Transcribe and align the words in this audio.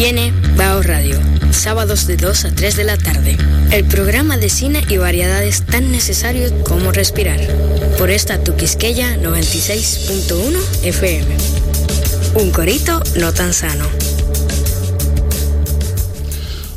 Viene 0.00 0.32
Bao 0.56 0.82
Radio, 0.82 1.18
sábados 1.50 2.06
de 2.06 2.16
2 2.16 2.46
a 2.46 2.54
3 2.54 2.74
de 2.74 2.84
la 2.84 2.96
tarde. 2.96 3.36
El 3.70 3.84
programa 3.84 4.38
de 4.38 4.48
cine 4.48 4.82
y 4.88 4.96
variedades 4.96 5.66
tan 5.66 5.92
necesarios 5.92 6.54
como 6.64 6.90
respirar. 6.90 7.38
Por 7.98 8.08
esta 8.08 8.42
Tuquisqueya 8.42 9.18
96.1 9.18 10.58
FM. 10.84 11.26
Un 12.36 12.50
corito 12.50 13.02
no 13.16 13.34
tan 13.34 13.52
sano. 13.52 13.84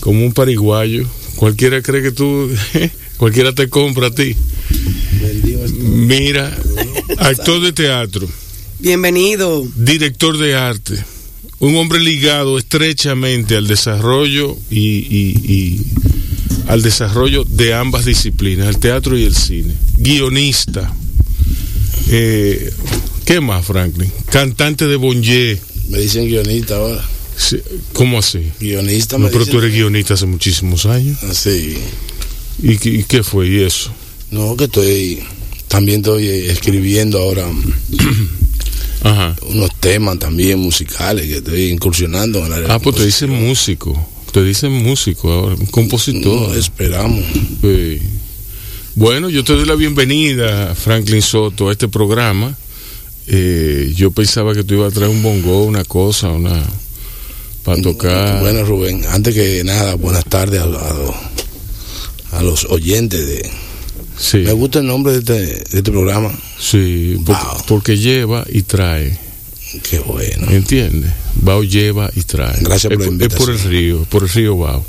como 0.00 0.22
un 0.26 0.34
pariguayo. 0.34 1.08
Cualquiera 1.36 1.80
cree 1.80 2.02
que 2.02 2.12
tú, 2.12 2.50
cualquiera 3.16 3.54
te 3.54 3.70
compra 3.70 4.08
a 4.08 4.14
ti. 4.14 4.36
Mira, 5.78 6.54
actor 7.18 7.60
de 7.62 7.72
teatro, 7.72 8.28
Bienvenido. 8.82 9.64
director 9.76 10.36
de 10.38 10.56
arte, 10.56 11.04
un 11.60 11.76
hombre 11.76 12.00
ligado 12.00 12.58
estrechamente 12.58 13.54
al 13.56 13.68
desarrollo 13.68 14.56
y, 14.70 14.80
y- 14.80 15.52
y 15.52 15.80
al 16.66 16.82
desarrollo 16.82 17.44
de 17.44 17.74
ambas 17.74 18.04
disciplinas, 18.04 18.66
el 18.66 18.78
teatro 18.78 19.16
y 19.16 19.22
el 19.22 19.36
cine, 19.36 19.72
guionista. 19.98 20.92
Eh, 22.08 22.72
¿Qué 23.24 23.40
más, 23.40 23.64
Franklin? 23.64 24.10
Cantante 24.32 24.88
de 24.88 24.96
Bonje. 24.96 25.60
Me 25.88 25.98
dicen 26.00 26.26
guionista 26.26 26.74
ahora. 26.74 27.04
¿Cómo 27.92 28.18
así? 28.18 28.50
Guionista 28.60 29.16
No, 29.16 29.26
me 29.26 29.30
pero 29.30 29.44
dicen. 29.44 29.52
tú 29.52 29.58
eres 29.64 29.72
guionista 29.74 30.14
hace 30.14 30.26
muchísimos 30.26 30.86
años. 30.86 31.18
Ah, 31.22 31.32
Sí. 31.32 31.76
¿Y, 32.60 32.78
qué- 32.78 32.90
y 32.90 33.04
qué 33.04 33.22
fue? 33.22 33.48
¿Y 33.48 33.60
eso? 33.62 33.92
No, 34.32 34.56
que 34.56 34.64
estoy. 34.64 35.20
También 35.68 36.00
estoy 36.00 36.26
eh, 36.26 36.50
escribiendo 36.52 37.18
ahora 37.20 37.46
Ajá. 39.04 39.36
unos 39.48 39.74
temas 39.80 40.18
también 40.18 40.58
musicales 40.58 41.26
que 41.26 41.36
estoy 41.38 41.70
incursionando 41.70 42.38
en 42.40 42.46
el 42.46 42.52
área 42.52 42.74
Ah, 42.74 42.78
pues 42.78 42.96
te 42.96 43.04
dicen 43.04 43.30
músico. 43.30 44.08
Te 44.32 44.42
dicen 44.42 44.72
músico 44.72 45.30
ahora, 45.30 45.56
un 45.56 45.66
compositor. 45.66 46.48
No, 46.48 46.54
esperamos. 46.54 47.24
Sí. 47.60 47.98
Bueno, 48.94 49.28
yo 49.28 49.42
te 49.44 49.54
doy 49.54 49.66
la 49.66 49.74
bienvenida, 49.74 50.74
Franklin 50.74 51.22
Soto, 51.22 51.68
a 51.68 51.72
este 51.72 51.88
programa. 51.88 52.56
Eh, 53.26 53.92
yo 53.96 54.10
pensaba 54.10 54.54
que 54.54 54.64
tú 54.64 54.74
ibas 54.74 54.92
a 54.92 54.94
traer 54.94 55.10
un 55.10 55.22
bongo, 55.22 55.64
una 55.64 55.84
cosa, 55.84 56.28
una 56.30 56.62
para 57.64 57.80
tocar. 57.80 58.40
Bueno, 58.40 58.64
Rubén, 58.64 59.04
antes 59.08 59.34
que 59.34 59.62
nada, 59.64 59.94
buenas 59.94 60.24
tardes 60.24 60.60
a, 60.60 60.64
a 60.64 61.32
a 62.38 62.42
los 62.42 62.64
oyentes 62.66 63.26
de. 63.26 63.50
Sí, 64.18 64.38
Me 64.38 64.52
gusta 64.52 64.78
el 64.80 64.86
nombre 64.86 65.12
de 65.12 65.18
este, 65.20 65.32
de 65.32 65.62
este 65.78 65.82
programa. 65.90 66.30
sí, 66.58 67.14
Wow. 67.20 67.36
porque 67.66 67.96
lleva 67.98 68.44
y 68.50 68.62
trae, 68.62 69.18
Qué 69.88 69.98
bueno. 70.00 70.50
¿entiendes? 70.50 71.10
Bao 71.36 71.62
lleva 71.64 72.10
y 72.14 72.22
trae. 72.24 72.58
Gracias 72.60 72.92
por 72.92 73.02
es, 73.02 73.12
la 73.12 73.24
es 73.26 73.34
por 73.34 73.48
el 73.48 73.54
invitación. 73.56 73.70
río, 73.70 74.04
por 74.04 74.22
el 74.24 74.28
río 74.28 74.56
Bao. 74.58 74.84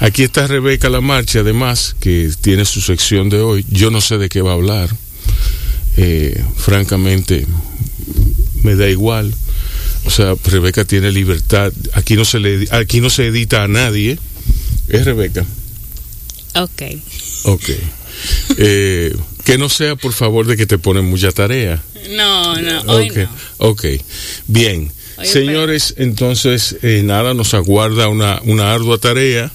Aquí 0.00 0.24
está 0.24 0.46
Rebeca 0.48 0.88
La 0.88 1.00
Marcha, 1.00 1.40
además, 1.40 1.94
que 2.00 2.30
tiene 2.40 2.64
su 2.64 2.80
sección 2.80 3.28
de 3.28 3.40
hoy. 3.40 3.64
Yo 3.70 3.90
no 3.92 4.00
sé 4.00 4.18
de 4.18 4.28
qué 4.28 4.42
va 4.42 4.50
a 4.50 4.54
hablar. 4.54 4.90
Eh, 5.96 6.42
francamente, 6.56 7.46
me 8.64 8.74
da 8.74 8.88
igual. 8.88 9.32
O 10.06 10.10
sea, 10.10 10.34
Rebeca 10.44 10.84
tiene 10.84 11.12
libertad. 11.12 11.72
Aquí 11.94 12.16
no 12.16 12.24
se 12.24 12.40
le, 12.40 12.66
aquí 12.72 13.00
no 13.00 13.10
se 13.10 13.26
edita 13.28 13.62
a 13.62 13.68
nadie. 13.68 14.18
¿Es 14.88 15.04
Rebeca? 15.04 15.44
Ok. 16.56 16.82
Ok. 17.44 17.70
Eh, 18.58 19.14
que 19.44 19.58
no 19.58 19.68
sea, 19.68 19.96
por 19.96 20.12
favor, 20.12 20.46
de 20.46 20.56
que 20.56 20.66
te 20.66 20.78
ponen 20.78 21.04
mucha 21.04 21.30
tarea. 21.32 21.82
No, 22.10 22.60
no, 22.60 22.80
hoy 22.92 23.10
ok, 23.10 23.16
no. 23.16 23.30
ok. 23.58 23.84
Bien. 24.46 24.90
Hoy 25.18 25.26
Señores, 25.26 25.94
entonces, 25.96 26.76
eh, 26.82 27.02
nada, 27.04 27.32
nos 27.32 27.54
aguarda 27.54 28.08
una, 28.08 28.40
una 28.44 28.72
ardua 28.72 28.98
tarea 28.98 29.50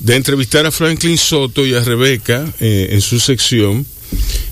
de 0.00 0.16
entrevistar 0.16 0.66
a 0.66 0.72
Franklin 0.72 1.16
Soto 1.16 1.64
y 1.64 1.74
a 1.74 1.80
Rebeca 1.80 2.44
eh, 2.58 2.88
en 2.90 3.00
su 3.00 3.20
sección. 3.20 3.86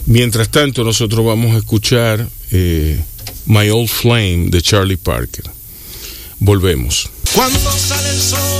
Mientras 0.07 0.51
tanto, 0.51 0.85
nosotros 0.85 1.27
vamos 1.27 1.55
a 1.55 1.59
escuchar 1.59 2.27
eh, 2.53 3.01
My 3.47 3.69
Old 3.71 3.89
Flame 3.89 4.47
de 4.51 4.63
Charlie 4.63 4.97
Parker. 4.97 5.45
Volvemos. 6.39 7.11
Cuando 7.35 7.59
sale 7.73 8.11
el 8.11 8.21
sol 8.21 8.60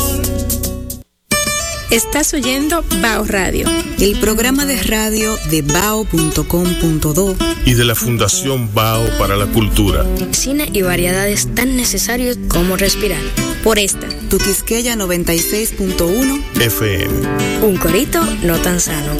Estás 1.91 2.33
oyendo 2.33 2.85
Bao 3.01 3.25
Radio. 3.25 3.67
El 3.99 4.17
programa 4.21 4.65
de 4.65 4.81
radio 4.81 5.37
de 5.49 5.61
bao.com.do 5.61 7.35
Y 7.65 7.73
de 7.73 7.83
la 7.83 7.95
Fundación 7.95 8.73
Bao 8.73 9.05
para 9.19 9.35
la 9.35 9.47
Cultura. 9.47 10.05
Cine 10.31 10.69
y 10.71 10.83
variedades 10.83 11.53
tan 11.53 11.75
necesarios 11.75 12.39
como 12.47 12.77
respirar. 12.77 13.19
Por 13.61 13.77
esta. 13.77 14.07
Tuquisqueya 14.29 14.95
96.1 14.95 16.61
FM. 16.61 17.13
Un 17.61 17.75
corito 17.75 18.23
no 18.43 18.57
tan 18.59 18.79
sano. 18.79 19.11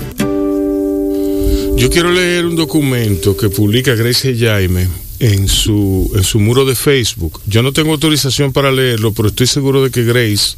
Yo 1.76 1.90
quiero 1.90 2.10
leer 2.10 2.46
un 2.46 2.56
documento 2.56 3.36
que 3.36 3.50
publica 3.50 3.96
Grace 3.96 4.34
Jaime 4.40 4.88
en 5.20 5.50
su, 5.50 6.10
en 6.16 6.24
su 6.24 6.40
muro 6.40 6.64
de 6.64 6.76
Facebook. 6.76 7.42
Yo 7.48 7.64
no 7.64 7.74
tengo 7.74 7.92
autorización 7.92 8.54
para 8.54 8.72
leerlo, 8.72 9.12
pero 9.12 9.28
estoy 9.28 9.48
seguro 9.48 9.84
de 9.84 9.92
que 9.92 10.06
Grace 10.06 10.56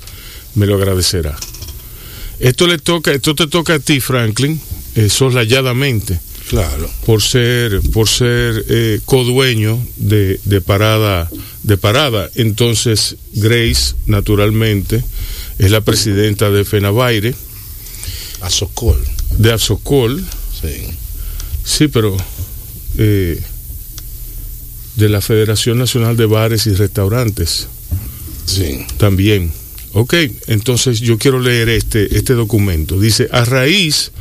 me 0.53 0.67
lo 0.67 0.75
agradecerá. 0.75 1.35
Esto 2.43 2.67
le 2.67 2.77
toca, 2.77 3.11
esto 3.13 3.33
te 3.35 3.47
toca 3.47 3.75
a 3.75 3.79
ti, 3.79 3.99
Franklin, 4.01 4.59
eh, 4.95 5.09
soslayadamente, 5.09 6.19
Claro. 6.49 6.89
por 7.05 7.21
ser, 7.21 7.79
por 7.93 8.09
ser 8.09 8.65
eh, 8.69 8.99
codueño 9.05 9.79
de, 9.95 10.39
de 10.43 10.59
parada, 10.59 11.29
de 11.63 11.77
parada. 11.77 12.29
Entonces, 12.35 13.15
Grace, 13.33 13.95
naturalmente, 14.07 15.01
es 15.57 15.71
la 15.71 15.79
presidenta 15.81 16.49
de 16.51 16.65
FENAVAIRE, 16.65 17.33
Azocol. 18.41 19.01
de 19.37 19.53
Azocol, 19.53 20.21
Sí. 20.61 20.83
sí, 21.63 21.87
pero 21.87 22.15
eh, 22.97 23.39
de 24.97 25.09
la 25.09 25.21
Federación 25.21 25.77
Nacional 25.77 26.17
de 26.17 26.25
Bares 26.25 26.67
y 26.67 26.73
Restaurantes 26.73 27.67
Sí. 28.45 28.85
también. 28.97 29.51
Ok, 29.95 30.15
entonces 30.47 30.99
yo 31.01 31.19
quiero 31.19 31.39
leer 31.39 31.69
este, 31.69 32.17
este 32.17 32.33
documento. 32.33 32.99
Dice, 32.99 33.29
a 33.31 33.45
raíz 33.45 34.11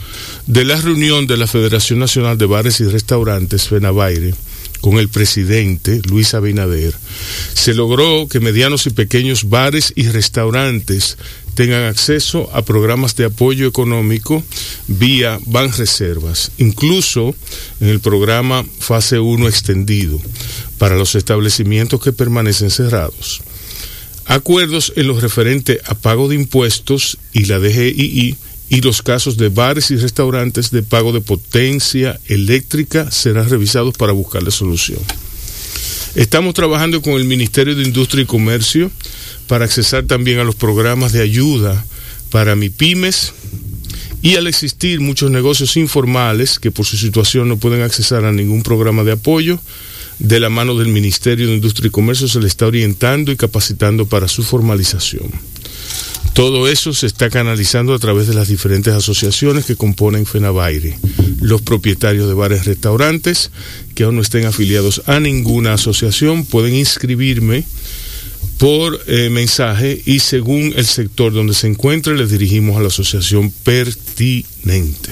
de 0.46 0.66
la 0.66 0.78
reunión 0.78 1.26
de 1.26 1.38
la 1.38 1.46
Federación 1.46 1.98
Nacional 1.98 2.36
de 2.36 2.44
Bares 2.44 2.80
y 2.80 2.84
Restaurantes, 2.84 3.68
FENAVAIRE, 3.68 4.34
con 4.82 4.98
el 4.98 5.08
presidente 5.08 6.02
Luis 6.10 6.34
Abinader, 6.34 6.92
se 7.54 7.72
logró 7.72 8.28
que 8.28 8.40
medianos 8.40 8.86
y 8.86 8.90
pequeños 8.90 9.48
bares 9.48 9.94
y 9.96 10.08
restaurantes 10.08 11.16
tengan 11.54 11.84
acceso 11.84 12.50
a 12.52 12.62
programas 12.62 13.16
de 13.16 13.26
apoyo 13.26 13.66
económico 13.66 14.42
vía 14.88 15.38
Banreservas, 15.46 16.52
incluso 16.58 17.34
en 17.80 17.88
el 17.88 18.00
programa 18.00 18.64
Fase 18.78 19.20
1 19.20 19.48
extendido 19.48 20.20
para 20.76 20.96
los 20.96 21.14
establecimientos 21.14 22.02
que 22.02 22.12
permanecen 22.12 22.70
cerrados 22.70 23.42
acuerdos 24.26 24.92
en 24.96 25.08
lo 25.08 25.18
referente 25.18 25.80
a 25.86 25.94
pago 25.94 26.28
de 26.28 26.36
impuestos 26.36 27.18
y 27.32 27.44
la 27.46 27.58
DGII 27.58 28.36
y 28.68 28.80
los 28.80 29.02
casos 29.02 29.36
de 29.36 29.50
bares 29.50 29.90
y 29.90 29.96
restaurantes 29.96 30.70
de 30.70 30.82
pago 30.82 31.12
de 31.12 31.20
potencia 31.20 32.18
eléctrica 32.28 33.10
serán 33.10 33.50
revisados 33.50 33.94
para 33.96 34.12
buscarle 34.12 34.50
solución. 34.50 34.98
Estamos 36.14 36.54
trabajando 36.54 37.02
con 37.02 37.14
el 37.14 37.24
Ministerio 37.24 37.74
de 37.74 37.84
Industria 37.84 38.22
y 38.22 38.26
Comercio 38.26 38.90
para 39.46 39.64
accesar 39.64 40.04
también 40.04 40.38
a 40.38 40.44
los 40.44 40.54
programas 40.54 41.12
de 41.12 41.22
ayuda 41.22 41.84
para 42.30 42.56
MIPIMES 42.56 43.32
y 44.22 44.36
al 44.36 44.46
existir 44.46 45.00
muchos 45.00 45.30
negocios 45.30 45.76
informales 45.76 46.58
que 46.58 46.70
por 46.70 46.86
su 46.86 46.96
situación 46.96 47.48
no 47.48 47.56
pueden 47.56 47.82
accesar 47.82 48.24
a 48.24 48.32
ningún 48.32 48.62
programa 48.62 49.04
de 49.04 49.12
apoyo, 49.12 49.58
de 50.22 50.38
la 50.38 50.48
mano 50.48 50.78
del 50.78 50.88
Ministerio 50.88 51.48
de 51.48 51.54
Industria 51.54 51.88
y 51.88 51.90
Comercio 51.90 52.28
se 52.28 52.38
le 52.38 52.46
está 52.46 52.66
orientando 52.68 53.32
y 53.32 53.36
capacitando 53.36 54.06
para 54.06 54.28
su 54.28 54.44
formalización. 54.44 55.30
Todo 56.32 56.68
eso 56.68 56.94
se 56.94 57.06
está 57.06 57.28
canalizando 57.28 57.92
a 57.92 57.98
través 57.98 58.28
de 58.28 58.34
las 58.34 58.48
diferentes 58.48 58.94
asociaciones 58.94 59.66
que 59.66 59.76
componen 59.76 60.24
FENAVAIRE. 60.24 60.96
Los 61.40 61.60
propietarios 61.60 62.28
de 62.28 62.34
bares 62.34 62.62
y 62.62 62.68
restaurantes 62.68 63.50
que 63.96 64.04
aún 64.04 64.16
no 64.16 64.22
estén 64.22 64.46
afiliados 64.46 65.02
a 65.06 65.18
ninguna 65.18 65.74
asociación 65.74 66.46
pueden 66.46 66.76
inscribirme 66.76 67.64
por 68.58 69.02
eh, 69.08 69.28
mensaje 69.28 70.00
y 70.06 70.20
según 70.20 70.72
el 70.76 70.86
sector 70.86 71.32
donde 71.32 71.52
se 71.52 71.66
encuentre 71.66 72.16
les 72.16 72.30
dirigimos 72.30 72.76
a 72.76 72.80
la 72.80 72.88
asociación 72.88 73.50
pertinente. 73.50 75.10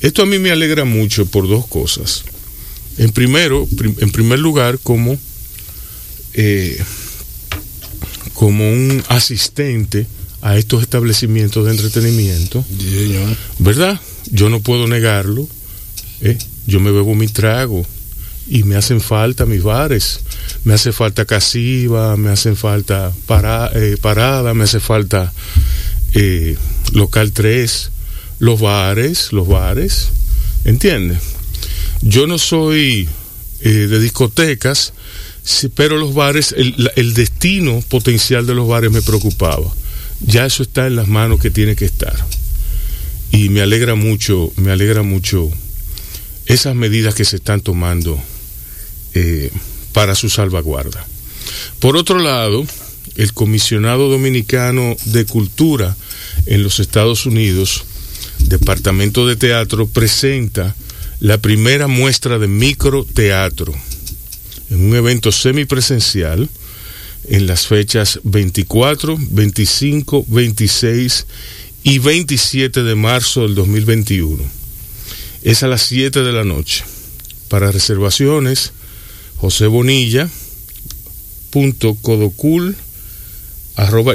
Esto 0.00 0.22
a 0.22 0.26
mí 0.26 0.38
me 0.38 0.52
alegra 0.52 0.84
mucho 0.84 1.26
por 1.26 1.48
dos 1.48 1.66
cosas. 1.66 2.24
En 2.98 3.10
primero, 3.12 3.66
prim- 3.76 3.96
en 3.98 4.10
primer 4.10 4.38
lugar, 4.38 4.78
como 4.82 5.16
eh, 6.34 6.82
como 8.34 8.68
un 8.70 9.02
asistente 9.08 10.06
a 10.42 10.56
estos 10.56 10.82
establecimientos 10.82 11.64
de 11.64 11.70
entretenimiento. 11.72 12.64
¿verdad? 13.58 14.00
Yo 14.30 14.48
no 14.50 14.60
puedo 14.60 14.86
negarlo. 14.86 15.48
¿eh? 16.20 16.36
Yo 16.66 16.80
me 16.80 16.90
bebo 16.90 17.14
mi 17.14 17.28
trago 17.28 17.84
y 18.48 18.62
me 18.64 18.76
hacen 18.76 19.00
falta 19.00 19.46
mis 19.46 19.62
bares. 19.62 20.20
Me 20.64 20.74
hace 20.74 20.92
falta 20.92 21.24
Casiva, 21.24 22.16
me 22.16 22.30
hacen 22.30 22.56
falta 22.56 23.12
para, 23.26 23.70
eh, 23.74 23.96
Parada, 24.00 24.52
me 24.54 24.64
hace 24.64 24.80
falta 24.80 25.32
Local 26.92 27.32
3, 27.32 27.90
los 28.38 28.60
bares, 28.60 29.32
los 29.32 29.48
bares, 29.48 30.08
¿entiendes? 30.64 31.18
Yo 32.04 32.26
no 32.26 32.38
soy 32.38 33.08
eh, 33.60 33.68
de 33.68 33.98
discotecas, 33.98 34.92
pero 35.74 35.98
los 35.98 36.14
bares, 36.14 36.54
el 36.56 37.14
destino 37.14 37.82
potencial 37.88 38.46
de 38.46 38.54
los 38.54 38.68
bares 38.68 38.90
me 38.90 39.02
preocupaba. 39.02 39.74
Ya 40.20 40.46
eso 40.46 40.62
está 40.62 40.86
en 40.86 40.96
las 40.96 41.08
manos 41.08 41.40
que 41.40 41.50
tiene 41.50 41.76
que 41.76 41.84
estar 41.84 42.14
y 43.34 43.48
me 43.48 43.62
alegra 43.62 43.96
mucho, 43.96 44.52
me 44.54 44.70
alegra 44.70 45.02
mucho 45.02 45.50
esas 46.46 46.76
medidas 46.76 47.16
que 47.16 47.24
se 47.24 47.36
están 47.36 47.60
tomando 47.60 48.16
eh, 49.12 49.50
para 49.92 50.14
su 50.14 50.30
salvaguarda. 50.30 51.04
Por 51.80 51.96
otro 51.96 52.20
lado, 52.20 52.64
el 53.16 53.32
comisionado 53.32 54.08
dominicano 54.08 54.96
de 55.06 55.24
cultura 55.24 55.96
en 56.46 56.62
los 56.62 56.78
Estados 56.78 57.26
Unidos, 57.26 57.84
Departamento 58.38 59.26
de 59.26 59.34
Teatro, 59.34 59.88
presenta 59.88 60.76
la 61.24 61.38
primera 61.38 61.86
muestra 61.86 62.38
de 62.38 62.48
microteatro 62.48 63.74
en 64.68 64.84
un 64.84 64.94
evento 64.94 65.32
semipresencial 65.32 66.50
en 67.26 67.46
las 67.46 67.66
fechas 67.66 68.20
24, 68.24 69.16
25, 69.30 70.26
26 70.28 71.26
y 71.82 71.98
27 71.98 72.82
de 72.82 72.94
marzo 72.94 73.44
del 73.44 73.54
2021. 73.54 74.42
Es 75.44 75.62
a 75.62 75.66
las 75.68 75.80
7 75.84 76.22
de 76.22 76.32
la 76.32 76.44
noche. 76.44 76.84
Para 77.48 77.72
reservaciones, 77.72 78.72
José 79.36 79.66
Bonilla 79.66 80.28
punto 81.48 81.94
codocul 81.94 82.76
arroba 83.76 84.14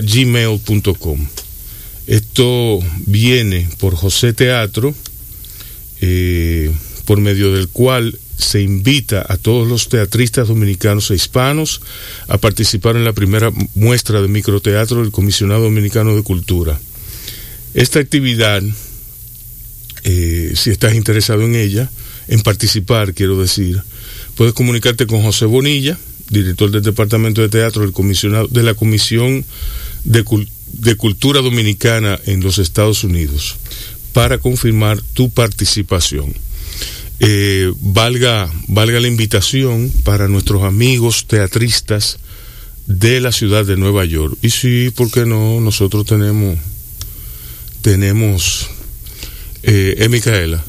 esto 2.06 2.80
viene 3.08 3.68
por 3.80 3.96
José 3.96 4.34
Teatro 4.34 4.94
eh, 6.02 6.72
por 7.10 7.20
medio 7.20 7.52
del 7.52 7.70
cual 7.70 8.20
se 8.38 8.62
invita 8.62 9.26
a 9.28 9.38
todos 9.38 9.68
los 9.68 9.90
teatristas 9.90 10.48
dominicanos 10.48 11.10
e 11.10 11.16
hispanos 11.16 11.82
a 12.28 12.38
participar 12.38 12.98
en 12.98 13.04
la 13.04 13.14
primera 13.14 13.52
muestra 13.74 14.22
de 14.22 14.28
microteatro 14.28 15.02
del 15.02 15.10
Comisionado 15.10 15.64
Dominicano 15.64 16.16
de 16.16 16.22
Cultura. 16.22 16.80
Esta 17.74 17.98
actividad, 17.98 18.62
eh, 20.04 20.54
si 20.56 20.70
estás 20.70 20.94
interesado 20.94 21.42
en 21.42 21.56
ella, 21.56 21.90
en 22.28 22.42
participar, 22.42 23.16
quiero 23.16 23.42
decir, 23.42 23.82
puedes 24.36 24.54
comunicarte 24.54 25.08
con 25.08 25.24
José 25.24 25.46
Bonilla, 25.46 25.98
director 26.30 26.70
del 26.70 26.84
Departamento 26.84 27.42
de 27.42 27.50
Teatro 27.50 27.82
del 27.82 27.92
comisionado, 27.92 28.48
de 28.50 28.62
la 28.62 28.76
Comisión 28.76 29.44
de, 30.04 30.24
Cul- 30.24 30.48
de 30.74 30.94
Cultura 30.94 31.42
Dominicana 31.42 32.20
en 32.28 32.42
los 32.42 32.60
Estados 32.60 33.04
Unidos, 33.04 33.56
para 34.14 34.38
confirmar 34.38 35.02
tu 35.02 35.32
participación. 35.32 36.36
Eh, 37.22 37.74
valga, 37.82 38.50
valga 38.68 39.00
la 39.00 39.08
invitación 39.08 39.92
para 40.04 40.30
nuestros 40.30 40.64
amigos 40.64 41.26
teatristas 41.28 42.18
de 42.88 43.20
la 43.20 43.32
ciudad 43.32 43.66
de 43.66 43.76
Nueva 43.76 44.06
York. 44.06 44.38
Y 44.42 44.50
sí, 44.52 44.92
¿por 44.96 45.12
qué 45.12 45.26
no? 45.26 45.60
Nosotros 45.60 46.06
tenemos, 46.06 46.58
tenemos, 47.82 48.70
eh, 49.64 49.96
eh, 49.98 50.10
Micaela, 50.10 50.64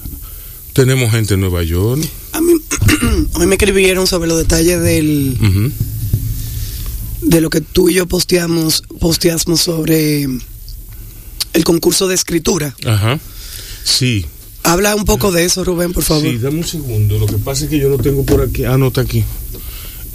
tenemos 0.72 1.12
gente 1.12 1.34
en 1.34 1.40
Nueva 1.40 1.62
York. 1.62 2.02
A 2.32 2.40
mí, 2.40 2.54
a 3.34 3.38
mí 3.38 3.46
me 3.46 3.54
escribieron 3.54 4.06
sobre 4.08 4.28
los 4.28 4.38
detalles 4.38 4.82
del, 4.82 5.72
de 7.22 7.40
lo 7.40 7.48
que 7.48 7.60
tú 7.60 7.88
y 7.88 7.94
yo 7.94 8.06
posteamos, 8.06 8.82
posteamos 8.98 9.60
sobre 9.60 10.24
el 11.52 11.64
concurso 11.64 12.08
de 12.08 12.16
escritura. 12.16 12.74
Ajá. 12.84 13.20
Sí. 13.84 14.26
Habla 14.62 14.94
un 14.94 15.04
poco 15.04 15.32
de 15.32 15.44
eso, 15.44 15.64
Rubén, 15.64 15.92
por 15.92 16.04
favor. 16.04 16.22
Sí, 16.30 16.38
dame 16.38 16.58
un 16.58 16.66
segundo. 16.66 17.18
Lo 17.18 17.26
que 17.26 17.38
pasa 17.38 17.64
es 17.64 17.70
que 17.70 17.78
yo 17.78 17.88
lo 17.88 17.98
tengo 17.98 18.24
por 18.24 18.42
aquí. 18.42 18.64
Ah, 18.64 18.76
no, 18.78 18.88
está 18.88 19.00
aquí. 19.00 19.24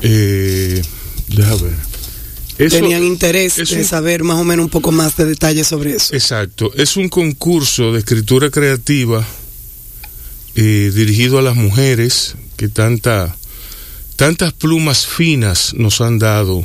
Eh, 0.01 0.81
deja 1.29 1.55
ver. 1.55 1.73
Eso- 2.57 2.77
Tenían 2.77 3.03
interés 3.03 3.57
un- 3.57 3.83
saber 3.85 4.23
más 4.23 4.37
o 4.39 4.43
menos 4.45 4.65
un 4.65 4.69
poco 4.71 4.91
más 4.91 5.17
de 5.17 5.25
detalles 5.25 5.67
sobre 5.67 5.95
eso. 5.95 6.13
Exacto. 6.13 6.71
Es 6.75 6.95
un 6.95 7.09
concurso 7.09 7.91
de 7.91 7.99
escritura 7.99 8.49
creativa 8.49 9.25
eh, 10.55 10.91
dirigido 10.95 11.37
a 11.37 11.41
las 11.41 11.55
mujeres 11.57 12.35
que 12.55 12.69
tanta, 12.69 13.35
tantas 14.15 14.53
plumas 14.53 15.05
finas 15.05 15.73
nos 15.73 15.99
han 15.99 16.17
dado 16.17 16.63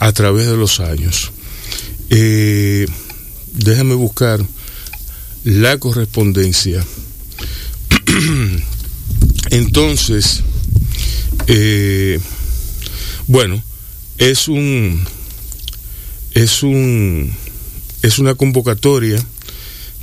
a 0.00 0.10
través 0.12 0.48
de 0.48 0.56
los 0.56 0.80
años. 0.80 1.30
Eh, 2.10 2.86
déjame 3.54 3.94
buscar 3.94 4.40
la 5.44 5.78
correspondencia. 5.78 6.84
Entonces, 9.50 10.42
eh, 11.46 12.20
bueno, 13.26 13.62
es 14.18 14.48
un 14.48 15.04
es 16.32 16.62
un 16.62 17.34
es 18.02 18.18
una 18.18 18.34
convocatoria 18.34 19.22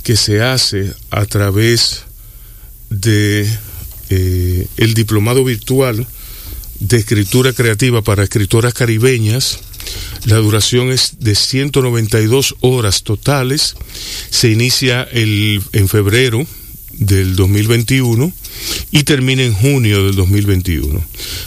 que 0.02 0.16
se 0.16 0.42
hace 0.42 0.94
a 1.10 1.26
través 1.26 2.02
de 2.90 3.48
eh, 4.10 4.66
el 4.76 4.94
diplomado 4.94 5.44
virtual 5.44 6.06
de 6.78 6.96
escritura 6.98 7.52
creativa 7.52 8.02
para 8.02 8.22
escritoras 8.22 8.74
caribeñas 8.74 9.58
La 10.26 10.36
duración 10.36 10.90
es 10.92 11.18
de 11.20 11.34
192 11.34 12.56
horas 12.60 13.02
totales. 13.02 13.74
Se 14.30 14.50
inicia 14.50 15.02
el, 15.04 15.62
en 15.72 15.88
febrero 15.88 16.46
del 16.98 17.36
2021 17.36 18.32
y 18.90 19.02
termina 19.04 19.42
en 19.42 19.52
junio 19.52 20.04
del 20.04 20.16
2021. 20.16 21.04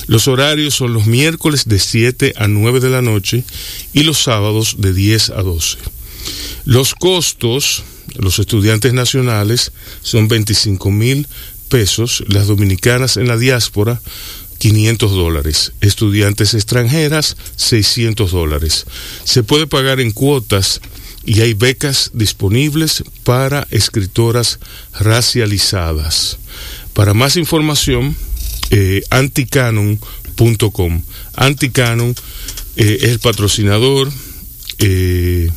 Los 0.08 0.28
horarios 0.28 0.76
son 0.76 0.94
los 0.94 1.06
miércoles 1.06 1.68
de 1.68 1.80
7 1.80 2.34
a 2.38 2.48
9 2.48 2.80
de 2.80 2.90
la 2.90 3.02
noche 3.02 3.44
y 3.94 4.04
los 4.04 4.22
sábados 4.24 4.76
de 4.80 4.94
10 4.94 5.32
a 5.32 5.42
12. 5.42 5.78
Los 6.66 6.94
costos, 6.94 7.84
los 8.16 8.40
estudiantes 8.40 8.94
nacionales 8.94 9.72
son 10.02 10.28
25 10.28 10.92
mil 10.92 11.28
pesos, 11.70 12.24
las 12.28 12.48
dominicanas 12.48 13.18
en 13.18 13.28
la 13.28 13.38
diáspora 13.38 14.02
500 14.60 15.12
dólares, 15.12 15.72
estudiantes 15.80 16.54
extranjeras 16.54 17.38
600 17.56 18.32
dólares. 18.32 18.86
Se 19.24 19.44
puede 19.44 19.68
pagar 19.68 20.00
en 20.00 20.12
cuotas 20.12 20.82
y 21.26 21.42
hay 21.42 21.54
becas 21.54 22.12
disponibles 22.14 23.04
para 23.24 23.68
escritoras 23.72 24.60
racializadas. 25.00 26.38
Para 26.94 27.14
más 27.14 27.36
información, 27.36 28.16
eh, 28.72 29.04
anticanon.com. 29.10 31.02
Anticanon 31.36 32.16
eh, 32.76 32.98
es 33.02 33.10
el 33.10 33.20
patrocinador 33.20 34.10
eh, 34.80 35.52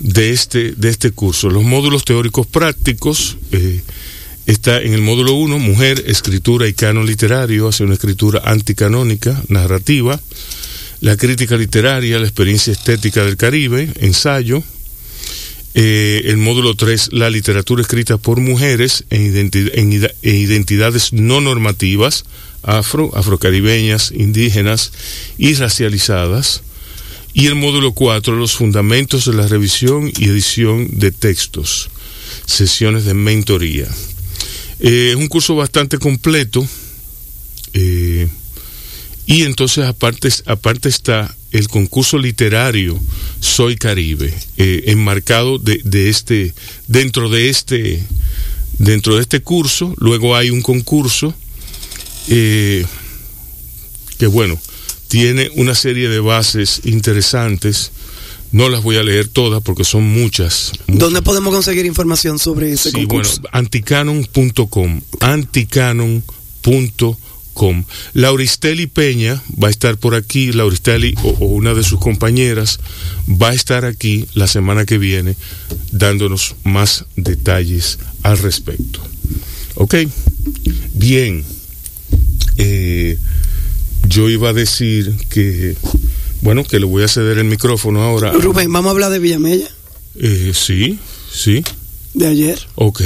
de, 0.00 0.30
este, 0.30 0.72
de 0.72 0.88
este 0.88 1.10
curso. 1.10 1.50
Los 1.50 1.64
módulos 1.64 2.04
teóricos 2.04 2.46
prácticos 2.46 3.36
eh, 3.52 3.82
está 4.46 4.80
en 4.80 4.94
el 4.94 5.02
módulo 5.02 5.34
1, 5.34 5.58
mujer, 5.58 6.04
escritura 6.06 6.68
y 6.68 6.74
canon 6.74 7.06
literario, 7.06 7.68
hace 7.68 7.84
una 7.84 7.94
escritura 7.94 8.42
anticanónica, 8.44 9.42
narrativa. 9.48 10.20
La 11.00 11.16
crítica 11.16 11.56
literaria, 11.56 12.18
la 12.18 12.24
experiencia 12.26 12.72
estética 12.72 13.24
del 13.24 13.36
Caribe, 13.36 13.90
ensayo. 14.00 14.62
Eh, 15.74 16.22
el 16.26 16.36
módulo 16.36 16.76
3, 16.76 17.10
la 17.12 17.30
literatura 17.30 17.82
escrita 17.82 18.16
por 18.16 18.38
mujeres 18.40 19.04
en, 19.10 19.34
identi- 19.34 19.70
en 19.74 19.92
ida- 19.92 20.12
en 20.22 20.36
identidades 20.36 21.12
no 21.12 21.40
normativas, 21.40 22.24
afro, 22.62 23.10
afrocaribeñas, 23.16 24.12
indígenas 24.12 24.92
y 25.36 25.54
racializadas. 25.54 26.62
Y 27.32 27.46
el 27.46 27.56
módulo 27.56 27.92
4, 27.92 28.36
los 28.36 28.52
fundamentos 28.52 29.24
de 29.24 29.34
la 29.34 29.48
revisión 29.48 30.12
y 30.16 30.26
edición 30.28 30.88
de 30.92 31.10
textos, 31.10 31.90
sesiones 32.46 33.04
de 33.04 33.14
mentoría. 33.14 33.88
Eh, 34.78 35.08
es 35.10 35.16
un 35.16 35.26
curso 35.26 35.56
bastante 35.56 35.98
completo. 35.98 36.66
eh, 37.72 38.28
y 39.26 39.42
entonces 39.42 39.84
aparte, 39.86 40.28
aparte 40.46 40.88
está 40.88 41.34
el 41.52 41.68
concurso 41.68 42.18
literario 42.18 42.98
Soy 43.40 43.76
Caribe, 43.76 44.34
eh, 44.56 44.84
enmarcado 44.88 45.58
de, 45.58 45.80
de 45.84 46.08
este, 46.10 46.52
dentro 46.88 47.28
de 47.28 47.48
este, 47.48 48.02
dentro 48.78 49.16
de 49.16 49.22
este 49.22 49.40
curso, 49.40 49.94
luego 49.98 50.34
hay 50.36 50.50
un 50.50 50.62
concurso 50.62 51.32
eh, 52.28 52.84
que 54.18 54.26
bueno, 54.26 54.58
tiene 55.08 55.50
una 55.54 55.74
serie 55.74 56.08
de 56.08 56.20
bases 56.20 56.80
interesantes. 56.84 57.92
No 58.52 58.68
las 58.68 58.82
voy 58.84 58.96
a 58.96 59.02
leer 59.02 59.26
todas 59.28 59.62
porque 59.62 59.82
son 59.84 60.04
muchas. 60.04 60.70
¿Dónde 60.86 61.22
podemos 61.22 61.52
conseguir 61.52 61.86
información 61.86 62.38
sobre 62.38 62.72
ese 62.72 62.90
Sí, 62.90 63.04
bueno, 63.04 63.08
concurso? 63.28 63.42
anticanon.com, 63.52 65.00
anticanon.com. 67.54 67.84
Lauristeli 68.14 68.86
Peña 68.86 69.42
va 69.62 69.68
a 69.68 69.70
estar 69.70 69.96
por 69.96 70.14
aquí, 70.14 70.52
Lauristeli 70.52 71.14
o, 71.22 71.28
o 71.30 71.46
una 71.46 71.74
de 71.74 71.82
sus 71.82 71.98
compañeras 71.98 72.78
va 73.28 73.50
a 73.50 73.54
estar 73.54 73.84
aquí 73.84 74.26
la 74.34 74.46
semana 74.46 74.84
que 74.84 74.98
viene 74.98 75.36
dándonos 75.92 76.56
más 76.64 77.04
detalles 77.16 77.98
al 78.22 78.38
respecto. 78.38 79.00
¿Ok? 79.76 79.94
Bien. 80.94 81.44
Eh, 82.56 83.18
yo 84.08 84.28
iba 84.28 84.50
a 84.50 84.52
decir 84.52 85.12
que, 85.30 85.76
bueno, 86.42 86.62
que 86.64 86.78
le 86.78 86.86
voy 86.86 87.02
a 87.02 87.08
ceder 87.08 87.38
el 87.38 87.44
micrófono 87.46 88.02
ahora. 88.02 88.32
Rubén, 88.32 88.72
vamos 88.72 88.88
a 88.88 88.92
hablar 88.92 89.10
de 89.10 89.18
Villamella, 89.18 89.68
Eh, 90.16 90.52
sí, 90.54 90.98
sí. 91.32 91.64
de 92.12 92.28
ayer. 92.28 92.58
Ok, 92.76 93.02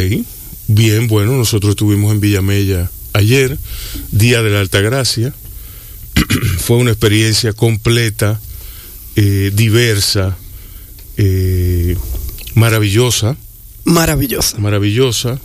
bien, 0.67 1.07
bueno, 1.07 1.33
nosotros 1.37 1.71
estuvimos 1.71 2.13
en 2.13 2.21
Villamella 2.21 2.91
ayer, 3.19 3.59
Día 4.13 4.43
de 4.43 4.51
la 4.51 4.61
Altagracia. 4.61 5.35
Fue 6.59 6.77
una 6.77 6.91
experiencia 6.91 7.53
completa, 7.53 8.41
eh, 9.17 9.51
diversa, 9.55 10.37
eh, 11.17 11.97
maravillosa, 12.55 13.37
Maravillosa. 13.85 14.59
maravillosa. 14.59 15.39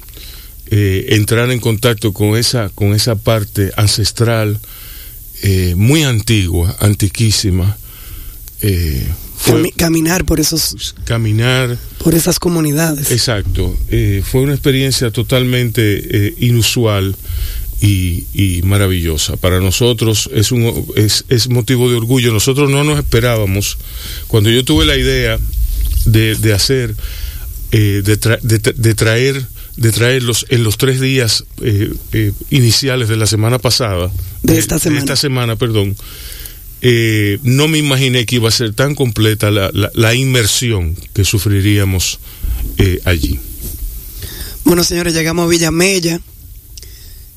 Eh, 0.72 1.08
entrar 1.10 1.52
en 1.52 1.60
contacto 1.60 2.14
con 2.14 2.36
esa, 2.38 2.70
con 2.70 2.94
esa 2.94 3.16
parte 3.16 3.72
ancestral, 3.78 4.60
muy 5.76 6.04
antigua, 6.04 6.74
antiquísima. 6.80 7.76
Fue 9.44 9.74
caminar 9.76 10.24
por 10.24 10.40
esos, 10.40 10.96
caminar, 11.04 11.78
por 12.02 12.16
esas 12.16 12.40
comunidades. 12.40 13.12
Exacto, 13.12 13.78
eh, 13.90 14.24
fue 14.26 14.40
una 14.40 14.54
experiencia 14.54 15.12
totalmente 15.12 15.82
eh, 16.28 16.34
inusual 16.40 17.14
y, 17.82 18.24
y 18.34 18.62
maravillosa. 18.64 19.36
Para 19.38 19.60
nosotros 19.60 20.30
es, 20.34 20.52
un, 20.52 20.86
es, 20.96 21.26
es 21.30 21.50
motivo 21.50 21.90
de 21.90 21.98
orgullo. 21.98 22.32
Nosotros 22.32 22.70
no 22.70 22.84
nos 22.84 22.98
esperábamos. 23.00 23.78
Cuando 24.28 24.50
yo 24.50 24.64
tuve 24.64 24.86
la 24.86 24.96
idea 24.98 25.40
de, 26.06 26.36
de 26.36 26.54
hacer, 26.54 26.96
eh, 27.72 28.02
de, 28.04 28.20
tra- 28.20 28.40
de 28.42 28.62
tra- 28.62 28.74
de 28.76 28.94
traer, 28.96 29.46
de 29.78 29.92
traerlos 29.92 30.46
en 30.50 30.64
los 30.64 30.78
tres 30.78 31.00
días 31.02 31.44
eh, 31.62 31.92
eh, 32.14 32.32
iniciales 32.52 33.10
de 33.10 33.18
la 33.18 33.26
semana 33.28 33.58
pasada, 33.60 34.12
De 34.44 34.58
esta 34.60 34.80
semana. 34.80 35.00
esta 35.00 35.16
semana, 35.16 35.56
perdón, 35.56 35.96
no 37.44 37.68
me 37.70 37.78
imaginé 37.78 38.26
que 38.26 38.36
iba 38.36 38.50
a 38.50 38.52
ser 38.52 38.74
tan 38.74 38.94
completa 38.94 39.50
la, 39.52 39.72
la- 39.74 39.92
la 39.94 40.14
inmersión 40.14 40.96
que 41.14 41.24
sufriríamos 41.24 42.20
allí. 43.06 43.40
Bueno, 44.66 44.84
señores, 44.84 45.14
llegamos 45.14 45.46
a 45.46 45.48
Villamella 45.48 46.20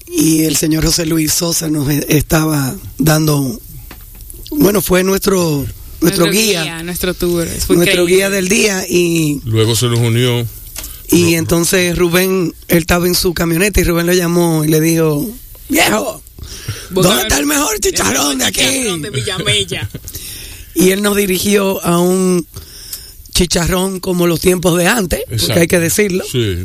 y 0.06 0.44
el 0.44 0.56
señor 0.56 0.84
José 0.84 1.06
Luis 1.06 1.32
Sosa 1.32 1.68
nos 1.68 1.88
estaba 1.90 2.74
dando, 2.98 3.60
bueno, 4.50 4.80
fue 4.80 5.02
nuestro 5.04 5.66
nuestro, 6.00 6.30
guía, 6.30 6.82
Nuestro 6.82 7.14
tour. 7.14 7.46
Fue 7.46 7.76
nuestro 7.76 8.02
increíble. 8.02 8.14
guía 8.14 8.30
del 8.30 8.48
día 8.48 8.84
y, 8.88 9.40
Luego 9.44 9.74
se 9.74 9.86
nos 9.86 9.98
unió. 9.98 10.46
y 11.10 11.34
entonces 11.34 11.96
Rubén, 11.96 12.54
él 12.68 12.78
estaba 12.78 13.06
en 13.06 13.14
su 13.14 13.34
camioneta 13.34 13.80
y 13.80 13.84
Rubén 13.84 14.06
lo 14.06 14.12
llamó 14.12 14.64
y 14.64 14.68
le 14.68 14.80
dijo, 14.80 15.28
viejo, 15.68 16.22
¿dónde 16.90 17.22
está 17.22 17.38
el 17.38 17.46
mejor 17.46 17.78
chicharrón 17.80 18.38
de 18.38 18.44
aquí? 18.44 18.60
Chicharrón 18.60 19.02
de 19.02 19.10
Villamella. 19.10 19.88
Y 20.78 20.90
él 20.90 21.00
nos 21.00 21.16
dirigió 21.16 21.82
a 21.82 21.98
un 21.98 22.46
chicharrón 23.32 23.98
como 23.98 24.26
los 24.26 24.40
tiempos 24.40 24.76
de 24.76 24.86
antes, 24.86 25.20
porque 25.26 25.60
hay 25.60 25.66
que 25.68 25.78
decirlo. 25.78 26.22
Sí. 26.30 26.64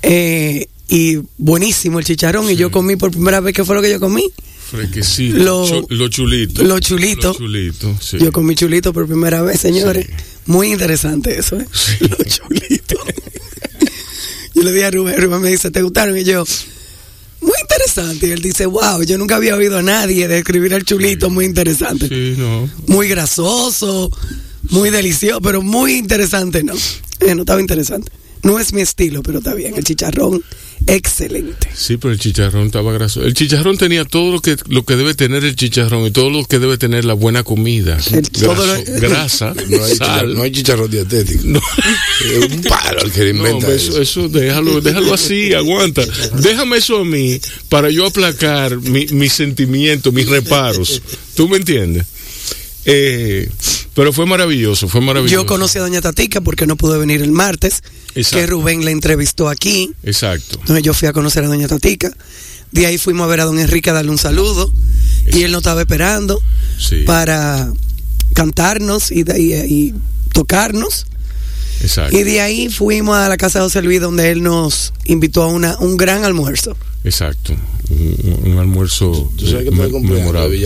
Eh, 0.00 0.68
y 0.88 1.18
buenísimo 1.38 1.98
el 1.98 2.04
chicharrón. 2.04 2.50
Y 2.50 2.56
yo 2.56 2.70
comí 2.70 2.96
por 2.96 3.10
primera 3.10 3.40
vez, 3.40 3.54
¿qué 3.54 3.64
fue 3.64 3.74
lo 3.76 3.82
que 3.82 3.90
yo 3.90 4.00
comí? 4.00 4.24
Fresquecito. 4.70 5.36
Lo- 5.38 5.66
Chu- 5.68 5.86
lo 5.90 6.08
chulito. 6.08 6.62
lo 6.64 6.80
chulito. 6.80 7.28
Lo 7.28 7.34
chulito, 7.38 7.96
sí. 8.00 8.16
Yo 8.18 8.32
comí 8.32 8.54
chulito 8.54 8.92
por 8.92 9.06
primera 9.06 9.42
vez, 9.42 9.60
señores. 9.60 10.06
Sí. 10.06 10.12
Muy 10.46 10.72
interesante 10.72 11.38
eso, 11.38 11.56
¿eh? 11.60 11.66
Los 12.00 12.26
chulitos. 12.26 12.98
yo 14.54 14.62
le 14.62 14.72
dije 14.72 14.84
a 14.86 14.90
Rubén, 14.90 15.20
Rubén 15.20 15.40
me 15.42 15.50
dice, 15.50 15.70
¿te 15.70 15.82
gustaron? 15.82 16.16
Y 16.16 16.24
yo, 16.24 16.44
muy 17.40 17.52
interesante. 17.60 18.28
Y 18.28 18.30
él 18.30 18.40
dice, 18.40 18.66
wow, 18.66 19.02
yo 19.02 19.18
nunca 19.18 19.36
había 19.36 19.56
oído 19.56 19.78
a 19.78 19.82
nadie 19.82 20.26
describir 20.28 20.72
el 20.72 20.84
chulito, 20.84 21.30
muy 21.30 21.44
interesante. 21.44 22.08
Sí, 22.08 22.34
no. 22.38 22.68
Muy 22.86 23.08
grasoso, 23.08 24.10
muy 24.70 24.90
delicioso, 24.90 25.40
pero 25.40 25.60
muy 25.62 25.94
interesante, 25.94 26.62
¿no? 26.64 26.72
Eh, 27.20 27.34
no 27.34 27.42
estaba 27.42 27.60
interesante. 27.60 28.10
No 28.42 28.58
es 28.58 28.72
mi 28.72 28.80
estilo, 28.80 29.22
pero 29.22 29.38
está 29.38 29.54
bien. 29.54 29.74
El 29.76 29.84
chicharrón, 29.84 30.42
excelente. 30.88 31.68
Sí, 31.74 31.96
pero 31.96 32.12
el 32.12 32.18
chicharrón 32.18 32.66
estaba 32.66 32.92
grasoso. 32.92 33.24
El 33.24 33.34
chicharrón 33.34 33.78
tenía 33.78 34.04
todo 34.04 34.32
lo 34.32 34.40
que 34.40 34.56
lo 34.66 34.84
que 34.84 34.96
debe 34.96 35.14
tener 35.14 35.44
el 35.44 35.54
chicharrón 35.54 36.06
y 36.06 36.10
todo 36.10 36.28
lo 36.28 36.44
que 36.44 36.58
debe 36.58 36.76
tener 36.76 37.04
la 37.04 37.14
buena 37.14 37.44
comida. 37.44 37.98
El- 38.12 38.28
todo 38.30 38.66
lo- 38.66 38.74
Graso- 38.84 39.00
grasa, 39.00 39.54
No 39.68 39.84
hay, 39.84 39.92
chicharrón, 39.92 39.96
sal. 40.18 40.34
no 40.34 40.42
hay 40.42 40.50
chicharrón 40.52 40.90
dietético. 40.90 41.42
No. 41.44 41.60
Es 42.24 42.52
un 42.52 42.62
palo 42.64 43.02
el 43.02 43.12
que 43.12 43.24
le 43.24 43.32
No, 43.32 43.38
inventa 43.46 43.72
eso. 43.72 43.92
eso, 43.92 44.02
eso 44.02 44.28
déjalo, 44.28 44.80
déjalo 44.80 45.14
así, 45.14 45.54
aguanta. 45.54 46.02
Déjame 46.40 46.78
eso 46.78 46.98
a 46.98 47.04
mí 47.04 47.40
para 47.68 47.90
yo 47.90 48.06
aplacar 48.06 48.76
mi- 48.80 49.06
mis 49.06 49.32
sentimientos, 49.32 50.12
mis 50.12 50.28
reparos. 50.28 51.00
¿Tú 51.36 51.48
me 51.48 51.58
entiendes? 51.58 52.06
Eh, 52.84 53.48
pero 53.94 54.12
fue 54.12 54.26
maravilloso, 54.26 54.88
fue 54.88 55.00
maravilloso. 55.00 55.34
Yo 55.42 55.46
conocí 55.46 55.78
a 55.78 55.82
Doña 55.82 56.00
Tatica 56.00 56.40
porque 56.40 56.66
no 56.66 56.76
pudo 56.76 56.98
venir 56.98 57.20
el 57.22 57.32
martes, 57.32 57.82
Exacto. 58.14 58.38
que 58.38 58.46
Rubén 58.46 58.84
la 58.84 58.90
entrevistó 58.90 59.48
aquí. 59.48 59.90
Exacto. 60.02 60.58
Entonces 60.60 60.82
yo 60.84 60.94
fui 60.94 61.08
a 61.08 61.12
conocer 61.12 61.44
a 61.44 61.48
Doña 61.48 61.68
Tatica. 61.68 62.10
De 62.70 62.86
ahí 62.86 62.96
fuimos 62.96 63.24
a 63.24 63.28
ver 63.28 63.40
a 63.40 63.44
don 63.44 63.58
Enrique 63.58 63.90
a 63.90 63.92
darle 63.92 64.10
un 64.10 64.18
saludo. 64.18 64.72
Y 65.30 65.42
él 65.42 65.52
nos 65.52 65.60
estaba 65.60 65.82
esperando 65.82 66.40
Sí, 66.78 67.02
para 67.06 67.70
cantarnos 68.32 69.10
y, 69.12 69.22
de- 69.24 69.40
y- 69.40 69.52
y 69.54 69.94
tocarnos. 70.32 71.06
exacto. 71.82 72.16
Y 72.18 72.22
de 72.22 72.40
ahí 72.40 72.70
fuimos 72.70 73.16
a 73.16 73.28
la 73.28 73.36
casa 73.36 73.58
de 73.58 73.64
José 73.66 73.82
Luis 73.82 74.00
donde 74.00 74.30
él 74.30 74.42
nos 74.42 74.92
invitó 75.04 75.42
a 75.42 75.46
una, 75.48 75.76
un 75.78 75.96
gran 75.98 76.24
almuerzo. 76.24 76.76
Exacto. 77.04 77.54
Un, 77.90 78.40
un 78.52 78.58
almuerzo 78.58 79.30
Tú 79.36 79.46
sabes 79.46 79.64
que 79.64 79.70
me- 79.70 79.76
fue 79.76 79.86
el 79.86 79.92
cumpleaños 79.92 80.32
de 80.32 80.32
memorable. 80.32 80.58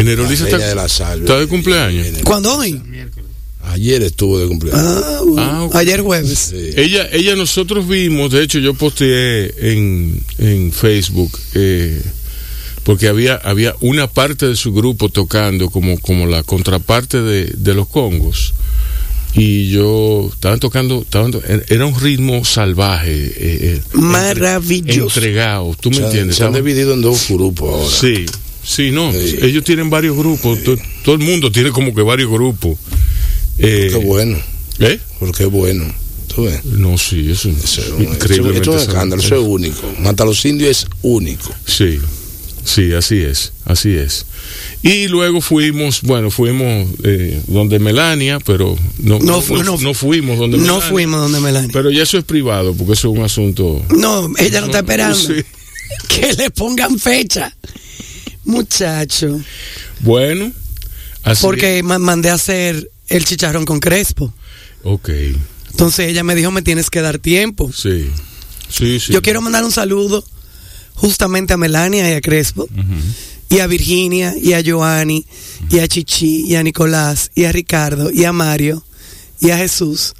Enero 0.00 0.24
La 0.24 0.30
Lisa 0.30 0.44
reina 0.44 0.58
está, 0.58 0.68
de 0.68 0.74
la 0.74 0.88
salve. 0.88 1.24
está 1.24 1.38
de 1.38 1.46
cumpleaños. 1.46 2.06
¿Cuándo 2.24 2.56
hoy? 2.56 2.80
Ayer 3.64 4.02
estuvo 4.02 4.38
de 4.38 4.48
cumpleaños. 4.48 4.82
Ah, 4.84 5.20
bueno. 5.24 5.70
Ah. 5.72 5.78
Ayer 5.78 6.00
jueves. 6.00 6.38
Sí. 6.50 6.70
Ella, 6.76 7.08
ella 7.12 7.36
nosotros 7.36 7.86
vimos, 7.86 8.32
de 8.32 8.42
hecho 8.42 8.58
yo 8.58 8.74
posteé 8.74 9.52
en, 9.72 10.22
en 10.38 10.72
Facebook, 10.72 11.38
eh, 11.54 12.00
porque 12.82 13.06
había, 13.08 13.34
había 13.36 13.74
una 13.80 14.06
parte 14.08 14.46
de 14.46 14.56
su 14.56 14.72
grupo 14.72 15.08
tocando 15.10 15.68
como, 15.70 16.00
como 16.00 16.26
la 16.26 16.42
contraparte 16.42 17.20
de, 17.20 17.44
de 17.56 17.74
los 17.74 17.86
congos. 17.88 18.54
Y 19.32 19.68
yo 19.70 20.28
estaban 20.32 20.58
tocando, 20.58 21.02
estaban 21.02 21.30
to- 21.30 21.42
era 21.68 21.86
un 21.86 22.00
ritmo 22.00 22.44
salvaje, 22.44 23.12
eh, 23.14 23.32
eh, 23.38 23.80
Maravilloso. 23.92 25.20
entregado, 25.20 25.76
tú 25.80 25.90
me 25.90 25.98
Se 25.98 26.04
entiendes. 26.06 26.36
Se 26.36 26.42
han 26.42 26.48
Estaban- 26.48 26.64
dividido 26.64 26.94
en 26.94 27.02
dos 27.02 27.28
grupos 27.28 27.70
ahora. 27.72 27.96
Sí, 27.96 28.26
sí, 28.62 28.90
no. 28.90 29.12
Sí. 29.12 29.36
Ellos 29.42 29.64
tienen 29.64 29.90
varios 29.90 30.16
grupos. 30.16 30.62
to- 30.62 30.76
Todo 31.04 31.14
el 31.16 31.20
mundo 31.22 31.50
tiene 31.52 31.70
como 31.70 31.94
que 31.94 32.02
varios 32.02 32.30
grupos. 32.30 32.78
Eh, 33.58 33.88
Qué 33.90 33.96
bueno, 33.98 34.38
¿Eh? 34.78 34.98
porque 35.18 35.44
es 35.44 35.50
bueno. 35.50 35.84
¿Tú 36.34 36.44
ves? 36.44 36.64
No, 36.64 36.96
sí, 36.96 37.30
eso 37.30 37.48
es 37.50 37.64
Eso 37.64 37.80
es 37.82 37.88
un- 37.90 38.02
increíblemente 38.04 38.60
Esto 38.60 38.76
es 38.76 38.82
escándalo, 38.88 39.20
eso 39.22 39.34
es 39.34 39.42
único. 39.46 39.92
Mata 39.98 40.22
a 40.22 40.26
los 40.26 40.44
indios 40.44 40.70
es 40.70 40.86
único. 41.02 41.52
Sí, 41.66 41.98
sí, 42.64 42.92
así 42.92 43.18
es, 43.18 43.52
así 43.64 43.90
es. 43.96 44.26
Y 44.82 45.08
luego 45.08 45.40
fuimos, 45.40 46.02
bueno, 46.02 46.30
fuimos 46.30 46.88
eh, 47.02 47.42
donde 47.48 47.78
Melania, 47.80 48.38
pero 48.38 48.78
no, 49.00 49.18
No 49.18 49.24
no, 49.24 49.40
fu- 49.42 49.56
no- 49.56 49.64
no- 49.64 49.76
no 49.78 49.92
fuimos 49.94 50.38
donde 50.38 50.56
No 50.58 50.62
Melania. 50.74 50.88
fuimos 50.88 51.20
donde 51.20 51.40
Melania. 51.40 51.70
Pero 51.72 51.90
ya 51.90 52.04
eso 52.04 52.16
es 52.16 52.24
privado, 52.24 52.74
porque 52.74 52.92
eso 52.92 53.10
es 53.12 53.18
un 53.18 53.24
asunto. 53.24 53.84
No, 53.96 54.30
ella 54.38 54.60
no 54.60 54.66
está 54.66 54.78
esperando. 54.86 55.16
Sí. 55.18 55.34
Que 56.08 56.32
le 56.34 56.50
pongan 56.52 56.96
fecha. 56.98 57.54
Muchacho. 58.50 59.40
Bueno, 60.00 60.52
así. 61.22 61.42
Porque 61.42 61.82
ma- 61.82 61.98
mandé 61.98 62.30
a 62.30 62.34
hacer 62.34 62.90
el 63.08 63.24
chicharrón 63.24 63.64
con 63.64 63.80
Crespo. 63.80 64.32
Ok, 64.82 65.10
Entonces 65.70 66.08
ella 66.08 66.24
me 66.24 66.34
dijo, 66.34 66.50
me 66.50 66.62
tienes 66.62 66.90
que 66.90 67.00
dar 67.02 67.18
tiempo. 67.18 67.70
sí. 67.72 68.10
Sí, 68.68 69.00
sí. 69.00 69.12
Yo 69.12 69.20
quiero 69.20 69.40
mandar 69.40 69.64
un 69.64 69.72
saludo 69.72 70.24
justamente 70.94 71.52
a 71.52 71.56
Melania 71.56 72.08
y 72.08 72.12
a 72.14 72.20
Crespo, 72.20 72.68
y 73.48 73.58
a 73.58 73.66
Virginia, 73.66 74.32
y 74.40 74.52
a 74.52 74.62
Joanny, 74.64 75.26
y 75.70 75.80
a 75.80 75.88
Chichi, 75.88 76.42
y 76.46 76.54
a 76.54 76.62
Nicolás, 76.62 77.32
y 77.34 77.46
a 77.46 77.52
Ricardo, 77.52 78.12
y 78.12 78.24
a 78.26 78.32
Mario, 78.32 78.84
y 79.40 79.50
a 79.50 79.56
Jesús, 79.58 80.12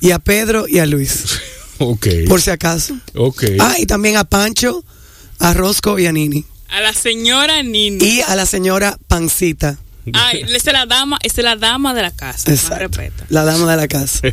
y 0.00 0.12
a 0.12 0.20
Pedro 0.20 0.68
y 0.68 0.78
a 0.78 0.86
Luis, 0.86 1.24
Ok, 1.78 2.06
por 2.28 2.40
si 2.40 2.50
acaso. 2.50 2.96
ok. 3.16 3.42
Ah, 3.58 3.74
y 3.80 3.86
también 3.86 4.16
a 4.18 4.22
Pancho, 4.24 4.84
a 5.40 5.52
Rosco 5.52 5.98
y 5.98 6.06
a 6.06 6.12
Nini. 6.12 6.44
A 6.70 6.80
la 6.80 6.92
señora 6.92 7.62
Nini. 7.62 8.04
Y 8.04 8.20
a 8.22 8.36
la 8.36 8.46
señora 8.46 8.96
Pancita. 9.08 9.78
Ay, 10.12 10.42
esa 10.42 10.56
es 10.56 10.72
la 10.72 10.86
dama, 10.86 11.18
es 11.22 11.36
la 11.38 11.56
dama 11.56 11.94
de 11.94 12.02
la 12.02 12.10
casa. 12.10 12.50
Más 12.50 12.60
Exacto. 12.62 12.78
respeto. 12.98 13.24
La 13.28 13.44
dama 13.44 13.70
de 13.70 13.76
la 13.76 13.88
casa. 13.88 14.20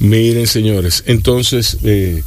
Miren, 0.00 0.46
señores, 0.46 1.02
entonces 1.06 1.78
eh, 1.82 2.22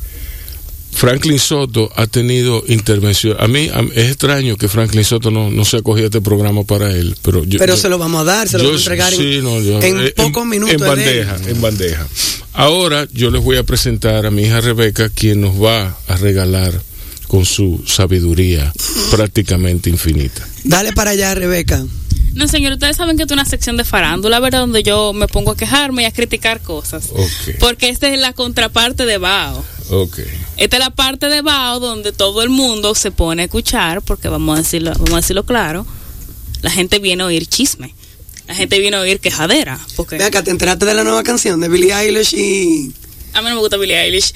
Franklin 0.92 1.40
Soto 1.40 1.90
ha 1.96 2.06
tenido 2.08 2.64
intervención. 2.68 3.38
A 3.40 3.48
mí, 3.48 3.70
a 3.74 3.80
es 3.96 4.10
extraño 4.10 4.58
que 4.58 4.68
Franklin 4.68 5.06
Soto 5.06 5.32
no, 5.32 5.50
no 5.50 5.64
se 5.64 5.78
acogió 5.78 6.04
a 6.04 6.08
este 6.08 6.22
programa 6.22 6.64
para 6.64 6.92
él, 6.92 7.16
pero 7.22 7.44
yo, 7.46 7.60
Pero 7.60 7.76
yo- 7.76 7.82
se 7.82 7.88
lo 7.90 7.98
vamos 7.98 8.22
a 8.22 8.24
dar, 8.26 8.48
se 8.50 8.58
lo 8.58 8.66
vamos 8.66 8.80
a 8.82 8.84
entregar 8.84 9.14
en, 9.14 9.20
sí, 9.20 9.40
no, 9.42 9.60
yo- 9.62 9.82
en 9.82 10.02
eh, 10.02 10.14
pocos 10.16 10.46
minutos. 10.46 10.74
En 10.74 10.80
de 10.82 10.88
bandeja, 10.88 11.38
en 11.50 11.62
bandeja. 11.62 12.08
Ahora 12.54 13.08
yo 13.14 13.32
les 13.32 13.42
voy 13.42 13.58
a 13.58 13.64
presentar 13.64 14.26
a 14.26 14.32
mi 14.32 14.44
hija 14.44 14.60
Rebeca, 14.60 15.10
quien 15.10 15.40
nos 15.42 15.62
va 15.62 15.98
a 16.08 16.18
regalar 16.18 16.74
con 17.32 17.46
su 17.46 17.82
sabiduría 17.88 18.74
prácticamente 19.10 19.90
infinita. 19.90 20.46
Dale 20.66 20.92
para 20.92 21.12
allá, 21.12 21.34
Rebeca. 21.34 21.82
No, 22.34 22.46
señor, 22.46 22.74
ustedes 22.74 22.98
saben 22.98 23.16
que 23.16 23.24
es 23.24 23.32
una 23.32 23.46
sección 23.46 23.78
de 23.78 23.86
farándula, 23.86 24.42
¿verdad? 24.42 24.60
Donde 24.60 24.84
yo 24.84 25.14
me 25.14 25.30
pongo 25.30 25.52
a 25.52 25.56
quejarme 25.56 26.02
y 26.02 26.06
a 26.06 26.12
criticar 26.12 26.60
cosas. 26.60 27.06
Ok. 27.14 27.56
Porque 27.62 27.88
esta 27.88 28.10
es 28.10 28.20
la 28.20 28.34
contraparte 28.34 29.06
de 29.06 29.18
Bao. 29.18 29.64
Ok. 29.92 30.20
Esta 30.58 30.76
es 30.76 30.84
la 30.84 30.90
parte 30.90 31.28
de 31.28 31.42
Bao 31.42 31.80
donde 31.80 32.12
todo 32.12 32.44
el 32.44 32.50
mundo 32.50 32.96
se 32.96 33.12
pone 33.12 33.44
a 33.44 33.46
escuchar, 33.46 34.02
porque 34.02 34.28
vamos 34.28 34.60
a 34.60 34.62
decirlo, 34.64 34.92
vamos 34.92 35.14
a 35.14 35.22
decirlo 35.22 35.46
claro, 35.46 35.88
la 36.62 36.70
gente 36.70 37.00
viene 37.00 37.24
a 37.24 37.28
oír 37.28 37.48
chisme. 37.48 37.96
La 38.46 38.56
gente 38.56 38.78
viene 38.78 38.98
a 38.98 39.00
oír 39.00 39.22
quejadera. 39.22 39.80
Porque 39.96 40.18
Ve 40.18 40.26
acá, 40.26 40.44
¿te 40.44 40.52
enteraste 40.52 40.86
de 40.86 40.96
la 40.96 41.06
nueva 41.06 41.24
canción 41.24 41.62
de 41.62 41.70
Billie 41.70 41.94
Eilish 41.94 42.34
y... 42.34 42.92
a 43.32 43.42
mí 43.42 43.48
no 43.48 43.56
me 43.56 43.62
gusta 43.62 43.78
Billie 43.78 43.98
Eilish. 44.02 44.34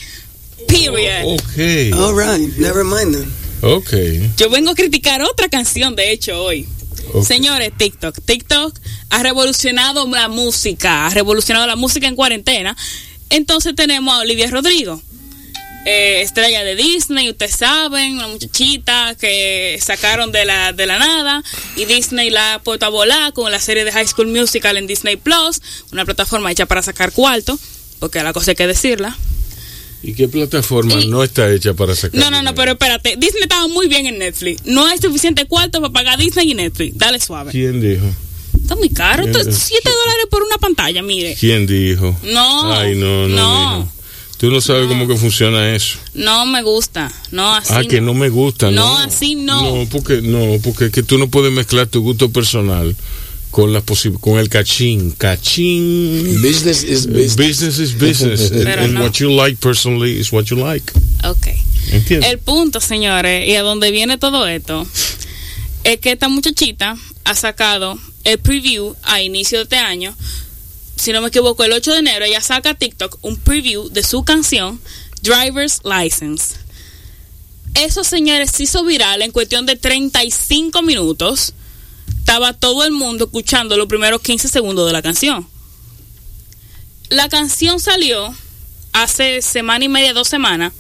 Period. 0.68 1.24
Ok. 1.26 1.98
All 1.98 2.16
right, 2.16 2.58
never 2.58 2.84
mind 2.84 3.16
then. 3.16 3.34
Ok. 3.62 3.94
Yo 4.38 4.50
vengo 4.50 4.72
a 4.72 4.76
criticar 4.76 5.22
otra 5.22 5.50
canción, 5.50 5.96
de 5.96 6.12
hecho, 6.12 6.44
hoy. 6.44 6.68
Señores, 7.24 7.72
TikTok. 7.78 8.20
TikTok 8.26 8.78
ha 9.10 9.24
revolucionado 9.24 10.08
la 10.08 10.28
música, 10.28 11.06
ha 11.06 11.10
revolucionado 11.10 11.66
la 11.68 11.76
música 11.76 12.08
en 12.08 12.16
cuarentena. 12.16 12.76
Entonces 13.30 13.74
tenemos 13.76 14.14
a 14.14 14.20
Olivia 14.20 14.50
Rodrigo, 14.50 15.02
eh, 15.86 16.22
estrella 16.22 16.64
de 16.64 16.76
Disney, 16.76 17.30
ustedes 17.30 17.56
saben, 17.56 18.14
una 18.14 18.28
muchachita 18.28 19.16
que 19.20 19.80
sacaron 19.82 20.32
de 20.32 20.46
la, 20.46 20.74
de 20.74 20.86
la 20.86 21.00
nada 21.00 21.44
y 21.76 21.86
Disney 21.86 22.30
la 22.30 22.56
ha 22.56 22.60
puesto 22.60 22.86
a 22.86 22.90
volar 22.90 23.34
con 23.34 23.52
la 23.52 23.60
serie 23.60 23.84
de 23.84 23.92
High 23.92 24.08
School 24.08 24.28
Musical 24.28 24.78
en 24.78 24.88
Disney 24.88 25.16
Plus, 25.16 25.62
una 25.92 26.06
plataforma 26.06 26.52
hecha 26.52 26.66
para 26.66 26.82
sacar 26.82 27.12
cuarto, 27.12 27.58
porque 28.00 28.22
la 28.24 28.34
cosa 28.34 28.52
hay 28.52 28.56
que 28.56 28.68
decirla. 28.68 29.18
¿Y 30.06 30.14
qué 30.14 30.28
plataforma 30.28 30.94
Y- 31.02 31.08
no 31.08 31.24
está 31.24 31.52
hecha 31.52 31.74
para 31.74 31.96
sacar? 31.96 32.20
No, 32.20 32.30
no, 32.30 32.42
no, 32.44 32.54
pero 32.56 32.74
espérate, 32.74 33.16
Disney 33.18 33.44
estaba 33.44 33.68
muy 33.68 33.88
bien 33.88 34.06
en 34.06 34.20
Netflix. 34.20 34.62
No 34.66 34.86
hay 34.86 34.98
suficiente 35.00 35.46
cuarto 35.46 35.82
para 35.82 35.92
pagar 35.94 36.20
Disney 36.20 36.52
y 36.52 36.54
Netflix. 36.56 36.98
Dale 36.98 37.20
suave. 37.20 37.52
¿Quién 37.52 37.82
dijo? 37.82 38.06
Está 38.62 38.76
muy 38.76 38.90
caro. 38.90 39.24
7 39.26 39.40
dólares 39.44 40.26
por 40.30 40.44
una 40.44 40.58
pantalla, 40.58 41.02
mire. 41.02 41.36
¿Quién 41.40 41.68
dijo? 41.68 42.16
No, 42.24 42.72
Ay, 42.74 42.96
no, 42.96 43.28
no. 43.28 43.80
no. 43.80 43.96
Tú 44.38 44.52
no 44.52 44.60
sabes 44.60 44.88
cómo 44.88 45.08
que 45.08 45.16
funciona 45.16 45.74
eso. 45.76 45.98
No 46.14 46.46
me 46.46 46.62
gusta. 46.62 47.12
No, 47.32 47.56
así. 47.56 47.74
ah, 47.74 47.84
que 47.90 48.02
no 48.02 48.14
me 48.14 48.28
gusta, 48.30 48.70
¿no? 48.70 48.82
No, 48.86 48.98
así 49.00 49.36
no. 49.36 49.62
No, 49.84 49.90
porque 49.90 50.22
no, 50.22 50.60
porque 50.62 50.86
es 50.86 50.92
que 50.92 51.04
tú 51.04 51.18
no 51.18 51.30
puedes 51.30 51.54
mezclar 51.54 51.88
tu 51.88 52.02
gusto 52.02 52.30
personal 52.30 52.96
con 53.56 53.72
la 53.72 53.80
posi- 53.80 54.20
con 54.20 54.38
el 54.38 54.50
cachín, 54.50 55.12
cachín. 55.12 56.42
Business 56.42 56.84
is 56.84 57.08
business. 57.08 57.38
Business 57.38 57.80
is 57.80 57.94
business. 57.98 58.52
and 58.52 58.96
no. 58.96 59.04
what 59.04 59.14
you 59.22 59.32
like 59.32 59.62
personally 59.62 60.20
is 60.20 60.30
what 60.34 60.48
you 60.50 60.58
like. 60.58 60.92
Ok. 61.24 61.48
¿Entiendes? 61.90 62.32
El 62.32 62.40
punto, 62.40 62.82
señores, 62.82 63.48
y 63.48 63.56
a 63.56 63.62
donde 63.62 63.92
viene 63.92 64.18
todo 64.18 64.46
esto, 64.46 64.86
es 65.86 66.02
que 66.02 66.12
esta 66.12 66.28
muchachita 66.28 66.98
ha 67.24 67.34
sacado 67.34 67.98
el 68.26 68.40
preview 68.40 68.94
a 69.04 69.22
inicio 69.22 69.60
de 69.60 69.64
este 69.64 69.78
año. 69.78 70.14
Si 70.98 71.14
no 71.14 71.22
me 71.22 71.30
equivoco, 71.30 71.64
el 71.64 71.72
8 71.72 71.94
de 71.94 72.00
enero 72.00 72.26
ella 72.26 72.42
saca 72.42 72.72
a 72.72 72.74
TikTok 72.74 73.20
un 73.22 73.38
preview 73.38 73.88
de 73.88 74.04
su 74.04 74.26
canción 74.26 74.82
Driver's 75.22 75.80
License. 75.86 76.56
Eso, 77.76 78.04
señores, 78.04 78.52
se 78.52 78.64
hizo 78.64 78.84
viral 78.84 79.22
en 79.22 79.32
cuestión 79.32 79.66
de 79.66 79.78
35 79.78 80.82
minutos. 80.82 81.54
Estaba 82.28 82.54
todo 82.54 82.84
el 82.86 82.92
mundo 82.92 83.26
escuchando 83.26 83.78
los 83.78 83.86
primeros 83.86 84.20
15 84.20 84.48
segundos 84.48 84.88
de 84.88 84.94
la 84.94 85.04
canción. 85.04 85.48
La 87.10 87.30
canción 87.30 87.80
salió 87.80 88.34
hace 88.94 89.44
semana 89.44 89.86
y 89.86 89.90
media, 89.90 90.12
dos 90.14 90.28
semanas 90.28 90.74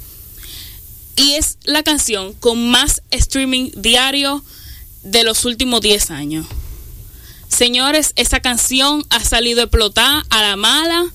y 1.15 1.33
es 1.33 1.59
la 1.63 1.83
canción 1.83 2.33
con 2.33 2.71
más 2.71 3.03
streaming 3.11 3.69
diario 3.77 4.43
de 5.03 5.23
los 5.23 5.45
últimos 5.45 5.81
10 5.81 6.09
años. 6.09 6.47
Señores, 7.47 8.13
esa 8.15 8.39
canción 8.39 9.05
ha 9.11 9.23
salido 9.23 9.61
a 9.61 9.65
explotar 9.65 10.23
a 10.31 10.41
la 10.41 10.55
mala. 10.55 11.05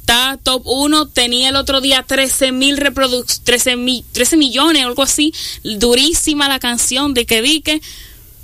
Está 0.00 0.38
top 0.42 0.62
1. 0.66 1.08
Tenía 1.08 1.48
el 1.48 1.56
otro 1.56 1.80
día 1.80 2.02
13 2.06 2.52
mil 2.52 2.76
reproducciones, 2.76 3.40
13, 3.44 3.76
mi- 3.76 4.04
13 4.12 4.36
millones 4.36 4.84
algo 4.84 5.02
así. 5.02 5.32
Durísima 5.64 6.46
la 6.48 6.58
canción 6.60 7.14
de 7.14 7.24
que 7.24 7.40
dique. 7.40 7.80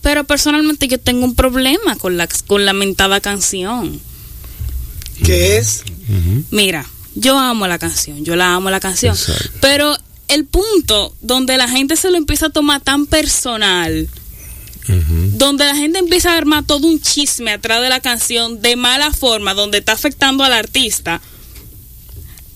Pero 0.02 0.24
personalmente 0.24 0.88
yo 0.88 0.98
tengo 0.98 1.24
un 1.24 1.34
problema 1.34 1.96
con 1.96 2.16
la, 2.16 2.28
con 2.46 2.64
la 2.64 2.72
mentada 2.72 3.20
canción. 3.20 4.00
¿Qué 5.24 5.58
es? 5.58 5.82
Mira, 6.50 6.86
yo 7.14 7.38
amo 7.38 7.66
la 7.66 7.78
canción, 7.78 8.24
yo 8.24 8.36
la 8.36 8.54
amo 8.54 8.70
la 8.70 8.80
canción, 8.80 9.14
Exacto. 9.14 9.50
pero 9.60 9.96
el 10.28 10.44
punto 10.44 11.14
donde 11.20 11.56
la 11.56 11.68
gente 11.68 11.96
se 11.96 12.10
lo 12.10 12.16
empieza 12.16 12.46
a 12.46 12.50
tomar 12.50 12.80
tan 12.80 13.06
personal, 13.06 14.08
donde 15.34 15.66
la 15.66 15.76
gente 15.76 15.98
empieza 15.98 16.32
a 16.32 16.38
armar 16.38 16.64
todo 16.64 16.86
un 16.86 17.00
chisme 17.00 17.50
atrás 17.50 17.82
de 17.82 17.90
la 17.90 18.00
canción 18.00 18.62
de 18.62 18.76
mala 18.76 19.12
forma, 19.12 19.52
donde 19.52 19.78
está 19.78 19.92
afectando 19.92 20.44
al 20.44 20.52
artista, 20.52 21.20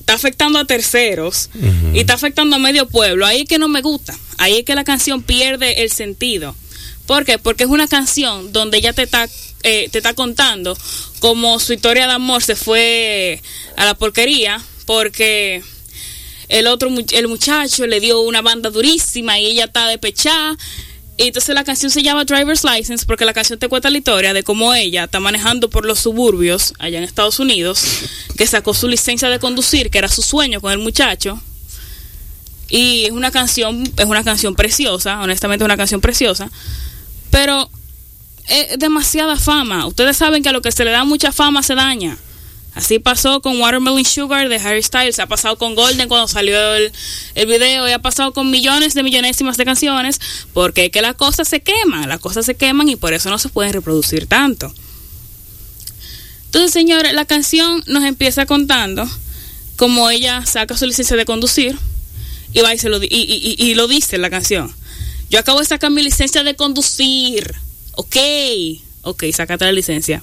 está 0.00 0.14
afectando 0.14 0.58
a 0.58 0.64
terceros 0.64 1.50
y 1.92 1.98
está 1.98 2.14
afectando 2.14 2.56
a 2.56 2.58
medio 2.58 2.88
pueblo. 2.88 3.26
Ahí 3.26 3.42
es 3.42 3.48
que 3.48 3.58
no 3.58 3.68
me 3.68 3.82
gusta. 3.82 4.16
Ahí 4.38 4.58
es 4.58 4.64
que 4.64 4.74
la 4.74 4.84
canción 4.84 5.22
pierde 5.22 5.82
el 5.82 5.90
sentido. 5.90 6.54
¿Por 7.12 7.26
qué? 7.26 7.36
Porque 7.36 7.64
es 7.64 7.68
una 7.68 7.88
canción 7.88 8.54
donde 8.54 8.78
ella 8.78 8.94
te 8.94 9.02
está, 9.02 9.28
eh, 9.64 9.90
te 9.92 9.98
está 9.98 10.14
contando 10.14 10.74
cómo 11.20 11.60
su 11.60 11.74
historia 11.74 12.06
de 12.06 12.14
amor 12.14 12.42
se 12.42 12.56
fue 12.56 13.42
a 13.76 13.84
la 13.84 13.92
porquería 13.92 14.64
porque 14.86 15.62
el 16.48 16.68
otro 16.68 16.88
el 16.88 17.28
muchacho 17.28 17.86
le 17.86 18.00
dio 18.00 18.22
una 18.22 18.40
banda 18.40 18.70
durísima 18.70 19.38
y 19.38 19.44
ella 19.44 19.64
está 19.64 19.88
despechada. 19.88 20.56
Y 21.18 21.24
entonces 21.24 21.54
la 21.54 21.64
canción 21.64 21.90
se 21.90 22.02
llama 22.02 22.24
Driver's 22.24 22.64
License 22.64 23.04
porque 23.04 23.26
la 23.26 23.34
canción 23.34 23.58
te 23.58 23.68
cuenta 23.68 23.90
la 23.90 23.98
historia 23.98 24.32
de 24.32 24.42
cómo 24.42 24.72
ella 24.72 25.04
está 25.04 25.20
manejando 25.20 25.68
por 25.68 25.84
los 25.84 25.98
suburbios 25.98 26.72
allá 26.78 26.96
en 26.96 27.04
Estados 27.04 27.38
Unidos, 27.38 27.84
que 28.38 28.46
sacó 28.46 28.72
su 28.72 28.88
licencia 28.88 29.28
de 29.28 29.38
conducir, 29.38 29.90
que 29.90 29.98
era 29.98 30.08
su 30.08 30.22
sueño 30.22 30.62
con 30.62 30.72
el 30.72 30.78
muchacho. 30.78 31.38
Y 32.70 33.04
es 33.04 33.10
una 33.10 33.30
canción, 33.30 33.84
es 33.98 34.06
una 34.06 34.24
canción 34.24 34.54
preciosa, 34.54 35.20
honestamente 35.20 35.62
es 35.62 35.66
una 35.66 35.76
canción 35.76 36.00
preciosa, 36.00 36.50
pero 37.32 37.68
es 38.48 38.78
demasiada 38.78 39.36
fama. 39.36 39.86
Ustedes 39.86 40.16
saben 40.18 40.42
que 40.42 40.50
a 40.50 40.52
lo 40.52 40.60
que 40.62 40.70
se 40.70 40.84
le 40.84 40.90
da 40.92 41.02
mucha 41.04 41.32
fama 41.32 41.62
se 41.64 41.74
daña. 41.74 42.16
Así 42.74 42.98
pasó 42.98 43.40
con 43.42 43.60
Watermelon 43.60 44.04
Sugar 44.04 44.48
de 44.48 44.56
Harry 44.56 44.82
Styles, 44.82 45.18
ha 45.18 45.26
pasado 45.26 45.56
con 45.58 45.74
Golden 45.74 46.08
cuando 46.08 46.26
salió 46.28 46.74
el, 46.74 46.92
el 47.34 47.46
video 47.46 47.86
y 47.88 47.92
ha 47.92 47.98
pasado 48.00 48.32
con 48.32 48.50
millones 48.50 48.94
de 48.94 49.02
millonésimas 49.02 49.56
de 49.56 49.64
canciones 49.64 50.20
porque 50.54 50.86
es 50.86 50.90
que 50.90 51.02
las 51.02 51.14
cosas 51.16 51.48
se 51.48 51.60
queman, 51.60 52.08
las 52.08 52.20
cosas 52.20 52.46
se 52.46 52.54
queman 52.54 52.88
y 52.88 52.96
por 52.96 53.12
eso 53.12 53.28
no 53.30 53.38
se 53.38 53.48
pueden 53.50 53.72
reproducir 53.74 54.26
tanto. 54.26 54.72
Entonces, 56.46 56.72
señores, 56.72 57.12
la 57.14 57.24
canción 57.24 57.82
nos 57.86 58.04
empieza 58.04 58.46
contando 58.46 59.08
cómo 59.76 60.08
ella 60.10 60.44
saca 60.46 60.76
su 60.76 60.86
licencia 60.86 61.16
de 61.16 61.24
conducir 61.24 61.78
y 62.54 62.60
va 62.60 62.74
y, 62.74 62.78
se 62.78 62.88
lo, 62.88 63.02
y, 63.02 63.06
y- 63.10 63.54
y- 63.58 63.74
lo 63.74 63.86
dice 63.88 64.18
la 64.18 64.30
canción. 64.30 64.74
Yo 65.32 65.38
acabo 65.38 65.60
de 65.60 65.64
sacar 65.64 65.90
mi 65.90 66.02
licencia 66.02 66.44
de 66.44 66.54
conducir. 66.54 67.54
Ok, 67.94 68.16
ok, 69.00 69.24
sácate 69.32 69.64
la 69.64 69.72
licencia. 69.72 70.22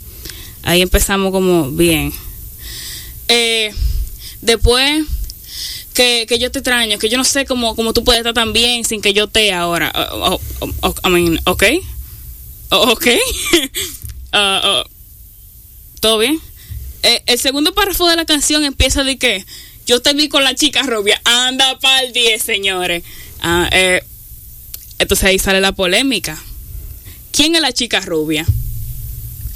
Ahí 0.62 0.84
empezamos 0.84 1.32
como 1.32 1.72
bien. 1.72 2.13
Eh, 3.28 3.74
después 4.41 5.08
que, 5.95 6.28
que 6.30 6.38
yo 6.38 6.52
te 6.52 6.60
extraño, 6.60 7.00
que 7.00 7.10
yo 7.10 7.17
no 7.17 7.24
sé 7.24 7.45
cómo, 7.45 7.76
cómo 7.76 7.91
tú 7.91 8.04
puedes 8.04 8.19
estar 8.19 8.36
tan 8.36 8.54
bien 8.54 8.86
sin 8.86 9.02
que 9.02 9.13
yo 9.13 9.26
te 9.26 9.52
ahora. 9.52 9.91
Oh, 10.13 10.39
I 11.04 11.10
mean, 11.10 11.41
ok. 11.45 11.63
Ok. 12.69 13.08
Ah, 14.32 14.62
ah, 14.63 14.84
¿Todo 16.02 16.19
bien? 16.19 16.39
Eh, 17.02 17.24
el 17.26 17.39
segundo 17.39 17.74
párrafo 17.74 18.08
de 18.08 18.15
la 18.15 18.26
canción 18.26 18.63
empieza 18.63 19.04
de 19.04 19.17
que 19.17 19.43
yo 19.88 20.04
te 20.04 20.13
vi 20.13 20.30
con 20.30 20.43
la 20.43 20.54
chica 20.54 20.84
rubia. 20.84 21.19
Anda 21.26 21.80
pa'l 21.80 22.13
10, 22.13 22.39
señores. 22.39 23.04
Ah, 23.41 23.67
eh, 23.72 24.04
entonces 24.99 25.23
ahí 25.23 25.39
sale 25.39 25.62
la 25.62 25.71
polémica. 25.71 26.41
¿Quién 27.31 27.55
es 27.55 27.62
la 27.62 27.73
chica 27.73 28.01
rubia? 28.01 28.45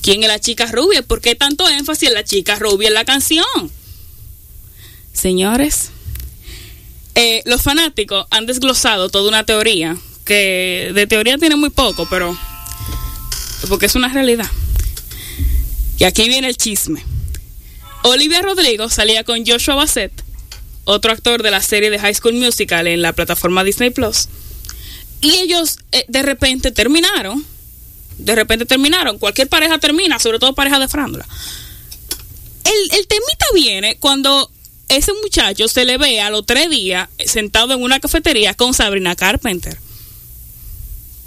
¿Quién 0.02 0.24
es 0.24 0.28
la 0.28 0.40
chica 0.40 0.66
rubia? 0.68 1.02
¿Por 1.02 1.22
qué 1.22 1.36
tanto 1.36 1.70
énfasis 1.70 2.10
en 2.10 2.16
la 2.16 2.24
chica 2.24 2.56
rubia 2.56 2.88
en 2.88 2.94
la 2.94 3.06
canción? 3.06 3.46
Señores, 5.14 5.92
eh, 7.16 7.42
los 7.46 7.62
fanáticos 7.62 8.26
han 8.32 8.46
desglosado 8.46 9.10
toda 9.10 9.30
una 9.30 9.46
teoría 9.46 9.96
que 10.26 10.92
de 10.94 11.08
teoría 11.08 11.38
tiene 11.38 11.56
muy 11.56 11.70
poco, 11.70 12.08
pero 12.10 12.38
porque 13.70 13.86
es 13.86 13.96
una 13.96 14.10
realidad. 14.10 14.50
Y 16.00 16.06
aquí 16.06 16.28
viene 16.28 16.48
el 16.48 16.58
chisme. 16.58 17.04
Olivia 18.04 18.42
Rodrigo 18.42 18.90
salía 18.90 19.24
con 19.24 19.46
Joshua 19.46 19.76
Bassett, 19.76 20.12
otro 20.84 21.12
actor 21.12 21.44
de 21.44 21.52
la 21.52 21.62
serie 21.62 21.90
de 21.90 22.00
High 22.00 22.16
School 22.16 22.34
Musical 22.34 22.88
en 22.88 23.02
la 23.02 23.14
plataforma 23.14 23.64
Disney 23.64 23.90
Plus. 23.92 24.28
Y 25.24 25.32
ellos 25.40 25.78
eh, 25.94 26.06
de 26.08 26.22
repente 26.22 26.72
terminaron. 26.72 27.44
De 28.18 28.36
repente 28.36 28.66
terminaron. 28.66 29.18
Cualquier 29.18 29.48
pareja 29.48 29.80
termina, 29.80 30.20
sobre 30.20 30.38
todo 30.38 30.54
pareja 30.54 30.80
de 30.80 30.88
frándula. 30.88 31.26
El, 32.66 33.00
el 33.00 33.08
temita 33.08 33.46
viene 33.56 33.98
cuando 34.00 34.52
ese 34.90 35.14
muchacho 35.24 35.68
se 35.68 35.86
le 35.86 35.98
ve 35.98 36.22
a 36.22 36.30
los 36.30 36.46
tres 36.46 36.70
días 36.70 37.10
sentado 37.26 37.74
en 37.74 37.82
una 37.82 38.00
cafetería 38.00 38.54
con 38.54 38.74
Sabrina 38.74 39.16
Carpenter. 39.16 39.78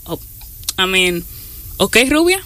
Oh, 0.05 0.21
mean, 0.87 1.25
¿ok, 1.79 1.97
rubia? 2.11 2.41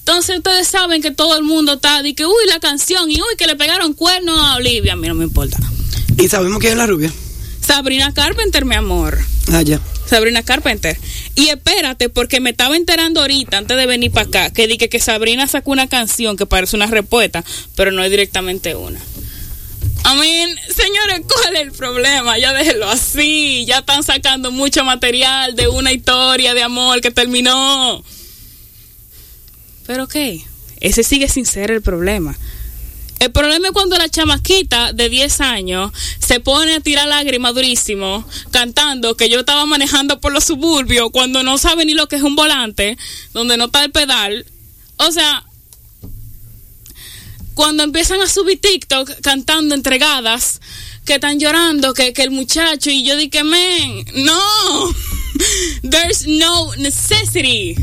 Entonces 0.00 0.38
ustedes 0.38 0.68
saben 0.68 1.00
que 1.00 1.12
todo 1.12 1.36
el 1.36 1.44
mundo 1.44 1.74
está 1.74 2.02
de 2.02 2.14
que, 2.14 2.26
uy, 2.26 2.46
la 2.48 2.60
canción, 2.60 3.10
y 3.10 3.14
uy, 3.14 3.36
que 3.38 3.46
le 3.46 3.56
pegaron 3.56 3.94
cuernos 3.94 4.38
a 4.38 4.56
Olivia. 4.56 4.94
A 4.94 4.96
mí 4.96 5.08
no 5.08 5.14
me 5.14 5.24
importa. 5.24 5.56
Y 6.18 6.28
sabemos 6.28 6.58
quién 6.58 6.72
es 6.72 6.78
la 6.78 6.86
rubia. 6.86 7.12
Sabrina 7.64 8.12
Carpenter, 8.12 8.64
mi 8.64 8.74
amor. 8.74 9.18
Ah, 9.50 9.62
ya. 9.62 9.80
Sabrina 10.06 10.42
Carpenter. 10.42 10.98
Y 11.34 11.48
espérate, 11.48 12.10
porque 12.10 12.40
me 12.40 12.50
estaba 12.50 12.76
enterando 12.76 13.20
ahorita, 13.20 13.56
antes 13.56 13.76
de 13.76 13.86
venir 13.86 14.10
para 14.10 14.26
acá, 14.26 14.50
que 14.50 14.66
dije 14.66 14.88
que 14.88 15.00
Sabrina 15.00 15.46
sacó 15.46 15.70
una 15.70 15.88
canción 15.88 16.36
que 16.36 16.44
parece 16.44 16.76
una 16.76 16.86
respuesta, 16.86 17.42
pero 17.74 17.90
no 17.90 18.04
es 18.04 18.10
directamente 18.10 18.74
una. 18.74 19.00
I 19.00 20.20
mean, 20.20 20.50
señores, 20.68 21.22
¿cuál 21.26 21.56
es 21.56 21.62
el 21.62 21.72
problema? 21.72 22.36
Ya 22.38 22.52
déjenlo 22.52 22.88
así. 22.90 23.64
Ya 23.66 23.78
están 23.78 24.02
sacando 24.02 24.50
mucho 24.50 24.84
material 24.84 25.56
de 25.56 25.66
una 25.68 25.92
historia 25.92 26.52
de 26.52 26.62
amor 26.62 27.00
que 27.00 27.10
terminó. 27.10 28.04
Pero 29.86 30.06
qué, 30.06 30.44
ese 30.80 31.02
sigue 31.02 31.28
sin 31.28 31.46
ser 31.46 31.70
el 31.70 31.80
problema. 31.80 32.36
El 33.20 33.32
problema 33.32 33.68
es 33.68 33.72
cuando 33.72 33.96
la 33.96 34.08
chamaquita 34.08 34.92
de 34.92 35.08
10 35.08 35.40
años 35.40 35.92
se 36.18 36.40
pone 36.40 36.74
a 36.74 36.80
tirar 36.80 37.08
lágrimas 37.08 37.54
durísimo 37.54 38.26
cantando 38.50 39.16
que 39.16 39.28
yo 39.28 39.40
estaba 39.40 39.64
manejando 39.66 40.20
por 40.20 40.32
los 40.32 40.44
suburbios 40.44 41.10
cuando 41.12 41.42
no 41.42 41.56
sabe 41.56 41.84
ni 41.84 41.94
lo 41.94 42.08
que 42.08 42.16
es 42.16 42.22
un 42.22 42.36
volante, 42.36 42.98
donde 43.32 43.56
no 43.56 43.66
está 43.66 43.84
el 43.84 43.92
pedal. 43.92 44.44
O 44.96 45.10
sea, 45.10 45.44
cuando 47.54 47.82
empiezan 47.84 48.20
a 48.20 48.28
subir 48.28 48.60
TikTok 48.60 49.20
cantando 49.22 49.74
entregadas, 49.74 50.60
que 51.04 51.14
están 51.14 51.38
llorando, 51.38 51.94
que, 51.94 52.12
que 52.12 52.22
el 52.22 52.30
muchacho 52.30 52.90
y 52.90 53.04
yo 53.04 53.16
dije, 53.16 53.44
men, 53.44 54.04
no, 54.14 54.94
there's 55.90 56.26
no 56.26 56.74
necessity. 56.76 57.76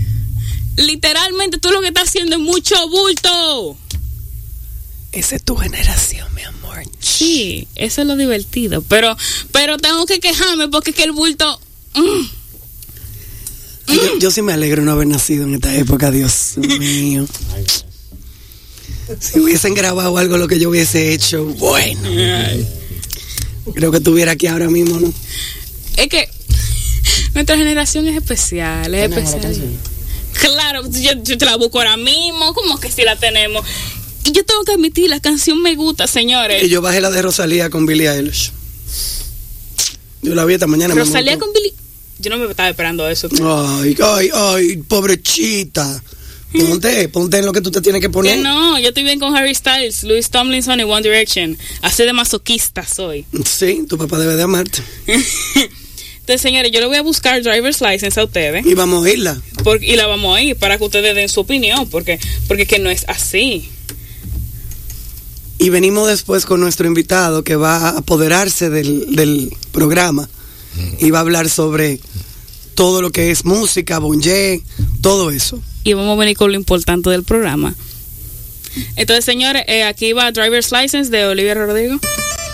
Literalmente 0.77 1.57
tú 1.59 1.69
lo 1.69 1.81
que 1.81 1.89
estás 1.89 2.09
haciendo 2.09 2.35
es 2.35 2.41
mucho 2.41 2.75
bulto. 2.89 3.77
Esa 5.11 5.35
es 5.35 5.43
tu 5.43 5.55
generación, 5.57 6.33
mi 6.33 6.41
amor. 6.43 6.83
Sí, 6.99 7.67
eso 7.75 8.01
es 8.01 8.07
lo 8.07 8.15
divertido. 8.15 8.81
Pero, 8.81 9.15
pero 9.51 9.77
tengo 9.77 10.05
que 10.05 10.19
quejarme 10.19 10.69
porque 10.69 10.91
es 10.91 10.95
que 10.95 11.03
el 11.03 11.11
bulto. 11.11 11.59
mm, 11.95 12.27
Yo, 13.93 14.19
yo 14.19 14.31
sí 14.31 14.41
me 14.41 14.53
alegro 14.53 14.81
no 14.83 14.91
haber 14.93 15.07
nacido 15.07 15.43
en 15.43 15.55
esta 15.55 15.75
época, 15.75 16.11
Dios 16.11 16.53
mío. 16.57 17.25
Si 19.19 19.39
hubiesen 19.39 19.73
grabado 19.73 20.17
algo 20.17 20.37
lo 20.37 20.47
que 20.47 20.59
yo 20.59 20.69
hubiese 20.69 21.13
hecho, 21.13 21.43
bueno. 21.45 22.01
Creo 23.73 23.91
que 23.91 23.97
estuviera 23.97 24.31
aquí 24.31 24.47
ahora 24.47 24.69
mismo, 24.69 24.99
¿no? 24.99 25.13
es 25.97 26.07
que 26.07 26.29
nuestra 27.33 27.57
generación 27.57 28.07
es 28.07 28.15
especial, 28.15 28.93
es 28.95 29.11
especial. 29.11 29.55
Claro, 30.33 30.83
yo, 30.89 31.11
yo 31.23 31.37
te 31.37 31.45
la 31.45 31.57
busco 31.57 31.79
ahora 31.79 31.97
mismo, 31.97 32.53
como 32.53 32.79
que 32.79 32.89
si 32.89 33.03
la 33.03 33.17
tenemos. 33.17 33.65
Y 34.25 34.31
yo 34.31 34.45
tengo 34.45 34.63
que 34.63 34.73
admitir, 34.73 35.09
la 35.09 35.19
canción 35.19 35.61
me 35.61 35.75
gusta, 35.75 36.07
señores. 36.07 36.63
Y 36.63 36.69
yo 36.69 36.81
bajé 36.81 37.01
la 37.01 37.09
de 37.11 37.21
Rosalía 37.21 37.69
con 37.69 37.85
Billie 37.85 38.09
Eilish. 38.09 38.51
Yo 40.21 40.35
la 40.35 40.45
vi 40.45 40.53
esta 40.53 40.67
mañana. 40.67 40.93
Rosalía 40.93 41.37
con 41.39 41.51
Billy. 41.53 41.73
Yo 42.19 42.29
no 42.29 42.37
me 42.37 42.45
estaba 42.49 42.69
esperando 42.69 43.09
eso. 43.09 43.27
Ay, 43.43 43.95
ay, 44.03 44.29
ay, 44.33 44.77
pobrechita. 44.77 46.03
Ponte, 46.53 47.07
ponte 47.09 47.37
en 47.37 47.45
lo 47.45 47.53
que 47.53 47.61
tú 47.61 47.71
te 47.71 47.79
tienes 47.81 48.01
que 48.01 48.07
Que 48.07 48.11
poner. 48.13 48.37
no, 48.39 48.77
yo 48.77 48.89
estoy 48.89 49.03
bien 49.03 49.19
con 49.19 49.35
Harry 49.35 49.55
Styles, 49.55 50.03
Louis 50.03 50.29
Tomlinson 50.29 50.79
y 50.81 50.83
One 50.83 51.01
Direction. 51.01 51.57
Así 51.81 52.03
de 52.03 52.11
masoquista 52.13 52.85
soy. 52.85 53.25
Sí, 53.45 53.85
tu 53.87 53.97
papá 53.97 54.19
debe 54.19 54.35
de 54.35 54.43
amarte. 54.43 54.83
Entonces, 55.07 56.41
señores, 56.41 56.71
yo 56.71 56.79
le 56.81 56.85
voy 56.87 56.97
a 56.97 57.01
buscar 57.01 57.41
driver's 57.41 57.81
license 57.81 58.19
a 58.19 58.25
ustedes. 58.25 58.65
Y 58.65 58.73
vamos 58.75 58.97
a 58.99 59.01
oírla. 59.01 59.41
Por- 59.63 59.83
y 59.83 59.95
la 59.95 60.05
vamos 60.07 60.37
a 60.37 60.41
ir 60.41 60.55
para 60.57 60.77
que 60.77 60.83
ustedes 60.83 61.15
den 61.15 61.29
su 61.29 61.39
opinión, 61.39 61.89
porque 61.89 62.19
porque 62.47 62.65
que 62.67 62.79
no 62.79 62.89
es 62.91 63.05
así. 63.07 63.69
Y 65.61 65.69
venimos 65.69 66.09
después 66.09 66.47
con 66.47 66.59
nuestro 66.59 66.87
invitado 66.87 67.43
que 67.43 67.55
va 67.55 67.77
a 67.77 67.97
apoderarse 67.99 68.71
del, 68.71 69.15
del 69.15 69.55
programa 69.71 70.27
y 70.97 71.11
va 71.11 71.19
a 71.19 71.21
hablar 71.21 71.49
sobre 71.49 71.99
todo 72.73 73.03
lo 73.03 73.11
que 73.11 73.29
es 73.29 73.45
música, 73.45 73.99
bonje, 73.99 74.63
todo 75.01 75.29
eso. 75.29 75.61
Y 75.83 75.93
vamos 75.93 76.17
a 76.17 76.19
venir 76.19 76.35
con 76.35 76.51
lo 76.51 76.57
importante 76.57 77.11
del 77.11 77.23
programa. 77.23 77.75
Entonces, 78.95 79.23
señores, 79.23 79.63
eh, 79.67 79.83
aquí 79.83 80.13
va 80.13 80.31
Driver's 80.31 80.71
License 80.71 81.11
de 81.11 81.27
Olivia 81.27 81.53
Rodrigo. 81.53 81.99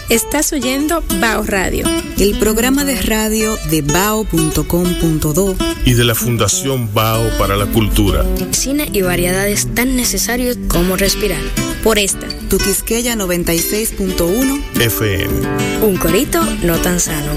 Estás 0.10 0.52
oyendo 0.52 1.02
Bao 1.22 1.44
Radio. 1.44 1.86
El 2.18 2.38
programa 2.40 2.84
de 2.84 3.02
radio 3.02 3.58
de 3.70 3.84
bao.com.do 3.84 5.56
y 5.86 5.94
de 5.94 6.04
la 6.04 6.14
Fundación 6.14 6.94
Bao 6.94 7.38
para 7.38 7.56
la 7.56 7.68
Cultura. 7.68 8.26
Cine 8.52 8.90
y 8.92 9.02
variedades 9.02 9.74
tan 9.74 9.96
necesarios 9.96 10.58
como 10.68 10.98
respirar. 10.98 11.42
Por 11.88 12.00
esta, 12.00 12.28
Tu 12.50 12.58
Quisqueya 12.58 13.16
96.1 13.16 14.62
FM. 14.82 15.84
Un 15.84 15.96
corito 15.96 16.44
no 16.64 16.76
tan 16.80 17.00
sano. 17.00 17.32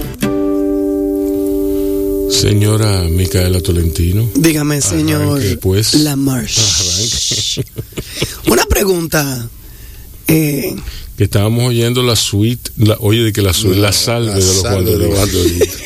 Señora 2.28 3.04
Micaela 3.04 3.60
Tolentino. 3.60 4.28
Dígame, 4.34 4.80
señor 4.80 5.22
Arranque, 5.22 5.56
pues. 5.56 5.94
Lamarche. 5.94 7.62
Una 8.48 8.66
pregunta. 8.66 9.48
Eh, 10.26 10.74
Que 11.16 11.22
estábamos 11.22 11.68
oyendo 11.68 12.02
la 12.02 12.16
suite, 12.16 12.72
la, 12.76 12.96
oye, 12.98 13.22
de 13.22 13.32
que 13.32 13.42
la 13.42 13.52
suite, 13.52 13.78
la 13.78 13.92
salve 13.92 14.30
La 14.30 14.34
de 14.34 14.40
los 14.40 14.62
salve 14.62 14.90
de 14.90 14.98
los 14.98 15.08
guandolitos. 15.10 15.78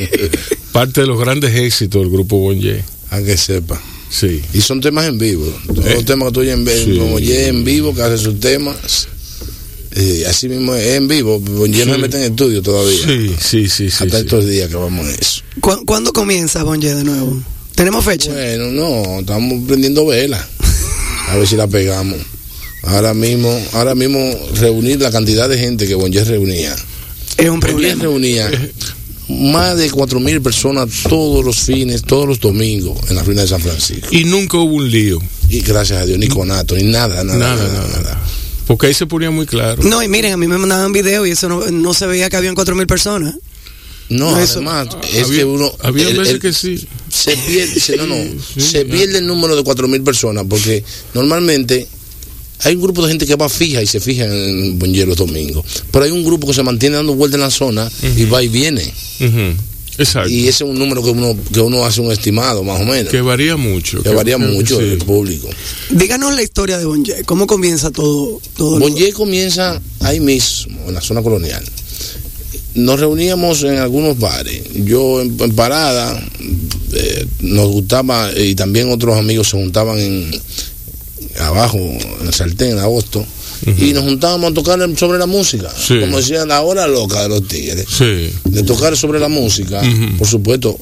Parte 0.72 1.02
de 1.02 1.06
los 1.06 1.20
grandes 1.20 1.54
éxitos 1.54 2.00
del 2.00 2.10
grupo 2.10 2.38
Bonje. 2.38 2.82
A 3.10 3.20
que 3.20 3.36
sepa. 3.36 3.78
Sí. 4.10 4.40
Y 4.54 4.60
son 4.60 4.80
temas 4.80 5.06
en 5.06 5.18
vivo. 5.18 5.46
Todos 5.66 5.84
Eh. 5.86 5.94
los 5.94 6.04
temas 6.04 6.28
que 6.28 6.32
tú 6.34 6.40
oyes 6.40 6.54
en 6.54 6.64
vivo, 6.64 6.84
Sí. 6.84 6.98
como 6.98 7.18
Ye 7.18 7.48
en 7.48 7.64
vivo, 7.64 7.94
que 7.94 8.02
hace 8.02 8.18
sus 8.18 8.38
temas. 8.40 9.08
eh, 9.98 10.24
así 10.28 10.48
mismo 10.48 10.74
es 10.74 10.94
en 10.94 11.08
vivo. 11.08 11.40
Bonje 11.40 11.84
no 11.86 11.92
Sí. 11.94 11.96
se 11.96 11.98
mete 11.98 12.16
en 12.18 12.30
estudio 12.32 12.62
todavía. 12.62 13.06
Sí, 13.06 13.34
sí, 13.40 13.68
sí, 13.68 13.90
sí. 13.90 14.04
Hasta 14.04 14.18
sí. 14.18 14.24
estos 14.24 14.46
días 14.46 14.68
que 14.68 14.76
vamos 14.76 15.06
en 15.08 15.14
eso. 15.18 15.42
¿cu- 15.60 15.84
¿Cuándo 15.86 16.12
comienza 16.12 16.62
Bonje 16.64 16.94
de 16.94 17.02
nuevo? 17.04 17.42
¿Tenemos 17.74 18.04
fecha? 18.04 18.30
Bueno, 18.32 18.70
no, 18.72 19.20
estamos 19.20 19.66
prendiendo 19.66 20.06
vela. 20.06 20.46
A 21.28 21.36
ver 21.36 21.46
si 21.48 21.56
la 21.56 21.66
pegamos. 21.66 22.18
Ahora 22.82 23.14
mismo, 23.14 23.50
ahora 23.72 23.94
mismo 23.94 24.18
reunir 24.54 25.00
la 25.00 25.10
cantidad 25.10 25.48
de 25.48 25.58
gente 25.58 25.86
que 25.86 25.94
Bonje 25.94 26.24
reunía. 26.24 26.74
es 27.36 27.44
un 27.48 27.58
Bonje 27.60 27.68
problema. 27.68 28.02
reunía 28.02 28.50
más 29.28 29.76
de 29.76 29.90
cuatro 29.90 30.20
mil 30.20 30.40
personas 30.40 30.88
todos 31.08 31.44
los 31.44 31.56
fines, 31.60 32.02
todos 32.02 32.26
los 32.28 32.38
domingos 32.40 32.98
en 33.10 33.16
la 33.16 33.22
ruina 33.22 33.42
de 33.42 33.48
San 33.48 33.60
Francisco. 33.60 34.08
Y 34.10 34.24
nunca 34.24 34.56
hubo 34.58 34.74
un 34.76 34.90
lío. 34.90 35.18
Y 35.48 35.60
gracias 35.60 36.00
a 36.02 36.06
Dios, 36.06 36.18
ni 36.18 36.28
conato, 36.28 36.74
ni 36.76 36.84
nada, 36.84 37.22
nada, 37.24 37.38
Nada, 37.38 37.56
nada, 37.56 37.72
nada, 37.72 37.88
nada. 37.88 38.02
nada. 38.02 38.22
Porque 38.66 38.86
ahí 38.88 38.94
se 38.94 39.06
ponía 39.06 39.30
muy 39.30 39.46
claro. 39.46 39.82
No, 39.84 40.02
y 40.02 40.08
miren, 40.08 40.32
a 40.32 40.36
mí 40.36 40.46
me 40.48 40.58
mandaban 40.58 40.92
video 40.92 41.24
y 41.26 41.30
eso 41.32 41.48
no, 41.48 41.70
no 41.70 41.94
se 41.94 42.06
veía 42.06 42.28
que 42.30 42.36
habían 42.36 42.54
cuatro 42.54 42.74
mil 42.74 42.86
personas. 42.86 43.34
No, 44.08 44.30
No, 44.32 44.38
eso- 44.40 44.54
además, 44.60 44.88
es 45.12 45.24
había, 45.24 45.38
que 45.38 45.44
uno. 45.44 45.72
había 45.82 46.08
el- 46.08 46.16
veces 46.18 46.34
el- 46.34 46.40
que 46.40 46.52
sí. 46.52 46.86
se 47.08 47.36
pierde, 47.36 47.80
se- 47.80 47.96
no, 47.96 48.06
no, 48.06 48.14
Sí, 48.54 48.60
se 48.60 48.84
pierde 48.84 49.18
el 49.18 49.26
número 49.26 49.56
de 49.56 49.64
cuatro 49.64 49.88
mil 49.88 50.02
personas 50.02 50.44
porque 50.48 50.84
normalmente 51.14 51.88
hay 52.60 52.74
un 52.74 52.82
grupo 52.82 53.02
de 53.02 53.08
gente 53.08 53.26
que 53.26 53.36
va 53.36 53.48
fija 53.48 53.82
y 53.82 53.86
se 53.86 54.00
fija 54.00 54.24
en 54.24 54.78
Bonje 54.78 55.04
los 55.06 55.16
domingos, 55.16 55.64
pero 55.90 56.04
hay 56.04 56.10
un 56.10 56.24
grupo 56.24 56.46
que 56.46 56.54
se 56.54 56.62
mantiene 56.62 56.96
dando 56.96 57.14
vueltas 57.14 57.36
en 57.36 57.42
la 57.42 57.50
zona 57.50 57.90
y 58.16 58.24
va 58.24 58.42
y 58.42 58.48
viene. 58.48 58.92
Exacto. 59.98 60.28
y 60.28 60.40
ese 60.40 60.62
es 60.64 60.70
un 60.70 60.78
número 60.78 61.02
que 61.02 61.08
uno 61.08 61.34
que 61.50 61.58
uno 61.60 61.82
hace 61.86 62.02
un 62.02 62.12
estimado 62.12 62.62
más 62.62 62.78
o 62.82 62.84
menos 62.84 63.10
que 63.10 63.22
varía 63.22 63.56
mucho. 63.56 64.02
que 64.02 64.10
varía 64.10 64.36
mucho 64.36 64.78
sí. 64.78 64.84
el 64.84 64.98
público. 64.98 65.48
Díganos 65.90 66.34
la 66.34 66.42
historia 66.42 66.76
de 66.78 66.84
Bonje. 66.84 67.24
¿Cómo 67.24 67.46
comienza 67.46 67.90
todo? 67.90 68.38
todo 68.56 68.78
lo- 68.78 68.86
Bonje 68.86 69.12
comienza 69.14 69.80
ahí 70.00 70.20
mismo 70.20 70.78
en 70.88 70.92
la 70.94 71.00
zona 71.00 71.22
colonial. 71.22 71.64
Nos 72.74 73.00
reuníamos 73.00 73.62
en 73.62 73.76
algunos 73.78 74.18
bares. 74.18 74.62
Yo 74.84 75.22
en, 75.22 75.34
en 75.40 75.52
parada 75.56 76.22
eh, 76.92 77.26
nos 77.40 77.68
gustaba 77.68 78.30
y 78.38 78.54
también 78.54 78.90
otros 78.92 79.16
amigos 79.16 79.48
se 79.48 79.56
juntaban 79.56 79.98
en 79.98 80.30
abajo 81.40 81.78
en 81.78 82.26
el 82.26 82.34
sartén 82.34 82.72
en 82.72 82.78
agosto 82.78 83.24
y 83.78 83.92
nos 83.92 84.04
juntábamos 84.04 84.50
a 84.50 84.54
tocar 84.54 84.78
sobre 84.98 85.18
la 85.18 85.26
música, 85.26 85.72
Sí. 85.76 85.98
como 86.00 86.18
decían 86.18 86.48
la 86.48 86.60
hora 86.62 86.86
loca 86.86 87.22
de 87.22 87.28
los 87.28 87.46
tigres, 87.48 87.86
Sí. 87.88 88.30
de 88.44 88.62
tocar 88.62 88.96
sobre 88.96 89.18
la 89.18 89.28
música. 89.28 89.80
Por 90.18 90.26
supuesto, 90.28 90.78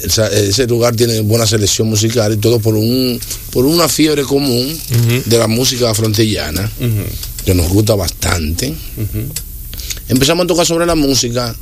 esa- 0.00 0.28
ese 0.28 0.66
lugar 0.66 0.94
tiene 0.94 1.20
buena 1.20 1.46
selección 1.46 1.88
musical 1.88 2.32
y 2.32 2.36
todo 2.36 2.60
por 2.60 2.74
un 2.76 3.18
por 3.50 3.64
una 3.66 3.88
fiebre 3.88 4.22
común 4.22 4.78
de 5.24 5.38
la 5.38 5.48
música 5.48 5.92
frontillana 5.94 6.70
que 7.44 7.54
nos 7.54 7.68
gusta 7.68 7.94
bastante. 7.94 8.74
Empezamos 10.08 10.44
a 10.44 10.46
tocar 10.46 10.66
sobre 10.66 10.86
la 10.86 10.94
música 10.94 11.54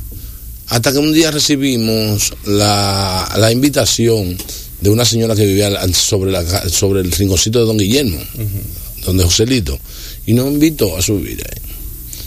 hasta 0.67 0.91
que 0.91 0.97
un 0.97 1.13
día 1.13 1.31
recibimos 1.31 2.33
la, 2.45 3.31
la 3.37 3.51
invitación 3.51 4.37
de 4.85 4.91
una 4.91 5.03
señora 5.03 5.35
que 5.35 5.43
vivía 5.47 5.71
sobre, 5.93 6.31
la, 6.31 6.69
sobre 6.69 7.01
el 7.01 7.11
rinconcito 7.11 7.57
de 7.59 7.65
Don 7.65 7.75
Guillermo, 7.77 8.19
donde 9.03 9.23
Joselito, 9.23 9.79
y 10.27 10.33
nos 10.33 10.45
invitó 10.47 10.95
a 10.95 11.01
subir 11.01 11.43
ahí. 11.43 11.61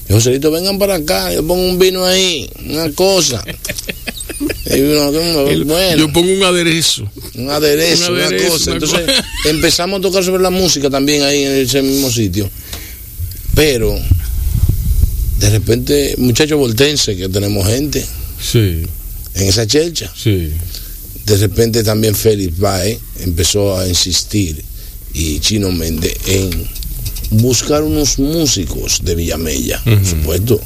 Y 0.08 0.12
Joselito, 0.12 0.50
vengan 0.50 0.76
para 0.76 0.96
acá, 0.96 1.32
yo 1.32 1.46
pongo 1.46 1.64
un 1.64 1.78
vino 1.78 2.04
ahí, 2.04 2.50
una 2.66 2.90
cosa. 2.92 3.42
Y 4.70 4.80
uno, 4.82 5.48
El- 5.48 5.64
bueno, 5.64 5.96
Yo 5.96 6.12
pongo 6.12 6.30
un 6.30 6.42
aderezo. 6.44 7.10
un 7.36 7.48
aderezo, 7.50 8.12
Un 8.12 8.18
una 8.18 8.26
cosa. 8.36 8.70
una 8.70 8.74
Entonces 8.74 9.00
cosa. 9.06 9.24
empezamos 9.46 9.98
a 9.98 10.02
tocar 10.02 10.22
sobre 10.22 10.42
la 10.42 10.50
música 10.50 10.90
también 10.90 11.22
ahí 11.22 11.42
en 11.42 11.52
ese 11.54 11.80
mismo 11.82 12.10
sitio. 12.10 12.48
Pero 13.54 13.98
de 15.40 15.50
repente, 15.50 16.14
muchachos 16.18 16.58
voltense, 16.58 17.16
que 17.16 17.28
tenemos 17.30 17.66
gente 17.66 18.04
Sí, 18.40 18.82
en 19.34 19.48
esa 19.48 19.66
chelcha. 19.66 20.12
sí. 20.14 20.52
De 21.28 21.36
repente 21.36 21.84
también 21.84 22.14
Félix 22.14 22.58
Bae 22.58 22.98
empezó 23.20 23.78
a 23.78 23.86
insistir 23.86 24.64
y 25.12 25.40
Chino 25.40 25.70
Méndez 25.70 26.16
en 26.26 26.50
buscar 27.30 27.82
unos 27.82 28.18
músicos 28.18 29.00
de 29.04 29.14
Villamella, 29.14 29.82
por 29.84 30.06
supuesto. 30.06 30.60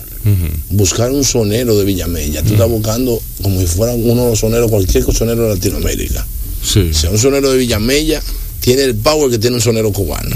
Buscar 0.70 1.10
un 1.10 1.24
sonero 1.24 1.76
de 1.76 1.84
Villamella. 1.84 2.44
Tú 2.44 2.52
estás 2.52 2.68
buscando 2.68 3.20
como 3.42 3.60
si 3.60 3.66
fuera 3.66 3.92
uno 3.92 4.24
de 4.24 4.30
los 4.30 4.38
soneros, 4.38 4.70
cualquier 4.70 5.02
sonero 5.12 5.48
de 5.48 5.54
Latinoamérica. 5.56 6.24
Sí. 6.64 6.90
O 6.92 6.94
sea, 6.94 7.10
un 7.10 7.18
sonero 7.18 7.50
de 7.50 7.58
Villamella 7.58 8.22
tiene 8.60 8.84
el 8.84 8.94
power 8.94 9.30
que 9.30 9.38
tiene 9.38 9.56
un 9.56 9.62
sonero 9.62 9.92
cubano. 9.92 10.30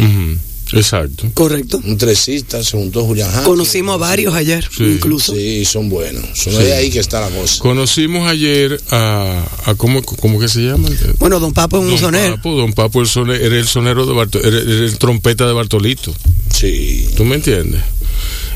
Exacto. 0.72 1.31
Correcto. 1.35 1.81
Un 1.85 1.96
tresista, 1.98 2.62
se 2.64 2.76
juntó 2.76 3.05
Julián. 3.05 3.31
Conocimos 3.44 3.94
a 3.94 3.98
varios 3.98 4.35
ayer, 4.35 4.68
Sí. 4.76 4.85
incluso. 4.85 5.35
Sí, 5.35 5.64
son 5.64 5.88
buenos. 5.88 6.24
Son 6.35 6.52
Sí. 6.52 6.59
de 6.61 6.72
ahí 6.74 6.90
que 6.90 6.98
está 6.98 7.20
la 7.20 7.29
cosa. 7.29 7.61
Conocimos 7.62 8.29
ayer 8.29 8.81
a, 8.90 9.44
a 9.66 9.74
¿cómo, 9.76 10.02
¿cómo 10.02 10.40
que 10.40 10.48
se 10.48 10.61
llama? 10.61 10.88
Bueno, 11.18 11.38
Don 11.40 11.52
Papo 11.52 11.76
es 11.79 11.85
un 11.85 11.90
Don 11.90 11.98
sonero. 11.98 12.37
Papo, 12.37 12.57
Don 12.57 12.72
Papo 12.72 13.00
el 13.00 13.07
sone- 13.09 13.37
era 13.37 13.57
el 13.59 13.66
sonero 13.68 14.07
de 14.07 14.12
Barto- 14.14 14.40
era, 14.42 14.59
era 14.59 14.70
el 14.85 14.98
trompeta 14.98 15.46
de 15.46 15.52
Bartolito. 15.52 16.14
Sí, 16.55 17.09
¿Tú 17.16 17.24
me 17.24 17.37
entiendes? 17.37 17.83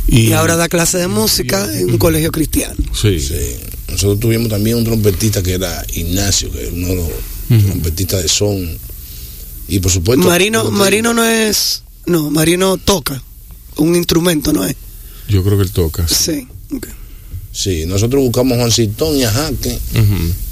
Y 0.09 0.33
ahora 0.33 0.57
da 0.57 0.69
clase 0.69 0.99
de 0.99 1.07
música 1.07 1.69
en 1.73 1.91
un 1.91 1.99
colegio 1.99 2.33
cristiano. 2.33 2.75
Sí. 2.93 3.21
sí. 3.21 3.35
Nosotros 3.89 4.19
tuvimos 4.21 4.49
también 4.49 4.77
un 4.77 4.85
trompetista 4.85 5.43
que 5.43 5.53
era 5.55 5.85
Ignacio, 5.95 6.51
que 6.51 6.63
es 6.65 6.71
uno 6.73 6.89
de 6.89 6.95
los 6.97 7.09
trompetistas 7.67 8.23
de 8.23 8.29
son. 8.29 8.79
Y 9.69 9.79
por 9.79 9.93
supuesto. 9.93 10.27
Marino, 10.27 10.71
Marino 10.71 11.13
no 11.15 11.25
es. 11.25 11.83
No, 12.07 12.31
Marino 12.31 12.77
toca 12.79 13.23
un 13.77 13.95
instrumento, 13.97 14.53
¿no 14.53 14.65
es? 14.65 14.75
Yo 15.29 15.43
creo 15.45 15.57
que 15.57 15.65
él 15.65 15.71
toca. 15.71 16.07
Sí. 16.09 16.47
ok. 16.75 16.87
digo, 16.87 16.95
Sí, 17.53 17.85
nosotros 17.87 18.23
buscamos 18.23 18.57
a 18.57 18.61
Juancitón 18.61 19.17
y 19.17 19.25
a 19.25 19.31
Jaque. 19.31 19.79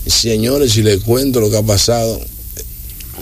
Señores, 0.06 0.72
si 0.72 0.82
les 0.82 1.00
cuento 1.02 1.40
lo 1.40 1.50
que 1.50 1.56
ha 1.58 1.62
pasado, 1.62 2.20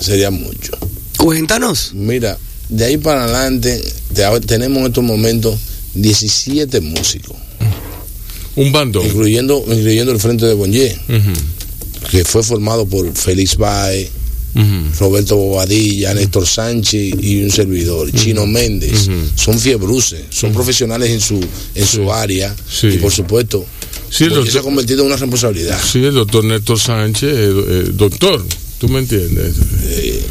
sería 0.00 0.30
mucho. 0.30 0.72
Cuéntanos. 1.18 1.90
Mira, 1.94 2.38
de 2.68 2.84
ahí 2.84 2.96
para 2.98 3.24
adelante 3.24 3.82
te- 4.14 4.40
tenemos 4.46 4.78
en 4.78 4.86
estos 4.86 5.04
momentos 5.04 5.58
17 5.94 6.80
músicos, 6.80 7.36
Un 8.54 8.72
bandón. 8.72 9.04
incluyendo, 9.06 9.62
incluyendo 9.66 10.12
el 10.12 10.20
Frente 10.20 10.46
de 10.46 10.54
Bonje, 10.54 10.98
que 12.10 12.24
fue 12.24 12.42
formado 12.42 12.86
por 12.86 13.12
Félix 13.14 13.56
Bae, 13.56 14.08
Roberto 14.99 15.37
Bobadilla, 15.37 16.14
Néstor 16.14 16.47
Sánchez 16.47 17.14
y 17.21 17.42
un 17.45 17.51
servidor, 17.51 18.11
Chino 18.12 18.47
Méndez. 18.47 19.09
Son 19.35 19.59
fiebruces, 19.59 20.23
son 20.31 20.53
profesionales 20.53 21.11
en 21.11 21.21
su, 21.21 21.40
en 21.75 21.87
su 21.87 22.12
área 22.12 22.55
Sí. 22.71 22.88
y 22.88 22.99
por 22.99 23.12
supuesto, 23.12 23.64
Sí, 24.09 24.25
el 24.25 24.49
se 24.51 24.59
ha 24.59 24.62
convertido 24.62 25.01
en 25.01 25.07
una 25.09 25.16
responsabilidad. 25.16 25.79
sí, 25.83 25.99
el 26.05 26.14
doctor 26.14 26.45
Néstor 26.45 26.79
Sánchez, 26.79 27.29
eh, 27.33 27.51
eh, 27.69 27.90
doctor, 27.92 28.45
¿tú 28.79 28.88
me 28.88 29.01
entiendes? 29.01 29.55
Eh, 29.85 30.23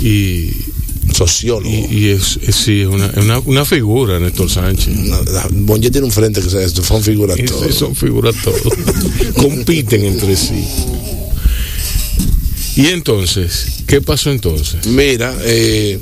Y, 0.00 0.50
sociólogo. 1.14 1.68
y, 1.70 1.96
y 1.96 2.08
es, 2.10 2.38
es- 2.42 2.54
sí, 2.56 2.80
es 2.82 2.86
una, 2.88 3.10
una, 3.16 3.38
una 3.40 3.64
figura, 3.64 4.18
Néstor 4.20 4.50
Sánchez. 4.50 4.94
Bonje 5.52 5.90
tiene 5.90 6.06
un 6.06 6.12
frente 6.12 6.40
que 6.42 6.50
se- 6.50 6.68
son 6.68 7.02
figuras 7.02 7.38
todos. 7.46 7.74
son 7.74 7.94
figuras 7.94 8.34
todos. 8.42 8.60
Compiten 9.36 10.04
entre 10.04 10.36
sí. 10.36 10.64
Y 12.76 12.86
entonces, 12.88 13.66
¿qué 13.86 14.00
pasó 14.00 14.30
entonces? 14.30 14.86
Mira, 14.86 15.34
eh, 15.42 16.00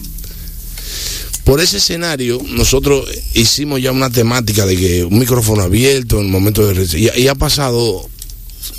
por 1.45 1.61
ese 1.61 1.79
escenario 1.79 2.41
nosotros 2.51 3.09
hicimos 3.35 3.83
ya 3.83 3.91
una 3.93 4.11
temática 4.11 4.67
de 4.67 4.77
que 4.77 5.05
un 5.05 5.19
micrófono 5.19 5.63
abierto 5.63 6.19
en 6.21 6.27
el 6.27 6.31
momento 6.31 6.67
de 6.67 6.87
y, 6.99 7.23
y 7.23 7.29
ha 7.29 7.35
pasado 7.35 8.09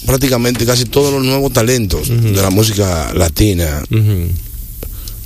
prácticamente 0.05 0.65
casi 0.65 0.85
todos 0.85 1.11
los 1.13 1.23
nuevos 1.23 1.51
talentos 1.51 2.07
de 2.07 2.41
la 2.41 2.49
música 2.49 3.13
latina. 3.13 3.83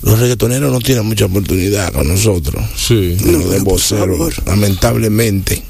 Los 0.01 0.19
reggaetoneros 0.19 0.71
no 0.71 0.79
tienen 0.79 1.05
mucha 1.05 1.25
oportunidad 1.25 1.91
con 1.91 2.07
nosotros. 2.07 2.63
Sí. 2.77 3.17
No, 3.25 3.31
No, 3.39 3.47
de 3.49 3.57
por 3.59 3.63
voceros, 3.73 4.17
favor. 4.17 4.33
lamentablemente. 4.47 5.63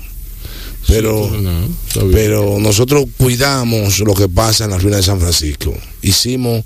Pero 0.87 1.29
Sí, 1.31 1.41
no, 1.41 2.11
pero 2.11 2.57
nosotros 2.59 3.05
cuidamos 3.17 3.99
lo 3.99 4.13
que 4.13 4.29
pasa 4.29 4.65
en 4.65 4.71
la 4.71 4.77
ruina 4.77 4.97
de 4.97 5.03
San 5.03 5.19
Francisco. 5.19 5.73
Hicimos, 6.01 6.63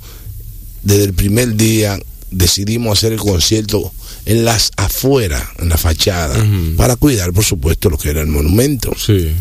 desde 0.84 1.06
el 1.06 1.14
primer 1.14 1.56
día, 1.56 1.98
decidimos 2.32 2.98
hacer 2.98 3.14
el 3.14 3.20
concierto 3.20 3.92
en 4.26 4.44
las 4.46 4.72
afueras, 4.78 5.44
en 5.60 5.70
la 5.70 5.78
fachada, 5.78 6.36
para 6.78 6.96
cuidar, 6.98 7.32
por 7.34 7.44
supuesto, 7.46 7.90
lo 7.90 7.98
que 7.98 8.10
era 8.10 8.22
el 8.22 8.28
monumento, 8.28 8.92
Sí. 8.98 9.32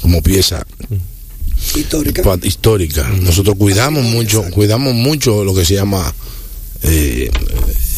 como 0.00 0.22
pieza 0.22 0.66
Histórica. 1.76 2.22
histórica. 2.42 3.08
Nosotros 3.20 3.54
cuidamos 3.58 4.02
mucho, 4.04 4.42
cuidamos 4.50 4.94
mucho 4.94 5.44
lo 5.44 5.54
que 5.54 5.64
se 5.66 5.74
llama 5.74 6.12
eh, 6.82 7.30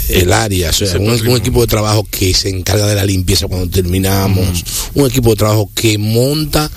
el 0.09 0.33
área, 0.33 0.71
o 0.71 0.73
sea, 0.73 0.99
un, 0.99 1.37
equipo 1.37 1.61
de 1.61 1.67
trabajo 1.67 2.07
que 2.11 2.35
se 2.35 2.49
encarga 2.49 2.87
de 2.87 2.95
la 2.95 3.05
limpieza 3.05 3.47
cuando 3.47 3.69
terminamos, 3.69 4.65
un 4.95 5.07
equipo 5.07 5.31
de 5.31 5.37
trabajo 5.37 5.71
que 5.75 5.99
monta 5.99 6.71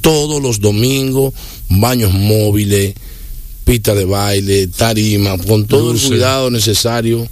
todos 0.00 0.42
los 0.42 0.60
domingos 0.60 1.34
baños 1.68 2.12
móviles, 2.12 2.94
pista 3.64 3.94
de 3.94 4.04
baile, 4.04 4.68
tarima, 4.68 5.36
con 5.38 5.66
todo 5.66 5.92
el 5.92 6.00
cuidado 6.00 6.50
necesario, 6.50 7.28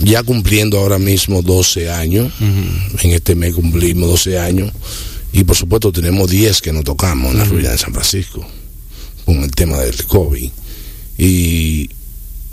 ya 0.00 0.22
cumpliendo 0.22 0.78
ahora 0.78 0.98
mismo 0.98 1.42
12 1.42 1.90
años, 1.90 2.32
en 2.40 3.10
este 3.10 3.34
mes 3.34 3.54
cumplimos 3.54 4.08
12 4.08 4.38
años, 4.38 4.72
y 5.32 5.44
por 5.44 5.56
supuesto 5.56 5.92
tenemos 5.92 6.28
10 6.28 6.60
que 6.60 6.72
no 6.72 6.82
tocamos 6.82 7.32
en 7.32 7.38
la 7.38 7.44
ruina 7.44 7.70
de 7.70 7.78
San 7.78 7.92
Francisco, 7.92 8.44
con 9.24 9.36
el 9.44 9.50
tema 9.52 9.78
del 9.78 10.04
COVID. 10.04 10.50
Y 11.18 11.90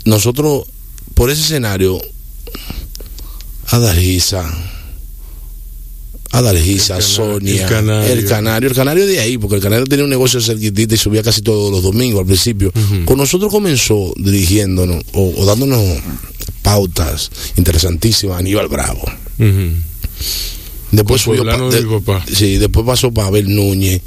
nosotros, 0.04 0.66
por 1.14 1.30
ese 1.30 1.42
escenario, 1.42 2.00
El 6.96 7.02
cana- 7.02 7.14
Sonia, 7.14 7.62
el 7.62 7.68
canario. 7.68 8.12
el 8.12 8.26
canario, 8.26 8.68
el 8.68 8.74
canario 8.74 9.06
de 9.06 9.20
ahí, 9.20 9.38
porque 9.38 9.56
el 9.56 9.62
canario 9.62 9.86
tenía 9.86 10.04
un 10.04 10.10
negocio 10.10 10.40
cerquitita 10.40 10.94
y 10.94 10.98
subía 10.98 11.22
casi 11.22 11.40
todos 11.42 11.70
los 11.70 11.82
domingos 11.82 12.20
al 12.20 12.26
principio. 12.26 12.72
Con 13.04 13.18
nosotros 13.18 13.50
comenzó 13.50 14.12
dirigiéndonos 14.16 15.02
o, 15.12 15.32
o 15.36 15.46
dándonos 15.46 15.82
pautas 16.62 17.30
interesantísimas 17.56 18.38
Aníbal 18.40 18.68
Bravo. 18.68 19.02
Ujú. 19.38 19.70
Después 20.92 21.22
Con 21.22 21.36
subió 21.36 21.44
pa- 21.44 21.76
de. 21.76 21.82
Sí, 22.34 22.56
después 22.58 22.84
pasó 22.86 23.12
para 23.12 23.28
Abel 23.28 23.54
Núñez. 23.54 24.02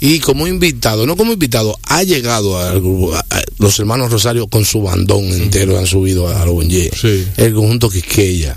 Y 0.00 0.20
como 0.20 0.46
invitado, 0.46 1.06
no 1.06 1.16
como 1.16 1.32
invitado, 1.32 1.76
ha 1.82 2.02
llegado 2.04 2.58
al 2.58 2.80
grupo, 2.80 3.14
a- 3.14 3.18
a- 3.30 3.42
los 3.58 3.78
hermanos 3.80 4.10
Rosario 4.12 4.46
con 4.46 4.64
su 4.64 4.80
bandón 4.82 5.24
entero 5.24 5.76
han 5.78 5.86
subido 5.86 6.28
a 6.28 6.44
los 6.44 6.54
Bonje. 6.54 6.90
Sí. 6.94 7.26
El 7.36 7.54
conjunto 7.54 7.90
Quisqueya. 7.90 8.56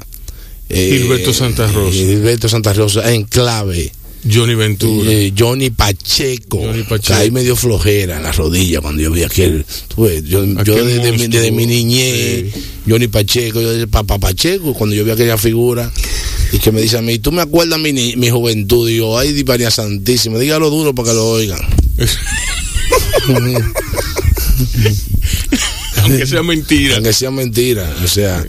eh, 0.69 0.99
Gilberto 1.01 1.33
Santa 1.33 1.67
Rosa. 1.71 1.91
Gilberto 1.97 2.47
Santa 2.47 2.73
Rosa, 2.73 3.11
en 3.11 3.23
clave. 3.23 3.91
Johnny 4.29 4.55
Ventura. 4.55 5.11
Eh, 5.11 5.33
Johnny 5.37 5.69
Pacheco, 5.71 6.59
Johnny 6.59 6.83
Pacheco. 6.83 7.07
que 7.07 7.13
ahí 7.13 7.31
me 7.31 7.41
dio 7.43 7.55
flojera 7.55 8.17
en 8.17 8.23
la 8.23 8.31
rodilla 8.31 8.81
cuando 8.81 9.01
yo 9.01 9.11
vi 9.11 9.23
aquel. 9.23 9.65
ves, 9.97 10.23
yo 10.25 10.43
yo 10.63 10.85
desde, 10.85 11.11
mi- 11.13 11.27
desde 11.27 11.51
mi 11.51 11.65
niñez, 11.65 12.53
Johnny 12.87 13.07
Pacheco, 13.07 13.61
yo 13.61 13.87
papá 13.87 14.19
Pacheco, 14.19 14.73
cuando 14.73 14.95
yo 14.95 15.03
vi 15.05 15.11
aquella 15.11 15.37
figura, 15.37 15.91
y 16.53 16.59
que 16.59 16.71
me 16.71 16.81
dice 16.81 16.97
a 16.97 17.01
mí, 17.01 17.17
tú 17.19 17.31
me 17.31 17.41
acuerdas 17.41 17.79
mi, 17.79 17.93
mi 17.93 18.29
juventud, 18.29 18.89
y 18.89 18.97
yo, 18.97 19.17
ay, 19.17 19.33
di 19.33 19.43
María 19.43 19.71
Santísima, 19.71 20.37
dígalo 20.37 20.69
duro 20.69 20.93
para 20.93 21.09
que 21.09 21.15
lo 21.15 21.27
oigan. 21.29 21.59
Aunque 26.03 26.25
sea 26.25 26.43
mentira. 26.43 26.95
Aunque 26.95 27.13
sea 27.13 27.31
mentira, 27.31 27.95
o 28.03 28.07
sea, 28.07 28.45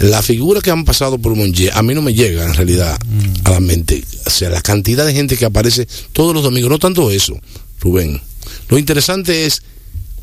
las 0.00 0.24
figuras 0.24 0.62
que 0.62 0.70
han 0.70 0.84
pasado 0.84 1.18
por 1.18 1.34
Monje, 1.36 1.70
a 1.72 1.82
mí 1.82 1.94
no 1.94 2.02
me 2.02 2.14
llega 2.14 2.44
en 2.44 2.54
realidad 2.54 2.98
a 3.44 3.50
la 3.50 3.60
mente. 3.60 4.02
O 4.26 4.30
sea, 4.30 4.48
la 4.50 4.62
cantidad 4.62 5.04
de 5.06 5.12
gente 5.14 5.36
que 5.36 5.44
aparece 5.44 5.86
todos 6.12 6.34
los 6.34 6.42
domingos, 6.42 6.70
no 6.70 6.78
tanto 6.78 7.10
eso, 7.10 7.38
Rubén. 7.80 8.20
Lo 8.68 8.78
interesante 8.78 9.46
es 9.46 9.62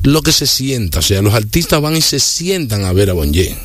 lo 0.03 0.21
que 0.21 0.31
se 0.31 0.47
sienta, 0.47 0.99
o 0.99 1.01
sea, 1.01 1.21
los 1.21 1.33
artistas 1.33 1.81
van 1.81 1.95
y 1.95 2.01
se 2.01 2.19
sientan 2.19 2.85
a 2.85 2.93
ver 2.93 3.09
a 3.09 3.13
Bonje, 3.13 3.55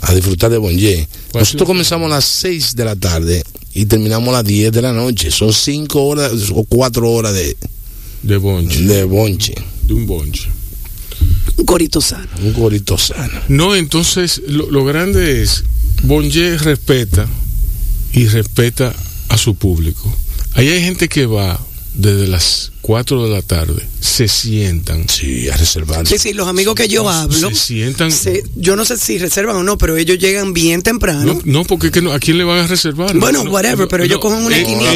a 0.00 0.14
disfrutar 0.14 0.50
de 0.50 0.58
Bonje. 0.58 1.08
Pues 1.32 1.42
Nosotros 1.42 1.66
comenzamos 1.66 2.06
a 2.10 2.16
las 2.16 2.24
6 2.24 2.74
de 2.76 2.84
la 2.84 2.96
tarde 2.96 3.44
y 3.74 3.86
terminamos 3.86 4.28
a 4.30 4.38
las 4.38 4.44
10 4.44 4.72
de 4.72 4.82
la 4.82 4.92
noche. 4.92 5.30
Son 5.30 5.52
5 5.52 6.02
horas 6.04 6.32
o 6.52 6.64
4 6.64 7.10
horas 7.10 7.32
de, 7.34 7.56
De 8.22 8.36
bonche. 8.36 8.82
de 8.82 9.04
bonche. 9.04 9.54
De 9.82 9.94
un 9.94 10.06
bonche. 10.06 10.48
Un 11.56 11.64
corito 11.64 12.00
sano. 12.00 12.28
Un 12.42 12.52
corito 12.52 12.98
sano. 12.98 13.40
No, 13.48 13.76
entonces 13.76 14.42
lo, 14.46 14.70
lo 14.70 14.84
grande 14.84 15.42
es, 15.42 15.64
Bonje 16.02 16.58
respeta 16.58 17.26
y 18.12 18.26
respeta 18.28 18.94
a 19.28 19.38
su 19.38 19.54
público. 19.54 20.14
Ahí 20.52 20.68
hay 20.68 20.82
gente 20.82 21.08
que 21.08 21.26
va 21.26 21.58
desde 21.94 22.26
las 22.26 22.72
4 22.80 23.24
de 23.24 23.30
la 23.30 23.40
tarde, 23.40 23.82
se 24.00 24.28
sientan, 24.28 25.08
Sí, 25.08 25.48
a 25.48 25.56
reservar. 25.56 26.06
Sí, 26.06 26.18
sí, 26.18 26.32
los 26.34 26.48
amigos 26.48 26.74
que 26.74 26.88
yo 26.88 27.08
hablo, 27.08 27.48
se 27.50 27.54
sientan. 27.54 28.10
se- 28.12 28.42
yo 28.56 28.76
no 28.76 28.84
sé 28.84 28.98
si 28.98 29.16
reservan 29.18 29.56
o 29.56 29.62
no, 29.62 29.78
pero 29.78 29.96
ellos 29.96 30.18
llegan 30.18 30.52
bien 30.52 30.82
temprano. 30.82 31.34
No, 31.34 31.40
no, 31.44 31.64
porque 31.64 31.86
es 31.86 31.92
que 31.92 32.02
no, 32.02 32.12
¿a 32.12 32.18
quién 32.18 32.36
le 32.36 32.44
van 32.44 32.58
a 32.58 32.66
reservar? 32.66 33.16
Bueno, 33.16 33.44
No, 33.44 33.50
whatever, 33.50 33.78
no, 33.78 33.88
pero 33.88 34.02
no, 34.02 34.06
ellos 34.06 34.18
cogen 34.18 34.44
una 34.44 34.56
eh, 34.58 34.60
esquinita. 34.62 34.90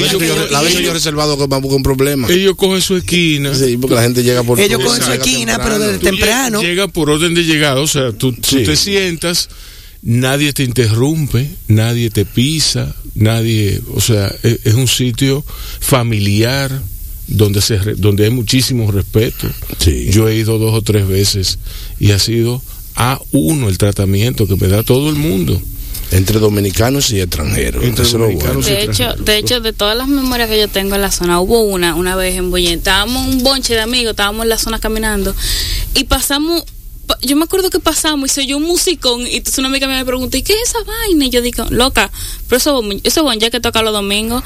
la 0.50 0.60
vez 0.60 0.74
yo, 0.74 0.80
yo 0.80 0.90
he 0.90 0.94
reservado 0.94 1.38
que 1.38 1.46
va 1.46 1.56
a 1.56 1.60
buscar 1.60 1.76
un 1.76 1.82
problema. 1.82 2.28
ellos 2.28 2.56
cogen 2.56 2.82
su 2.82 2.96
esquina. 2.96 3.54
Sí, 3.54 3.76
porque 3.78 3.94
la 3.94 4.02
gente 4.02 4.22
llega 4.22 4.42
por 4.42 4.58
Ellos 4.60 4.82
cogen 4.84 5.02
su 5.02 5.12
esquina, 5.12 5.54
temprano. 5.54 5.62
pero 5.64 5.78
desde 5.78 5.98
temprano. 6.04 6.60
lle- 6.60 6.66
Llega 6.66 6.88
por 6.88 7.08
orden 7.10 7.32
de 7.34 7.44
llegada, 7.44 7.80
o 7.80 7.86
sea, 7.86 8.12
tú, 8.12 8.32
tú 8.32 8.58
Sí. 8.58 8.64
te 8.64 8.76
sientas, 8.76 9.48
nadie 10.08 10.52
te 10.54 10.64
interrumpe, 10.64 11.46
nadie 11.68 12.08
te 12.08 12.24
pisa, 12.24 12.94
nadie, 13.14 13.80
o 13.94 14.00
sea, 14.00 14.34
es, 14.42 14.60
es 14.64 14.72
un 14.74 14.88
sitio 14.88 15.44
familiar 15.80 16.70
donde 17.26 17.60
se 17.60 17.76
re- 17.78 17.94
donde 17.94 18.24
hay 18.24 18.30
muchísimo 18.30 18.90
respeto. 18.90 19.46
Sí. 19.78 20.08
Yo 20.10 20.28
he 20.28 20.34
ido 20.36 20.58
dos 20.58 20.74
o 20.74 20.80
tres 20.82 21.06
veces 21.06 21.58
y 22.00 22.12
ha 22.12 22.18
sido 22.18 22.62
a 22.96 23.20
uno 23.32 23.68
el 23.68 23.76
tratamiento 23.76 24.46
que 24.46 24.56
me 24.56 24.68
da 24.68 24.82
todo 24.82 25.10
el 25.10 25.16
mundo. 25.16 25.60
Entre 26.10 26.38
dominicanos 26.40 27.10
y 27.10 27.20
extranjeros. 27.20 27.84
Entre 27.84 28.02
Eso 28.06 28.16
dominicanos 28.16 28.64
bueno. 28.64 28.78
De 28.78 28.82
hecho, 28.84 29.12
de 29.22 29.36
hecho, 29.36 29.60
de 29.60 29.74
todas 29.74 29.94
las 29.94 30.08
memorias 30.08 30.48
que 30.48 30.58
yo 30.58 30.66
tengo 30.68 30.94
en 30.94 31.02
la 31.02 31.10
zona, 31.10 31.38
hubo 31.38 31.60
una, 31.60 31.94
una 31.96 32.16
vez 32.16 32.34
en 32.36 32.50
Boyén, 32.50 32.78
estábamos 32.78 33.26
un 33.26 33.42
bonche 33.42 33.74
de 33.74 33.82
amigos, 33.82 34.12
estábamos 34.12 34.44
en 34.44 34.48
la 34.48 34.56
zona 34.56 34.78
caminando 34.78 35.34
y 35.94 36.04
pasamos, 36.04 36.62
pa- 36.62 36.77
yo 37.22 37.36
me 37.36 37.44
acuerdo 37.44 37.70
que 37.70 37.80
pasamos 37.80 38.30
y 38.30 38.34
se 38.34 38.40
oyó 38.42 38.56
un 38.56 38.64
musicón 38.64 39.26
y 39.26 39.36
entonces 39.36 39.58
una 39.58 39.68
amiga 39.68 39.86
me 39.86 40.04
preguntó, 40.04 40.36
¿y 40.36 40.42
qué 40.42 40.52
es 40.52 40.70
esa 40.70 40.82
vaina? 40.84 41.26
Y 41.26 41.30
yo 41.30 41.42
digo, 41.42 41.66
loca, 41.70 42.10
pero 42.48 42.58
eso, 42.58 42.82
eso 43.02 43.22
bonche 43.22 43.50
que 43.50 43.60
toca 43.60 43.82
los 43.82 43.92
domingos. 43.92 44.42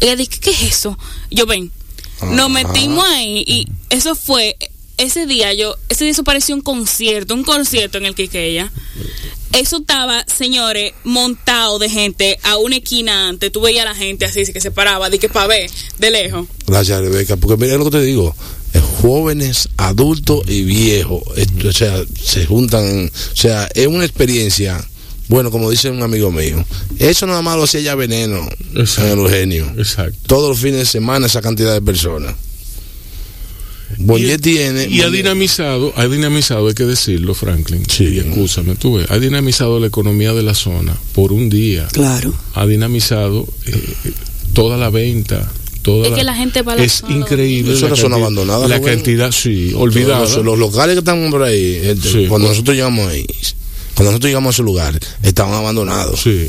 Y 0.00 0.04
ella 0.06 0.16
dice, 0.16 0.38
¿qué 0.40 0.50
es 0.50 0.62
eso? 0.62 0.98
Yo 1.30 1.46
ven, 1.46 1.70
nos 2.30 2.50
metimos 2.50 3.04
ahí 3.04 3.44
y 3.46 3.66
eso 3.90 4.14
fue, 4.14 4.56
ese 4.96 5.26
día 5.26 5.52
yo, 5.52 5.76
ese 5.88 6.04
día 6.04 6.12
eso 6.12 6.24
pareció 6.24 6.54
un 6.54 6.60
concierto, 6.60 7.34
un 7.34 7.44
concierto 7.44 7.98
en 7.98 8.06
el 8.06 8.14
Quiqueya. 8.14 8.70
Eso 9.52 9.78
estaba, 9.78 10.24
señores, 10.26 10.94
montado 11.04 11.78
de 11.78 11.88
gente 11.88 12.40
a 12.42 12.56
una 12.56 12.76
esquina 12.76 13.28
antes. 13.28 13.52
Tú 13.52 13.60
veías 13.60 13.86
a 13.86 13.90
la 13.90 13.94
gente 13.94 14.24
así, 14.24 14.44
que 14.52 14.60
se 14.60 14.72
paraba, 14.72 15.10
de 15.10 15.20
que 15.20 15.28
para 15.28 15.46
ver, 15.46 15.70
de 15.98 16.10
lejos. 16.10 16.48
Gracias, 16.66 17.00
Rebeca. 17.00 17.36
Porque 17.36 17.56
mira 17.64 17.76
lo 17.76 17.84
que 17.84 17.92
te 17.92 18.02
digo. 18.02 18.34
Eh, 18.74 18.80
Jóvenes, 19.00 19.68
adultos 19.76 20.42
y 20.48 20.62
viejos. 20.64 21.22
Esto, 21.36 21.68
o 21.68 21.72
sea, 21.72 22.02
se 22.22 22.46
juntan. 22.46 23.06
O 23.06 23.36
sea, 23.36 23.68
es 23.74 23.86
una 23.86 24.04
experiencia. 24.04 24.84
Bueno, 25.28 25.50
como 25.50 25.70
dice 25.70 25.90
un 25.90 26.02
amigo 26.02 26.30
mío. 26.30 26.64
Eso 26.98 27.26
nada 27.26 27.40
más 27.40 27.56
lo 27.56 27.64
hacía 27.64 27.80
ya 27.80 27.94
Veneno 27.94 28.46
Exacto. 28.74 29.04
en 29.04 29.12
el 29.12 29.18
Eugenio. 29.20 29.72
Exacto. 29.78 30.18
Todos 30.26 30.50
los 30.50 30.58
fines 30.58 30.80
de 30.80 30.86
semana 30.86 31.26
esa 31.26 31.40
cantidad 31.40 31.72
de 31.72 31.80
personas. 31.80 32.34
Y, 33.98 34.38
tiene. 34.38 34.86
y 34.88 35.02
ha 35.02 35.10
dinamizado, 35.10 35.92
ha 35.96 36.06
dinamizado, 36.06 36.68
hay 36.68 36.74
que 36.74 36.84
decirlo, 36.84 37.34
Franklin. 37.34 37.84
Sí. 37.88 38.04
Y 38.04 38.18
escúchame, 38.18 38.74
tú 38.74 38.94
ves, 38.94 39.10
ha 39.10 39.18
dinamizado 39.18 39.78
la 39.78 39.86
economía 39.86 40.32
de 40.32 40.42
la 40.42 40.54
zona 40.54 40.96
por 41.14 41.32
un 41.32 41.48
día. 41.48 41.86
Claro. 41.92 42.34
Ha 42.54 42.66
dinamizado 42.66 43.46
eh, 43.66 43.94
toda 44.52 44.76
la 44.76 44.90
venta. 44.90 45.50
Toda 45.84 46.08
Es 46.08 46.14
que 46.14 46.24
la 46.24 46.34
gente 46.34 46.62
va 46.62 46.72
a 46.72 46.76
la 46.76 46.82
Es 46.82 46.92
zona 46.94 47.14
increíble. 47.14 47.74
Es 47.74 47.80
la 47.82 47.86
una 47.88 47.96
zona 47.96 48.02
cantidad- 48.16 48.22
abandonada, 48.22 48.68
La 48.68 48.78
Rubén. 48.78 48.94
cantidad, 48.96 49.30
sí, 49.30 49.72
olvidada. 49.76 50.20
Los, 50.22 50.36
los 50.44 50.58
locales 50.58 50.94
que 50.94 50.98
están 51.00 51.30
por 51.30 51.42
ahí, 51.44 51.78
este, 51.84 52.10
Sí. 52.10 52.26
cuando 52.26 52.48
nosotros 52.48 52.74
llegamos 52.74 53.06
ahí, 53.08 53.26
cuando 53.94 54.10
nosotros 54.12 54.28
llegamos 54.30 54.48
a 54.48 54.54
ese 54.56 54.62
lugar, 54.62 54.98
estaban 55.22 55.54
abandonados. 55.54 56.20
Sí. 56.22 56.48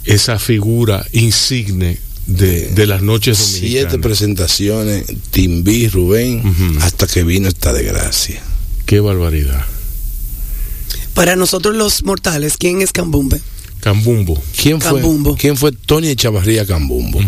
esa 0.04 0.38
figura 0.38 1.06
insigne 1.12 1.98
de, 2.26 2.68
de 2.72 2.86
las 2.86 3.00
noches 3.00 3.38
siete 3.38 3.98
presentaciones 3.98 5.04
Timbí 5.30 5.88
Rubén 5.88 6.42
hasta 6.82 7.06
que 7.06 7.22
vino 7.24 7.48
esta 7.48 7.72
desgracia 7.72 8.42
Qué 8.86 9.00
barbaridad. 9.00 9.64
Para 11.14 11.36
nosotros 11.36 11.74
los 11.76 12.04
mortales, 12.04 12.56
¿quién 12.56 12.82
es 12.82 12.92
Cambumbe? 12.92 13.40
Cambumbo. 13.80 14.42
¿Quién 14.56 14.80
fue, 14.80 14.92
Cambumbo. 14.92 15.36
¿Quién 15.36 15.56
fue 15.56 15.72
Tony 15.72 16.08
Echavarría 16.08 16.66
Cambumbo? 16.66 17.20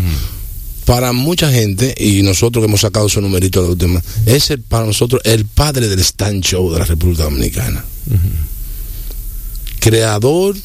Para 0.85 1.11
mucha 1.13 1.51
gente, 1.51 1.93
y 1.97 2.21
nosotros 2.23 2.63
que 2.63 2.67
hemos 2.67 2.81
sacado 2.81 3.09
su 3.09 3.21
numerito 3.21 3.61
de 3.61 3.67
la 3.67 3.71
última, 3.73 4.03
es 4.25 4.49
el, 4.51 4.61
para 4.61 4.85
nosotros 4.85 5.21
el 5.25 5.45
padre 5.45 5.87
del 5.87 5.99
stand 5.99 6.43
show 6.43 6.71
de 6.71 6.79
la 6.79 6.85
República 6.85 7.23
Dominicana. 7.23 7.83
Creador 9.79 10.55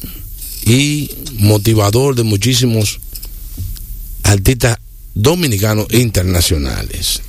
y 0.65 1.11
motivador 1.37 2.15
de 2.15 2.23
muchísimos 2.23 2.99
artistas 4.23 4.77
dominicanos 5.13 5.87
e 5.89 5.99
internacionales. 5.99 7.21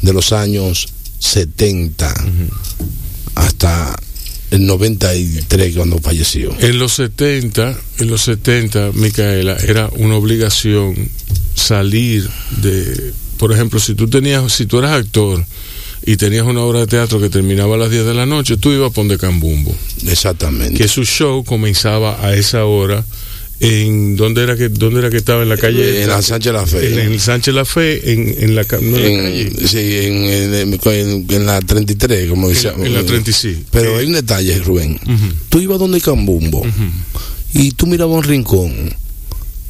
De 0.00 0.12
los 0.12 0.32
años 0.32 0.88
70 1.22 2.12
hasta 3.36 3.96
el 4.50 4.66
93 4.66 5.76
cuando 5.76 5.98
falleció. 6.00 6.54
En 6.58 6.78
los 6.78 6.94
70, 6.94 7.78
en 8.00 8.10
los 8.10 8.22
70, 8.22 8.90
Micaela, 8.94 9.56
era 9.56 9.88
una 9.96 10.16
obligación 10.16 11.08
salir 11.54 12.28
de, 12.60 13.12
por 13.38 13.52
ejemplo, 13.52 13.78
si 13.78 13.94
tú 13.94 14.08
tenías, 14.08 14.52
si 14.52 14.66
tú 14.66 14.80
eras 14.80 14.92
actor 14.92 15.44
y 16.04 16.16
tenías 16.16 16.44
una 16.44 16.62
obra 16.62 16.80
de 16.80 16.86
teatro 16.88 17.20
que 17.20 17.30
terminaba 17.30 17.76
a 17.76 17.78
las 17.78 17.90
10 17.90 18.04
de 18.04 18.14
la 18.14 18.26
noche, 18.26 18.56
tú 18.56 18.72
ibas 18.72 18.90
a 18.90 18.94
poner 18.94 19.16
Cambumbo, 19.18 19.74
Exactamente. 20.06 20.76
que 20.76 20.88
su 20.88 21.04
show 21.04 21.44
comenzaba 21.44 22.26
a 22.26 22.34
esa 22.34 22.64
hora 22.64 23.04
en 23.64 24.16
dónde 24.16 24.42
era 24.42 24.56
que 24.56 24.68
dónde 24.68 24.98
era 24.98 25.08
que 25.10 25.18
estaba 25.18 25.42
en 25.44 25.48
la 25.48 25.56
calle 25.56 26.02
En 26.02 26.08
la 26.08 26.20
Sánchez 26.20 26.52
La 26.52 26.66
Fe. 26.66 26.88
en, 26.92 26.98
en 26.98 27.12
el 27.12 27.20
Sánchez 27.20 27.54
La 27.54 27.64
Fe 27.64 28.12
en, 28.12 28.34
en 28.40 28.54
la, 28.56 28.64
no, 28.80 28.96
en 28.98 29.16
la 29.16 29.22
calle, 29.22 29.68
sí, 29.68 29.78
en, 29.78 31.46
la 31.46 31.60
33, 31.60 32.28
como 32.28 32.50
la- 32.50 32.74
en 32.84 32.94
la 32.94 33.04
36 33.04 33.58
Pero 33.70 33.94
Eh, 33.94 34.00
hay 34.00 34.06
un 34.06 34.12
detalle, 34.14 34.58
Rubén. 34.58 34.98
ujú, 35.04 35.26
Tú 35.48 35.60
ibas 35.60 35.78
donde 35.78 36.00
Cambumbo 36.00 36.62
y 37.54 37.70
tú 37.72 37.86
mirabas 37.86 38.16
un 38.16 38.24
rincón 38.24 38.72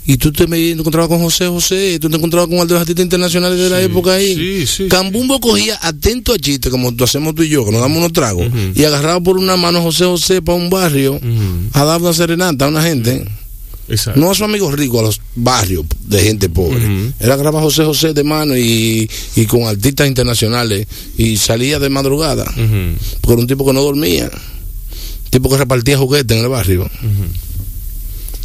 y 0.04 0.16
tú 0.16 0.32
te 0.32 0.46
me- 0.48 0.70
encontrabas 0.70 1.08
con 1.08 1.20
José 1.20 1.46
José, 1.48 1.98
tú 2.00 2.08
te 2.10 2.16
encontrabas 2.16 2.48
con 2.48 2.66
de 2.66 2.72
los 2.74 2.80
artistas 2.80 3.04
internacionales 3.04 3.58
de 3.58 3.68
la 3.70 3.80
época 3.82 4.14
ahí. 4.14 4.34
sí, 4.34 4.66
sí, 4.66 4.88
Cambumbo 4.88 5.38
cogía 5.38 5.78
atento 5.82 6.32
a 6.32 6.38
chiste, 6.38 6.70
como 6.70 6.92
tú 6.94 7.04
hacemos 7.04 7.34
tú 7.34 7.42
y 7.44 7.50
yo, 7.50 7.64
que 7.64 7.70
nos 7.72 7.80
damos 7.82 7.98
unos 7.98 8.12
tragos, 8.12 8.46
y 8.74 8.82
agarraba 8.84 9.20
por 9.20 9.36
una 9.36 9.56
mano 9.56 9.78
a 9.78 9.82
José 9.82 10.04
José 10.06 10.40
para 10.42 10.56
un 10.58 10.70
barrio 10.70 11.12
ujú, 11.16 11.22
a 11.72 11.84
dar 11.84 12.00
una 12.00 12.12
serenata 12.14 12.64
a 12.64 12.68
una 12.68 12.82
gente. 12.82 13.24
Exacto. 13.88 14.20
No 14.20 14.30
a 14.30 14.34
sus 14.34 14.42
amigos 14.42 14.74
ricos, 14.74 15.00
a 15.00 15.02
los 15.02 15.20
barrios 15.36 15.84
de 16.06 16.22
gente 16.22 16.48
pobre. 16.48 16.84
Ujú. 16.84 17.12
Él 17.20 17.32
agarraba 17.32 17.60
a 17.60 17.62
José 17.62 17.84
José 17.84 18.12
de 18.14 18.24
mano 18.24 18.56
y, 18.56 19.10
y 19.36 19.46
con 19.46 19.64
artistas 19.64 20.06
internacionales 20.08 20.86
y 21.18 21.36
salía 21.36 21.78
de 21.78 21.88
madrugada. 21.90 22.44
Porque 22.44 23.32
era 23.32 23.40
un 23.40 23.46
tipo 23.46 23.66
que 23.66 23.72
no 23.72 23.82
dormía. 23.82 24.30
Tipo 25.30 25.48
que 25.48 25.56
repartía 25.56 25.96
juguetes 25.98 26.36
en 26.36 26.44
el 26.44 26.50
barrio. 26.50 26.90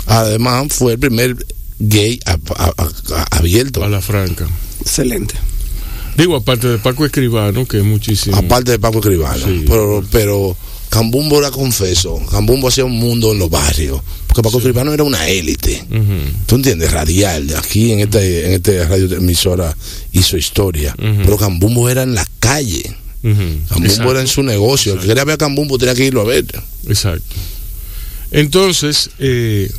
Además, 0.05 0.67
fue 0.69 0.93
el 0.93 0.99
primer 0.99 1.35
gay 1.79 2.19
a- 2.25 2.31
a- 2.55 2.73
a- 2.77 3.15
a- 3.15 3.37
abierto. 3.37 3.83
a 3.83 3.89
la 3.89 4.01
franca. 4.01 4.47
Excelente. 4.81 5.35
Digo, 6.17 6.35
aparte 6.35 6.67
de 6.67 6.77
Paco 6.79 7.05
Escribano, 7.05 7.65
que 7.67 7.77
es 7.79 7.83
muchísimo. 7.83 8.35
Aparte 8.37 8.71
de 8.71 8.79
Paco 8.79 8.99
Escribano. 8.99 9.45
Sí. 9.45 9.65
Pero, 9.67 10.03
pero 10.11 10.57
Cambumbo 10.89 11.39
era 11.39 11.51
confeso. 11.51 12.17
Cambumbo 12.31 12.67
hacía 12.69 12.85
un 12.85 12.97
mundo 12.97 13.31
en 13.33 13.39
los 13.39 13.49
barrios. 13.49 14.01
Porque 14.27 14.41
Paco 14.41 14.57
Escribano 14.57 14.93
era 14.93 15.03
una 15.03 15.27
élite. 15.27 15.83
¿Tú 16.45 16.55
entiendes? 16.55 16.91
Radial. 16.91 17.53
Aquí 17.57 17.91
en 17.91 17.99
este, 17.99 18.47
en 18.47 18.53
este 18.53 18.85
radio 18.85 19.17
emisora 19.17 19.75
hizo 20.13 20.37
historia. 20.37 20.95
Pero 20.97 21.37
Cambumbo 21.37 21.89
era 21.89 22.03
en 22.03 22.15
la 22.15 22.25
calle. 22.39 22.83
Cambumbo 23.21 23.85
Exacto, 23.85 24.11
era 24.11 24.21
en 24.21 24.27
su 24.27 24.43
negocio. 24.43 24.93
El 24.93 24.99
que 25.01 25.07
quería 25.07 25.25
ver 25.25 25.33
a 25.35 25.37
Cambumbo 25.37 25.77
tenía 25.77 25.93
que 25.95 26.05
irlo 26.05 26.21
a 26.21 26.25
ver. 26.25 26.45
Exacto. 26.87 27.23
Entonces, 28.31 29.09
eh, 29.19 29.71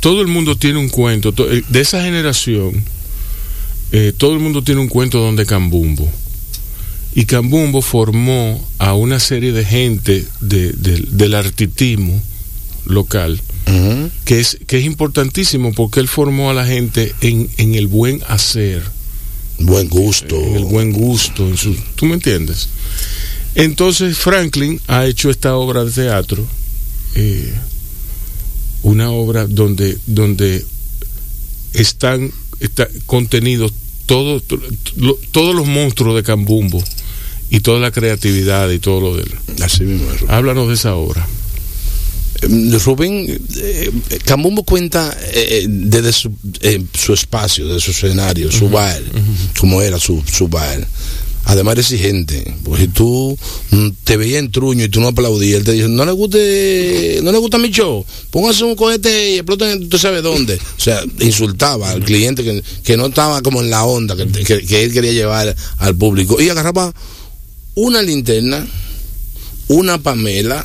todo 0.00 0.20
el 0.20 0.26
mundo 0.28 0.56
tiene 0.56 0.78
un 0.78 0.88
cuento. 0.88 1.32
to- 1.32 1.50
eh, 1.50 1.62
De 1.68 1.80
esa 1.80 2.02
generación, 2.02 2.84
eh, 3.92 4.12
todo 4.16 4.32
el 4.34 4.40
mundo 4.40 4.62
tiene 4.62 4.80
un 4.80 4.88
cuento 4.88 5.18
donde 5.18 5.46
Cambumbo. 5.46 6.10
Y 7.16 7.24
Cambumbo 7.24 7.80
formó 7.82 8.62
a 8.78 8.92
una 8.94 9.18
serie 9.18 9.50
de 9.52 9.64
gente 9.64 10.24
de- 10.42 10.72
de- 10.72 11.04
del 11.10 11.34
artitismo 11.34 12.20
local, 12.84 13.40
que 14.24 14.38
es, 14.38 14.58
que 14.66 14.78
es 14.78 14.84
importantísimo 14.84 15.72
porque 15.72 15.98
él 16.00 16.08
formó 16.08 16.50
a 16.50 16.54
la 16.54 16.64
gente 16.66 17.12
en, 17.22 17.48
en 17.56 17.74
el 17.74 17.86
buen 17.88 18.22
hacer. 18.28 18.82
Buen 19.58 19.88
gusto. 19.88 20.36
en 20.36 20.56
el 20.56 20.64
buen 20.66 20.92
gusto, 20.92 21.48
en 21.48 21.56
su, 21.56 21.74
¿tú 21.94 22.04
me 22.04 22.14
entiendes? 22.14 22.68
Entonces 23.54 24.18
Franklin 24.18 24.78
ha 24.86 25.06
hecho 25.06 25.30
esta 25.30 25.56
obra 25.56 25.84
de 25.86 25.90
teatro, 25.92 26.46
eh, 27.14 27.54
una 28.82 29.10
obra 29.10 29.46
donde, 29.46 29.96
donde 30.06 30.64
están 31.72 32.30
está 32.60 32.86
contenidos 33.06 33.72
todos 34.04 34.42
los 35.54 35.66
monstruos 35.66 36.14
de 36.14 36.22
Cambumbo 36.22 36.84
y 37.50 37.60
toda 37.60 37.78
la 37.80 37.90
creatividad 37.90 38.70
y 38.70 38.78
todo 38.78 39.00
lo 39.00 39.16
de 39.16 39.22
él. 39.22 39.34
Así 39.62 39.82
mismo 39.84 40.10
es. 40.12 40.22
Háblanos 40.28 40.68
de 40.68 40.74
esa 40.74 40.94
obra. 40.94 41.26
Eh, 42.42 42.78
Rubén, 42.84 43.26
eh, 43.56 43.90
Cambumbo 44.24 44.62
cuenta 44.64 45.16
eh, 45.32 45.62
eh, 45.62 45.66
desde 45.68 46.12
su, 46.12 46.30
eh, 46.60 46.82
su 46.92 47.14
espacio, 47.14 47.66
de 47.68 47.80
su 47.80 47.92
escenario, 47.92 48.52
su 48.52 48.68
bar, 48.68 49.00
como 49.58 49.80
era 49.80 49.98
su, 49.98 50.22
su 50.30 50.48
bar. 50.48 50.86
Además 51.48 51.72
era 51.74 51.80
exigente, 51.82 52.56
porque 52.64 52.82
si 52.82 52.88
tú 52.88 53.38
mm, 53.70 53.88
te 54.02 54.16
veías 54.16 54.40
en 54.40 54.50
truño 54.50 54.84
y 54.84 54.88
tú 54.88 55.00
no 55.00 55.06
aplaudías, 55.08 55.60
él 55.60 55.64
te 55.64 55.72
dice, 55.72 55.88
no 55.88 56.04
le 56.04 56.10
guste, 56.10 57.20
no 57.22 57.30
le 57.30 57.38
gusta 57.38 57.56
mi 57.56 57.70
show, 57.70 58.04
póngase 58.30 58.64
un 58.64 58.74
cohete 58.74 59.30
y 59.30 59.34
exploten 59.36 59.88
tú 59.88 59.96
sabes 59.96 60.24
dónde. 60.24 60.56
O 60.56 60.80
sea, 60.80 61.00
insultaba 61.20 61.90
al 61.92 62.02
cliente 62.04 62.42
que, 62.42 62.64
que 62.82 62.96
no 62.96 63.06
estaba 63.06 63.42
como 63.42 63.62
en 63.62 63.70
la 63.70 63.84
onda 63.84 64.16
que, 64.16 64.26
que- 64.26 64.66
que 64.66 64.82
él 64.82 64.92
quería 64.92 65.12
llevar 65.12 65.54
al 65.78 65.94
público. 65.94 66.40
Y 66.42 66.48
agarraba 66.48 66.92
una 67.76 68.02
linterna, 68.02 68.66
una 69.68 69.98
pamela, 69.98 70.64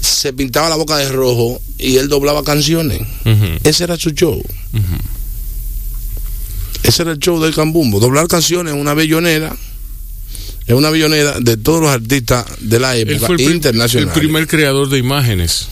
se 0.00 0.32
pintaba 0.32 0.68
la 0.68 0.76
boca 0.76 0.96
de 0.96 1.08
rojo 1.10 1.60
y 1.78 1.96
él 1.96 2.08
doblaba 2.08 2.42
canciones. 2.42 3.00
Ese 3.62 3.84
era 3.84 3.96
su 3.96 4.10
show. 4.10 4.42
Ese 6.82 7.02
era 7.02 7.12
el 7.12 7.18
show 7.18 7.40
del 7.40 7.54
Cambumbo. 7.54 8.00
Doblar 8.00 8.26
canciones 8.28 8.74
es 8.74 8.80
una 8.80 8.94
bellonera. 8.94 9.54
Es 10.66 10.74
una 10.74 10.90
bellonera 10.90 11.40
de 11.40 11.56
todos 11.56 11.80
los 11.80 11.90
artistas 11.90 12.44
de 12.60 12.78
la 12.78 12.94
Él 12.96 13.08
época 13.10 13.26
fue 13.26 13.36
el, 13.36 13.52
internacional. 13.54 14.08
el 14.08 14.14
primer 14.20 14.46
creador 14.46 14.88
de 14.88 14.98
imágenes. 14.98 15.66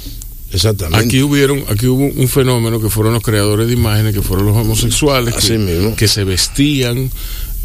Exactamente. 0.53 1.05
Aquí 1.05 1.23
hubieron, 1.23 1.65
aquí 1.69 1.87
hubo 1.87 2.05
un 2.05 2.29
fenómeno 2.29 2.81
que 2.81 2.89
fueron 2.89 3.13
los 3.13 3.23
creadores 3.23 3.67
de 3.67 3.75
imágenes, 3.75 4.15
que 4.15 4.23
fueron 4.23 4.47
los 4.47 4.57
homosexuales, 4.57 5.35
Así 5.37 5.49
que, 5.49 5.59
mismo. 5.59 5.97
que 5.97 6.09
se 6.09 6.25
vestían, 6.25 7.11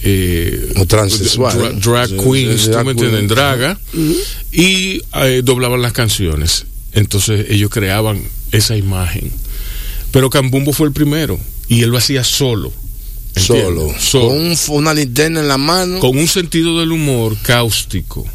eh, 0.03 0.73
O 0.77 0.85
transexuales. 0.85 1.61
dra- 1.61 2.07
drag 2.07 2.09
queens, 2.23 2.61
sí, 2.61 2.65
¿tú 2.67 2.71
drag 2.71 2.85
me 2.85 2.91
entiendes? 2.91 3.27
Draga, 3.27 3.79
y 4.51 5.01
eh, 5.21 5.41
doblaban 5.43 5.81
las 5.81 5.93
canciones. 5.93 6.65
Entonces 6.93 7.45
ellos 7.49 7.69
creaban 7.69 8.21
esa 8.51 8.75
imagen. 8.75 9.31
Pero 10.11 10.29
Cambumbo 10.29 10.73
fue 10.73 10.87
el 10.87 10.93
primero. 10.93 11.39
y 11.69 11.83
él 11.83 11.89
lo 11.89 11.97
hacía 11.97 12.23
solo. 12.25 12.73
Solo. 13.37 13.93
Solo. 13.97 14.27
Con 14.27 14.39
un- 14.41 14.57
una 14.69 14.93
linterna 14.93 15.39
en 15.39 15.47
la 15.47 15.57
mano. 15.57 15.99
Con 15.99 16.17
un 16.17 16.27
sentido 16.27 16.77
del 16.79 16.91
humor 16.91 17.37
cáustico. 17.43 18.25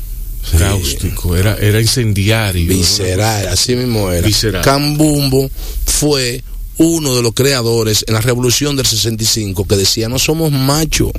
Sí. 0.51 0.57
Cáustico. 0.57 1.37
Era, 1.37 1.57
era 1.57 1.81
incendiario. 1.83 2.67
Visceral, 2.69 3.49
así 3.49 3.75
mismo 3.77 4.11
era. 4.11 4.27
Visceral. 4.27 4.63
Cambumbo 4.65 5.51
fue 5.85 6.43
uno 6.79 7.15
de 7.15 7.23
los 7.23 7.35
creadores 7.35 8.05
en 8.09 8.15
la 8.15 8.21
revolución 8.23 8.75
del 8.77 8.87
65 8.87 9.67
que 9.67 9.77
decía, 9.77 10.09
no 10.09 10.19
somos 10.19 10.51
machos, 10.53 11.11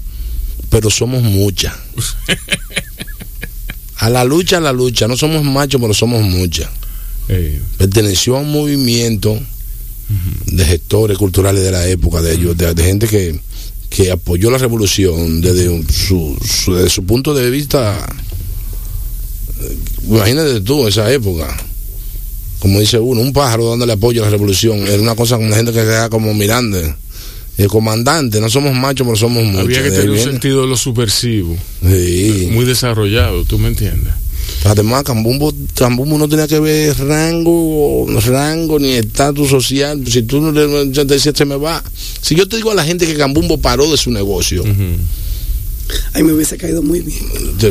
pero 0.69 0.89
somos 0.89 1.23
muchas. 1.23 1.73
a 3.97 4.09
la 4.09 4.23
lucha, 4.23 4.57
a 4.57 4.61
la 4.61 4.73
lucha, 4.73 5.07
no 5.07 5.17
somos 5.17 5.43
machos, 5.43 5.81
pero 5.81 5.93
somos 5.93 6.21
muchas. 6.23 6.69
Eh, 7.29 7.59
Perteneció 7.77 8.37
a 8.37 8.41
un 8.41 8.51
movimiento 8.51 9.39
de 10.45 10.65
gestores 10.65 11.17
culturales 11.17 11.63
de 11.63 11.71
la 11.71 11.85
época, 11.87 12.21
de 12.21 12.33
ellos, 12.35 12.57
de, 12.57 12.73
de 12.73 12.83
gente 12.83 13.07
que, 13.07 13.39
que 13.89 14.11
apoyó 14.11 14.49
la 14.51 14.57
revolución 14.57 15.41
desde 15.41 15.69
un- 15.69 15.87
su, 15.89 16.37
su- 16.45 16.75
desde 16.75 16.89
su 16.89 17.03
punto 17.05 17.33
de 17.33 17.49
vista. 17.49 18.07
eh, 19.61 19.77
Imagínate 20.07 20.61
tú, 20.61 20.87
esa 20.87 21.11
época. 21.11 21.55
Como 22.59 22.79
dice 22.79 22.97
uno, 22.99 23.21
un 23.21 23.33
pájaro 23.33 23.69
dándole 23.69 23.93
apoyo 23.93 24.21
a 24.21 24.25
la 24.25 24.31
revolución. 24.31 24.79
Era 24.87 25.01
una 25.01 25.15
cosa 25.15 25.35
con 25.37 25.49
la 25.49 25.57
gente 25.57 25.71
que 25.73 25.79
queda 25.81 26.09
como 26.09 26.33
mirando. 26.33 26.79
El 27.57 27.67
comandante, 27.69 28.39
no 28.39 28.49
somos 28.49 28.75
machos, 28.75 29.05
pero 29.07 29.17
somos 29.17 29.43
muchos. 29.43 29.61
había 29.65 29.81
que 29.81 29.89
ahí 29.89 29.95
tener 29.95 30.09
un 30.11 30.19
sentido 30.19 30.61
de 30.61 30.67
lo 30.67 30.77
subversivo. 30.77 31.57
Sí. 31.81 32.49
Muy 32.51 32.65
desarrollado, 32.65 33.43
¿tú 33.45 33.57
me 33.57 33.67
entiendes? 33.69 34.13
Además, 34.63 35.03
Cambumbo, 35.03 35.53
Cambumbo 35.75 36.17
no 36.17 36.29
tenía 36.29 36.47
que 36.47 36.59
ver 36.59 36.95
rango, 36.99 38.07
rango 38.25 38.79
ni 38.79 38.91
estatus 38.93 39.49
social. 39.49 40.01
Si 40.07 40.23
tú 40.23 40.39
no 40.39 40.51
le 40.51 40.85
decías, 41.05 41.35
se 41.35 41.45
me 41.45 41.55
va. 41.57 41.83
Si 42.21 42.35
yo 42.35 42.47
te 42.47 42.57
digo 42.57 42.71
a 42.71 42.75
la 42.75 42.83
gente 42.85 43.05
que 43.07 43.15
Cambumbo 43.15 43.57
paró 43.57 43.89
de 43.89 43.97
su 43.97 44.11
negocio, 44.11 44.63
Ay, 46.13 46.21
me 46.23 46.33
hubiese 46.33 46.57
caído 46.57 46.81
muy 46.83 46.99
bien. 46.99 47.17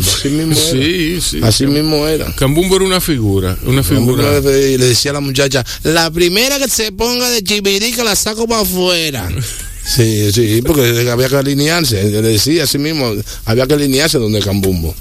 así 0.00 0.28
mismo 0.30 0.52
era. 0.56 0.70
Sí, 0.72 1.18
sí. 1.20 1.40
Así 1.42 1.66
mismo 1.66 2.06
era. 2.06 2.32
Cambumbo 2.34 2.76
era 2.76 2.84
una 2.86 3.00
figura, 3.00 3.56
una 3.66 3.82
figura. 3.82 4.40
le, 4.40 4.78
le 4.78 4.86
decía 4.86 5.10
a 5.10 5.14
la 5.14 5.20
muchacha, 5.20 5.64
la 5.82 6.10
primera 6.10 6.58
que 6.58 6.68
se 6.68 6.92
ponga 6.92 7.28
de 7.30 7.42
chivirica 7.42 8.02
la 8.04 8.16
saco 8.16 8.46
para 8.48 8.62
afuera. 8.62 9.28
Sí, 9.86 10.32
sí, 10.32 10.62
porque 10.66 11.08
había 11.10 11.28
que 11.28 11.36
alinearse. 11.36 12.10
Le 12.10 12.20
decía 12.22 12.64
así 12.64 12.78
mismo, 12.78 13.12
había 13.44 13.66
que 13.66 13.74
alinearse 13.74 14.18
donde 14.18 14.40
Cambumbo. 14.40 14.94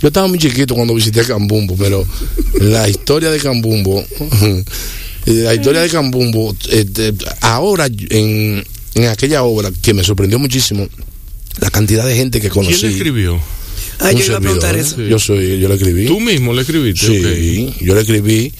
Yo 0.00 0.08
estaba 0.08 0.26
muy 0.26 0.38
chiquito 0.38 0.74
cuando 0.74 0.94
visité 0.94 1.22
Cambumbo, 1.24 1.76
pero 1.76 2.04
la 2.60 2.88
historia 2.88 3.30
de 3.30 3.38
Cambumbo, 3.38 4.02
la 5.26 5.54
historia 5.54 5.80
de 5.82 5.88
Cambumbo, 5.88 6.56
este, 6.70 7.14
ahora 7.40 7.86
en, 7.86 8.64
en 8.94 9.04
aquella 9.06 9.42
obra 9.44 9.70
que 9.82 9.94
me 9.94 10.02
sorprendió 10.02 10.38
muchísimo, 10.38 10.88
la 11.60 11.70
cantidad 11.70 12.06
de 12.06 12.16
gente 12.16 12.40
que 12.40 12.48
conocí. 12.48 12.80
¿Quién 12.80 12.92
escribió? 12.92 13.40
Ay, 13.98 14.14
Un 14.14 14.20
yo 14.20 14.26
iba 14.26 14.36
a 14.38 14.40
preguntar 14.40 14.76
eso. 14.76 14.90
servidor. 14.90 15.10
Yo 15.10 15.18
soy, 15.18 15.60
yo 15.60 15.68
la 15.68 15.74
escribí. 15.74 16.06
Tú 16.06 16.18
mismo 16.18 16.52
le 16.52 16.62
escribiste. 16.62 17.06
Sí, 17.06 17.74
yo 17.80 17.94
la 17.94 18.00
escribí. 18.00 18.52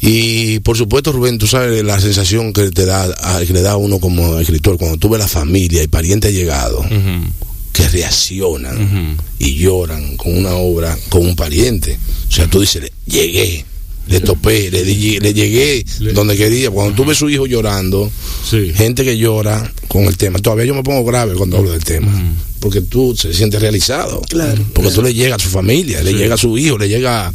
Y 0.00 0.58
por 0.60 0.76
supuesto, 0.76 1.12
Rubén, 1.12 1.38
tú 1.38 1.46
sabes 1.46 1.82
la 1.84 1.98
sensación 2.00 2.52
que 2.52 2.70
te 2.70 2.84
da, 2.86 3.04
a- 3.22 3.44
que 3.44 3.52
le 3.52 3.62
da 3.62 3.72
a 3.72 3.76
uno 3.76 3.98
como 3.98 4.38
escritor 4.38 4.76
cuando 4.78 4.96
tú 4.98 5.08
ves 5.08 5.18
la 5.20 5.28
familia 5.28 5.82
y 5.82 5.88
ok. 5.88 6.80
Ujú, 6.80 7.26
que 7.72 7.88
reaccionan 7.88 9.16
y 9.38 9.56
lloran 9.56 10.16
con 10.16 10.36
una 10.36 10.54
obra, 10.54 10.96
con 11.08 11.22
un 11.26 11.34
pariente. 11.36 11.98
O 12.28 12.32
sea, 12.32 12.46
tú 12.48 12.60
dices, 12.60 12.90
llegué, 13.06 13.64
le 14.06 14.20
topé, 14.20 14.70
le, 14.70 14.84
le 14.84 15.32
llegué 15.34 15.84
Le- 16.00 16.12
donde 16.12 16.36
quería. 16.36 16.70
Cuando 16.70 16.94
tú 16.94 17.04
ves 17.04 17.16
a 17.16 17.20
su 17.20 17.30
hijo 17.30 17.46
llorando, 17.46 18.10
Sí. 18.48 18.72
gente 18.74 19.02
que 19.04 19.16
llora 19.18 19.72
con 19.88 20.04
el 20.04 20.16
tema. 20.16 20.38
Todavía 20.38 20.66
yo 20.66 20.74
me 20.74 20.82
pongo 20.82 21.04
grave 21.04 21.34
cuando 21.34 21.56
hablo 21.58 21.72
del 21.72 21.82
tema. 21.84 22.12
Porque 22.60 22.80
tú 22.80 23.16
se 23.16 23.34
sientes 23.34 23.60
realizado. 23.60 24.22
Claro. 24.28 24.62
Porque 24.72 24.90
tú 24.90 25.02
le 25.02 25.12
llega 25.12 25.34
a 25.36 25.38
su 25.38 25.48
familia, 25.48 26.00
le 26.02 26.12
Sí. 26.12 26.16
llega 26.16 26.34
a 26.34 26.38
su 26.38 26.56
hijo, 26.56 26.78
le 26.78 26.88
llega 26.88 27.32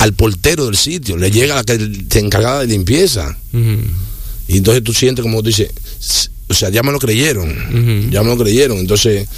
al 0.00 0.12
portero 0.14 0.66
del 0.66 0.76
sitio, 0.76 1.16
le 1.16 1.30
llega 1.30 1.54
a 1.54 1.58
la 1.58 1.64
que 1.64 1.78
se 2.10 2.18
encargada 2.18 2.60
de 2.60 2.66
limpieza. 2.66 3.36
Y 4.48 4.56
entonces 4.56 4.82
tú 4.82 4.92
sientes 4.92 5.22
como 5.22 5.42
tú 5.42 5.48
dices, 5.48 5.70
"S- 6.00 6.28
o 6.48 6.54
sea, 6.54 6.68
ya 6.70 6.82
me 6.82 6.90
lo 6.90 6.98
creyeron. 6.98 8.10
Ya 8.10 8.22
me 8.22 8.30
lo 8.30 8.36
creyeron. 8.38 8.78
Entonces, 8.78 9.28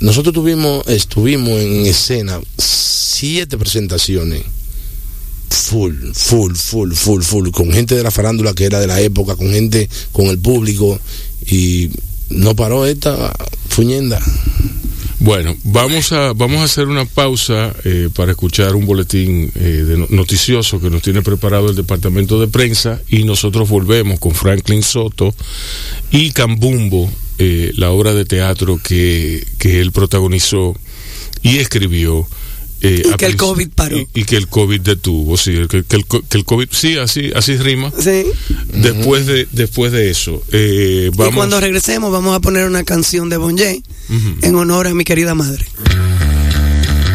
nosotros 0.00 0.32
tuvimos, 0.32 0.86
estuvimos 0.86 1.58
en 1.60 1.86
escena 1.86 2.38
siete 2.56 3.58
presentaciones. 3.58 4.42
Full, 5.48 6.12
full, 6.14 6.54
full, 6.54 6.92
full, 6.92 7.22
full, 7.22 7.50
con 7.50 7.72
gente 7.72 7.96
de 7.96 8.02
la 8.04 8.10
farándula 8.12 8.54
que 8.54 8.64
era 8.66 8.78
de 8.80 8.86
la 8.86 9.00
época, 9.00 9.34
con 9.34 9.50
gente, 9.50 9.88
con 10.12 10.26
el 10.26 10.38
público, 10.38 11.00
y 11.46 11.90
no 12.30 12.54
paró 12.56 12.86
esta 12.86 13.32
fuñenda. 13.68 14.20
Bueno, 15.22 15.54
vamos 15.64 16.12
a, 16.12 16.32
vamos 16.32 16.60
a 16.60 16.64
hacer 16.64 16.88
una 16.88 17.04
pausa 17.04 17.74
eh, 17.84 18.08
para 18.14 18.30
escuchar 18.32 18.74
un 18.74 18.86
boletín 18.86 19.52
eh, 19.54 19.58
de 19.86 19.98
no- 19.98 20.06
noticioso 20.08 20.80
que 20.80 20.88
nos 20.88 21.02
tiene 21.02 21.20
preparado 21.20 21.68
el 21.68 21.76
departamento 21.76 22.40
de 22.40 22.48
prensa 22.48 23.00
y 23.10 23.24
nosotros 23.24 23.68
volvemos 23.68 24.18
con 24.18 24.34
Franklin 24.34 24.82
Soto 24.82 25.34
y 26.10 26.30
Cambumbo, 26.30 27.10
eh, 27.38 27.70
la 27.76 27.90
obra 27.90 28.14
de 28.14 28.24
teatro 28.24 28.80
que, 28.82 29.46
que 29.58 29.80
él 29.82 29.92
protagonizó 29.92 30.74
y 31.42 31.58
escribió. 31.58 32.26
Eh, 32.82 33.02
Y 33.04 33.14
que 33.16 33.26
el 33.26 33.36
COVID 33.36 33.68
paró. 33.74 33.96
Y, 33.98 34.08
y 34.14 34.24
que 34.24 34.36
el 34.36 34.48
COVID 34.48 34.80
detuvo, 34.80 35.36
sí, 35.36 35.52
que, 35.68 35.84
que 35.84 35.96
el, 35.96 36.04
que 36.06 36.38
el 36.38 36.44
COVID, 36.44 36.68
sí, 36.70 36.96
así, 36.98 37.30
así 37.34 37.56
rima. 37.56 37.92
Sí. 37.98 38.24
Después 38.72 39.26
de, 39.26 39.46
después 39.52 39.92
de 39.92 40.10
eso, 40.10 40.42
eh, 40.52 41.10
vamos. 41.14 41.32
Y 41.32 41.36
cuando 41.36 41.60
regresemos 41.60 42.10
vamos 42.12 42.34
a 42.34 42.40
poner 42.40 42.66
una 42.66 42.84
canción 42.84 43.28
de 43.28 43.36
Bonjay 43.36 43.82
Ujú. 44.08 44.34
en 44.46 44.54
honor 44.56 44.86
a 44.86 44.94
mi 44.94 45.04
querida 45.04 45.34
madre. 45.34 45.66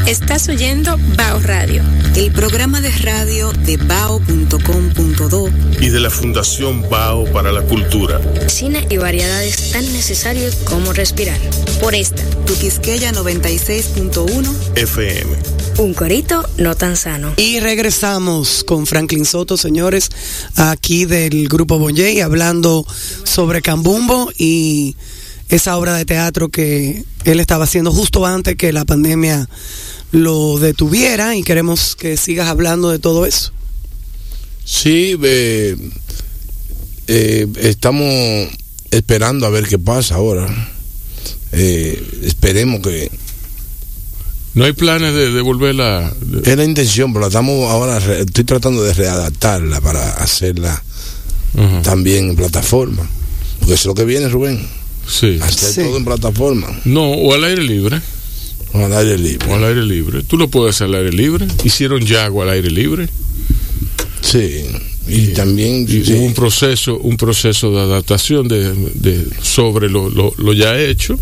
Estás 0.08 0.48
oyendo 0.50 1.00
Bao 1.18 1.40
Radio. 1.40 1.82
El 2.16 2.32
programa 2.32 2.80
de 2.80 2.92
radio 2.92 3.52
de 3.52 3.78
bao.com.do 3.78 5.50
y 5.82 5.90
de 5.90 6.00
la 6.00 6.12
Fundación 6.12 6.88
Bao 6.90 7.26
para 7.34 7.52
la 7.52 7.64
Cultura. 7.64 8.22
Cine 8.48 8.86
y 8.92 8.98
variedades 8.98 9.72
tan 9.72 9.84
necesarios 9.94 10.58
como 10.58 10.94
respirar. 10.94 11.40
Por 11.82 11.96
esta, 11.96 12.24
Tu 12.46 12.54
Quisqueya 12.54 13.12
96.1 13.14 14.54
FM. 14.76 15.36
un 15.80 15.94
corito 15.96 16.48
no 16.58 16.76
tan 16.76 16.96
sano. 16.98 17.34
Y 17.38 17.60
regresamos 17.60 18.64
con 18.64 18.86
Franklin 18.86 19.26
Soto, 19.26 19.58
señores, 19.58 20.12
aquí 20.56 21.06
del 21.06 21.48
grupo 21.50 21.80
Bonjay, 21.80 22.22
hablando 22.22 22.86
sobre 23.24 23.64
Cambumbo 23.64 24.32
y 24.38 24.96
esa 25.50 25.78
obra 25.78 25.96
de 25.96 26.06
teatro 26.06 26.50
que 26.50 27.04
él 27.24 27.40
estaba 27.40 27.66
haciendo 27.66 27.92
justo 27.92 28.26
antes 28.26 28.56
que 28.56 28.74
la 28.74 28.86
pandemia 28.86 29.48
lo 30.12 30.58
detuviera 30.60 31.36
y 31.36 31.44
queremos 31.44 31.96
que 31.96 32.18
sigas 32.18 32.48
hablando 32.48 32.90
de 32.90 33.00
todo 33.00 33.26
eso. 33.26 33.52
Sí, 34.64 35.16
eh, 35.24 35.76
eh, 37.08 37.48
estamos 37.62 38.50
esperando 38.92 39.46
a 39.46 39.50
ver 39.50 39.68
qué 39.68 39.78
pasa 39.78 40.16
ahora. 40.16 40.48
Eh, 41.52 42.04
esperemos 42.24 42.82
que 42.82 43.10
No 44.56 44.64
hay 44.64 44.72
planes 44.74 45.14
de, 45.14 45.32
de 45.32 45.42
volverla. 45.42 46.14
de- 46.22 46.50
es 46.52 46.58
la 46.58 46.64
intención, 46.64 47.12
pero 47.14 47.22
la 47.22 47.28
estamos 47.28 47.70
ahora 47.70 48.00
re- 48.00 48.22
estoy 48.22 48.46
tratando 48.46 48.82
de 48.84 48.94
readaptarla 48.94 49.82
para 49.82 50.12
hacerla 50.12 50.82
también 51.84 52.30
en 52.32 52.36
plataforma. 52.36 53.08
Porque 53.60 53.74
eso 53.76 53.82
es 53.82 53.86
lo 53.86 53.96
que 53.96 54.06
viene, 54.06 54.28
Rubén. 54.30 54.66
Sí. 55.08 55.38
Hacer 55.42 55.74
Sí. 55.74 55.82
todo 55.82 55.98
en 55.98 56.06
plataforma. 56.06 56.68
No, 56.86 57.12
o 57.12 57.34
al 57.34 57.44
aire 57.44 57.64
libre. 57.64 58.02
O 58.74 58.80
al 58.86 58.94
aire 58.94 59.18
libre. 59.18 59.48
O 59.50 59.56
al 59.56 59.64
aire 59.64 59.84
libre. 59.86 60.24
Tú 60.24 60.38
lo 60.38 60.50
puedes 60.50 60.76
hacer 60.76 60.88
al 60.88 60.96
aire 60.96 61.12
libre. 61.14 61.48
Hicieron 61.64 62.06
Yago 62.06 62.42
al 62.42 62.50
aire 62.50 62.70
libre. 62.72 63.08
Sí. 64.22 64.66
Y 65.08 65.28
también 65.28 65.86
Y 65.88 66.04
sí. 66.04 66.14
un 66.14 66.34
proceso, 66.34 66.98
un 66.98 67.16
proceso 67.16 67.72
de 67.72 67.82
adaptación 67.82 68.48
de, 68.48 68.74
de- 68.96 69.28
sobre 69.42 69.88
lo, 69.90 70.10
lo, 70.10 70.34
lo 70.38 70.54
ya 70.54 70.80
hecho. 70.80 71.20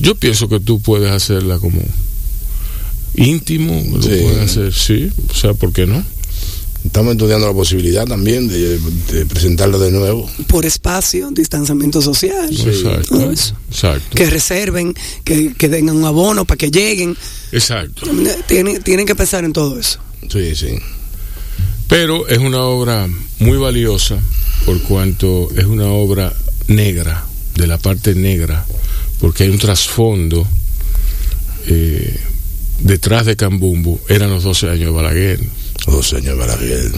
Yo 0.00 0.14
pienso 0.14 0.48
que 0.48 0.58
tú 0.60 0.80
puedes 0.80 1.10
hacerla 1.10 1.58
como 1.58 1.80
íntimo, 3.14 3.74
lo 3.94 4.02
Sí. 4.02 4.08
puedes 4.08 4.38
hacer, 4.38 4.72
sí. 4.72 5.10
O 5.30 5.34
sea, 5.34 5.52
¿por 5.54 5.72
qué 5.72 5.86
no? 5.86 6.02
Estamos 6.84 7.12
estudiando 7.12 7.46
la 7.46 7.52
posibilidad 7.52 8.06
también 8.06 8.48
de, 8.48 8.78
de 9.12 9.26
presentarlo 9.26 9.78
de 9.78 9.92
nuevo. 9.92 10.28
Por 10.48 10.66
espacio, 10.66 11.30
distanciamiento 11.30 12.02
social, 12.02 12.50
Exacto. 12.50 13.30
eso. 13.30 13.54
Exacto. 13.70 14.16
que 14.16 14.28
reserven, 14.28 14.94
que, 15.24 15.54
que 15.54 15.68
tengan 15.68 15.96
un 15.96 16.04
abono 16.04 16.44
para 16.44 16.58
que 16.58 16.70
lleguen. 16.70 17.16
Exacto. 17.52 18.06
Tienen, 18.48 18.82
tienen 18.82 19.06
que 19.06 19.14
pensar 19.14 19.44
en 19.44 19.52
todo 19.52 19.78
eso. 19.78 20.00
Sí, 20.28 20.56
sí. 20.56 20.74
Pero 21.88 22.26
es 22.26 22.38
una 22.38 22.62
obra 22.62 23.08
muy 23.38 23.58
valiosa 23.58 24.18
por 24.64 24.80
cuanto 24.82 25.50
es 25.56 25.64
una 25.64 25.86
obra 25.86 26.32
negra, 26.68 27.24
de 27.54 27.66
la 27.66 27.78
parte 27.78 28.14
negra, 28.14 28.64
porque 29.20 29.44
hay 29.44 29.50
un 29.50 29.58
trasfondo 29.58 30.46
eh, 31.66 32.18
detrás 32.80 33.26
de 33.26 33.36
Cambumbo, 33.36 34.00
eran 34.08 34.30
los 34.30 34.42
12 34.44 34.68
años 34.70 34.86
de 34.86 34.90
Balaguer. 34.90 35.40
Oh, 35.86 36.02
señor 36.02 36.36
Balaguer. 36.38 36.92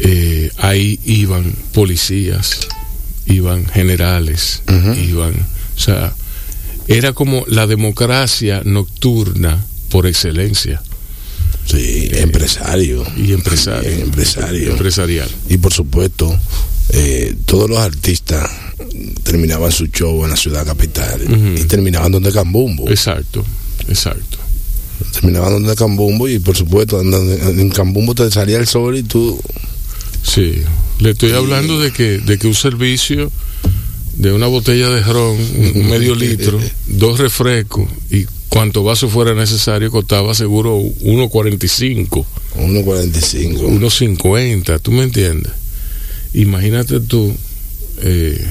Eh, 0.00 0.50
ahí 0.58 0.98
iban 1.04 1.52
policías 1.72 2.66
iban 3.26 3.64
generales, 3.66 4.62
iban, 4.98 5.32
o 5.32 5.80
sea, 5.80 6.14
era 6.88 7.14
como 7.14 7.44
la 7.48 7.66
democracia 7.66 8.60
nocturna 8.64 9.64
por 9.88 10.06
excelencia 10.06 10.82
Sí, 11.64 12.10
empresario. 12.12 13.02
y 13.16 13.32
empresario, 13.32 13.88
empresario. 13.90 14.72
empresarial. 14.72 15.28
Y 15.48 15.56
por 15.56 15.72
supuesto, 15.72 16.38
eh, 16.90 17.34
todos 17.46 17.70
los 17.70 17.78
artistas 17.78 18.50
terminaban 19.22 19.72
su 19.72 19.86
show 19.86 20.22
en 20.24 20.30
la 20.30 20.36
ciudad 20.36 20.66
capital 20.66 21.22
y 21.56 21.64
terminaban 21.64 22.12
donde 22.12 22.30
Cambumbo. 22.30 22.90
Exacto, 22.90 23.42
exacto. 23.88 24.36
Terminaban 25.14 25.52
donde 25.52 25.74
Cambumbo 25.76 26.28
y 26.28 26.38
por 26.38 26.56
supuesto 26.56 26.98
andando- 27.00 27.32
en 27.32 27.70
Cambumbo 27.70 28.14
te 28.14 28.30
salía 28.30 28.58
el 28.58 28.66
sol 28.66 28.96
y 28.98 29.02
tú... 29.02 29.40
Sí, 30.22 30.54
le 31.00 31.10
estoy 31.10 31.32
hablando 31.32 31.78
de 31.78 31.92
que, 31.92 32.18
de 32.18 32.38
que 32.38 32.46
un 32.46 32.54
servicio 32.54 33.30
de 34.16 34.32
una 34.32 34.46
botella 34.46 34.88
de 34.90 35.02
ron, 35.02 35.36
un 35.36 35.72
un 35.82 35.90
medio 35.90 36.14
litro, 36.16 36.58
dos 36.86 37.18
refrescos 37.18 37.88
y 38.10 38.24
cuanto 38.48 38.82
vaso 38.84 39.08
fuera 39.08 39.34
necesario 39.34 39.90
costaba 39.90 40.34
seguro 40.34 40.78
1.45, 40.80 42.24
1.45. 42.56 43.78
1.50, 43.80 44.80
¿tú 44.80 44.92
me 44.92 45.02
entiendes? 45.02 45.52
Imagínate 46.32 47.00
tú 47.00 47.34
eh, 48.02 48.44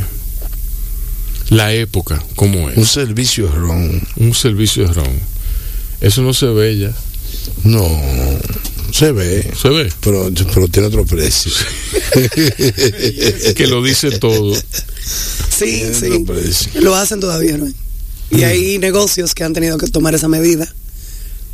la 1.49 1.73
época, 1.73 2.23
como 2.35 2.65
Un 2.65 2.71
es, 2.77 2.89
servicio 2.89 3.47
ron. 3.49 4.01
un 4.17 4.33
servicio 4.33 4.87
de 4.87 4.93
ron. 4.93 5.32
Eso 6.03 6.21
no 6.21 6.33
se 6.33 6.47
ve 6.47 6.77
ya, 6.77 6.93
No, 7.63 7.89
se 8.91 9.13
ve, 9.13 9.51
se 9.59 9.69
ve, 9.69 9.91
pero, 10.01 10.29
pero 10.53 10.67
tiene 10.67 10.89
otro 10.89 11.05
precio. 11.05 11.51
que 13.55 13.67
lo 13.67 13.81
dice 13.81 14.11
todo. 14.19 14.53
Sí, 14.53 15.83
Tiene 15.99 16.51
sí. 16.51 16.69
Lo 16.81 16.93
hacen 16.95 17.21
todavía, 17.21 17.57
¿no? 17.57 17.67
Y 18.29 18.43
hay 18.43 18.77
negocios 18.79 19.33
que 19.33 19.45
han 19.45 19.53
tenido 19.53 19.77
que 19.77 19.87
tomar 19.87 20.13
esa 20.13 20.27
medida 20.27 20.71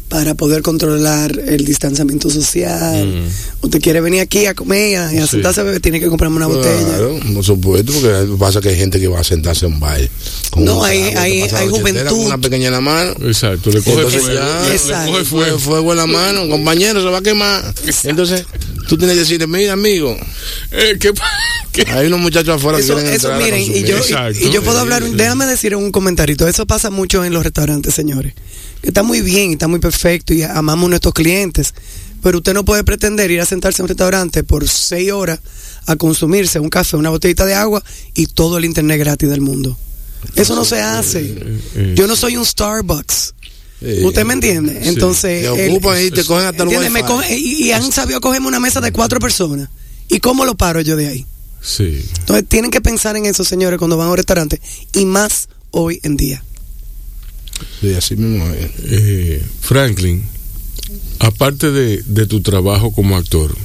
para 0.10 0.34
poder 0.34 0.62
controlar 0.64 1.38
el 1.39 1.64
distanciamiento 1.66 2.30
social. 2.30 3.05
Mm. 3.07 3.64
Usted 3.66 3.80
quiere 3.82 4.01
venir 4.01 4.22
aquí 4.22 4.47
a 4.47 4.53
comer 4.55 4.91
y 4.91 4.95
a, 4.95 5.07
a 5.07 5.12
Sí. 5.22 5.28
sentarse 5.28 5.62
a 5.62 5.64
beber, 5.64 5.80
tiene 5.82 5.99
que 5.99 6.07
comprarme 6.07 6.38
una 6.38 6.47
botella. 6.47 6.84
Claro, 6.84 7.20
por 7.34 7.43
supuesto, 7.45 7.93
porque 7.93 8.36
pasa 8.39 8.60
que 8.60 8.70
hay 8.70 8.76
gente 8.76 8.99
que 8.99 9.07
va 9.07 9.20
a 9.20 9.24
sentarse 9.24 9.68
en 9.68 9.74
un 9.74 9.80
baile. 9.80 10.10
con 10.49 10.66
No, 10.66 10.84
hay- 10.84 11.12
trago, 11.12 11.20
hay- 11.57 11.70
juventud. 11.70 12.07
Con 12.10 12.20
una 12.22 12.38
pequeña 12.39 12.68
en 12.68 12.74
la 12.74 12.82
mano. 12.82 13.12
Exacto, 13.22 13.70
le 13.70 13.82
coge 13.82 13.97
Entonces 13.97 14.22
fuego, 14.24 14.39
ya, 14.39 14.62
le- 14.64 14.70
le 14.70 14.76
Exacto. 14.76 15.12
coge 15.12 15.24
Fuego, 15.26 15.45
fuego. 15.45 15.60
fuego 15.60 15.91
en 15.91 15.97
la 15.99 16.07
mano, 16.07 16.49
compañero, 16.49 17.01
se 17.01 17.07
va 17.07 17.20
a 17.20 17.22
quemar. 17.22 17.74
Entonces, 18.03 18.45
tú 18.88 18.97
tienes 18.97 19.16
que 19.16 19.20
decirle, 19.22 19.45
mira, 19.45 19.74
amigo, 19.74 20.18
Eh, 20.72 20.97
¿qué 20.99 21.14
pa- 21.14 21.30
qué? 21.72 21.86
hay 21.88 22.07
unos 22.07 22.20
muchachos 22.20 22.55
afuera 22.55 22.80
Eso, 22.80 22.95
que 22.95 23.01
quieren 23.03 23.16
eso 23.16 23.32
entrar 23.32 23.41
a 23.41 23.55
miren, 23.57 23.76
y 23.78 23.84
yo, 23.88 23.97
y- 23.97 23.99
Exacto. 24.01 24.39
y, 24.41 24.49
yo 24.51 24.64
puedo 24.64 24.80
hablar, 24.80 25.03
déjame 25.03 25.45
decir 25.45 25.76
un 25.76 25.91
comentarito, 25.91 26.47
eso 26.47 26.66
pasa 26.66 26.89
mucho 26.89 27.24
en 27.24 27.32
los 27.34 27.43
restaurantes, 27.43 27.93
señores. 27.93 28.34
Está 28.82 29.03
muy 29.03 29.21
bien, 29.21 29.51
está 29.51 29.67
muy 29.67 29.80
perfecto 29.80 30.34
y 30.34 30.43
amamos 30.43 30.86
a 30.88 30.89
nuestros 30.89 31.13
clientes, 31.13 31.73
pero 32.23 32.38
usted 32.38 32.53
no 32.53 32.63
puede 32.65 32.84
pretender 32.84 33.30
ir 33.32 33.41
a 33.41 33.45
sentarse 33.45 33.82
en 33.82 33.84
un 33.86 33.89
restaurante 33.89 34.43
por 34.43 34.67
seis 34.67 35.11
horas 35.11 35.39
a 35.86 35.95
consumirse 35.95 36.59
un 36.59 36.69
café, 36.69 36.95
una 36.97 37.09
botellita 37.09 37.45
de 37.45 37.55
agua 37.55 37.84
y 38.13 38.27
todo 38.27 38.57
el 38.57 38.65
internet 38.65 38.99
gratis 38.99 39.30
del 39.30 39.41
mundo. 39.41 39.77
Eso 40.36 40.55
no 40.55 40.65
se 40.65 40.82
hace. 40.82 41.36
Yo 41.95 42.07
no 42.07 42.15
soy 42.15 42.38
un 42.38 42.45
Starbucks. 42.45 43.34
¿Usted 44.03 44.25
me 44.25 44.34
entiende? 44.34 44.77
Entonces, 44.89 45.43
Te 45.53 45.65
el- 45.65 45.71
ocupan 45.71 46.03
y 46.05 46.11
te 46.11 46.25
cogen 46.25 46.47
hasta 46.47 46.63
el 46.63 46.69
¿entiende? 46.73 46.89
Me 46.89 47.01
wifi. 47.01 47.13
coge- 47.13 47.38
y, 47.39 47.63
y 47.67 47.71
han 47.71 47.89
sabido 47.93 48.19
cogerme 48.19 48.47
una 48.47 48.59
mesa 48.59 48.82
de 48.82 48.91
cuatro 48.91 49.19
personas. 49.21 49.69
¿Y 50.09 50.19
cómo 50.19 50.43
lo 50.43 50.55
paro 50.57 50.82
yo 50.82 50.95
de 50.97 51.07
ahí? 51.07 51.25
Sí. 51.61 52.03
Entonces 52.19 52.45
tienen 52.49 52.71
que 52.71 52.82
pensar 52.82 53.15
en 53.15 53.25
eso, 53.25 53.45
señores, 53.45 53.77
cuando 53.80 53.95
van 53.95 54.07
a 54.07 54.11
un 54.11 54.17
restaurante 54.17 54.59
y 54.93 55.05
más 55.05 55.47
hoy 55.71 55.99
en 56.03 56.17
día. 56.17 56.43
Sí, 57.82 57.93
así 57.93 58.16
mismo 58.16 58.45
es. 58.53 58.70
Eh, 58.86 59.43
Franklin, 59.62 60.24
aparte 61.20 61.72
de, 61.72 62.03
de 62.05 62.26
tu 62.26 62.41
trabajo 62.41 62.91
como 62.91 63.16
actor, 63.18 63.55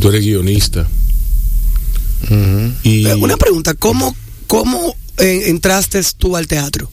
tú 0.00 0.08
eres 0.08 0.22
guionista 0.24 0.88
y 2.82 3.06
Eh, 3.06 3.14
Una 3.14 3.36
pregunta, 3.36 3.74
¿cómo, 3.74 4.14
cómo 4.46 4.94
eh, 5.18 5.44
entraste 5.46 6.00
tú 6.16 6.36
al 6.36 6.46
teatro? 6.46 6.90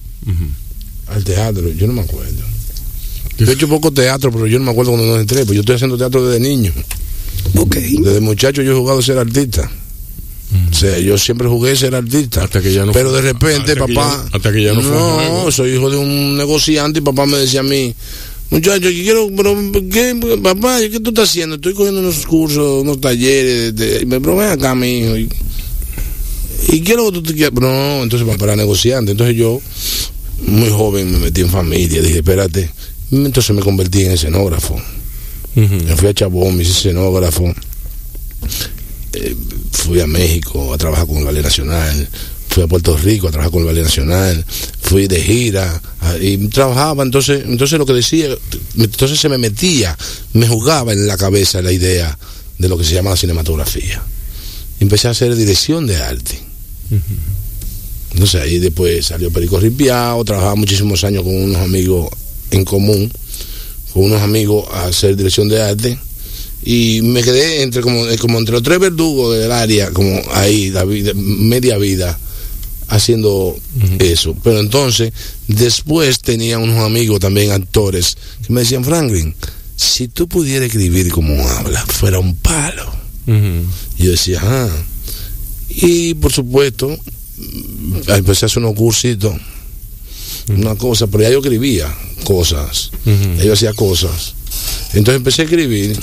Al 1.08 1.24
teatro, 1.24 1.70
yo 1.72 1.88
no 1.88 1.94
me 1.94 2.02
acuerdo. 2.02 2.44
Yo 3.38 3.46
he 3.48 3.54
hecho 3.54 3.68
poco 3.68 3.92
teatro, 3.92 4.32
pero 4.32 4.48
yo 4.48 4.58
no 4.60 4.66
me 4.66 4.72
acuerdo 4.72 4.92
cuando 4.92 5.08
no 5.14 5.20
entré, 5.20 5.46
pues 5.46 5.56
yo 5.56 5.62
estoy 5.62 5.76
haciendo 5.76 5.98
teatro 5.98 6.26
desde 6.26 6.40
niño. 6.40 6.72
Ok. 7.56 7.76
Desde 7.76 8.22
muchacho 8.22 8.62
yo 8.62 8.72
he 8.72 8.76
jugado 8.76 9.00
a 9.00 9.04
ser 9.04 9.18
artista. 9.18 9.70
O 10.72 10.74
sea, 10.74 11.00
yo 11.00 11.18
siempre 11.18 11.48
jugué 11.48 11.72
a 11.72 11.76
ser 11.76 11.96
artista. 11.96 12.44
Hasta 12.44 12.62
que 12.62 12.72
ya 12.74 12.86
no 12.86 12.92
Pero 12.92 13.12
de 13.14 13.22
repente, 13.22 13.72
hasta 13.72 13.74
que 13.86 13.94
papá. 13.94 14.28
ya- 14.30 14.36
hasta 14.38 14.52
que 14.52 14.64
ya 14.64 14.74
no 14.74 14.82
fue 14.82 14.92
juego. 14.92 15.52
soy 15.52 15.72
hijo 15.76 15.90
de 15.90 15.98
un 15.98 16.38
negociante 16.38 17.00
y 17.00 17.02
papá 17.02 17.26
me 17.26 17.38
decía 17.38 17.62
a 17.62 17.64
mí. 17.64 17.94
Muchacho, 18.52 18.90
yo 18.90 19.04
quiero, 19.04 19.28
pero, 19.36 19.56
¿qué, 19.92 20.38
papá? 20.44 20.80
¿qué 20.92 21.00
tú 21.00 21.10
estás 21.10 21.30
haciendo? 21.30 21.56
Estoy 21.56 21.74
cogiendo 21.74 22.00
unos 22.02 22.26
cursos, 22.28 22.84
unos 22.84 23.02
talleres, 23.02 23.76
de, 23.76 24.00
de- 24.00 24.20
pero 24.20 24.36
ven 24.36 24.50
acá, 24.50 24.76
mi 24.76 25.00
hijo. 25.00 25.18
Y, 25.18 25.30
y 26.70 26.82
quiero 26.82 27.06
que 27.08 27.12
tú 27.14 27.24
te 27.24 27.34
quieras. 27.34 27.54
No, 27.60 28.04
entonces 28.04 28.28
papá 28.28 28.46
era 28.46 28.56
negociante. 28.56 29.12
Entonces 29.14 29.36
yo, 29.36 29.60
muy 30.46 30.70
joven, 30.70 31.12
me 31.12 31.18
metí 31.20 31.42
en 31.42 31.50
familia. 31.50 32.02
Dije, 32.02 32.18
espérate. 32.18 32.70
Entonces 33.12 33.56
me 33.56 33.62
convertí 33.62 34.04
en 34.06 34.12
escenógrafo. 34.12 34.80
Me 35.56 35.96
fui 35.96 36.10
a 36.10 36.14
Chabón, 36.14 36.56
me 36.58 36.64
hice 36.64 36.72
escenógrafo. 36.74 37.54
Eh, 39.16 39.36
fui 39.72 40.00
a 40.02 40.08
México 40.08 40.74
a 40.74 40.78
trabajar 40.78 41.08
con 41.08 41.18
el 41.18 41.26
Ballet 41.26 41.44
Nacional. 41.44 42.10
Fui 42.50 42.64
a 42.64 42.68
Puerto 42.68 42.96
Rico 42.98 43.28
a 43.28 43.32
trabajar 43.32 43.52
con 43.52 43.62
el 43.62 43.68
Ballet 43.68 43.84
Nacional. 43.84 44.46
Fui 44.82 45.08
de 45.08 45.22
gira 45.22 45.82
a- 46.02 46.18
y 46.18 46.38
trabajaba. 46.50 47.04
Entonces, 47.04 47.44
entonces 47.46 47.78
lo 47.80 47.86
que 47.86 47.94
decía, 47.94 48.28
entonces 48.78 49.20
se 49.20 49.30
me 49.30 49.38
metía, 49.38 49.98
me 50.34 50.48
jugaba 50.48 50.94
en 50.94 51.08
la 51.08 51.18
cabeza 51.18 51.62
la 51.62 51.72
idea 51.72 52.18
de 52.58 52.70
lo 52.70 52.78
que 52.78 52.84
se 52.84 52.94
llama 52.94 53.10
la 53.12 53.18
cinematografía. 53.18 54.02
Empecé 54.80 55.08
a 55.08 55.12
hacer 55.12 55.36
dirección 55.36 55.86
de 55.88 55.98
arte. 55.98 56.40
Entonces 58.14 58.42
ahí 58.42 58.60
después 58.60 59.06
salió 59.06 59.32
Perico 59.32 59.60
Ripiao, 59.60 60.24
trabajaba 60.24 60.56
muchísimos 60.56 61.04
años 61.04 61.24
con 61.24 61.36
unos 61.36 61.62
amigos 61.62 62.10
en 62.52 62.64
común, 62.64 63.12
con 63.94 64.04
unos 64.06 64.22
amigos 64.22 64.66
a 64.72 64.86
hacer 64.86 65.16
dirección 65.18 65.50
de 65.50 65.62
arte 65.62 65.98
y 66.66 67.02
me 67.04 67.22
quedé 67.22 67.62
entre 67.62 67.84
como, 67.84 68.08
eh, 68.08 68.18
como 68.18 68.40
entre 68.40 68.54
los 68.54 68.64
tres 68.64 68.80
verdugos 68.80 69.38
del 69.38 69.52
área, 69.52 69.92
como 69.92 70.20
ahí, 70.34 70.72
la 70.72 70.84
vida, 70.84 71.12
media 71.14 71.78
vida 71.78 72.18
haciendo 72.88 73.56
eso. 74.00 74.36
Pero 74.44 74.60
entonces, 74.60 75.14
después 75.48 76.20
tenía 76.20 76.58
unos 76.58 76.84
amigos 76.84 77.20
también 77.20 77.52
actores 77.52 78.18
que 78.46 78.52
me 78.52 78.62
decían, 78.62 78.84
Franklin, 78.84 79.36
si 79.76 80.08
tú 80.08 80.28
pudieras 80.28 80.68
escribir 80.68 81.12
como 81.12 81.48
habla, 81.48 81.86
fuera 81.86 82.20
un 82.20 82.36
palo. 82.36 82.92
Y 83.28 84.04
yo 84.04 84.12
decía, 84.12 84.40
ah. 84.42 84.70
Y 85.70 86.16
por 86.16 86.32
supuesto, 86.32 86.90
mm, 87.38 87.96
empecé 88.08 88.46
a 88.46 88.48
hacer 88.48 88.64
unos 88.64 88.76
cursitos, 88.76 89.36
una 90.48 90.76
cosa, 90.76 91.06
pero 91.08 91.24
ya 91.24 91.30
yo 91.30 91.40
escribía 91.40 91.94
cosas, 92.24 92.92
ya 93.38 93.44
yo 93.44 93.54
hacía 93.54 93.74
cosas. 93.74 94.34
Entonces 94.94 95.18
empecé 95.18 95.42
a 95.44 95.46
escribir 95.46 95.98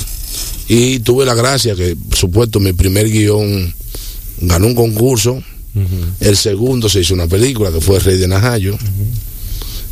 y 0.74 1.00
tuve 1.00 1.26
la 1.26 1.34
gracia 1.34 1.74
que, 1.74 1.94
por 1.96 2.16
supuesto, 2.16 2.58
mi 2.58 2.72
primer 2.72 3.10
guion 3.10 3.74
ganó 4.40 4.66
un 4.68 4.74
concurso, 4.74 5.42
el 6.20 6.34
segundo 6.34 6.88
se 6.88 7.00
hizo 7.00 7.12
una 7.12 7.26
película 7.26 7.70
que 7.70 7.82
fue 7.82 7.98
Rey 7.98 8.16
de 8.16 8.26
Najayo. 8.26 8.78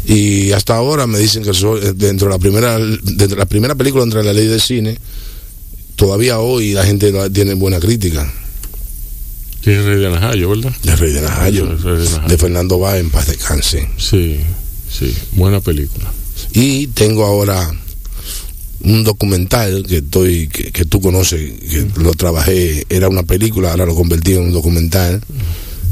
Y 0.07 0.53
hasta 0.53 0.77
ahora 0.77 1.07
me 1.07 1.19
dicen 1.19 1.43
que 1.43 1.53
soy 1.53 1.81
eh, 1.83 1.93
dentro 1.95 2.29
de 2.29 2.33
la 2.33 2.39
primera 2.39 2.79
dentro 2.79 3.29
de 3.29 3.37
la 3.37 3.45
primera 3.45 3.75
película 3.75 4.03
entre 4.05 4.25
la 4.25 4.33
ley 4.33 4.47
de 4.47 4.59
cine, 4.59 4.97
todavía 5.97 6.41
hoy 6.41 6.73
la 6.73 6.85
gente 6.85 7.13
tiene 7.29 7.53
buena 7.53 7.79
crítica. 7.79 8.33
Que 9.61 9.79
es 9.79 9.85
Rey 9.85 9.99
de 10.01 10.09
Najayo, 10.09 10.49
¿verdad? 10.49 10.73
El 10.83 10.97
Rey 10.97 11.13
de 11.13 11.21
Najayo, 11.21 11.71
El 11.71 11.83
Rey 11.83 11.97
de 11.99 12.05
Najayo. 12.05 12.29
de 12.29 12.39
Fernando 12.39 12.79
Báez 12.79 13.03
en 13.03 13.11
paz 13.11 13.27
descanse. 13.27 13.87
Sí, 13.99 14.39
sí, 14.91 15.15
buena 15.33 15.61
película. 15.61 16.11
Y 16.55 16.87
tengo 16.87 17.27
ahora 17.27 17.71
un 18.83 19.05
documental 19.05 19.85
que 19.89 19.99
estoy 19.99 20.49
que, 20.49 20.73
que 20.73 20.85
tú 20.85 21.01
conoces, 21.01 21.39
que 21.71 21.87
lo 22.01 22.13
trabajé, 22.15 22.85
era 22.89 23.09
una 23.09 23.23
película, 23.23 23.71
ahora 23.71 23.87
lo 23.87 23.95
convertí 23.95 24.33
en 24.33 24.43
un 24.43 24.53
documental 24.53 25.21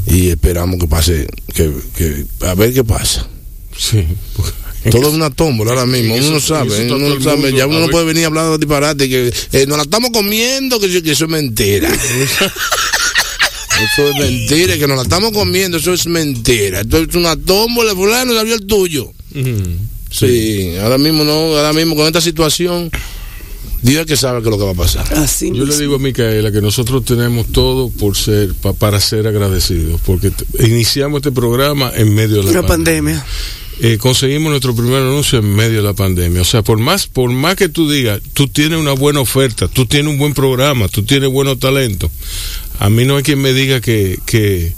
y 0.07 0.29
esperamos 0.29 0.79
que 0.79 0.87
pase, 0.87 1.27
que, 1.53 1.71
que 1.95 2.25
a 2.45 2.55
ver 2.55 2.73
qué 2.73 2.83
pasa. 2.83 3.27
Sí. 3.77 4.03
Todo 4.91 5.09
es 5.09 5.13
una 5.13 5.29
tómbola 5.29 5.71
ahora 5.71 5.85
mismo, 5.85 6.15
Eso- 6.15 6.25
uno 6.27 6.33
no 6.35 6.39
sabe, 6.39 6.85
uno 6.91 7.09
no 7.15 7.21
sabe, 7.21 7.37
mundo, 7.41 7.57
ya 7.57 7.67
uno 7.67 7.79
no 7.81 7.89
puede 7.89 8.05
venir 8.05 8.25
hablando 8.25 8.53
de 8.53 8.57
disparate, 8.65 9.09
que 9.09 9.31
eh, 9.51 9.65
nos 9.67 9.77
la 9.77 9.83
estamos 9.83 10.09
comiendo, 10.11 10.79
que, 10.79 11.03
que 11.03 11.11
eso 11.11 11.25
es 11.25 11.29
mentira. 11.31 11.89
eso 11.93 12.49
es 14.09 14.15
mentira, 14.17 14.77
que 14.77 14.87
nos 14.87 14.97
la 14.97 15.03
estamos 15.03 15.31
comiendo, 15.31 15.77
eso 15.77 15.93
es 15.93 16.07
mentira. 16.07 16.81
Esto 16.81 16.97
es 16.99 17.13
una 17.15 17.35
tómbola, 17.35 17.93
fulano, 17.93 18.33
salió 18.33 18.55
el 18.55 18.65
tuyo. 18.65 19.11
Sí, 20.11 20.75
ahora 20.81 20.97
mismo 20.97 21.23
no, 21.23 21.31
ahora 21.57 21.73
mismo 21.73 21.95
con 21.95 22.07
esta 22.07 22.21
situación 22.21 22.89
Dios 23.81 24.01
es 24.01 24.07
que 24.07 24.17
sabe 24.17 24.41
que 24.41 24.49
es 24.49 24.51
lo 24.51 24.57
que 24.57 24.65
va 24.65 24.71
a 24.71 24.75
pasar. 24.75 25.13
Así 25.13 25.51
Yo 25.53 25.65
le 25.65 25.77
digo 25.77 25.95
a 25.95 25.99
Micaela 25.99 26.51
que 26.51 26.61
nosotros 26.61 27.05
tenemos 27.05 27.47
todo 27.47 27.89
por 27.89 28.17
ser 28.17 28.53
pa- 28.55 28.73
para 28.73 28.99
ser 28.99 29.25
agradecidos, 29.27 30.01
porque 30.05 30.31
iniciamos 30.59 31.19
este 31.19 31.31
programa 31.31 31.91
en 31.95 32.13
medio 32.13 32.37
de 32.37 32.51
la 32.51 32.59
Una 32.59 32.67
pandemia. 32.67 33.13
pandemia. 33.13 33.25
Eh, 33.81 33.97
conseguimos 33.97 34.49
nuestro 34.49 34.75
primer 34.75 35.01
anuncio 35.01 35.39
en 35.39 35.55
medio 35.55 35.77
de 35.77 35.83
la 35.83 35.93
pandemia. 35.93 36.41
O 36.41 36.45
sea, 36.45 36.61
por 36.61 36.77
más, 36.79 37.07
por 37.07 37.29
más 37.31 37.55
que 37.55 37.69
tú 37.69 37.89
digas, 37.89 38.19
tú 38.33 38.49
tienes 38.49 38.77
una 38.77 38.91
buena 38.91 39.21
oferta, 39.21 39.69
tú 39.69 39.85
tienes 39.85 40.11
un 40.11 40.19
buen 40.19 40.33
programa, 40.33 40.89
tú 40.89 41.03
tienes 41.03 41.29
buenos 41.29 41.59
talentos. 41.59 42.11
A 42.79 42.89
mí 42.89 43.05
no 43.05 43.15
hay 43.15 43.23
quien 43.23 43.39
me 43.41 43.53
diga 43.53 43.79
que, 43.79 44.19
que, 44.25 44.73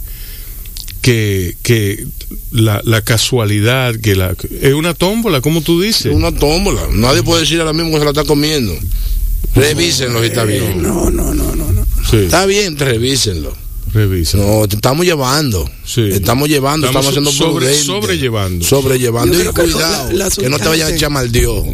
que, 1.02 1.56
que 1.64 2.06
la, 2.52 2.82
la 2.84 3.02
casualidad, 3.02 3.96
que 3.96 4.16
la, 4.16 4.36
es 4.62 4.74
una 4.74 4.94
tómbola, 4.94 5.42
como 5.42 5.62
tú 5.62 5.82
dices. 5.82 6.14
Una 6.14 6.32
tómbola. 6.34 6.82
Nadie 6.94 7.24
puede 7.24 7.42
decir 7.42 7.60
ahora 7.60 7.74
mismo 7.74 7.92
que 7.92 8.00
se 8.00 8.04
la 8.06 8.12
está 8.12 8.24
comiendo. 8.26 8.74
Revísenlo 9.56 10.20
si 10.22 10.28
está 10.28 10.44
bien. 10.46 10.82
No, 10.82 11.10
no, 11.10 11.34
no, 11.34 11.56
no, 11.56 11.72
no. 11.72 11.86
Sí, 12.10 12.18
Está 12.18 12.46
bien, 12.46 12.78
revísenlo. 12.78 13.56
revisa. 13.94 14.38
No, 14.38 14.66
te 14.68 14.76
estamos 14.78 15.06
llevando. 15.06 15.70
Sí. 15.84 16.02
Estamos 16.12 16.48
llevando, 16.48 16.88
Estamos 16.88 17.10
estamos, 17.10 17.34
haciendo 17.34 17.60
sobre- 17.60 17.78
sobrellevando. 17.78 18.66
Sobrellevando. 18.66 19.38
Y 19.42 19.46
cuidado, 19.48 20.12
la- 20.14 20.26
la 20.26 20.30
que 20.32 20.50
no 20.50 20.58
te 20.58 20.70
vayan 20.70 20.92
a 20.94 20.96
echar 20.96 21.10
mal 21.10 21.30
Dios. 21.32 21.66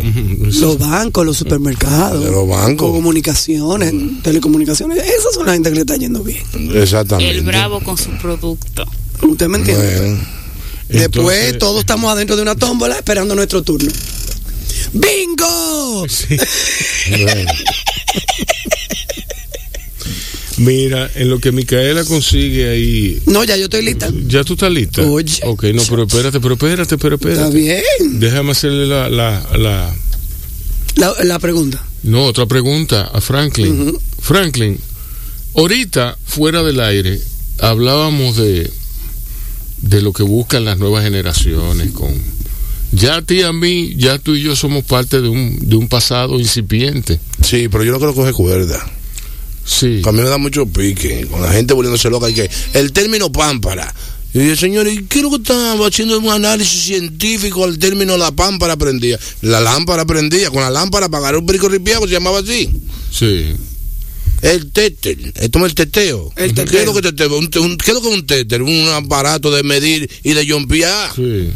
Los 0.59 0.79
bancos, 0.79 1.23
los 1.25 1.37
supermercados, 1.37 2.25
Los 2.25 2.47
bancos. 2.47 2.91
comunicaciones, 2.91 3.93
telecomunicaciones, 4.23 4.97
esas 4.97 5.35
son 5.35 5.45
la 5.45 5.53
gente 5.53 5.69
que 5.69 5.75
le 5.75 5.81
está 5.81 5.95
yendo 5.97 6.23
bien. 6.23 6.41
Exactamente. 6.73 7.37
El 7.37 7.43
bravo 7.43 7.79
con 7.81 7.95
su 7.97 8.09
producto. 8.19 8.85
¿Usted 9.21 9.47
me 9.47 9.59
entiende? 9.59 9.97
Bueno, 9.99 10.17
Después 10.89 11.57
todos 11.57 11.81
estamos 11.81 12.11
adentro 12.11 12.35
de 12.35 12.41
una 12.41 12.55
tómbola 12.55 12.95
esperando 12.95 13.35
nuestro 13.35 13.61
turno. 13.63 13.91
¡Bingo! 14.93 16.05
Sí. 16.07 16.37
bueno. 17.23 17.51
Mira, 20.57 21.09
en 21.13 21.29
lo 21.29 21.39
que 21.39 21.51
Micaela 21.51 22.03
consigue 22.03 22.67
ahí. 22.69 23.21
No, 23.27 23.43
ya 23.43 23.55
yo 23.57 23.65
estoy 23.65 23.83
lista. 23.83 24.09
¿Ya 24.27 24.43
tú 24.43 24.53
estás 24.53 24.71
lista? 24.71 25.03
Oye. 25.03 25.39
Ok, 25.43 25.65
no, 25.65 25.83
pero 25.87 26.03
espérate, 26.03 26.39
pero 26.39 26.53
espérate, 26.55 26.97
pero 26.97 27.15
Está 27.15 27.29
espérate. 27.47 27.55
bien. 27.57 28.19
Déjame 28.19 28.51
hacerle 28.51 28.87
la, 28.87 29.07
la, 29.09 29.45
la- 29.55 29.95
La, 30.95 31.13
la 31.23 31.37
pregunta. 31.39 31.83
No, 32.01 32.25
otra 32.25 32.47
pregunta 32.47 33.03
a 33.13 33.21
Franklin. 33.21 33.95
Franklin, 34.19 34.79
ahorita, 35.55 36.17
fuera 36.25 36.63
del 36.63 36.79
aire, 36.79 37.21
hablábamos 37.59 38.37
de, 38.37 38.71
de 39.81 40.01
lo 40.01 40.13
que 40.13 40.23
buscan 40.23 40.65
las 40.65 40.77
nuevas 40.77 41.03
generaciones 41.03 41.91
con... 41.91 42.13
Ya 42.91 43.17
a 43.17 43.21
ti 43.21 43.41
a 43.41 43.51
mí, 43.51 43.95
ya 43.97 44.17
tú 44.17 44.35
y 44.35 44.41
yo 44.41 44.55
somos 44.55 44.85
parte 44.85 45.21
de 45.21 45.27
un, 45.27 45.57
de 45.59 45.75
un 45.75 45.89
pasado 45.89 46.39
incipiente. 46.39 47.19
Sí, 47.43 47.67
pero 47.69 47.83
yo 47.83 47.91
no 47.91 47.99
creo 47.99 48.11
que 48.11 48.21
coge 48.21 48.33
cuerda. 48.33 48.79
Sí. 49.65 49.99
Para 50.01 50.15
mí 50.15 50.23
me 50.23 50.29
da 50.29 50.37
mucho 50.37 50.65
pique. 50.65 51.27
Con 51.29 51.41
la 51.41 51.51
gente 51.51 51.73
volviéndose 51.73 52.09
loca. 52.09 52.29
Y 52.29 52.33
que 52.33 52.49
el 52.73 52.93
término 52.93 53.29
pámpara. 53.29 53.93
Y 54.33 54.47
yo, 54.47 54.55
señor, 54.55 54.87
¿y 54.87 55.03
qué 55.03 55.19
es 55.19 55.23
lo 55.23 55.31
que 55.31 55.37
estaba 55.37 55.85
haciendo 55.85 56.17
un 56.17 56.29
análisis 56.29 56.83
científico 56.83 57.65
al 57.65 57.77
término 57.77 58.15
la 58.17 58.31
pámpara 58.31 58.77
prendía? 58.77 59.19
La 59.41 59.59
lámpara 59.59 60.05
prendía. 60.05 60.49
Con 60.49 60.61
la 60.61 60.69
lámpara 60.69 61.09
para 61.09 61.19
agarrar 61.19 61.41
un 61.41 61.45
perico 61.45 61.67
ripiado 61.67 62.07
se 62.07 62.13
llamaba 62.13 62.39
así. 62.39 62.71
Sí. 63.11 63.53
El 64.41 64.71
téter. 64.71 65.17
Esto 65.35 65.59
es 65.59 65.65
el 65.65 65.75
teteo. 65.75 66.31
El 66.35 66.53
¿Qué 66.53 66.79
es 66.81 66.85
lo 66.85 66.93
que 66.93 67.01
teteo? 67.01 67.37
Un, 67.37 67.47
¿Qué 67.49 67.59
es 67.59 67.93
lo 67.93 68.01
que 68.01 68.07
es 68.09 68.13
un 68.13 68.25
téter? 68.27 68.61
Un 68.61 68.87
aparato 68.89 69.51
de 69.51 69.63
medir 69.63 70.09
y 70.23 70.33
de 70.33 70.49
jompear. 70.49 71.13
Sí. 71.15 71.49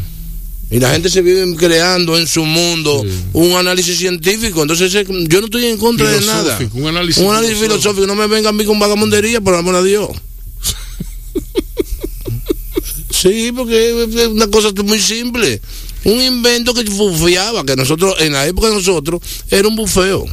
Y 0.70 0.80
la 0.80 0.92
gente 0.92 1.10
se 1.10 1.20
vive 1.20 1.54
creando 1.56 2.18
en 2.18 2.26
su 2.26 2.44
mundo 2.46 3.02
Sí. 3.04 3.10
un 3.34 3.52
análisis 3.56 3.98
científico. 3.98 4.62
Entonces, 4.62 4.94
eh, 4.94 5.04
yo 5.28 5.40
no 5.40 5.46
estoy 5.46 5.66
en 5.66 5.76
contra 5.76 6.10
de 6.10 6.22
nada. 6.22 6.58
Un 6.72 6.86
análisis 6.86 7.22
Un 7.22 7.30
análisis 7.30 7.56
filosófico. 7.58 7.82
filosófico. 7.92 8.06
No 8.06 8.14
me 8.14 8.26
vengan 8.26 8.54
a 8.54 8.58
mí 8.58 8.64
con 8.64 8.78
vagamundería, 8.78 9.40
por 9.40 9.54
amor 9.54 9.76
a 9.76 9.82
Dios. 9.82 10.08
sí, 13.10 13.52
porque 13.54 14.04
es 14.04 14.26
una 14.28 14.46
cosa 14.48 14.70
muy 14.84 15.00
simple. 15.00 15.60
Un 16.04 16.20
invento 16.20 16.74
que 16.74 16.82
bufiaba, 16.84 17.64
que 17.64 17.76
nosotros, 17.76 18.16
en 18.20 18.32
la 18.32 18.46
época 18.46 18.68
de 18.68 18.74
nosotros, 18.74 19.20
era 19.50 19.68
un 19.68 19.76
bufeo. 19.76 20.26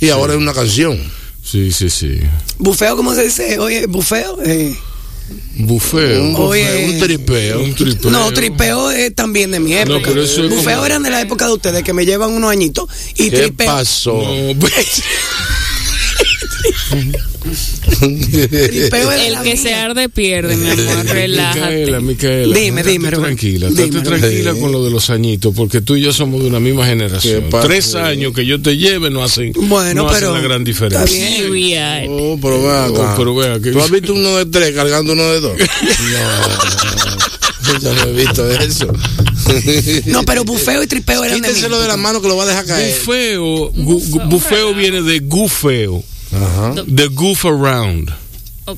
Y 0.00 0.08
ahora 0.10 0.34
es 0.34 0.38
una 0.38 0.52
canción. 0.52 0.98
Sí, 1.44 1.72
sí, 1.72 1.90
sí. 1.90 2.20
Bufeo, 2.58 2.96
¿cómo 2.96 3.14
se 3.14 3.24
dice? 3.24 3.58
Oye, 3.58 3.86
bufeo. 3.86 4.38
eh, 4.44 4.74
Bufeo. 5.56 6.22
Un 6.22 6.34
Oye. 6.36 6.90
un 6.92 7.00
tripeo. 7.00 7.62
Un 7.62 7.74
tripeo. 7.74 8.10
No, 8.10 8.30
tripeo 8.32 8.90
es 8.90 9.14
también 9.14 9.50
de 9.50 9.60
mi 9.60 9.72
época. 9.74 10.00
pero 10.08 10.22
eso 10.22 10.44
es 10.44 10.50
Bufeo 10.50 10.74
como- 10.74 10.86
eran 10.86 11.02
de 11.02 11.10
la 11.10 11.20
época 11.20 11.46
de 11.46 11.52
ustedes 11.52 11.82
que 11.82 11.92
me 11.92 12.04
llevan 12.04 12.30
unos 12.32 12.50
añitos. 12.50 12.88
Y 13.16 13.30
¿Qué 13.30 13.36
tripeo. 13.38 13.66
pasó? 13.66 14.22
No, 14.22 14.54
de 18.00 19.26
El 19.26 19.32
la 19.32 19.42
que 19.42 19.56
se 19.56 19.74
arde 19.74 20.08
pierde, 20.08 20.56
mi 20.56 20.70
amor, 20.70 21.06
relájate. 21.06 21.60
Micaela, 21.76 22.00
Micaela. 22.00 22.54
Dime, 22.58 22.80
estate 22.80 22.90
dime, 22.92 23.10
tranquila, 23.10 23.68
Dime, 23.68 23.84
estate 23.84 24.02
tranquila 24.02 24.54
con 24.54 24.72
lo 24.72 24.84
de 24.84 24.90
los 24.90 25.10
añitos, 25.10 25.54
porque 25.54 25.80
tú 25.80 25.96
y 25.96 26.02
yo 26.02 26.12
somos 26.12 26.40
de 26.42 26.48
una 26.48 26.60
misma 26.60 26.86
generación. 26.86 27.44
Tres 27.62 27.94
años 27.94 28.32
que 28.34 28.44
yo 28.46 28.60
te 28.60 28.76
lleve 28.76 29.10
no 29.10 29.22
hacen, 29.24 29.52
Bueno, 29.54 30.02
no 30.02 30.08
hacen 30.08 30.20
pero 30.20 30.34
la 30.34 30.40
gran 30.40 30.64
diferencia. 30.64 31.48
bien. 31.50 32.06
Oh, 32.10 32.38
pero 32.40 32.62
ven 32.62 32.70
acá. 32.94 33.12
Oh, 33.12 33.14
pero 33.16 33.34
vea 33.34 33.60
que- 33.60 33.70
¿Tú 33.72 33.80
has 33.80 33.90
visto 33.90 34.12
uno 34.14 34.36
de 34.36 34.46
tres 34.46 34.72
cargando 34.74 35.12
uno 35.12 35.24
de 35.32 35.40
dos? 35.40 35.56
No, 37.66 37.78
yo 37.80 37.94
no 37.94 38.02
he 38.02 38.12
visto 38.12 38.50
eso. 38.50 38.92
No, 40.06 40.22
pero 40.24 40.44
bufeo 40.44 40.82
y 40.82 40.86
tripeo 40.86 41.24
eran 41.24 41.40
de 41.40 41.48
Quítenselo 41.48 41.76
de 41.80 41.88
la 41.88 41.94
época. 41.94 42.02
mano 42.02 42.20
que 42.22 42.28
lo 42.28 42.36
va 42.36 42.44
a 42.44 42.46
dejar 42.46 42.66
caer. 42.66 42.94
Bufeo, 42.98 43.72
gu- 43.72 44.02
gu- 44.10 44.28
bufeo 44.28 44.74
viene 44.74 45.00
de 45.02 45.20
gufeo, 45.20 46.04
Ajá. 46.34 46.74
de 46.86 47.06
goof 47.08 47.44
around. 47.44 48.10
Oh. 48.66 48.76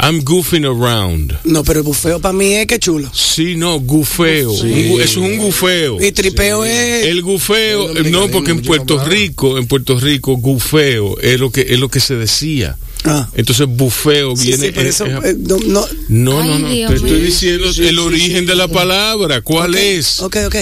I'm 0.00 0.22
goofing 0.24 0.64
around. 0.64 1.34
No, 1.44 1.62
pero 1.62 1.80
el 1.80 1.84
bufeo 1.84 2.18
para 2.18 2.32
mí 2.32 2.54
es 2.54 2.66
que 2.66 2.78
chulo. 2.78 3.10
Sí, 3.14 3.56
no, 3.56 3.78
gufeo. 3.78 4.50
Gu- 4.52 5.00
eso 5.00 5.02
es 5.02 5.16
un 5.30 5.36
gufeo. 5.36 6.02
Y 6.02 6.10
tripeo 6.12 6.64
es. 6.64 7.04
El 7.06 7.22
gufeo, 7.22 7.92
Sí, 7.92 7.98
el 7.98 8.10
no, 8.10 8.26
porque 8.28 8.52
en 8.52 8.62
Puerto. 8.62 9.04
Rico, 9.04 9.58
en 9.58 9.66
Puerto 9.66 10.00
Rico, 10.00 10.36
gufeo 10.36 11.18
es 11.20 11.38
lo 11.38 11.50
que 11.52 11.66
es 11.68 11.78
lo 11.78 11.88
que 11.90 12.00
se 12.00 12.16
decía. 12.16 12.76
Ah. 13.04 13.28
Entonces 13.34 13.66
bufeo 13.68 14.34
Sí, 14.34 14.48
viene. 14.48 14.66
sí, 14.68 14.72
pero 14.74 14.86
eh, 14.86 14.90
eso, 14.90 15.06
eh, 15.06 15.18
eh, 15.24 15.36
no, 15.38 15.58
no. 15.58 15.86
no, 16.08 16.40
Ay, 16.68 16.84
te 16.88 16.94
estoy 16.94 17.20
diciendo 17.20 17.66
el 17.76 17.98
origen 17.98 18.46
de 18.46 18.54
la 18.56 18.68
palabra. 18.68 19.42
¿Cuál 19.42 19.74
es? 19.74 20.20
Ok, 20.20 20.36
ok. 20.46 20.56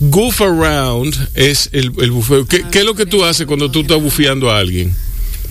Goof 0.00 0.40
around 0.42 1.14
es 1.34 1.68
el, 1.72 1.90
el 2.00 2.10
bufeo. 2.10 2.46
¿Qué, 2.46 2.64
qué 2.70 2.80
es 2.80 2.84
lo 2.84 2.94
que 2.94 3.06
tú 3.06 3.24
haces 3.24 3.46
cuando 3.46 3.70
tú 3.70 3.80
estás 3.80 4.00
bufeando 4.00 4.50
a 4.50 4.58
alguien? 4.58 4.94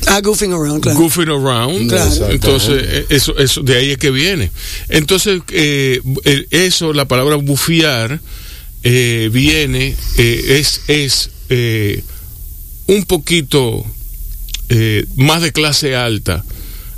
Ah, 0.08 0.20
goofing 0.22 0.52
around, 0.54 0.82
claro. 0.82 0.98
Goofing 1.00 1.30
around. 1.30 1.90
Claro. 1.90 2.30
Entonces, 2.32 2.84
eh, 2.86 3.06
eso, 3.10 3.38
eso, 3.38 3.62
de 3.62 3.78
ahí 3.78 3.92
es 3.92 3.98
que 3.98 4.12
viene. 4.12 4.52
Entonces, 4.90 5.42
eh, 5.50 6.02
el- 6.24 6.48
eso, 6.52 6.92
la 6.94 7.06
palabra 7.08 7.36
bufear, 7.36 8.20
eh, 8.84 9.30
viene, 9.32 9.96
eh, 10.18 10.58
es, 10.60 10.82
es 10.88 11.30
eh, 11.50 12.04
un 12.88 13.06
poquito 13.06 13.86
eh, 14.70 15.06
más 15.18 15.42
de 15.42 15.52
clase 15.52 15.96
alta. 15.96 16.44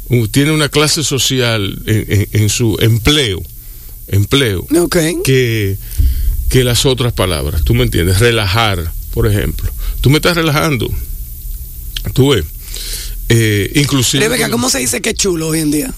Uh, 0.09 0.27
Tiene 0.27 0.51
una 0.51 0.69
clase 0.69 1.03
social 1.03 1.81
en, 1.85 2.05
en- 2.09 2.27
en 2.43 2.49
su 2.49 2.77
empleo. 2.79 3.41
Empleo 4.07 4.67
Ok. 4.81 4.97
que, 5.23 5.77
que 6.49 6.63
las 6.63 6.85
otras 6.85 7.13
palabras. 7.13 7.63
¿Tú 7.63 7.73
me 7.73 7.83
entiendes? 7.83 8.19
Relajar, 8.19 8.91
por 9.13 9.27
ejemplo. 9.27 9.71
Tú 10.01 10.09
me 10.09 10.17
estás 10.17 10.35
relajando. 10.37 10.89
Tú 12.13 12.29
ves. 12.29 12.45
Eh, 13.35 13.71
inclusive. 13.75 14.23
Rebeca, 14.23 14.49
¿cómo 14.49 14.69
se 14.69 14.79
dice 14.79 15.01
que 15.01 15.09
es 15.11 15.15
chulo 15.15 15.47
hoy 15.47 15.59
en 15.59 15.71
día? 15.71 15.91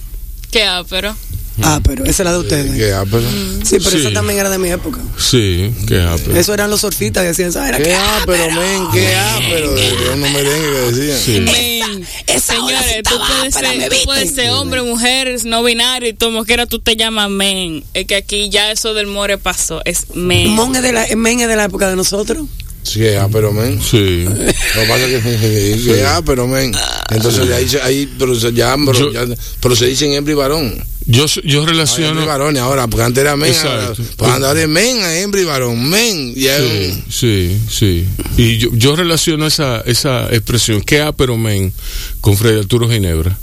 Qué 0.51 0.63
ápero. 0.63 1.15
Ah, 1.61 1.79
pero 1.83 2.03
esa 2.03 2.23
es 2.23 2.25
la 2.25 2.33
de 2.33 2.39
ustedes. 2.39 2.71
¿Qué 2.73 2.91
ah, 2.93 3.05
pero- 3.09 3.29
Sí, 3.63 3.77
pero 3.77 3.91
Sí. 3.91 3.97
esa 3.97 4.11
también 4.11 4.39
era 4.39 4.49
de 4.49 4.57
mi 4.57 4.69
época. 4.69 4.99
Sí, 5.17 5.71
qué 5.87 6.01
ápero. 6.01 6.35
Eso 6.35 6.53
eran 6.53 6.69
los 6.69 6.81
surfistas 6.81 7.23
que 7.23 7.27
decían, 7.29 7.51
¿sabes? 7.53 7.77
Que- 7.77 7.93
ápero, 7.95 8.51
men, 8.51 8.87
qué 8.93 9.15
ápero. 9.15 9.71
De 9.73 9.91
unos 10.13 10.31
merengue 10.31 10.69
que 10.71 10.91
decían. 10.91 11.19
Sí. 11.19 11.39
Men, 11.39 12.05
esa 12.27 12.61
hora 12.61 12.77
sí 12.81 12.83
señores, 12.89 13.03
tú 13.03 13.15
puedes, 13.17 13.55
ápera, 13.55 13.71
ser, 13.71 13.79
¿me 13.79 13.89
tú 13.89 13.95
puedes 14.05 14.35
ser 14.35 14.49
hombre, 14.51 14.81
mujer, 14.81 15.39
no 15.45 15.63
binario 15.63 16.09
y 16.09 16.13
como 16.13 16.43
quiera 16.43 16.65
tú 16.65 16.79
te 16.79 16.97
llamas 16.97 17.29
men. 17.29 17.83
Es 17.93 18.05
que 18.05 18.15
aquí 18.15 18.49
ya 18.49 18.69
eso 18.71 18.93
del 18.93 19.07
more 19.07 19.37
pasó, 19.37 19.81
es 19.85 20.07
men. 20.13 20.49
Mon 20.49 20.75
es 20.75 20.81
de 20.81 20.91
la, 20.91 21.05
Men 21.15 21.39
es 21.39 21.47
de 21.47 21.55
la 21.55 21.65
época 21.65 21.89
de 21.89 21.95
nosotros. 21.95 22.45
Sí, 22.85 22.99
qué 22.99 23.17
ápero, 23.17 23.51
men. 23.51 23.81
Sí. 23.81 24.23
Lo 24.25 24.33
que 24.35 24.87
pasa 24.87 25.05
es 25.07 25.23
que 25.23 25.81
qué 25.85 26.05
ápero, 26.05 26.47
men. 26.47 26.71
Entonces 27.09 27.49
ahí, 27.51 27.67
se- 27.67 27.81
ahí 27.81 28.09
pero 28.17 28.33
ya, 28.33 28.75
pero, 28.85 28.93
Yo- 28.93 29.11
ya- 29.11 29.35
pero 29.59 29.75
se 29.75 29.87
dicen 29.87 30.11
hembra 30.13 30.31
y 30.33 30.35
varón. 30.35 30.83
Yo, 31.07 31.25
yo 31.27 31.31
Ahora, 31.31 31.43
hembra 31.43 31.61
y 31.61 31.65
relaciono. 31.65 32.25
varón 32.25 32.57
ahora, 32.57 32.87
porque 32.87 33.03
antes 33.03 33.21
era 33.21 33.35
men. 33.35 33.53
ahora-. 33.53 33.93
Pues 34.17 34.31
ahora 34.31 34.61
es 34.61 34.67
men 34.67 35.03
a 35.03 35.17
hembra 35.19 35.41
y 35.41 35.45
varón. 35.45 35.89
Men. 35.89 36.33
Ya 36.35 36.57
Sí, 36.57 36.63
un- 36.63 37.11
sí, 37.11 37.57
sí. 37.69 38.05
Y 38.37 38.57
yo, 38.57 38.69
yo 38.73 38.95
relaciono 38.95 39.45
esa, 39.45 39.81
esa 39.81 40.27
expresión, 40.31 40.81
qué 40.81 41.01
ápero, 41.01 41.37
men, 41.37 41.73
con 42.21 42.37
Freddy 42.37 42.59
Arturo 42.59 42.89
Ginebra. 42.89 43.37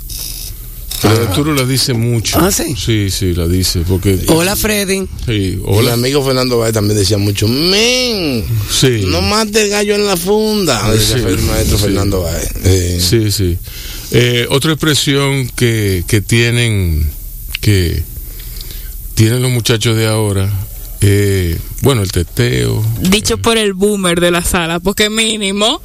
Freddy 1.02 1.26
Arturo 1.26 1.54
la 1.54 1.64
dice 1.64 1.92
mucho. 1.94 2.38
Ah, 2.40 2.50
¿sí? 2.52 2.74
Sí, 2.76 3.10
sí, 3.10 3.34
la 3.34 3.46
dice. 3.48 3.80
Porque. 3.88 4.18
Hola, 4.28 4.54
Freddy. 4.56 5.00
Sí, 5.26 5.58
Mi 5.58 5.60
hola. 5.64 5.92
amigo 5.94 6.24
Fernando 6.24 6.58
Báez 6.58 6.72
también 6.72 6.98
decía 6.98 7.18
mucho, 7.18 7.48
men, 7.48 8.44
Sí. 8.70 9.04
no 9.06 9.20
mate 9.22 9.62
el 9.64 9.70
gallo 9.70 9.94
en 9.94 10.06
la 10.06 10.16
funda. 10.16 10.90
Decía 10.92 11.18
Sí. 11.18 11.24
el 11.26 11.38
maestro 11.42 11.76
Sí. 11.78 11.84
Fernando. 11.84 12.26
Eh, 12.64 12.98
Sí, 13.00 13.30
sí. 13.32 13.58
Eh, 14.12 14.46
otra 14.50 14.72
expresión 14.72 15.48
que, 15.56 16.04
que 16.06 16.20
tienen 16.20 17.10
que 17.60 18.02
tienen 19.14 19.42
los 19.42 19.50
muchachos 19.50 19.96
de 19.96 20.06
ahora, 20.06 20.50
eh, 21.00 21.58
bueno, 21.82 22.02
el 22.02 22.10
teteo. 22.12 22.82
Dicho 23.00 23.36
por 23.38 23.58
el 23.58 23.74
boomer 23.74 24.20
de 24.20 24.30
la 24.30 24.42
sala, 24.42 24.80
porque 24.80 25.10
mínimo. 25.10 25.80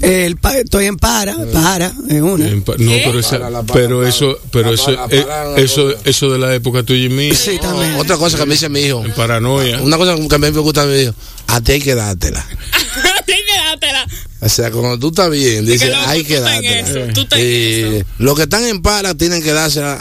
El 0.00 0.36
pa- 0.36 0.58
estoy 0.58 0.86
en 0.86 0.96
para, 0.96 1.34
para, 1.52 1.92
es 2.08 2.20
una. 2.20 2.48
en 2.48 2.62
pa- 2.62 2.72
no, 2.78 2.90
¿Qué? 2.90 3.02
pero, 3.04 3.18
esa- 3.18 3.38
Para 3.38 3.50
la 3.50 3.62
para, 3.62 3.80
pero 3.80 3.98
para, 3.98 4.08
eso, 4.08 4.38
pero 4.50 4.72
eso, 4.72 4.92
eh, 5.10 5.26
eso, 5.56 5.84
cosa. 5.92 5.98
eso 6.04 6.30
de 6.30 6.38
la 6.38 6.54
época 6.54 6.82
tuya 6.82 7.04
y 7.04 7.08
mía, 7.08 7.34
Sí, 7.34 7.58
también. 7.60 7.94
Otra 7.94 8.16
cosa 8.16 8.38
que 8.38 8.46
me 8.46 8.54
dice 8.54 8.68
mi 8.68 8.80
hijo, 8.80 9.04
en 9.04 9.12
paranoia. 9.12 9.80
una 9.82 9.96
cosa 9.96 10.14
que 10.16 10.34
a 10.34 10.38
mí 10.38 10.50
me 10.50 10.60
gusta 10.60 10.86
me 10.86 10.94
dijo, 10.96 11.14
a 11.48 11.60
ti 11.60 11.72
hay 11.72 11.80
que 11.80 11.94
dártela. 11.94 12.44
Tienes 13.26 13.44
que 13.46 13.58
dártela. 13.58 14.06
O 14.40 14.48
sea, 14.48 14.70
cuando 14.70 14.98
tú 14.98 15.08
estás 15.08 15.30
bien, 15.30 15.64
dice, 15.66 15.92
hay 15.94 16.24
que 16.24 16.40
dártela. 16.40 16.80
eso, 16.80 17.12
tú 17.14 17.26
Eh, 17.36 17.98
eso. 17.98 18.06
los 18.18 18.36
que 18.36 18.42
están 18.42 18.64
en 18.64 18.82
para 18.82 19.14
tienen 19.14 19.42
que 19.42 19.52
dársela, 19.52 20.00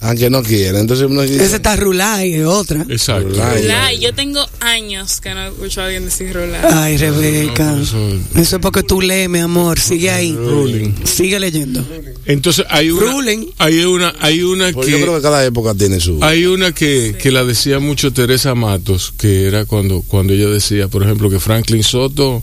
aunque 0.00 0.30
no 0.30 0.42
quieran. 0.42 0.82
Entonces 0.82 1.06
uno 1.10 1.22
dice, 1.22 1.44
Ese 1.44 1.56
está 1.56 1.74
Rulay, 1.76 2.34
es 2.34 2.44
otra. 2.46 2.86
Exacto. 2.88 3.28
Rulay. 3.30 3.62
Rulay, 3.62 3.98
yo 3.98 4.14
tengo 4.14 4.44
años 4.60 5.20
que 5.20 5.34
no 5.34 5.46
escucho 5.48 5.80
a 5.80 5.86
alguien 5.86 6.04
decir 6.04 6.32
Rulay. 6.32 6.60
Ay, 6.72 6.96
Rebeca. 6.98 7.72
No, 7.72 7.82
eso- 7.82 8.10
Eso 8.36 8.56
es 8.56 8.62
porque 8.62 8.82
tú 8.82 9.00
lees, 9.00 9.28
mi 9.28 9.40
amor. 9.40 9.78
Sigue 9.80 10.10
ahí. 10.10 10.32
Ruling. 10.34 10.94
Sigue 11.04 11.40
leyendo. 11.40 11.84
Entonces 12.26 12.64
hay 12.68 12.90
una, 12.90 13.10
Ruling. 13.12 13.46
hay 13.58 13.84
una, 13.84 14.14
hay 14.20 14.42
una 14.42 14.70
pues 14.72 14.86
yo 14.88 14.96
creo 15.00 15.12
que, 15.14 15.16
que 15.16 15.22
cada 15.22 15.44
época 15.44 15.74
tiene 15.74 15.98
su... 15.98 16.22
hay 16.22 16.46
una 16.46 16.72
que, 16.72 17.16
que 17.20 17.30
la 17.30 17.42
decía 17.44 17.78
mucho 17.78 18.12
Teresa 18.12 18.54
Matos, 18.54 19.12
que 19.18 19.46
era 19.46 19.64
cuando, 19.64 20.02
cuando 20.06 20.32
ella 20.34 20.48
decía, 20.48 20.88
por 20.88 21.02
ejemplo, 21.02 21.30
que 21.30 21.40
Franklin 21.40 21.82
Soto 21.82 22.42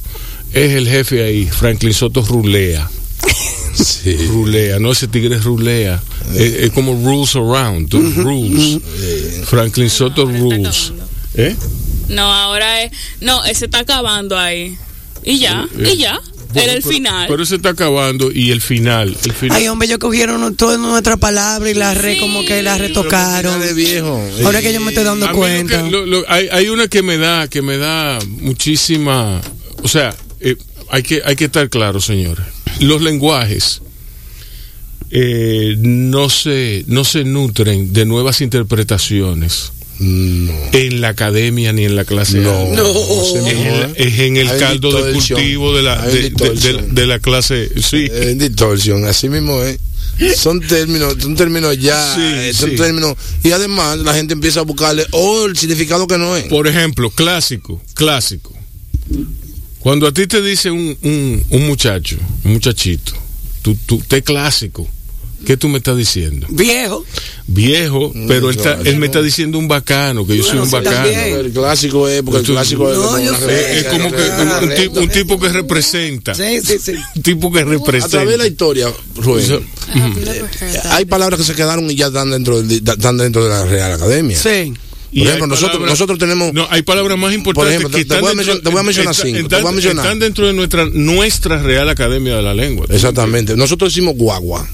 es 0.53 0.71
el 0.71 0.87
jefe 0.87 1.23
ahí. 1.23 1.45
Franklin 1.45 1.93
Soto 1.93 2.21
rulea. 2.23 2.89
Sí. 3.75 4.15
Rulea, 4.27 4.79
no 4.79 4.91
ese 4.91 5.07
tigre 5.07 5.37
rulea. 5.39 6.01
Es, 6.33 6.53
es 6.53 6.71
como 6.71 6.93
rules 6.93 7.35
around, 7.35 7.93
rules. 8.17 8.79
Franklin 9.45 9.89
Soto 9.89 10.25
rules. 10.25 10.93
¿Eh? 11.35 11.55
No, 12.09 12.23
ahora 12.33 12.83
es. 12.83 12.91
No, 13.21 13.43
ese 13.45 13.65
está 13.65 13.79
acabando 13.79 14.37
ahí. 14.37 14.77
Y 15.23 15.39
ya, 15.39 15.67
Eh, 15.79 15.91
y 15.93 15.97
ya. 15.97 16.19
Bueno, 16.53 16.69
Era 16.69 16.73
el 16.77 16.81
pero- 16.83 16.93
final. 16.95 17.27
Pero 17.27 17.45
se 17.45 17.55
está 17.55 17.69
acabando 17.69 18.31
y 18.31 18.51
el 18.51 18.61
final, 18.61 19.17
el 19.25 19.33
final. 19.33 19.57
Ay, 19.57 19.67
hombre, 19.67 19.87
ellos 19.87 19.97
cogieron 19.99 20.55
toda 20.55 20.77
nuestra 20.77 21.17
palabra 21.17 21.69
y 21.69 21.73
la 21.73 21.93
re, 21.93 22.13
Sí. 22.13 22.19
como 22.21 22.45
que 22.45 22.61
la 22.63 22.77
retocaron. 22.77 23.59
de 23.59 23.73
viejo. 23.73 24.23
Ahora 24.45 24.61
que 24.61 24.71
yo 24.71 24.79
me 24.79 24.91
estoy 24.91 25.03
dando 25.03 25.25
A 25.25 25.29
mí 25.29 25.35
lo 25.35 25.39
cuenta. 25.39 25.83
que- 25.83 25.89
lo- 25.91 26.05
lo- 26.05 26.23
hay, 26.29 26.47
hay 26.51 26.69
una 26.69 26.87
que 26.87 27.01
me 27.01 27.17
da, 27.17 27.49
que 27.49 27.61
me 27.61 27.77
da 27.77 28.19
muchísima, 28.25 29.41
o 29.83 29.87
sea, 29.89 30.15
eh, 30.39 30.55
hay 30.89 31.03
que, 31.03 31.21
hay 31.25 31.35
que 31.35 31.45
estar 31.45 31.69
claro, 31.69 31.99
señores. 31.99 32.45
Los 32.79 33.01
lenguajes 33.01 33.81
eh, 35.11 35.75
no 35.79 36.29
se, 36.29 36.83
no 36.87 37.03
se 37.03 37.23
nutren 37.23 37.93
de 37.93 38.05
nuevas 38.05 38.41
interpretaciones 38.41 39.71
No. 39.99 40.51
en 40.73 40.99
la 41.01 41.09
academia 41.09 41.71
ni 41.73 41.85
en 41.85 41.95
la 41.95 42.03
clase. 42.05 42.39
No. 42.39 42.67
No. 42.73 42.85
Es 42.87 43.35
en, 43.35 43.93
es 43.95 44.19
en 44.19 44.37
el 44.37 44.49
Hay 44.49 44.59
caldo 44.59 44.91
de 45.03 45.13
cultivo 45.13 45.73
de 45.75 45.83
la, 45.83 46.01
de, 46.01 46.11
de- 46.11 46.17
de- 46.21 46.29
distorsión. 46.29 46.95
de 46.95 47.07
la 47.07 47.19
clase. 47.19 47.69
Sí. 47.81 48.07
En 48.11 48.37
distorsión, 48.39 49.05
así 49.05 49.29
mismo 49.29 49.61
es. 49.61 49.79
Son 50.37 50.61
términos, 50.61 51.15
son 51.19 51.35
términos 51.35 51.77
ya, 51.77 52.15
Sí, 52.15 52.21
eh, 52.21 52.51
son 52.53 52.69
sí. 52.71 52.75
términos. 52.77 53.15
Y 53.43 53.51
además 53.51 53.97
la 53.99 54.13
gente 54.13 54.33
empieza 54.33 54.61
a 54.61 54.63
buscarle, 54.63 55.05
oh, 55.11 55.45
el 55.45 55.57
significado 55.57 56.07
que 56.07 56.17
no 56.17 56.35
es. 56.37 56.45
Por 56.45 56.67
ejemplo, 56.67 57.09
clásico, 57.09 57.81
clásico. 57.93 58.53
Cuando 59.85 60.07
a 60.07 60.11
ti 60.11 60.25
te 60.25 60.41
dice 60.41 60.71
un, 60.71 60.97
un, 61.03 61.43
un 61.51 61.67
muchacho, 61.67 62.17
un 62.43 62.53
muchachito, 62.53 63.11
tú, 63.61 63.77
tú, 63.85 63.99
te 63.99 64.23
clásico, 64.23 64.87
¿qué 65.45 65.57
tú 65.57 65.69
me 65.69 65.77
estás 65.77 65.95
diciendo? 65.95 66.47
Viejo. 66.49 67.05
Viejo, 67.45 68.11
pero 68.27 68.49
él, 68.49 68.57
está- 68.57 68.79
él 68.83 68.97
me 68.97 69.05
está 69.05 69.21
diciendo 69.21 69.59
un 69.59 69.67
bacano, 69.67 70.25
que 70.25 70.37
yo 70.37 70.43
soy 70.43 70.57
un 70.57 70.71
bacano. 70.71 70.95
también. 70.95 71.35
El 71.45 71.51
clásico 71.51 72.07
es, 72.09 72.23
porque 72.23 72.39
el 72.39 72.45
clásico 72.47 72.91
es. 72.91 72.97
No, 72.97 73.37
sé. 73.37 73.77
Es 73.77 73.83
como 73.85 74.09
que 74.11 74.23
un, 74.63 74.75
tipo, 74.75 74.99
un 75.01 75.09
tipo 75.09 75.39
que 75.39 75.49
representa. 75.49 76.33
Sí, 76.33 76.61
sí, 76.63 76.79
sí. 76.81 76.93
Un 77.17 77.21
tipo 77.21 77.51
que 77.51 77.59
A 77.59 77.63
través 77.65 77.79
de 77.83 77.85
la 77.85 78.01
representa. 78.15 78.47
historia, 78.47 78.87
Rubén, 79.17 79.43
Eso- 79.45 79.61
hay 80.89 81.05
palabras 81.05 81.39
que 81.39 81.45
se 81.45 81.53
quedaron 81.53 81.91
y 81.91 81.95
ya 81.95 82.07
están 82.07 82.31
dentro, 82.31 82.59
del- 82.63 82.81
están 82.89 83.17
dentro 83.17 83.43
de 83.43 83.49
la 83.51 83.65
Real 83.65 83.91
Academia. 83.93 84.35
Sí. 84.35 84.73
Y 85.15 85.19
Por 85.19 85.27
hay 85.29 85.33
ejemplo, 85.35 85.47
nosotros, 85.47 85.71
palabras- 85.77 85.91
nosotros 85.93 86.19
tenemos. 86.19 86.51
No, 86.53 86.67
hay 86.69 86.81
palabras 86.81 87.17
más 87.17 87.33
importantes 87.33 87.75
ejemplo, 87.77 87.89
que 87.89 87.95
te 87.95 88.01
están 88.01 88.19
voy 88.19 88.27
a 88.27 88.35
dentro, 88.35 88.53
mencionar- 88.53 88.63
te 88.63 88.69
voy 88.69 88.79
a 88.79 88.83
mencionar 88.83 89.11
están- 89.13 89.25
cinco, 89.27 89.37
te 89.37 89.43
están- 89.43 89.61
voy 89.61 89.69
a 89.69 89.73
mencionar. 89.75 90.05
están 90.05 90.19
dentro 90.19 90.47
de 90.47 90.53
nuestra, 90.53 90.85
nuestra 90.91 91.57
Real 91.63 91.87
Academia 91.87 92.35
de 92.35 92.41
la 92.41 92.53
Lengua. 92.53 92.85
Exactamente. 92.89 93.55
Nosotros 93.55 93.93
decimos 93.93 94.15
guagua. 94.17 94.67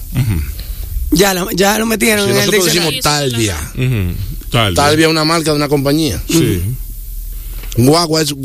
Ya 1.11 1.35
lo, 1.35 1.51
ya 1.51 1.77
lo 1.77 1.85
metieron 1.85 2.25
Si 2.25 2.31
en 2.31 2.37
el 2.37 2.45
nosotros 2.47 2.65
decimos 2.73 2.93
talvia. 3.03 3.71
Ujú. 3.75 4.15
Tal, 4.49 4.73
Talvia 4.73 5.05
es 5.05 5.11
una 5.11 5.23
marca 5.25 5.51
de 5.51 5.57
una 5.57 5.67
compañía. 5.69 6.19
Sí. 6.27 6.61
Guagua 7.77 8.23
es 8.23 8.31
eh, 8.31 8.35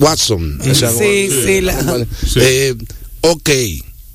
Watson. 0.00 0.60
O 0.66 0.74
sea, 0.74 0.90
Sí, 0.90 1.28
sí, 1.44 1.60
la- 1.60 2.06
Sí. 2.26 2.40
Eh, 2.40 2.74
ok. 3.20 3.50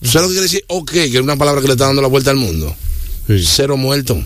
¿Sabes 0.02 0.14
lo 0.16 0.22
que 0.22 0.28
quiere 0.34 0.42
decir 0.42 0.64
ok? 0.68 0.92
Que 0.92 1.06
es 1.16 1.22
una 1.22 1.36
palabra 1.38 1.62
que 1.62 1.68
le 1.68 1.74
está 1.74 1.86
dando 1.86 2.02
la 2.02 2.08
vuelta 2.08 2.32
al 2.32 2.38
mundo. 2.38 2.76
Sí. 3.28 3.44
Cero 3.46 3.78
muertos. 3.78 4.18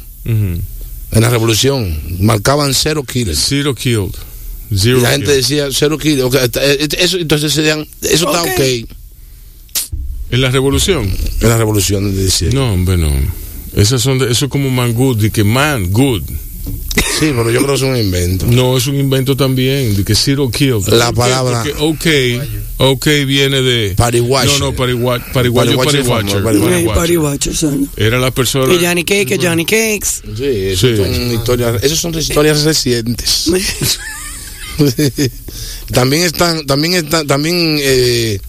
En 1.12 1.22
la 1.22 1.30
revolución 1.30 1.98
marcaban 2.20 2.74
cero 2.74 3.04
killers. 3.04 3.40
Zero 3.50 3.74
killed. 3.74 4.12
Zero 4.76 5.02
la 5.02 5.10
gente 5.12 5.26
killed. 5.26 5.38
decía 5.38 5.68
cero 5.72 5.98
killers. 5.98 6.24
Ok, 6.24 6.36
eh, 6.62 6.88
eso, 7.00 7.18
entonces 7.18 7.56
decían, 7.56 7.88
eso 8.02 8.28
está 8.32 8.44
Ok. 8.44 8.88
¿En 10.32 10.42
la 10.42 10.52
revolución? 10.52 11.12
en 11.42 11.50
la 11.50 11.58
revolución. 11.58 12.16
Decía. 12.16 12.50
No, 12.54 12.74
hombre, 12.74 12.98
no. 12.98 13.12
Esas 13.76 14.02
son 14.02 14.20
de- 14.20 14.32
eso 14.32 14.46
es 14.46 14.52
como 14.52 14.70
man 14.70 14.94
good, 14.94 15.18
de 15.18 15.32
que 15.32 15.44
man 15.44 15.90
good. 15.92 16.22
Sí, 17.20 17.34
pero 17.36 17.52
yo 17.52 17.60
creo 17.60 17.68
que 17.68 17.74
es 17.76 17.82
un 17.82 17.98
invento. 17.98 18.46
No, 18.48 18.78
es 18.78 18.88
un 18.88 18.96
invento 18.96 19.36
también, 19.36 19.96
de 19.98 20.06
que 20.06 20.16
zero 20.16 20.50
killed. 20.50 20.88
La 20.88 21.12
palabra- 21.12 21.64
Porque 21.78 22.40
ok, 22.78 22.88
ok 22.92 23.06
viene 23.28 23.62
de... 23.62 23.94
Pariguayo. 23.96 24.50
No, 24.58 24.72
no, 24.72 24.74
pariguayo, 24.76 25.24
pariguacho. 25.34 25.72
pariguayo. 26.42 26.94
Pariguacho. 26.94 27.54
Son. 27.54 27.90
Era 27.98 28.20
la 28.20 28.32
persona... 28.32 28.74
Y 28.74 28.86
Johnny 28.86 29.04
Cake, 29.04 29.32
y 29.36 29.46
Johnny 29.46 29.66
Cakes. 29.66 30.22
Sí, 30.38 30.44
eso 30.46 30.88
Sí. 30.88 30.96
Son 30.96 31.32
historias, 31.34 31.84
esas 31.84 32.00
son 32.00 32.18
historias 32.18 32.64
recientes. 32.64 33.52
también 35.92 36.24
están, 36.24 36.66
también 36.66 36.94
están, 36.94 37.28
también 37.28 37.78
eh, 37.82 38.40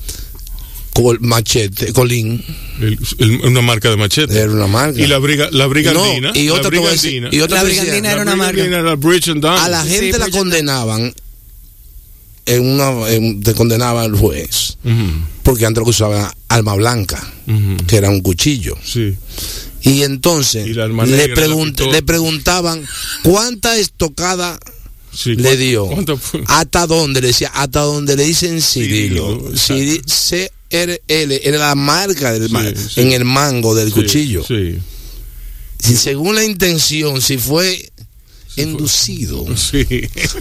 col- 0.93 1.21
machete, 1.21 1.93
colín, 1.93 2.45
el- 2.81 2.99
el- 3.19 3.41
una 3.47 3.61
marca 3.63 3.91
de 3.91 3.97
machete. 3.97 4.39
era 4.39 4.51
una 4.51 4.67
marca. 4.67 5.01
Y 5.01 5.07
la, 5.07 5.19
briga, 5.19 5.49
la 5.53 5.67
brigandina. 5.67 6.33
No, 6.33 6.39
y 6.39 6.49
otra 6.51 6.71
la 6.71 6.91
decir- 6.91 7.29
y 7.33 7.41
otra 7.41 7.65
decía, 7.65 7.97
era 8.13 8.23
una 8.23 8.37
marca. 8.37 8.53
brigandina 8.53 8.79
a 9.65 9.69
la 9.69 9.83
gente 9.85 10.13
Sí, 10.13 10.19
la 10.19 10.31
condenaban 10.31 11.15
en 12.47 12.67
una, 12.67 13.09
en- 13.11 13.43
te 13.43 13.55
condenaba 13.55 14.05
el 14.05 14.15
juez, 14.17 14.77
porque 15.43 15.67
antes 15.67 15.79
lo 15.81 15.85
que 15.85 15.91
usaban 15.91 16.31
arma 16.49 16.75
blanca, 16.75 17.33
que 17.87 17.97
era 17.97 18.11
un 18.11 18.21
cuchillo. 18.21 18.77
Sí. 18.85 19.15
Y 19.83 20.03
entonces 20.03 20.67
Y 20.67 20.75
le, 20.75 20.89
preguntaban 22.03 22.85
cuánta 23.23 23.77
estocada 23.79 24.59
sí. 25.13 25.37
le 25.37 25.43
¿Cuánto- 25.43 25.57
dio. 25.59 25.87
cuánto 25.87 26.21
hasta 26.49 26.87
donde 26.87 27.21
le 27.21 27.29
decía, 27.29 27.49
hasta 27.55 27.81
donde 27.81 28.17
le 28.17 28.25
dicen 28.25 28.61
Cirilo. 28.61 29.51
Cirilo, 29.57 30.03
Ciri- 30.05 30.51
CRL 30.71 31.41
era 31.43 31.59
la 31.59 31.75
marca 31.75 32.33
del 32.33 32.49
Sí, 32.49 33.01
en 33.01 33.13
el 33.13 33.25
mango 33.25 33.75
del 33.75 33.89
Sí, 33.89 33.95
cuchillo. 33.95 34.45
Sí. 34.47 34.79
Si 35.83 35.97
según 35.97 36.35
la 36.37 36.45
intención, 36.45 37.21
si 37.21 37.39
fue 37.39 37.91
inducido, 38.57 39.45
Sí. 39.57 39.87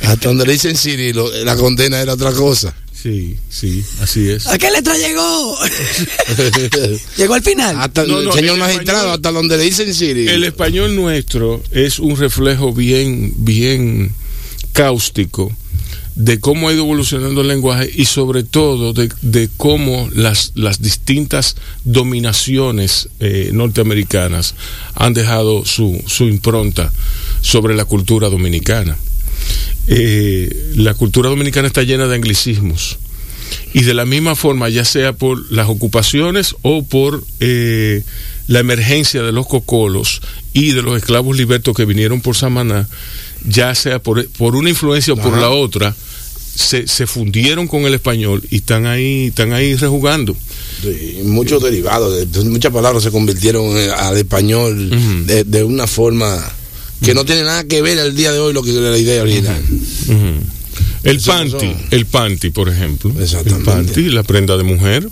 hasta 0.04 0.28
donde 0.28 0.46
le 0.46 0.54
dicen 0.54 0.76
Cirilo, 0.76 1.32
la 1.44 1.56
condena 1.56 2.00
era 2.00 2.14
otra 2.14 2.32
cosa. 2.34 2.76
Sí, 3.02 3.38
sí, 3.50 3.82
así 4.02 4.30
es. 4.30 4.46
¿A 4.48 4.58
qué 4.58 4.70
letra 4.72 4.98
llegó? 4.98 5.58
llegó 7.18 7.34
al 7.34 7.42
final. 7.44 7.80
hasta 7.80 8.04
No, 8.06 8.22
no, 8.22 8.34
señor 8.34 8.56
el 8.56 8.60
magistrado, 8.60 9.00
español- 9.08 9.16
hasta 9.16 9.32
donde 9.32 9.58
le 9.58 9.64
dicen 9.64 9.94
Cirilo. 9.94 10.32
El 10.32 10.44
español 10.44 10.96
nuestro 10.96 11.64
es 11.72 12.00
un 12.00 12.18
reflejo 12.18 12.74
bien, 12.74 13.34
bien 13.38 14.12
cáustico 14.74 15.56
de 16.16 16.40
cómo 16.40 16.68
ha 16.68 16.74
ido 16.74 16.84
evolucionando 16.84 17.42
el 17.42 17.48
lenguaje 17.48 17.90
y 17.94 18.06
sobre 18.06 18.44
todo 18.44 18.94
de, 18.94 19.10
de 19.22 19.50
cómo 19.58 20.10
las, 20.14 20.52
las 20.56 20.82
distintas 20.82 21.56
dominaciones 21.86 23.10
eh, 23.20 23.52
norteamericanas 23.54 24.56
han 24.96 25.14
dejado 25.14 25.66
su, 25.66 26.02
su 26.08 26.26
impronta 26.26 26.92
sobre 27.42 27.76
la 27.76 27.86
cultura 27.86 28.30
dominicana. 28.30 28.98
Eh, 29.88 30.74
la 30.76 30.94
cultura 30.94 31.30
dominicana 31.30 31.68
está 31.68 31.84
llena 31.84 32.08
de 32.08 32.16
anglicismos 32.16 33.00
y 33.74 33.84
de 33.84 33.94
la 33.94 34.06
misma 34.06 34.36
forma, 34.36 34.70
ya 34.70 34.86
sea 34.86 35.14
por 35.14 35.52
las 35.52 35.70
ocupaciones 35.70 36.56
o 36.62 36.84
por 36.84 37.24
eh, 37.40 38.04
la 38.48 38.60
emergencia 38.60 39.22
de 39.24 39.32
los 39.32 39.48
cocolos 39.48 40.22
y 40.54 40.72
de 40.72 40.82
los 40.82 40.98
esclavos 40.98 41.38
libertos 41.38 41.76
que 41.76 41.86
vinieron 41.86 42.22
por 42.22 42.36
Samaná, 42.36 42.88
ya 43.48 43.74
sea 43.76 44.00
por, 44.00 44.28
por 44.30 44.56
una 44.56 44.70
influencia 44.70 45.14
o 45.14 45.18
por 45.18 45.38
la 45.38 45.50
otra, 45.50 45.96
se, 46.56 46.88
se 46.88 47.08
fundieron 47.08 47.68
con 47.68 47.84
el 47.86 47.94
español 47.94 48.44
y 48.52 48.58
están 48.58 48.86
ahí, 48.86 49.28
están 49.28 49.54
ahí 49.54 49.76
rejugando. 49.76 50.36
Sí, 50.82 51.20
muchos 51.24 51.62
derivados, 51.64 52.16
de- 52.16 52.26
de 52.26 52.50
muchas 52.50 52.72
palabras 52.74 53.04
se 53.04 53.12
convirtieron 53.12 53.78
eh, 53.78 53.90
al 53.92 54.18
español 54.18 55.26
de, 55.26 55.44
de 55.46 55.64
una 55.64 55.88
forma 55.88 56.38
que 57.04 57.14
no 57.14 57.24
tiene 57.26 57.44
nada 57.44 57.64
que 57.64 57.82
ver 57.82 57.98
al 58.00 58.16
día 58.16 58.32
de 58.34 58.40
hoy 58.40 58.54
lo 58.54 58.62
que 58.62 58.72
era 58.72 58.90
la 58.92 58.98
idea 58.98 59.22
original. 59.22 59.62
El 61.04 61.16
Eso 61.18 61.32
panty, 61.32 61.52
no 61.54 61.60
son- 61.60 61.76
el 61.92 62.06
panty, 62.06 62.50
por 62.50 62.68
ejemplo. 62.70 63.14
El 63.58 63.64
panty, 63.64 64.10
la 64.10 64.24
prenda 64.24 64.58
de 64.58 64.64
mujer. 64.64 65.08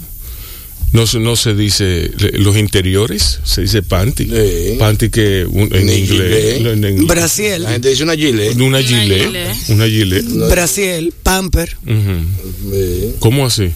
No 0.93 1.05
se, 1.05 1.19
no 1.19 1.35
se 1.35 1.53
dice 1.53 2.11
le- 2.17 2.31
los 2.39 2.55
interiores, 2.57 3.39
se 3.43 3.61
dice 3.61 3.83
panty. 3.83 4.25
Sí. 4.25 4.75
Panty 4.79 5.09
que 5.09 5.45
un- 5.45 5.73
en 5.75 5.89
inglés. 5.89 6.61
en 6.65 6.83
inglés. 6.85 7.07
Brasil, 7.07 7.61
La 7.63 7.71
gente 7.71 7.89
dice 7.89 8.03
una 8.03 8.15
gilet. 8.15 8.55
Una 8.55 8.81
gilet. 8.81 9.55
Una 9.69 9.85
gilet. 9.87 10.25
Brasil, 10.49 11.13
Pamper. 11.23 11.75
Eh, 11.85 13.15
¿Cómo 13.19 13.45
así? 13.45 13.69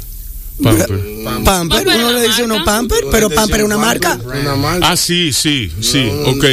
Pamper. 0.64 0.88
Pamper, 1.24 1.44
Pamper 1.44 1.88
uno 1.88 2.14
le 2.14 2.28
dice 2.28 2.44
uno. 2.44 2.64
Pamper, 2.64 3.04
pero 3.12 3.30
Pamper 3.30 3.60
es 3.62 3.66
una 3.66 3.78
marca. 3.78 4.20
Una 4.24 4.56
marca. 4.56 4.92
Ah, 4.92 4.96
sí, 4.98 5.32
sí, 5.34 5.70
sí, 5.82 6.04
No, 6.06 6.32
ok. 6.32 6.46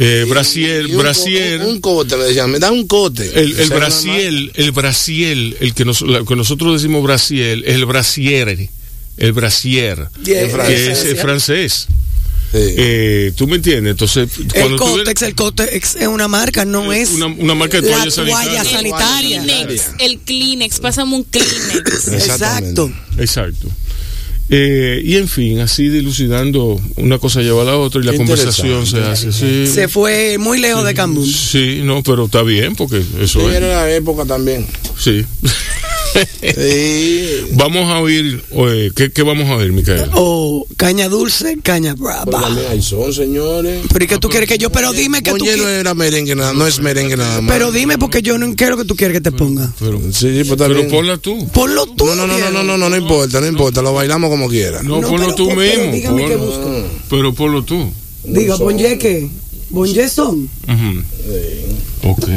Eh, 0.00 0.20
Y 0.20 0.22
un 0.22 0.28
co- 0.28 0.98
brasier. 1.02 1.60
Un, 1.62 1.80
cote, 1.80 2.16
me 2.16 2.24
decían, 2.24 2.50
me 2.50 2.60
da 2.60 2.70
un 2.70 2.86
cote. 2.86 3.28
El, 3.34 3.58
O 3.58 3.62
el 3.62 3.68
brasiel, 3.70 4.52
el 4.54 4.70
brasiel, 4.70 5.56
el 5.60 5.74
que, 5.74 5.84
nos- 5.84 6.02
la- 6.02 6.24
que 6.24 6.36
nosotros 6.36 6.80
decimos 6.80 7.02
brasiel, 7.02 7.64
es 7.66 7.74
el 7.74 7.84
brasier, 7.86 8.68
el 9.18 9.32
brasier, 9.32 10.08
Yeah, 10.24 10.48
que 10.66 10.90
es 10.92 11.04
eh, 11.04 11.14
francés. 11.16 11.86
Sí. 12.50 12.58
Eh, 12.60 13.32
¿Tú 13.36 13.46
me 13.46 13.56
entiendes? 13.56 13.90
Entonces, 13.90 14.30
El 14.54 14.76
Cotex, 14.76 15.20
el 15.22 15.34
Cotex 15.34 15.96
es 15.96 16.06
una 16.08 16.28
marca, 16.28 16.64
no 16.64 16.92
es 16.94 17.10
una, 17.10 17.26
una 17.26 17.54
marca 17.54 17.78
de 17.82 17.90
la 17.90 18.04
toalla 18.04 18.10
toalla 18.10 18.64
sanitaria. 18.64 18.64
sanitaria. 18.64 19.42
Kleenex, 19.42 19.82
el 19.98 20.18
Kleenex, 20.20 20.80
pásame 20.80 21.14
un 21.14 21.24
Kleenex. 21.24 22.08
Exacto. 22.12 22.90
Exacto. 23.18 23.68
Eh, 24.50 25.02
y 25.04 25.16
en 25.16 25.28
fin, 25.28 25.60
así 25.60 25.90
dilucidando, 25.90 26.80
una 26.96 27.18
cosa 27.18 27.42
lleva 27.42 27.60
a 27.60 27.64
la 27.66 27.76
otra 27.76 28.00
y 28.00 28.04
la 28.04 28.14
conversación 28.14 28.86
se 28.86 29.00
hace. 29.02 29.30
Sí, 29.30 29.66
Se 29.66 29.88
fue 29.88 30.38
muy 30.38 30.58
lejos 30.58 30.86
de 30.86 30.94
Cambún. 30.94 31.30
sí, 31.30 31.82
no, 31.84 32.02
pero 32.02 32.24
está 32.24 32.42
bien 32.44 32.74
porque 32.76 33.02
Sí, 33.02 33.06
eso 33.24 33.50
era 33.52 33.66
es. 33.66 33.90
la 33.90 33.94
época 33.94 34.24
también. 34.24 34.66
Sí. 34.98 35.22
Sí. 36.40 37.28
vamos 37.52 37.88
a 37.90 38.00
oír, 38.00 38.42
¿qué, 38.94 39.10
¿qué 39.12 39.22
vamos 39.22 39.48
a 39.48 39.56
oír, 39.56 39.72
Micaela? 39.72 40.08
O 40.14 40.66
caña 40.76 41.08
dulce, 41.08 41.58
caña 41.62 41.94
Pero 41.94 42.04
brava. 42.24 42.40
también 42.42 42.66
hay 42.70 42.82
son, 42.82 43.12
señores. 43.12 43.82
Pero 43.92 44.04
¿y 44.04 44.08
qué 44.08 44.18
tú 44.18 44.28
quieres 44.28 44.48
que 44.48 44.58
yo? 44.58 44.70
Pero 44.70 44.92
dime 44.92 45.22
que 45.22 45.30
tú 45.32 45.36
Oye, 45.44 45.52
no 45.56 45.62
quieres. 45.64 45.80
era 45.80 45.94
merengue 45.94 46.34
nada, 46.34 46.52
no 46.52 46.66
es 46.66 46.80
merengue 46.80 47.16
nada 47.16 47.40
más. 47.40 47.52
Pero 47.54 47.72
dime 47.72 47.98
porque 47.98 48.22
yo 48.22 48.38
no 48.38 48.54
quiero 48.54 48.76
que 48.76 48.84
tú 48.84 48.96
quieres 48.96 49.16
que 49.16 49.20
te 49.20 49.32
ponga. 49.32 49.72
Pero, 49.78 50.00
Sí, 50.12 50.42
pues 50.46 50.58
pero 50.58 50.88
ponla 50.88 51.18
tú. 51.18 51.46
Ponlo 51.48 51.86
tú. 51.86 52.06
No, 52.06 52.14
no, 52.14 52.26
no, 52.26 52.38
no, 52.38 52.50
no, 52.50 52.62
no, 52.64 52.78
no, 52.78 52.88
no 52.88 52.96
importa, 52.96 53.40
no 53.40 53.46
importa, 53.46 53.82
lo 53.82 53.92
bailamos 53.92 54.30
como 54.30 54.48
quiera. 54.48 54.82
No, 54.82 55.00
No, 55.00 55.08
ponlo 55.08 55.26
pero- 55.26 55.34
tú 55.34 55.48
pero 55.48 55.60
mismo. 55.60 55.92
dígame 55.92 56.26
qué 56.26 56.36
ponlo. 56.36 56.46
busco. 56.46 56.84
Pero 57.10 57.34
ponlo 57.34 57.62
tú. 57.64 57.92
Diga, 58.24 58.56
Bonje 58.56 58.98
qué? 58.98 59.28
Bonje 59.70 60.08
son. 60.08 60.48
Ujú. 60.66 62.10
Ok. 62.10 62.28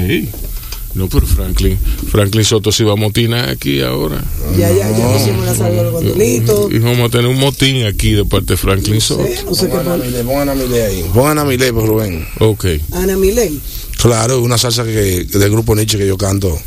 No, 0.94 1.08
pero 1.08 1.26
Franklin, 1.26 1.78
Franklin 2.12 2.44
Soto 2.44 2.72
sí 2.72 2.84
va 2.84 2.94
a 2.94 2.96
motinar 2.98 3.50
aquí 3.50 3.82
ahora. 3.82 4.24
Ya, 4.58 4.70
ya, 4.72 4.92
ya 4.92 5.14
pusimos 5.14 5.46
la 5.46 5.56
salva 5.56 6.00
de. 6.02 6.44
Y 6.72 6.80
vamos 6.80 7.08
a 7.08 7.10
tener 7.10 7.28
un 7.28 7.40
motín 7.40 7.86
aquí 7.86 8.12
de 8.12 8.26
parte 8.26 8.54
de 8.54 8.58
Franklin 8.58 9.00
Soto. 9.00 9.26
No 9.46 9.56
sé 9.56 9.68
qué 9.70 9.78
Pongan 9.78 10.02
Milé, 10.02 10.24
pongan 10.24 10.50
a 10.50 10.56
Milé 10.56 10.84
ahí. 10.84 11.06
Pongan 11.14 11.40
a 11.40 11.46
Milé, 11.46 11.72
pues, 11.72 11.88
Rubén. 11.88 12.28
Ok. 12.40 12.66
Ana 12.92 13.16
Milén. 13.16 13.62
Claro, 13.98 14.42
una 14.42 14.58
salsa 14.58 14.84
que, 14.84 15.26
del 15.26 15.52
grupo 15.52 15.76
Nietzsche 15.76 15.98
que 15.98 16.08
yo 16.08 16.18
canto. 16.18 16.60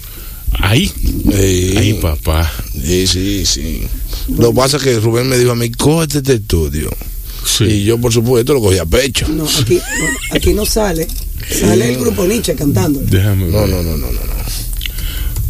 Ahí. 0.53 0.87
Sí. 0.87 1.75
Ahí, 1.77 1.95
papá. 1.95 2.51
Sí, 2.73 3.07
sí, 3.07 3.45
sí. 3.45 3.83
Lo 4.39 4.51
que 4.51 4.57
pasa 4.57 4.77
es 4.79 4.83
que 4.85 5.01
Rubén 5.01 5.29
me 5.29 5.37
dijo 5.37 5.51
a 5.51 5.57
mí, 5.57 5.71
cógete 5.71 6.19
este 6.19 6.35
estudio. 6.35 6.91
Sí. 7.45 7.65
Y 7.65 7.85
yo, 7.85 7.99
por 7.99 8.13
supuesto, 8.13 8.55
lo 8.55 8.61
cogí 8.61 8.79
a 8.79 8.87
pecho. 8.87 9.29
No, 9.29 9.45
aquí, 9.45 9.75
no, 9.75 10.37
aquí 10.37 10.55
no 10.55 10.65
sale. 10.65 11.07
Sale 11.51 11.93
el 11.93 11.99
grupo 12.01 12.25
Nietzsche 12.27 12.55
cantando. 12.55 13.01
Déjame 13.05 13.47
No, 13.47 13.61
ver. 13.61 13.69
no, 13.71 13.83
no, 13.83 13.97
no, 13.97 13.97
no. 13.99 14.13
no. 14.13 14.35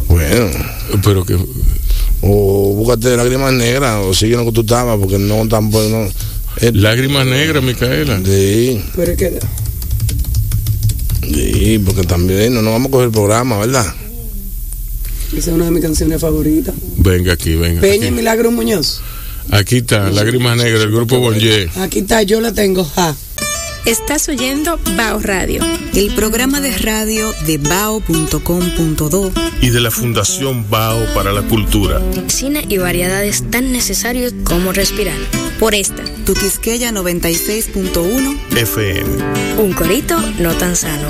Bueno, 0.07 0.47
Pero 1.03 1.25
que. 1.25 1.35
o 2.21 2.73
búscate 2.75 3.15
lágrimas 3.17 3.53
negras 3.53 3.97
o 4.03 4.13
sigue 4.13 4.35
lo 4.35 4.45
que 4.45 4.51
tú 4.51 4.61
estabas, 4.61 4.97
porque 4.99 5.17
no 5.19 5.47
tampoco. 5.47 5.87
No. 5.89 6.07
Eh, 6.61 6.71
Lágrimas 6.73 7.25
negras, 7.25 7.61
Micaela. 7.63 8.21
Sí, 8.23 8.81
Pero 8.95 9.11
es 9.11 9.17
que. 9.17 9.39
sí, 11.23 11.79
porque 11.85 12.03
también 12.03 12.53
no 12.53 12.61
nos 12.61 12.73
vamos 12.73 12.87
a 12.87 12.91
coger 12.91 13.05
el 13.07 13.11
programa, 13.11 13.57
¿verdad? 13.59 13.85
Esa 15.35 15.49
es 15.51 15.55
una 15.55 15.65
de 15.65 15.71
mis 15.71 15.81
canciones 15.81 16.21
favoritas. 16.21 16.73
Venga 16.97 17.33
aquí, 17.33 17.55
venga. 17.55 17.81
Peña 17.81 18.07
y 18.07 18.11
Milagro 18.11 18.51
Muñoz. 18.51 19.01
Aquí 19.51 19.77
está, 19.77 20.09
Lágrimas 20.11 20.55
negras, 20.57 20.83
el 20.83 20.91
grupo 20.91 21.19
Bonje. 21.19 21.69
Aquí 21.75 21.99
está, 21.99 22.23
yo 22.23 22.39
la 22.41 22.53
tengo. 22.53 22.83
Ja. 22.85 23.15
Estás 23.85 24.27
oyendo 24.29 24.79
Bao 24.97 25.19
Radio. 25.19 25.61
El 25.93 26.13
programa 26.15 26.59
de 26.59 26.75
radio 26.77 27.31
de 27.45 27.59
bao.com.do 27.59 29.31
Y 29.61 29.69
de 29.69 29.79
la 29.79 29.91
Fundación 29.91 30.67
Bao 30.69 31.05
para 31.13 31.31
la 31.31 31.43
Cultura. 31.43 32.01
Cine 32.27 32.65
y 32.67 32.77
variedades 32.79 33.43
tan 33.51 33.71
necesarios 33.71 34.33
como 34.43 34.71
respirar. 34.71 35.17
Por 35.59 35.75
esta. 35.75 36.03
Tu 36.25 36.33
Quisqueya 36.33 36.91
96.1 36.91 38.37
FM. 38.57 39.61
Un 39.61 39.73
corito 39.73 40.19
no 40.39 40.53
tan 40.53 40.75
sano. 40.75 41.09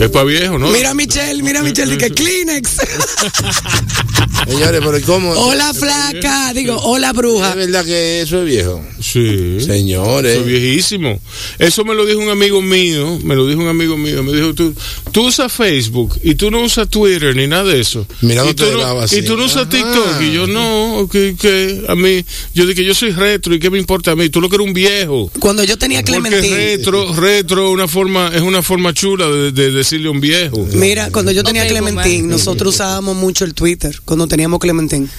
Es 0.00 0.10
para 0.10 0.24
viejo, 0.24 0.58
¿no? 0.58 0.68
Mira 0.68 0.90
a 0.90 0.94
Michelle, 0.94 1.42
mira 1.42 1.60
a 1.60 1.62
Michelle, 1.62 1.96
dice 1.96 2.10
Kleenex. 2.14 2.76
Señores, 4.46 4.80
pero 4.84 4.98
¿y 4.98 5.02
¿cómo? 5.02 5.30
hola 5.32 5.74
flaca, 5.74 6.52
digo, 6.54 6.76
hola 6.84 7.12
bruja. 7.12 7.50
¿Es 7.50 7.56
verdad 7.56 7.84
que 7.84 8.22
eso 8.22 8.40
es 8.40 8.46
viejo? 8.46 8.84
Sí. 9.00 9.60
Señores. 9.60 10.32
Eso 10.32 10.40
es 10.40 10.46
viejísimo. 10.46 11.20
Eso 11.58 11.84
me 11.84 11.94
lo 11.94 12.06
dijo 12.06 12.20
un 12.20 12.30
amigo 12.30 12.62
mío, 12.62 13.18
me 13.24 13.34
lo 13.34 13.46
dijo 13.46 13.60
un 13.60 13.68
amigo 13.68 13.96
mío, 13.96 14.22
me 14.22 14.32
dijo, 14.32 14.54
tú, 14.54 14.74
tú 15.12 15.26
usas 15.26 15.52
Facebook 15.52 16.18
y 16.22 16.34
tú 16.34 16.50
no 16.50 16.62
usas 16.62 16.88
Twitter 16.88 17.34
ni 17.36 17.46
nada 17.46 17.64
de 17.64 17.80
eso. 17.80 18.06
Mira, 18.22 18.42
no 18.44 18.50
y, 18.50 18.54
tú 18.54 18.64
te 18.64 18.72
no, 18.72 19.00
así. 19.00 19.16
y 19.18 19.22
tú 19.22 19.36
no 19.36 19.44
usas 19.44 19.62
Ajá. 19.62 19.70
TikTok. 19.70 20.22
Y 20.22 20.32
yo, 20.32 20.46
no, 20.46 21.08
que, 21.10 21.36
que 21.38 21.84
a 21.88 21.94
mí, 21.94 22.24
yo 22.54 22.66
dije, 22.66 22.84
yo 22.84 22.94
soy 22.94 23.10
retro 23.10 23.54
y 23.54 23.58
qué 23.58 23.70
me 23.70 23.78
importa 23.78 24.12
a 24.12 24.16
mí, 24.16 24.28
tú 24.30 24.40
lo 24.40 24.48
que 24.48 24.56
eres 24.56 24.66
un 24.66 24.72
viejo. 24.74 25.30
Cuando 25.40 25.64
yo 25.64 25.76
tenía 25.76 25.98
Porque 26.02 26.20
Clementín. 26.20 26.54
retro, 26.54 27.14
retro 27.14 27.70
una 27.70 27.88
forma, 27.88 28.30
es 28.34 28.42
una 28.42 28.62
forma 28.62 28.94
chula 28.94 29.26
de, 29.28 29.52
de 29.52 29.70
decirle 29.72 30.08
a 30.08 30.10
un 30.12 30.20
viejo. 30.20 30.66
Mira, 30.72 31.10
cuando 31.10 31.32
yo 31.32 31.42
tenía 31.44 31.62
Ok, 31.64 31.68
Clementín, 31.70 32.28
nosotros 32.28 32.74
usábamos 32.76 33.16
mucho 33.16 33.44
el 33.44 33.54
Twitter, 33.54 34.00
cuando 34.04 34.27
teníamos 34.28 34.58
Clementín. 34.60 35.10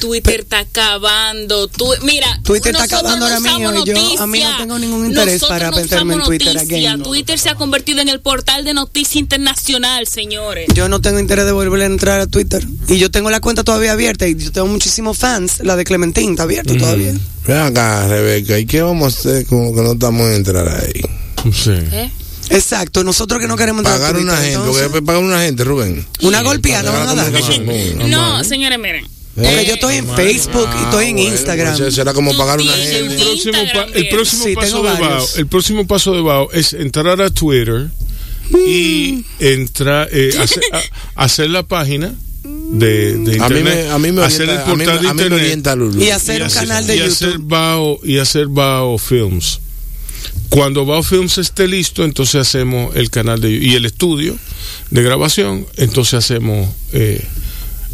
Twitter 0.00 0.40
está 0.42 0.60
acabando. 0.60 1.66
Tu- 1.66 1.84
mira, 2.04 2.40
Twitter 2.44 2.72
está 2.72 2.84
acabando 2.84 3.28
no 3.28 3.34
ahora 3.34 3.40
mío, 3.40 3.72
y 3.84 3.86
yo- 3.88 4.22
a 4.22 4.26
mí 4.28 4.40
no 4.40 4.56
tengo 4.56 4.78
ningún 4.78 5.06
interés 5.06 5.34
Nosotros 5.42 5.48
para 5.58 5.70
no 5.72 5.76
meterme 5.76 6.14
en 6.14 6.22
Twitter 6.22 6.56
again. 6.58 7.02
Twitter 7.02 7.36
se 7.38 7.48
ha 7.50 7.56
convertido 7.56 8.00
en 8.00 8.08
el 8.08 8.20
portal 8.20 8.64
de 8.64 8.74
noticia 8.74 9.18
internacional, 9.18 10.06
señores. 10.06 10.68
Yo 10.72 10.88
no 10.88 11.00
tengo 11.00 11.18
interés 11.18 11.46
de 11.46 11.52
volver 11.52 11.82
a 11.82 11.86
entrar 11.86 12.20
a 12.20 12.28
Twitter. 12.28 12.64
Y 12.88 12.98
yo 12.98 13.10
tengo 13.10 13.28
la 13.30 13.40
cuenta 13.40 13.64
todavía 13.64 13.90
abierta 13.92 14.28
y 14.28 14.36
yo 14.36 14.52
tengo 14.52 14.68
muchísimos 14.68 15.18
fans. 15.18 15.60
La 15.64 15.74
de 15.74 15.84
Clementín 15.84 16.30
está 16.30 16.44
abierta 16.44 16.76
todavía. 16.76 17.14
Ven 17.46 17.56
acá, 17.58 18.06
Rebeca, 18.06 18.56
¿y 18.58 18.66
qué 18.66 18.82
vamos 18.82 19.16
a 19.16 19.18
hacer 19.18 19.46
como 19.46 19.74
que 19.74 19.80
no 19.82 19.92
estamos 19.94 20.22
a 20.26 20.34
entrar 20.36 20.68
ahí? 20.68 21.02
Sí. 21.52 21.70
¿Eh? 21.72 22.10
Exacto, 22.50 23.04
nosotros 23.04 23.40
que 23.40 23.46
no 23.46 23.56
queremos 23.56 23.82
Pagar 23.84 24.16
una 24.16 24.36
gente, 24.36 24.54
entonces, 24.54 24.84
porque 24.88 25.02
pagar 25.02 25.22
una 25.22 25.40
gente, 25.42 25.64
Rubén. 25.64 26.06
una 26.22 26.42
golpeada 26.42 26.90
Pagar 26.90 27.06
van 27.06 27.18
a 27.18 27.30
dar. 27.30 28.08
No, 28.08 28.44
señores, 28.44 28.78
miren. 28.78 29.06
Porque 29.34 29.66
yo 29.66 29.74
estoy 29.74 29.96
en 29.96 30.08
Facebook 30.16 30.68
y 30.80 30.82
estoy 30.84 31.06
en 31.06 31.16
Bueno, 31.16 31.30
Instagram. 31.30 31.76
pues 31.78 31.94
será 31.94 32.12
como 32.12 32.36
pagar 32.36 32.58
una 32.60 32.74
El 32.74 33.08
gente. 33.10 33.24
próximo, 33.24 33.52
pa- 33.52 33.60
Instagram, 33.62 33.90
el 33.94 34.08
próximo 34.08 34.44
Sí, 34.44 34.54
paso 34.54 34.82
de. 34.82 34.90
Bao, 35.00 35.26
el 35.36 35.46
próximo 35.46 35.86
paso 35.86 36.12
de 36.14 36.20
Bao 36.22 36.50
es 36.52 36.72
entrar 36.72 37.20
a 37.20 37.30
Twitter 37.30 37.86
y 38.66 39.24
entrar, 39.38 40.08
eh, 40.10 40.32
hacer, 40.40 40.62
a- 40.72 41.22
hacer 41.24 41.50
la 41.50 41.62
página 41.62 42.14
de, 42.42 43.12
de 43.18 43.36
A 43.40 43.48
mí 43.48 43.58
internet, 43.58 43.84
me, 43.86 43.90
a 43.92 43.98
mí 43.98 44.10
me 44.12 44.24
hacer 44.24 44.48
orienta, 44.48 44.64
el 44.64 44.70
a 44.70 44.74
mí, 44.74 44.84
portal 44.84 45.02
de 45.02 45.08
a 45.08 45.12
mí 45.12 45.16
me 45.18 45.22
internet 45.24 45.40
orienta 45.44 45.76
Lulu. 45.76 46.02
Y 46.02 46.10
hacer 46.10 46.42
un 46.42 46.50
canal 46.50 46.86
de 46.86 46.96
y 46.96 47.00
hacer 47.00 47.28
YouTube. 47.32 47.44
Bao 47.46 48.00
y 48.02 48.18
hacer 48.18 48.46
Bao 48.48 48.98
Films. 48.98 49.60
Cuando 50.48 50.86
Bao 50.86 51.02
Films 51.02 51.38
esté 51.38 51.66
listo, 51.68 52.04
entonces 52.04 52.36
hacemos 52.36 52.94
el 52.96 53.10
canal 53.10 53.40
de 53.40 53.50
y 53.50 53.74
el 53.74 53.84
estudio 53.84 54.36
de 54.90 55.02
grabación, 55.02 55.66
entonces 55.76 56.14
hacemos 56.14 56.68
eh, 56.92 57.22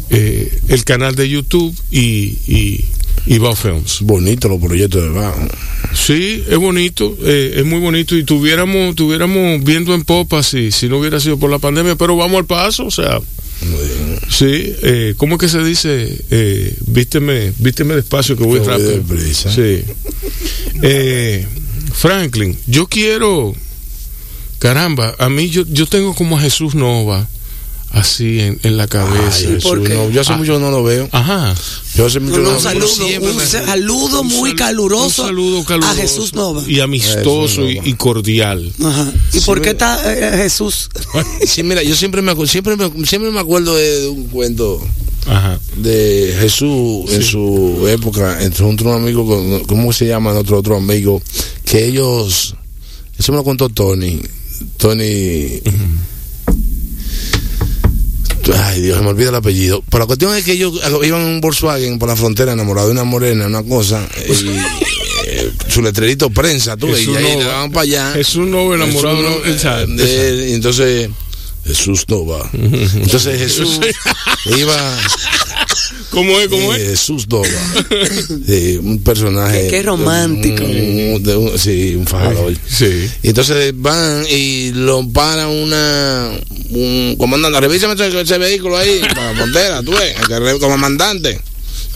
eh, 0.09 0.59
el 0.69 0.83
canal 0.83 1.15
de 1.15 1.29
YouTube 1.29 1.75
y, 1.91 2.37
y, 2.47 2.85
y 3.25 3.37
Bao 3.39 3.55
Films. 3.55 3.99
Bonito 4.01 4.47
los 4.47 4.61
proyectos 4.61 5.03
de 5.03 5.09
Bajo. 5.09 5.47
Sí, 5.93 6.43
es 6.49 6.57
bonito, 6.57 7.17
eh, 7.23 7.55
es 7.57 7.65
muy 7.65 7.79
bonito 7.79 8.15
y 8.15 8.23
tuviéramos, 8.23 8.95
tuviéramos 8.95 9.63
viendo 9.63 9.93
en 9.93 10.03
popa 10.03 10.43
si, 10.43 10.71
si 10.71 10.87
no 10.87 10.99
hubiera 10.99 11.19
sido 11.19 11.37
por 11.37 11.49
la 11.49 11.59
pandemia, 11.59 11.95
pero 11.95 12.15
vamos 12.15 12.39
al 12.39 12.45
paso, 12.45 12.85
o 12.85 12.91
sea, 12.91 13.19
Sí, 14.29 14.73
eh, 14.83 15.13
¿cómo 15.17 15.35
es 15.35 15.39
que 15.39 15.49
se 15.49 15.63
dice? 15.63 16.17
Eh, 16.29 16.75
vísteme, 16.87 17.53
vísteme 17.59 17.95
despacio 17.95 18.35
que 18.35 18.43
voy 18.43 18.59
rápido. 18.59 18.91
deprisa. 18.91 19.51
Sí. 19.53 19.83
Eh, 20.81 21.47
Franklin, 21.95 22.57
yo 22.67 22.87
quiero, 22.87 23.53
caramba, 24.59 25.15
a 25.17 25.29
mí 25.29 25.49
yo, 25.49 25.63
yo 25.67 25.85
tengo 25.87 26.13
como 26.15 26.37
a 26.37 26.41
Jesús 26.41 26.75
Nova 26.75 27.27
así 27.91 28.41
en, 28.41 28.59
en 28.63 28.75
la 28.75 28.87
cabeza. 28.87 29.37
Ay, 29.47 29.59
¿por 29.63 29.77
Jesús, 29.79 29.87
qué? 29.87 29.93
no, 29.95 30.09
yo 30.09 30.19
hace 30.21 30.33
Ah. 30.33 30.37
mucho 30.37 30.59
no 30.59 30.69
lo 30.69 30.83
veo. 30.83 31.07
Ajá. 31.13 31.55
Yo 31.95 32.05
hace 32.07 32.19
mucho 32.19 32.39
No, 32.39 32.51
no, 32.51 32.59
saludo, 32.59 32.87
Siempre 32.89 33.31
un 33.31 33.37
me- 33.37 33.45
saludo 33.45 34.21
Un 34.21 34.27
muy 34.27 34.49
sal- 34.49 34.57
caluroso, 34.59 35.05
un 35.23 35.27
saludo 35.29 35.63
caluroso 35.63 35.93
a 35.93 35.95
Jesús 35.95 36.33
Nova. 36.33 36.61
Y 36.67 36.81
amistoso 36.81 37.69
y, 37.69 37.93
cordial. 37.93 38.73
Ajá. 38.83 39.13
¿Y 39.33 39.39
Sí, 39.39 39.45
por 39.45 39.61
qué 39.61 39.69
está 39.69 40.01
eh, 40.13 40.37
Jesús? 40.43 40.89
Sí, 41.47 41.63
mira, 41.63 41.81
yo 41.83 41.95
siempre 41.95 42.21
me, 42.21 42.33
acu- 42.33 42.47
siempre 42.47 42.75
me, 42.75 42.91
siempre 43.05 43.31
me 43.31 43.39
acuerdo 43.39 43.73
de, 43.75 44.01
de 44.01 44.07
un 44.09 44.27
cuento 44.27 44.85
Ajá. 45.27 45.59
de 45.77 46.35
Jesús 46.39 47.11
en 47.11 47.23
su 47.23 47.87
época, 47.87 48.43
entre 48.43 48.63
un, 48.63 48.77
amigo, 48.87 49.63
¿cómo 49.67 49.91
se 49.91 50.07
llama 50.07 50.33
otro 50.33 50.59
otro 50.59 50.77
amigo? 50.77 51.21
Que 51.65 51.85
ellos, 51.85 52.55
eso 53.17 53.31
me 53.31 53.39
lo 53.39 53.43
contó 53.43 53.69
Tony, 53.69 54.21
Tony, 54.77 55.61
ay 58.53 58.81
Dios, 58.81 58.97
se 58.97 59.03
me 59.03 59.09
olvida 59.09 59.29
el 59.29 59.35
apellido, 59.35 59.83
pero 59.89 60.03
la 60.03 60.07
cuestión 60.07 60.35
es 60.35 60.43
que 60.43 60.53
ellos 60.53 60.79
iban 61.03 61.21
en 61.21 61.27
un 61.27 61.41
Volkswagen 61.41 61.97
por 61.97 62.09
la 62.09 62.15
frontera 62.15 62.53
enamorados 62.53 62.89
de 62.89 62.93
una 62.93 63.03
morena, 63.03 63.47
una 63.47 63.63
cosa, 63.63 64.07
y 64.27 64.31
eh, 65.27 65.51
su 65.69 65.81
letrerito 65.81 66.29
prensa, 66.29 66.77
tú, 66.77 66.87
Jesús 66.87 67.15
y 67.15 67.17
ahí 67.17 67.23
Nova. 67.23 67.35
le 67.35 67.43
daban 67.45 67.71
para 67.71 67.81
allá. 67.81 68.11
Jesús 68.13 68.47
Nova 68.47 68.75
enamorado 68.75 69.41
Jesús 69.43 69.97
de 69.97 70.49
y 70.49 70.53
entonces 70.53 71.09
Jesús 71.65 72.05
no 72.07 72.25
va. 72.25 72.49
Entonces 72.53 73.39
Jesús 73.39 73.79
iba 74.57 74.97
¿Cómo 76.11 76.39
es? 76.39 76.47
¿Cómo 76.47 76.73
es? 76.73 76.81
Jesús 76.81 77.27
Nova. 77.27 77.47
Sí, 78.47 78.77
un 78.81 78.99
personaje. 79.03 79.63
Qué- 79.63 79.69
qué 79.69 79.83
romántico. 79.83 80.63
de 80.63 81.13
un- 81.15 81.23
de 81.23 81.35
un- 81.35 81.59
sí, 81.59 81.95
un 81.95 82.07
fajador. 82.07 82.53
Sí. 82.69 83.09
Y 83.23 83.29
entonces 83.29 83.73
van 83.75 84.23
y 84.29 84.71
lo 84.73 85.07
para 85.09 85.47
una. 85.47 86.31
Un 86.69 87.15
comandante. 87.17 87.59
Revísame 87.59 87.93
ese, 87.95 88.21
ese 88.21 88.37
vehículo 88.37 88.77
ahí, 88.77 89.01
para 89.13 89.31
la 89.33 89.37
frontera, 89.37 89.83
tú 89.83 89.91
ves, 89.91 90.15
el 90.21 90.27
que 90.27 90.39
re- 90.39 90.59
como 90.59 90.77
mandante. 90.77 91.39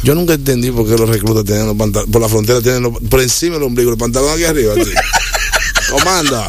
Yo 0.03 0.15
nunca 0.15 0.33
entendí 0.33 0.71
por 0.71 0.85
qué 0.85 0.97
los 0.97 1.07
reclutas 1.09 1.45
tienen 1.45 1.67
los 1.67 1.77
pantalones. 1.77 2.11
Por 2.11 2.21
la 2.21 2.29
frontera 2.29 2.61
tienen 2.61 2.83
los, 2.83 2.93
por 3.09 3.21
encima 3.21 3.55
del 3.55 3.63
ombligo, 3.63 3.91
el 3.91 3.97
pantalón 3.97 4.33
aquí 4.33 4.43
arriba. 4.43 4.73
así. 4.73 4.91
Comanda. 5.91 6.47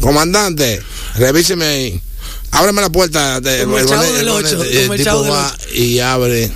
Comandante, 0.00 0.82
revíseme 1.16 1.64
ahí. 1.64 2.00
Ábreme 2.50 2.80
la 2.82 2.90
puerta. 2.90 3.40
De, 3.40 3.64
Como 3.64 3.78
el 3.78 3.82
el 3.84 3.88
Chavo 3.88 4.02
bonete- 4.02 4.12
del 4.12 4.20
el 4.22 4.28
Ocho, 4.28 4.56
bonete. 4.56 4.82
como 4.82 4.94
el 4.94 5.00
El 5.00 5.04
Chavo 5.04 5.22
tipo 5.22 5.34
del 5.34 5.42
va 5.44 5.56
y 5.74 5.98
abre 5.98 6.50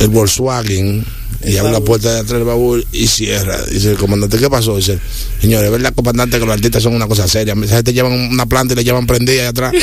el 0.00 0.08
Volkswagen 0.08 1.04
y 1.44 1.56
abre 1.56 1.72
la 1.72 1.80
puerta 1.80 2.12
de 2.12 2.20
atrás 2.20 2.32
del 2.38 2.44
baúl 2.44 2.86
y 2.92 3.06
cierra. 3.06 3.62
Dice 3.66 3.92
el 3.92 3.96
comandante, 3.96 4.38
¿qué 4.38 4.48
pasó? 4.50 4.76
Dice, 4.76 4.98
señores, 5.40 5.70
¿verdad, 5.70 5.92
comandante, 5.94 6.38
que 6.38 6.44
los 6.46 6.52
artistas 6.54 6.82
son 6.82 6.94
una 6.94 7.06
cosa 7.06 7.26
seria? 7.28 7.54
Esa 7.62 7.76
gente 7.76 7.92
llevan 7.92 8.12
una 8.12 8.46
planta 8.46 8.74
y 8.74 8.76
la 8.76 8.82
llevan 8.82 9.06
prendida 9.06 9.42
ahí 9.42 9.48
atrás. 9.48 9.72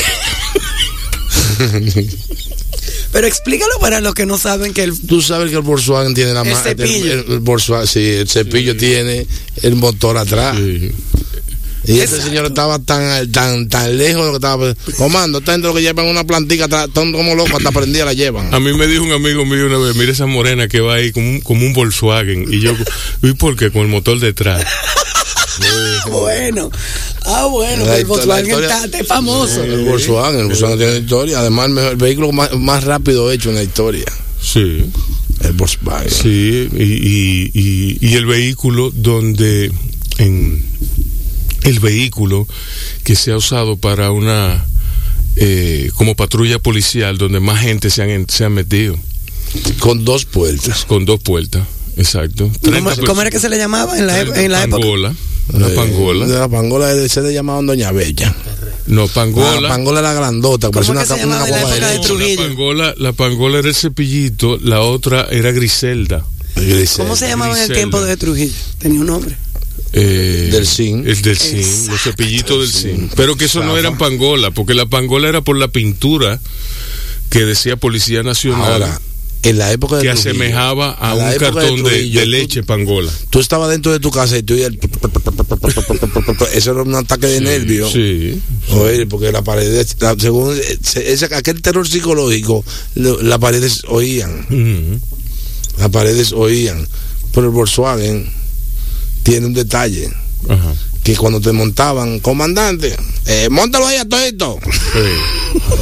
Pero 3.12 3.26
explícalo 3.26 3.78
para 3.80 4.00
los 4.00 4.14
que 4.14 4.26
no 4.26 4.36
saben 4.38 4.74
que 4.74 4.82
el 4.82 4.98
Tú 5.00 5.22
sabes 5.22 5.50
que 5.50 5.56
el 5.56 5.62
Volkswagen 5.62 6.12
tiene 6.14 6.32
la 6.34 6.42
El 6.42 6.56
cepillo. 6.56 7.12
El, 7.12 7.24
el 7.32 7.38
Volkswagen, 7.40 7.86
sí, 7.86 8.00
el 8.04 8.28
cepillo 8.28 8.76
tiene 8.76 9.26
el 9.62 9.76
motor 9.76 10.18
atrás. 10.18 10.56
Sí. 10.58 10.90
Y 11.86 12.00
este 12.00 12.20
señor 12.20 12.46
estaba 12.46 12.78
tan, 12.80 13.30
tan, 13.32 13.68
tan 13.68 13.96
lejos 13.96 14.20
de 14.22 14.26
lo 14.26 14.30
que 14.32 14.36
estaba. 14.36 14.74
Comando, 14.98 15.38
está 15.38 15.54
entre 15.54 15.68
lo 15.70 15.74
que 15.74 15.82
llevan 15.82 16.06
una 16.06 16.24
plantica 16.24 16.64
atrás, 16.64 16.88
están 16.88 17.12
como 17.12 17.34
locos, 17.34 17.54
hasta 17.54 17.70
prendida 17.72 18.04
la 18.04 18.12
llevan. 18.12 18.52
A 18.54 18.58
mí 18.60 18.72
me 18.74 18.86
dijo 18.86 19.04
un 19.04 19.12
amigo 19.12 19.44
mío 19.44 19.66
una 19.66 19.78
vez, 19.78 19.94
mira 19.96 20.12
esa 20.12 20.26
morena 20.26 20.68
que 20.68 20.80
va 20.80 20.94
ahí 20.96 21.12
como 21.12 21.28
un, 21.30 21.40
como 21.40 21.64
un 21.66 21.72
Volkswagen. 21.72 22.46
Y 22.52 22.60
yo, 22.60 22.72
¿y 23.22 23.32
por 23.34 23.56
qué? 23.56 23.70
Con 23.70 23.82
el 23.82 23.88
motor 23.88 24.18
detrás. 24.18 24.64
bueno. 26.10 26.70
Ah, 27.24 27.46
bueno, 27.46 27.84
La 27.86 27.98
el 27.98 28.04
Volkswagen 28.04 28.46
historia- 28.46 28.68
está, 28.84 28.84
está 28.98 29.04
famoso. 29.14 29.62
El 29.64 29.84
Volkswagen, 29.84 30.40
el 30.40 30.46
Volkswagen 30.46 30.78
tiene 30.78 30.98
historia. 30.98 31.40
Además, 31.40 31.66
el, 31.66 31.72
mejor- 31.72 31.90
el 31.92 31.96
vehículo 31.96 32.32
más, 32.32 32.52
más 32.58 32.84
rápido 32.84 33.30
hecho 33.32 33.48
en 33.50 33.56
la 33.56 33.62
historia. 33.62 34.04
Sí. 34.40 34.84
El 35.42 35.52
Volkswagen. 35.52 36.10
Sí, 36.10 36.68
y, 36.72 36.82
y, 36.82 37.50
y, 37.54 37.98
y 38.00 38.14
el 38.14 38.26
vehículo 38.26 38.90
donde 38.94 39.72
en 40.18 40.64
el 41.66 41.80
vehículo 41.80 42.46
que 43.04 43.14
se 43.16 43.32
ha 43.32 43.36
usado 43.36 43.76
para 43.76 44.10
una 44.10 44.64
eh, 45.36 45.90
como 45.96 46.14
patrulla 46.16 46.58
policial 46.58 47.18
donde 47.18 47.40
más 47.40 47.60
gente 47.60 47.90
se 47.90 48.02
han, 48.02 48.10
en- 48.10 48.28
se 48.28 48.44
han 48.44 48.52
metido 48.54 48.96
Con 49.80 50.04
dos 50.04 50.24
puertas. 50.24 50.84
con 50.86 51.04
dos 51.04 51.20
puertas, 51.20 51.66
exacto. 51.96 52.50
¿Cómo, 52.62 52.72
30 52.90 52.96
cómo 53.06 53.20
era 53.20 53.30
que 53.30 53.38
se 53.40 53.48
le 53.48 53.58
llamaba 53.58 53.98
en 53.98 54.06
la, 54.06 54.22
ep- 54.22 54.36
en 54.36 54.50
la 54.52 54.64
época? 54.64 54.80
pangola, 54.80 55.14
una 55.52 55.68
Eh, 55.68 55.74
pangola, 55.74 56.26
De 56.26 56.38
la 56.38 56.48
pangola 56.48 57.08
se 57.08 57.20
le 57.22 57.32
llamaban 57.34 57.66
Doña 57.66 57.92
Bella. 57.92 58.34
no 58.86 59.06
La 59.06 59.12
pangola. 59.12 59.68
pangola 59.68 60.00
era 60.00 60.12
grandota, 60.14 60.70
parecía 60.70 60.94
¿Cómo 60.94 61.04
una, 61.04 61.16
se 61.16 61.26
la 61.26 61.60
época 61.60 61.88
de. 61.90 61.98
Trujillo? 62.00 62.40
La 62.42 62.48
pangola, 62.48 62.94
la 62.98 63.12
pangola 63.12 63.58
era 63.58 63.68
el 63.68 63.74
cepillito, 63.74 64.58
la 64.62 64.80
otra 64.80 65.26
era 65.30 65.52
Griselda. 65.52 66.24
Griselda. 66.56 67.04
¿Cómo 67.04 67.16
se 67.16 67.28
llamaba 67.28 67.54
en 67.58 67.70
el 67.70 67.76
tiempo 67.76 68.00
de 68.00 68.16
Trujillo? 68.16 68.54
Tenía 68.78 69.00
un 69.00 69.06
nombre. 69.06 69.36
Eh, 69.92 70.48
Del 70.52 70.66
zinc. 70.66 71.06
El 71.06 71.22
del 71.22 71.38
zinc, 71.38 71.58
Exacto. 71.64 71.92
los 71.92 72.00
cepillitos 72.02 72.60
del 72.60 72.82
zinc. 72.82 73.00
zinc. 73.00 73.12
Pero 73.16 73.36
que 73.36 73.46
eso 73.46 73.62
no 73.62 73.78
eran 73.78 73.96
pangola, 73.98 74.50
porque 74.50 74.74
la 74.74 74.86
pangola 74.86 75.28
era 75.28 75.40
por 75.40 75.56
la 75.56 75.68
pintura 75.68 76.40
que 77.30 77.44
decía 77.44 77.76
Policía 77.76 78.22
Nacional, 78.22 78.72
Ahora, 78.82 79.00
en 79.42 79.58
la 79.58 79.70
época 79.72 79.96
de 79.96 80.02
que 80.02 80.08
Trujillo, 80.10 80.30
asemejaba 80.30 80.90
a 80.92 81.14
un 81.14 81.38
cartón 81.38 81.76
de, 81.76 81.90
Trujillo, 81.90 82.20
de 82.20 82.26
tú- 82.26 82.30
leche 82.32 82.62
pangola. 82.64 83.12
Tú 83.30 83.38
estabas 83.40 83.70
dentro 83.70 83.92
de 83.92 84.00
tu 84.00 84.10
casa 84.10 84.36
y 84.36 84.42
tú 84.42 84.54
oías 84.54 84.68
el... 84.70 84.78
Eso 86.52 86.72
era 86.72 86.82
un 86.82 86.94
ataque 86.94 87.26
de 87.28 87.40
nervios. 87.40 87.92
Sí. 87.92 88.40
Oye, 88.70 89.06
porque 89.06 89.30
la 89.32 89.42
pared, 89.42 89.86
la- 90.00 90.16
según 90.18 90.58
ese, 90.58 91.24
aquel 91.34 91.62
terror 91.62 91.86
psicológico, 91.88 92.64
lo- 92.96 93.22
las 93.22 93.38
paredes 93.38 93.82
oían, 93.88 95.00
las 95.78 95.90
paredes 95.90 96.32
oían. 96.32 96.86
Pero 97.32 97.46
el 97.48 97.52
Volkswagen 97.52 98.30
tiene 99.26 99.46
un 99.46 99.52
detalle, 99.54 100.08
Ajá. 100.48 100.72
que 101.02 101.16
cuando 101.16 101.40
te 101.40 101.50
montaban, 101.52 102.20
comandante, 102.20 102.96
eh, 103.26 103.48
montalo 103.50 103.86
ahí 103.88 103.96
a 103.96 104.08
todo 104.08 104.20
esto. 104.20 104.58
Sí. 104.62 104.98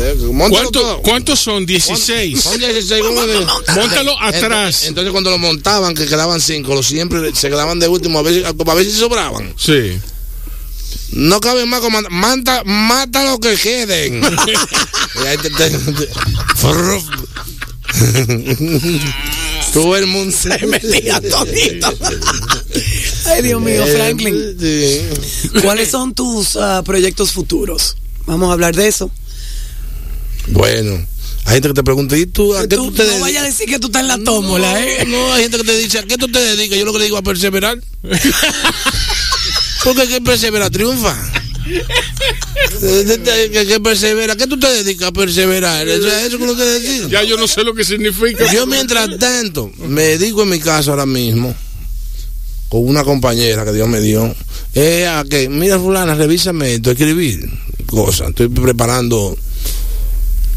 Eh, 0.01 0.14
móntalo 0.32 0.62
¿Cuánto- 0.70 0.70
todo. 0.80 1.03
¿Cuántos 1.03 1.38
son? 1.40 1.66
16. 1.66 2.40
Son 2.42 2.59
16, 2.59 3.03
¿cómo 3.03 3.20
que- 3.26 3.47
Móntalo 3.74 4.18
atrás. 4.20 4.84
Entonces, 4.84 4.88
entonces 4.88 5.12
cuando 5.12 5.30
lo 5.30 5.38
montaban, 5.38 5.95
que 5.95 6.07
quedaban 6.07 6.40
cinco, 6.40 6.74
los 6.74 6.86
siempre 6.86 7.34
se 7.34 7.51
quedaban 7.51 7.78
de 7.78 7.88
último, 7.88 8.18
a 8.18 8.22
ver, 8.22 8.34
si- 8.34 8.45
a 8.45 8.74
ver 8.74 8.84
si 8.86 8.92
sobraban. 8.92 9.53
Sí. 9.59 9.99
No 11.12 11.38
cabe 11.40 11.66
más 11.66 11.80
comandante. 11.80 12.16
Mata, 12.16 12.62
mata 12.64 13.24
lo 13.24 13.38
que 13.38 13.55
queden. 13.57 14.22
Y 15.22 15.26
ahí 15.28 15.36
te- 15.38 15.51
te- 15.51 15.70
te-. 15.70 16.09
Todo 19.72 19.97
el 19.97 20.07
mundo 20.07 20.36
se 20.36 20.66
metía 20.66 21.20
todito. 21.20 21.92
Ay, 23.27 23.43
Dios 23.43 23.61
mío, 23.61 23.85
Franklin. 23.87 24.57
Sí. 24.59 25.01
¿Cuáles 25.62 25.91
son 25.91 26.14
tus 26.14 26.57
ah, 26.57 26.83
proyectos 26.85 27.33
futuros? 27.33 27.97
Vamos 28.27 28.51
a 28.51 28.53
hablar 28.53 28.75
de 28.75 28.89
eso. 28.89 29.11
Bueno, 30.49 30.93
hay 31.47 31.55
gente 31.55 31.68
que 31.68 31.75
te 31.75 31.83
pregunta, 31.83 32.16
¿y 32.16 32.27
tú 32.27 32.55
a 32.55 32.62
qué 32.62 32.77
Tú 32.77 32.87
tú 32.87 32.93
te 32.93 32.99
no 32.99 33.05
dedicas? 33.05 33.20
vayas 33.20 33.43
a 33.43 33.47
decir 33.47 33.66
que 33.66 33.79
tú 33.79 33.87
estás 33.88 34.03
en 34.03 34.09
la 34.09 34.18
tómbola, 34.18 34.80
¿eh? 34.80 35.05
No, 35.07 35.33
hay 35.33 35.42
gente 35.42 35.59
que 35.59 35.64
te 35.64 35.76
dice, 35.76 35.99
¿a 35.99 36.03
qué 36.03 36.17
tú 36.17 36.29
te 36.29 36.41
dedicas? 36.41 36.79
Yo 36.79 36.84
lo 36.84 36.92
que 36.92 36.99
le 36.99 37.05
digo 37.05 37.17
a 37.17 37.22
perseverar. 37.22 37.79
Porque 39.84 40.07
que 40.09 40.21
persevera 40.21 40.71
triunfa. 40.71 41.14
Que, 42.80 43.67
que 43.67 43.80
persevera. 43.80 44.37
¿Qué 44.37 44.46
tú 44.46 44.59
te 44.59 44.71
dedicas 44.71 45.09
a 45.09 45.13
perseverar? 45.13 45.87
Eso, 45.87 46.09
es 46.09 46.33
lo 46.33 46.57
que 46.57 46.63
decir. 46.64 47.09
Ya 47.09 47.22
yo 47.22 47.37
no 47.37 47.46
sé 47.46 47.64
lo 47.64 47.75
que 47.75 47.84
significa. 47.84 48.51
Yo 48.53 48.67
mientras 48.67 49.18
tanto 49.18 49.71
me 49.87 50.03
dedico 50.03 50.42
en 50.42 50.51
mi 50.51 50.61
casa 50.61 50.91
ahora 50.91 51.07
mismo 51.07 51.55
con 52.68 52.86
una 52.86 53.04
compañera 53.04 53.64
que 53.64 53.72
Dios 53.72 53.88
me 53.88 54.00
dio 54.00 54.34
eh, 54.74 55.07
a 55.07 55.24
que 55.28 55.49
mira 55.49 55.78
fulana 55.78 56.14
revísame 56.14 56.74
esto 56.74 56.91
escribir 56.91 57.49
cosas 57.86 58.30
estoy 58.30 58.49
preparando 58.49 59.36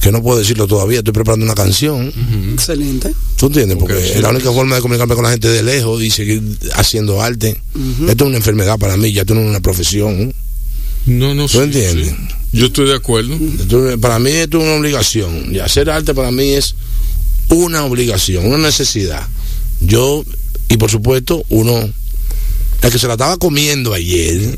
que 0.02 0.12
no 0.12 0.22
puedo 0.24 0.40
decirlo 0.40 0.68
todavía 0.68 1.00
estoy 1.00 1.14
preparando 1.14 1.46
una 1.46 1.56
canción 1.56 2.12
Excelente. 2.54 3.14
¿tú 3.36 3.48
entiendes? 3.48 3.78
porque 3.80 4.14
sí. 4.14 4.22
la 4.22 4.30
única 4.30 4.52
forma 4.52 4.76
de 4.76 4.82
comunicarme 4.82 5.16
con 5.16 5.24
la 5.26 5.32
gente 5.32 5.50
de 5.50 5.64
lejos 5.64 6.02
y 6.02 6.10
seguir 6.10 6.42
haciendo 6.76 7.22
arte 7.22 7.62
esto 8.08 8.24
es 8.24 8.28
una 8.28 8.38
enfermedad 8.38 8.78
para 8.80 8.96
mí 8.98 9.12
ya 9.12 9.22
esto 9.22 9.36
no 9.36 9.42
es 9.42 9.48
una 9.50 9.60
profesión 9.60 10.34
No, 11.08 11.34
no 11.36 11.44
¿tú 11.48 11.58
sí, 11.58 11.64
entiendes? 11.64 12.10
sí. 12.10 12.16
Yo 12.54 12.68
estoy 12.68 12.88
de 12.88 12.96
acuerdo. 12.96 13.34
Entonces, 13.34 13.98
para 14.00 14.20
mí 14.20 14.30
esto 14.32 14.58
es 14.60 14.64
una 14.64 14.76
obligación. 14.76 15.54
Y 15.54 15.60
hacer 15.60 15.90
arte 15.90 16.14
para 16.14 16.32
mí 16.32 16.54
es 16.54 16.76
una 17.50 17.84
obligación, 17.84 18.48
una 18.48 18.58
necesidad. 18.58 19.28
Yo, 19.82 20.24
y 20.70 20.78
por 20.78 20.90
supuesto, 20.90 21.44
uno, 21.50 21.74
el 22.82 22.92
que 22.92 23.00
se 23.00 23.08
la 23.08 23.14
estaba 23.14 23.38
comiendo 23.38 23.94
ayer, 23.94 24.58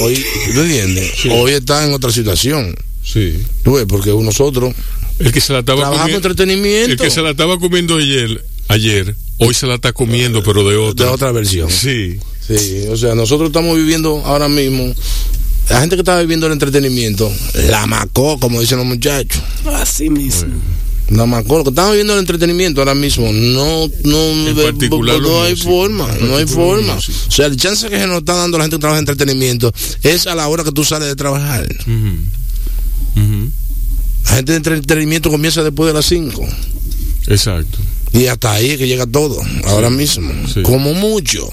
hoy, 0.00 0.24
¿tú 0.54 0.60
entiendes? 0.60 1.12
Hoy 1.30 1.52
está 1.52 1.86
en 1.86 1.92
otra 1.94 2.10
situación. 2.12 2.74
Sí. 3.04 3.42
Tú 3.62 3.74
ves, 3.74 3.84
porque 3.88 4.10
nosotros 4.10 4.74
El 5.18 5.32
que 5.32 5.40
se 5.40 5.52
la 5.52 5.60
estaba 5.60 5.80
trabajamos 5.80 6.10
comiendo. 6.12 6.28
entretenimiento 6.28 6.92
El 6.92 6.98
que 6.98 7.10
se 7.10 7.20
la 7.22 7.30
estaba 7.30 7.58
comiendo 7.58 7.96
ayer, 7.96 8.44
ayer, 8.68 9.14
hoy 9.38 9.54
se 9.54 9.66
la 9.66 9.74
está 9.74 9.92
comiendo, 9.92 10.42
pero 10.42 10.64
de 10.64 10.72
de 10.72 10.76
otra. 10.76 11.10
otra 11.10 11.32
versión. 11.32 11.70
Sí. 11.70 12.18
Sí, 12.46 12.86
o 12.90 12.96
sea, 12.96 13.14
nosotros 13.14 13.50
estamos 13.50 13.76
viviendo 13.76 14.20
ahora 14.24 14.48
mismo. 14.48 14.92
La 15.70 15.80
gente 15.80 15.94
que 15.94 16.00
estaba 16.00 16.20
viviendo 16.20 16.46
el 16.46 16.52
entretenimiento, 16.52 17.30
la 17.68 17.86
macó, 17.86 18.38
como 18.40 18.60
dicen 18.60 18.78
los 18.78 18.86
muchachos. 18.86 19.40
Así 19.64 20.10
mismo. 20.10 20.54
La 21.12 21.26
macó, 21.26 21.58
lo 21.58 21.64
que 21.64 21.70
estamos 21.70 21.90
viviendo 21.92 22.14
el 22.14 22.20
entretenimiento 22.20 22.80
ahora 22.80 22.94
mismo, 22.94 23.30
no, 23.32 23.88
no, 24.04 24.18
En 24.48 24.54
de- 24.56 24.62
particular 24.64 25.20
no 25.20 25.42
hay 25.42 25.50
músicos, 25.52 25.72
forma, 25.72 26.08
no 26.22 26.36
hay 26.36 26.46
forma. 26.46 26.94
O 26.94 27.00
sea, 27.30 27.46
el 27.46 27.56
chance 27.56 27.88
que 27.90 27.98
se 27.98 28.06
nos 28.06 28.18
está 28.18 28.34
dando 28.34 28.56
la 28.56 28.64
gente 28.64 28.76
que 28.76 28.80
trabaja 28.80 28.98
en 28.98 29.02
entretenimiento 29.02 29.72
es 30.02 30.26
a 30.26 30.34
la 30.34 30.48
hora 30.48 30.64
que 30.64 30.72
tú 30.72 30.84
sales 30.84 31.08
de 31.08 31.16
trabajar. 31.16 31.66
La 34.24 34.36
gente 34.36 34.52
de 34.52 34.56
entretenimiento 34.56 35.30
comienza 35.30 35.62
después 35.62 35.88
de 35.88 35.94
las 35.94 36.06
5. 36.06 36.46
Exacto. 37.26 37.78
Y 38.12 38.26
hasta 38.26 38.52
ahí 38.52 38.70
es 38.70 38.78
que 38.78 38.86
llega 38.86 39.06
todo, 39.06 39.40
ahora 39.64 39.90
mismo. 39.90 40.32
Sí. 40.52 40.62
Como 40.62 40.94
mucho. 40.94 41.48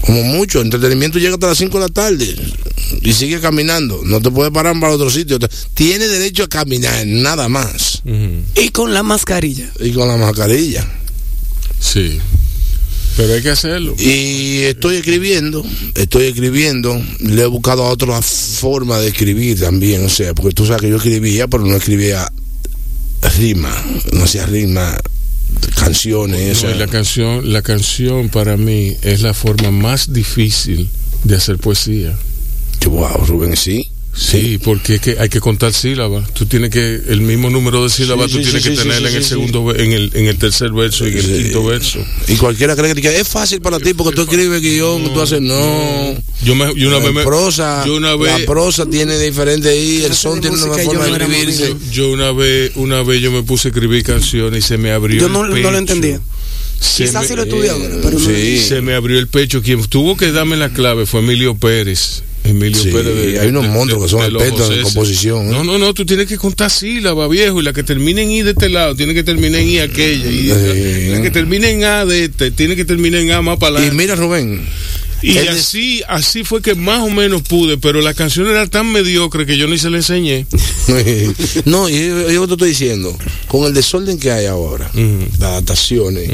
Como 0.00 0.22
mucho, 0.24 0.60
entretenimiento 0.60 1.18
llega 1.18 1.34
hasta 1.34 1.48
las 1.48 1.58
5 1.58 1.78
de 1.78 1.88
la 1.88 1.92
tarde 1.92 2.36
y 3.02 3.12
sigue 3.12 3.40
caminando. 3.40 4.00
No 4.04 4.20
te 4.20 4.30
puedes 4.30 4.52
parar 4.52 4.78
para 4.80 4.94
otro 4.94 5.10
sitio. 5.10 5.38
Tiene 5.74 6.08
derecho 6.08 6.44
a 6.44 6.48
caminar, 6.48 7.06
nada 7.06 7.48
más. 7.48 8.02
Y 8.54 8.68
con 8.70 8.94
la 8.94 9.02
mascarilla. 9.02 9.70
Y 9.80 9.92
con 9.92 10.08
la 10.08 10.16
mascarilla. 10.16 10.88
Sí. 11.80 12.18
Pero 13.16 13.34
hay 13.34 13.42
que 13.42 13.50
hacerlo. 13.50 13.96
Y 13.98 14.60
estoy 14.62 14.96
escribiendo, 14.96 15.66
estoy 15.96 16.26
escribiendo. 16.26 17.02
Le 17.18 17.42
he 17.42 17.46
buscado 17.46 17.82
a 17.84 17.90
otra 17.90 18.22
forma 18.22 19.00
de 19.00 19.08
escribir 19.08 19.58
también. 19.58 20.04
O 20.04 20.08
sea, 20.08 20.34
porque 20.34 20.54
tú 20.54 20.64
sabes 20.64 20.82
que 20.82 20.88
yo 20.88 20.96
escribía, 20.96 21.48
pero 21.48 21.64
no 21.64 21.74
escribía 21.74 22.30
rima. 23.38 23.74
No 24.12 24.22
hacía 24.22 24.46
rima, 24.46 24.96
canciones. 25.74 26.62
No, 26.62 26.74
la 26.74 26.86
canción, 26.86 27.52
la 27.52 27.62
canción 27.62 28.28
para 28.28 28.56
mí 28.56 28.96
es 29.02 29.22
la 29.22 29.34
forma 29.34 29.70
más 29.70 30.12
difícil 30.12 30.88
de 31.24 31.36
hacer 31.36 31.58
poesía. 31.58 32.16
Wow, 32.86 33.26
Rubén, 33.26 33.56
sí. 33.56 33.90
Sí, 34.20 34.58
porque 34.62 34.96
es 34.96 35.00
que 35.00 35.16
hay 35.18 35.28
que 35.28 35.38
contar 35.38 35.72
sílabas. 35.72 36.34
Tú 36.34 36.44
tienes 36.46 36.70
que 36.70 37.00
el 37.08 37.20
mismo 37.20 37.50
número 37.50 37.84
de 37.84 37.88
sílabas 37.88 38.26
Sí, 38.30 38.32
tú 38.32 38.38
sí, 38.38 38.44
tienes 38.46 38.62
sí, 38.64 38.70
que 38.70 38.76
sí, 38.76 38.82
tener 38.82 38.98
sí, 38.98 39.04
en 39.04 39.10
sí, 39.10 39.16
el 39.18 39.24
segundo 39.24 39.74
en 39.76 39.92
el 39.92 40.10
en 40.14 40.26
el 40.26 40.36
tercer 40.36 40.72
verso 40.72 41.06
y 41.06 41.12
en 41.12 41.18
el 41.18 41.42
quinto 41.44 41.64
verso. 41.64 42.04
Y 42.26 42.34
cualquiera 42.34 42.74
cree 42.74 42.94
que 42.96 43.20
es 43.20 43.28
fácil 43.28 43.60
para 43.60 43.78
ti 43.78 43.94
porque 43.94 44.16
tú 44.16 44.22
escribes 44.22 44.60
guion, 44.60 45.14
tú 45.14 45.20
haces 45.20 45.40
no. 45.40 46.16
Yo 46.42 46.54
me 46.56 46.74
yo 46.74 46.88
una 46.88 46.98
La 46.98 47.04
vez 47.04 47.14
me- 47.14 47.22
prosa, 47.22 47.84
yo 47.86 47.94
una 47.94 48.10
la 48.10 48.16
vez 48.16 48.44
prosa 48.44 48.86
tiene 48.86 49.16
diferente 49.18 49.68
ahí, 49.68 50.02
el 50.04 50.14
son 50.14 50.40
de 50.40 50.48
tiene 50.50 50.64
una 50.64 50.78
forma 50.82 51.04
de 51.04 51.10
no 51.10 51.16
escribirse. 51.16 51.74
yo 51.92 52.10
una 52.10 52.32
vez 52.32 52.72
una 52.74 53.02
vez 53.04 53.20
yo 53.22 53.30
me 53.30 53.44
puse 53.44 53.68
a 53.68 53.70
escribir 53.70 54.02
canciones 54.02 54.64
y 54.64 54.66
se 54.68 54.78
me 54.78 54.90
abrió 54.90 55.20
Yo 55.20 55.26
el 55.28 55.32
no, 55.32 55.46
no 55.46 55.54
pecho. 55.54 55.70
lo 55.70 55.78
entendía. 55.78 56.20
Se 56.80 57.04
Quizás 57.04 57.22
me- 57.22 57.28
sí 57.28 57.34
lo 57.36 57.42
estudié 57.44 57.70
ahora, 57.70 57.88
pero 58.02 58.18
no. 58.18 58.24
Sí. 58.28 58.58
Se 58.58 58.80
me 58.82 58.94
abrió 58.94 59.18
el 59.18 59.26
pecho. 59.28 59.62
Quien 59.62 59.84
tuvo 59.86 60.16
que 60.16 60.30
darme 60.32 60.56
la 60.56 60.70
clave 60.72 61.06
fue 61.06 61.20
Emilio 61.20 61.56
Pérez. 61.56 62.22
Emilio 62.44 62.80
Sí, 62.82 62.90
Pérez. 62.90 63.40
hay 63.40 63.48
unos 63.48 63.66
monstruos 63.68 64.04
que 64.04 64.08
son 64.10 64.22
expertos 64.22 64.70
en 64.70 64.82
composición, 64.82 65.46
¿eh? 65.48 65.50
No, 65.50 65.64
no, 65.64 65.76
no, 65.78 65.92
tú 65.92 66.06
tienes 66.06 66.26
que 66.26 66.38
contar 66.38 66.70
sílabas, 66.70 67.28
viejo, 67.28 67.60
y 67.60 67.64
la 67.64 67.72
que 67.72 67.82
termine 67.82 68.22
en 68.22 68.30
I 68.30 68.42
de 68.42 68.50
este 68.52 68.68
lado, 68.70 68.94
tiene 68.96 69.12
que 69.12 69.22
terminar 69.22 69.60
en 69.60 69.68
I 69.68 69.78
aquella, 69.80 70.30
y 70.30 70.42
Sí. 70.44 71.08
la, 71.10 71.20
que 71.22 71.30
termine 71.30 71.70
en 71.70 71.84
A 71.84 72.06
de 72.06 72.24
este, 72.24 72.50
tiene 72.50 72.74
que 72.76 72.84
terminar 72.84 73.20
en 73.20 73.32
A 73.32 73.42
más 73.42 73.58
para 73.58 73.72
Y 73.74 73.76
adelante. 73.78 74.02
mira, 74.02 74.14
Rubén, 74.14 74.62
Y, 75.20 75.36
él 75.36 75.48
así, 75.48 76.00
así 76.08 76.44
fue 76.44 76.62
que 76.62 76.74
más 76.76 77.02
o 77.02 77.10
menos 77.10 77.42
pude, 77.42 77.76
pero 77.76 78.00
la 78.00 78.14
canción 78.14 78.46
era 78.48 78.66
tan 78.68 78.90
mediocre 78.92 79.44
que 79.46 79.58
yo 79.58 79.66
ni 79.66 79.76
se 79.76 79.90
la 79.90 79.96
enseñé. 79.98 80.46
no, 81.64 81.88
y 81.88 82.06
yo, 82.08 82.30
yo 82.30 82.46
te 82.46 82.52
estoy 82.54 82.68
diciendo, 82.70 83.16
con 83.48 83.64
el 83.64 83.74
desorden 83.74 84.18
que 84.18 84.30
hay 84.30 84.46
ahora, 84.46 84.88
Ujú. 84.94 85.26
las 85.40 85.50
adaptaciones 85.50 86.30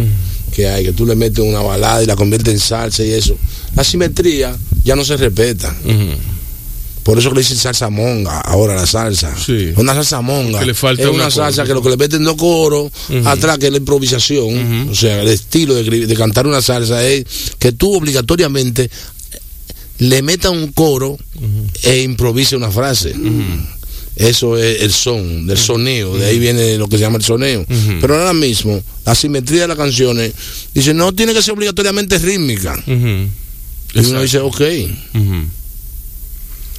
que 0.55 0.69
hay, 0.69 0.85
que 0.85 0.93
tú 0.93 1.05
le 1.05 1.17
metes 1.17 1.45
una 1.45 1.61
balada 1.61 2.03
y 2.03 2.07
la 2.07 2.17
conviertes 2.17 2.55
en 2.55 2.61
salsa 2.61 3.05
y 3.05 3.11
eso, 3.11 3.37
la 3.75 3.85
simetría 3.85 4.57
ya 4.85 4.95
no 4.97 5.05
se 5.05 5.17
respeta. 5.17 5.75
Por 7.03 7.19
eso 7.19 7.29
que 7.29 7.35
le 7.35 7.41
dicen 7.43 7.59
salsa 7.59 7.91
monga, 7.91 8.41
ahora 8.41 8.75
la 8.75 8.87
salsa. 8.87 9.35
Sí. 9.37 9.73
Una 9.77 9.93
salsa 9.93 10.23
monga. 10.23 10.61
Que 10.61 10.67
le 10.67 10.75
falta 10.75 11.03
es 11.03 11.09
una 11.09 11.25
una 11.25 11.31
salsa 11.31 11.63
cosa. 11.63 11.65
que 11.67 11.75
lo 11.75 11.83
que 11.83 11.91
le 11.91 11.97
meten 11.99 12.25
dos 12.25 12.37
coros 12.37 12.91
atrás, 13.27 13.59
que 13.59 13.67
es 13.67 13.73
la 13.73 13.79
improvisación. 13.79 14.89
O 14.89 14.95
sea, 14.95 15.21
el 15.21 15.29
estilo 15.29 15.75
de, 15.75 16.07
de 16.07 16.15
cantar 16.17 16.47
una 16.47 16.63
salsa 16.63 17.07
es 17.07 17.25
que 17.59 17.73
tú 17.73 17.95
obligatoriamente 17.95 18.91
le 19.99 20.23
metas 20.23 20.51
un 20.51 20.73
coro 20.73 21.19
e 21.83 22.03
improvise 22.03 22.57
una 22.57 22.71
frase. 22.71 23.15
Eso 24.17 24.57
es 24.57 24.83
el 24.83 24.93
son, 24.93 25.47
del 25.47 25.59
soneo, 25.59 26.17
de 26.17 26.27
ahí 26.27 26.39
viene 26.39 26.79
lo 26.79 26.89
que 26.89 26.97
se 26.97 27.03
llama 27.03 27.19
el 27.19 27.25
soneo. 27.25 27.67
Pero 28.01 28.17
ahora 28.17 28.33
mismo, 28.33 28.81
la 29.05 29.15
simetría 29.15 29.63
de 29.63 29.69
las 29.69 29.77
canciones, 29.77 30.33
dice, 30.73 30.95
no 30.95 31.13
tiene 31.13 31.35
que 31.35 31.43
ser 31.43 31.55
obligatoriamente 31.55 32.19
rítmica. 32.19 32.81
Y 32.87 33.99
uno 33.99 34.23
dice, 34.23 34.39
ok. 34.39 34.61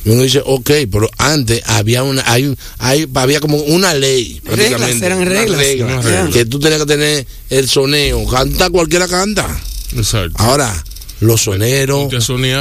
Y 0.05 0.09
uno 0.09 0.21
dice, 0.21 0.41
ok, 0.45 0.69
pero 0.91 1.09
antes 1.17 1.63
había 1.65 2.03
una, 2.03 2.23
hay, 2.31 2.55
hay, 2.77 3.07
había 3.15 3.39
como 3.39 3.57
una 3.57 3.93
ley. 3.95 4.39
Reglas, 4.45 4.69
prácticamente, 4.69 5.05
eran 5.05 5.25
reglas. 5.25 5.57
regla, 5.57 5.85
Una 5.85 6.01
regla. 6.01 6.29
Que 6.29 6.45
tú 6.45 6.59
tenías 6.59 6.79
que 6.81 6.85
tener 6.85 7.27
el 7.49 7.67
soneo. 7.67 8.25
Canta 8.27 8.69
cualquiera 8.69 9.07
canta. 9.07 9.47
Exacto. 9.95 10.35
Ahora, 10.37 10.83
los 11.21 11.41
soneros, 11.41 12.13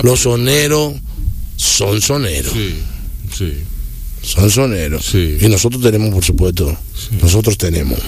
los 0.03 0.21
soneros 0.21 0.95
son 1.57 2.01
soneros. 2.01 2.53
Sí, 2.53 2.75
sí. 3.37 3.53
Son 4.25 4.51
soneros. 4.51 5.05
Sí. 5.05 5.37
Y 5.41 5.49
nosotros 5.49 5.83
tenemos, 5.83 6.11
por 6.11 6.25
supuesto, 6.25 6.77
nosotros 7.23 7.59
tenemos 7.59 7.99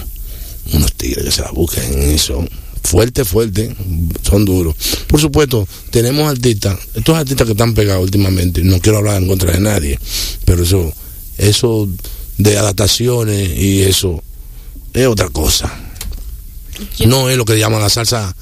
unos 0.73 0.93
tigres 0.93 1.25
que 1.25 1.31
se 1.31 1.41
la 1.41 1.51
buscan 1.51 1.83
en 1.93 2.01
eso. 2.11 2.45
Fuerte, 2.83 3.25
fuerte, 3.25 3.75
son 4.21 4.45
duros. 4.45 4.75
Por 5.07 5.19
supuesto, 5.19 5.67
tenemos 5.91 6.29
artistas, 6.29 6.77
estos 6.95 7.17
artistas 7.17 7.45
que 7.45 7.51
están 7.51 7.73
pegados 7.73 8.03
últimamente, 8.03 8.63
no 8.63 8.79
quiero 8.79 8.99
hablar 8.99 9.21
en 9.21 9.27
contra 9.27 9.51
de 9.51 9.59
nadie, 9.59 9.99
pero 10.45 10.63
eso, 10.63 10.93
eso 11.37 11.89
de 12.37 12.57
adaptaciones 12.57 13.57
y 13.57 13.81
eso 13.81 14.23
es 14.93 15.05
otra 15.05 15.29
cosa. 15.29 15.71
No 17.05 17.29
es 17.29 17.37
lo 17.37 17.43
que 17.43 17.57
llaman 17.57 17.81
la 17.81 17.89
salsa 17.89 18.35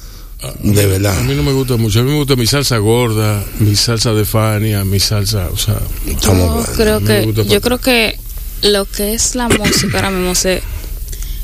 de 0.62 0.82
A 0.82 0.86
verdad. 0.86 1.20
mí 1.22 1.34
no 1.34 1.42
me 1.42 1.52
gusta 1.52 1.76
mucho. 1.76 2.00
A 2.00 2.02
mí 2.02 2.10
me 2.10 2.16
gusta 2.16 2.36
mi 2.36 2.46
salsa 2.46 2.76
gorda, 2.78 3.44
mi 3.58 3.74
salsa 3.74 4.12
de 4.12 4.24
Fania, 4.24 4.84
mi 4.84 5.00
salsa, 5.00 5.48
o 5.52 5.56
sea, 5.56 5.80
Yo 6.06 6.64
creo 6.76 7.00
que 7.04 7.32
yo 7.48 7.60
creo 7.60 7.78
que 7.78 8.18
lo 8.62 8.84
que 8.84 9.14
es 9.14 9.34
la 9.34 9.48
música 9.58 9.96
ahora 9.98 10.10
mismo 10.10 10.34
se 10.34 10.62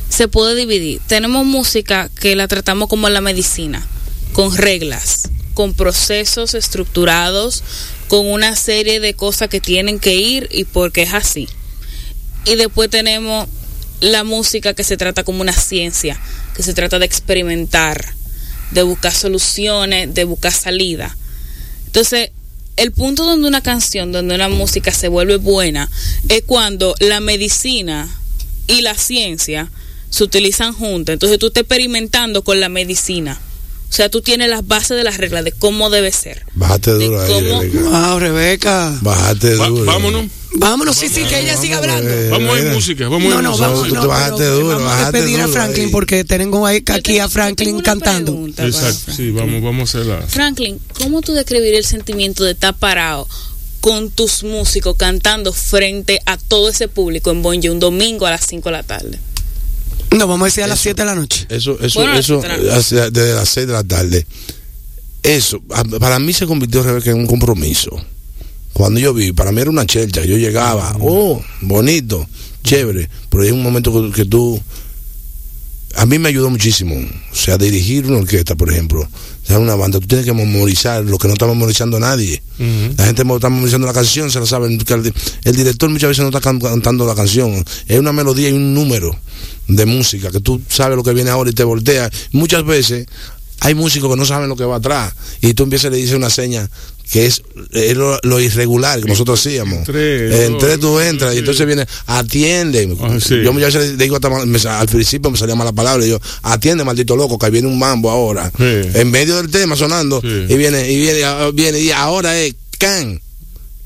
se 0.09 0.28
puede 0.28 0.55
dividir. 0.55 1.01
Tenemos 1.06 1.47
música 1.47 2.10
que 2.20 2.36
la 2.36 2.47
tratamos 2.47 2.89
como 2.89 3.09
la 3.09 3.23
medicina, 3.23 3.86
con 4.35 4.55
reglas, 4.55 5.31
con 5.55 5.73
procesos 5.73 6.55
estructurados, 6.55 7.64
con 8.09 8.27
una 8.27 8.55
serie 8.56 9.01
de 9.01 9.14
cosas 9.14 9.48
que 9.48 9.60
tienen 9.60 9.98
que 9.98 10.14
ir 10.14 10.48
y 10.52 10.64
porque 10.64 11.02
es 11.02 11.14
así. 11.14 11.48
Y 12.44 12.56
después 12.56 12.90
tenemos 12.90 13.48
la 14.01 14.23
música 14.23 14.74
que 14.74 14.85
se 14.85 14.98
trata 14.98 15.24
como 15.24 15.40
una 15.40 15.52
ciencia, 15.55 16.20
que 16.55 16.62
se 16.62 16.74
trata 16.74 16.98
de 16.98 17.06
experimentar, 17.06 18.14
de 18.73 18.82
buscar 18.82 19.12
soluciones, 19.12 20.12
de 20.15 20.24
buscar 20.24 20.53
salida. 20.53 21.16
Entonces, 21.86 22.31
el 22.77 22.93
punto 22.93 23.24
donde 23.24 23.47
una 23.49 23.61
canción, 23.61 24.12
donde 24.12 24.35
una 24.35 24.49
música 24.49 24.93
se 24.93 25.09
vuelve 25.09 25.36
buena, 25.36 25.90
es 26.28 26.43
cuando 26.47 26.94
la 27.01 27.20
medicina 27.20 28.09
y 28.66 28.81
la 28.81 28.94
ciencia 28.94 29.70
se 30.11 30.24
utilizan 30.24 30.73
juntas. 30.73 31.15
Entonces 31.15 31.39
tú 31.39 31.49
estás 31.49 31.62
experimentando 31.62 32.43
con 32.43 32.61
la 32.61 32.69
medicina. 32.69 33.40
O 33.93 33.94
sea, 33.94 34.09
tú 34.09 34.23
tienes 34.23 34.48
las 34.48 34.66
bases 34.66 34.97
de 34.97 35.05
las 35.05 35.19
reglas 35.19 35.44
de 35.44 35.52
cómo 35.52 35.90
debe 35.90 36.10
ser. 36.12 36.47
Bájate 36.55 36.94
de 36.94 37.05
duro 37.05 37.20
ahí, 37.20 37.28
cómo- 37.31 37.60
Rebeca. 37.60 37.81
Wow, 38.09 38.19
Rebeca. 38.20 38.98
Bájate 39.02 39.55
Va- 39.56 39.69
duro. 39.69 39.85
vámonos. 39.85 40.24
Vámonos, 40.55 40.97
sí, 40.97 41.09
sí, 41.10 41.24
que 41.24 41.40
ella 41.40 41.59
siga 41.59 41.77
hablando. 41.77 42.09
eh, 42.09 42.31
Vamos 42.31 42.56
a 42.56 42.60
ir 42.60 42.73
música, 42.73 43.05
vamos 43.09 43.27
a 43.27 43.28
No, 43.28 43.36
ir 43.36 43.43
no, 43.43 43.51
música. 43.51 43.69
vamos, 43.69 43.89
tú 43.89 43.94
no, 43.94 44.01
te 44.01 44.06
bajaste 44.06 44.36
pero 44.39 44.55
duro, 44.55 44.78
vamos 44.78 44.93
a 44.93 45.10
despedir 45.12 45.40
a 45.40 45.43
duro 45.43 45.52
Franklin 45.52 45.85
ahí. 45.86 45.90
porque 45.93 46.24
tengo 46.24 46.66
aquí 46.66 46.82
tengo- 47.02 47.23
a 47.24 47.28
Franklin 47.28 47.81
cantando. 47.81 48.47
Exacto, 48.48 48.78
Franklin. 48.81 49.16
sí, 49.16 49.31
vamos, 49.31 49.62
vamos 49.62 49.94
a 49.94 49.98
hacerla. 49.98 50.23
Franklin, 50.27 50.81
¿cómo 50.98 51.20
tú 51.20 51.32
describirías 51.35 51.78
el 51.81 51.85
sentimiento 51.85 52.44
de 52.44 52.52
estar 52.52 52.74
parado 52.74 53.28
con 53.82 54.10
tus 54.10 54.43
músicos 54.43 54.97
cantando 54.97 55.52
frente 55.52 56.20
a 56.24 56.39
todo 56.39 56.70
ese 56.70 56.89
público 56.89 57.31
en 57.31 57.43
Bonje 57.43 57.69
un 57.70 57.78
domingo 57.81 58.24
a 58.27 58.31
las 58.31 58.47
5 58.47 58.70
de 58.70 58.73
la 58.73 58.82
tarde? 58.85 59.19
No, 60.17 60.27
vamos 60.27 60.43
a 60.43 60.45
decir 60.47 60.65
a 60.65 60.67
las 60.67 60.81
7 60.81 61.03
de 61.03 61.07
la 61.07 61.15
noche. 61.15 61.47
Eso, 61.49 61.79
eso, 61.81 62.01
Bueno, 62.01 62.19
eso, 62.19 62.41
desde 62.41 63.35
las 63.35 63.49
6 63.49 63.67
de 63.67 63.73
la 63.73 63.85
tarde. 63.85 64.27
Eso, 65.23 65.61
para 66.01 66.19
mí 66.19 66.33
se 66.33 66.47
convirtió 66.47 66.83
Rebeca, 66.83 67.11
en 67.11 67.19
un 67.19 67.27
compromiso. 67.27 67.91
Cuando 68.73 68.99
yo 69.01 69.15
vi, 69.15 69.33
para 69.33 69.53
mí 69.53 69.61
era 69.61 69.71
una 69.71 69.87
chelcha. 69.87 70.25
Yo 70.25 70.37
llegaba, 70.37 70.97
oh, 71.01 71.43
bonito, 71.61 72.27
chévere. 72.65 73.09
Pero 73.31 73.43
hay 73.45 73.51
un 73.51 73.63
momento 73.63 73.93
que, 73.93 74.11
que 74.13 74.25
tú. 74.25 74.61
a 75.97 76.07
mí 76.07 76.19
me 76.19 76.29
ayudó 76.31 76.51
muchísimo. 76.51 76.95
O 76.97 77.35
sea, 77.37 77.57
dirigir 77.59 78.07
una 78.07 78.19
orquesta, 78.19 78.55
por 78.57 78.73
ejemplo, 78.73 79.03
o 79.03 79.47
sea, 79.47 79.59
una 79.59 79.75
banda, 79.75 80.01
tú 80.01 80.07
tienes 80.07 80.25
que 80.27 80.33
memorizar 80.33 81.05
lo 81.05 81.19
que 81.19 81.29
no 81.29 81.35
está 81.35 81.47
memorizando 81.47 82.01
nadie. 82.01 82.43
La 82.97 83.05
gente 83.07 83.23
está 83.23 83.49
memorizando 83.51 83.87
la 83.87 83.93
canción, 83.93 84.31
se 84.31 84.41
la 84.41 84.47
sabe. 84.47 84.69
El, 84.69 85.13
el 85.45 85.57
director 85.57 85.89
muchas 85.91 86.09
veces 86.09 86.23
no 86.23 86.29
está 86.29 86.41
can- 86.41 86.59
cantando 86.61 87.07
la 87.07 87.15
canción. 87.15 87.65
Es 87.87 87.99
una 87.99 88.13
melodía 88.13 88.49
y 88.49 88.53
un 88.53 88.73
número 88.75 89.15
de 89.69 89.87
música 89.87 90.31
que 90.31 90.41
tú 90.41 90.61
sabes 90.69 90.97
lo 90.97 91.03
que 91.03 91.13
viene 91.13 91.31
ahora 91.31 91.51
y 91.51 91.53
te 91.55 91.65
volteas. 91.65 92.11
Muchas 92.33 92.65
veces 92.65 93.07
hay 93.61 93.75
músicos 93.75 94.11
que 94.11 94.17
no 94.17 94.25
saben 94.27 94.49
lo 94.49 94.57
que 94.57 94.65
va 94.65 94.77
atrás 94.77 95.15
y 95.41 95.55
tú 95.55 95.63
empiezas 95.63 95.91
y 95.91 95.95
le 95.95 95.97
dices 95.99 96.17
una 96.17 96.31
seña 96.31 96.69
que 97.11 97.27
es, 97.27 97.43
es 97.73 97.95
lo, 97.97 98.19
lo 98.23 98.41
irregular 98.41 98.99
que 99.01 99.07
nosotros 99.09 99.39
hacíamos. 99.39 99.85
Tres, 99.85 100.35
En 100.47 100.53
dos, 100.53 100.61
tres 100.63 100.81
tú 100.81 100.99
entras 100.99 101.35
y 101.35 101.39
entonces 101.39 101.67
viene, 101.67 101.87
atiende. 102.07 102.97
Ah, 103.03 103.19
sí. 103.21 103.43
Yo 103.45 103.53
muchas 103.53 103.75
veces 103.75 103.99
digo 103.99 104.15
hasta 104.17 104.31
mal- 104.31 104.47
me 104.47 104.59
al 104.59 104.89
principio 104.89 105.31
me 105.31 105.37
salía 105.37 105.55
mala 105.55 105.73
palabra 105.73 106.05
y 106.07 106.09
yo, 106.09 106.19
atiende 106.43 106.85
maldito 106.85 107.15
loco, 107.15 107.39
que 107.39 107.51
viene 107.51 107.69
un 107.69 107.79
mambo 107.79 108.11
ahora. 108.11 108.51
Sí. 108.57 108.65
En 108.95 109.11
medio 109.11 109.37
del 109.37 109.51
tema 109.51 109.77
sonando 109.77 110.21
y 110.25 110.57
viene, 110.57 110.91
y 110.91 110.97
viene, 111.01 111.21
viene, 111.53 111.81
y 111.81 111.91
ahora 111.91 112.39
es 112.39 112.55
can. 112.79 113.21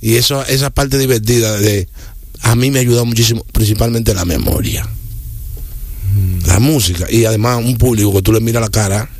Y 0.00 0.14
eso, 0.16 0.44
esa 0.46 0.70
parte 0.70 0.96
divertida 0.98 1.56
de 1.58 1.88
a 2.42 2.54
mí 2.54 2.70
me 2.70 2.78
ayudó 2.78 3.04
muchísimo, 3.04 3.44
principalmente 3.50 4.14
la 4.14 4.24
memoria. 4.24 4.88
La 6.46 6.58
música. 6.58 7.06
Y 7.10 7.24
además 7.24 7.58
un 7.64 7.78
público 7.78 8.12
que 8.12 8.22
tú 8.22 8.32
le 8.32 8.40
miras 8.40 8.62
la 8.62 8.70
cara, 8.70 9.10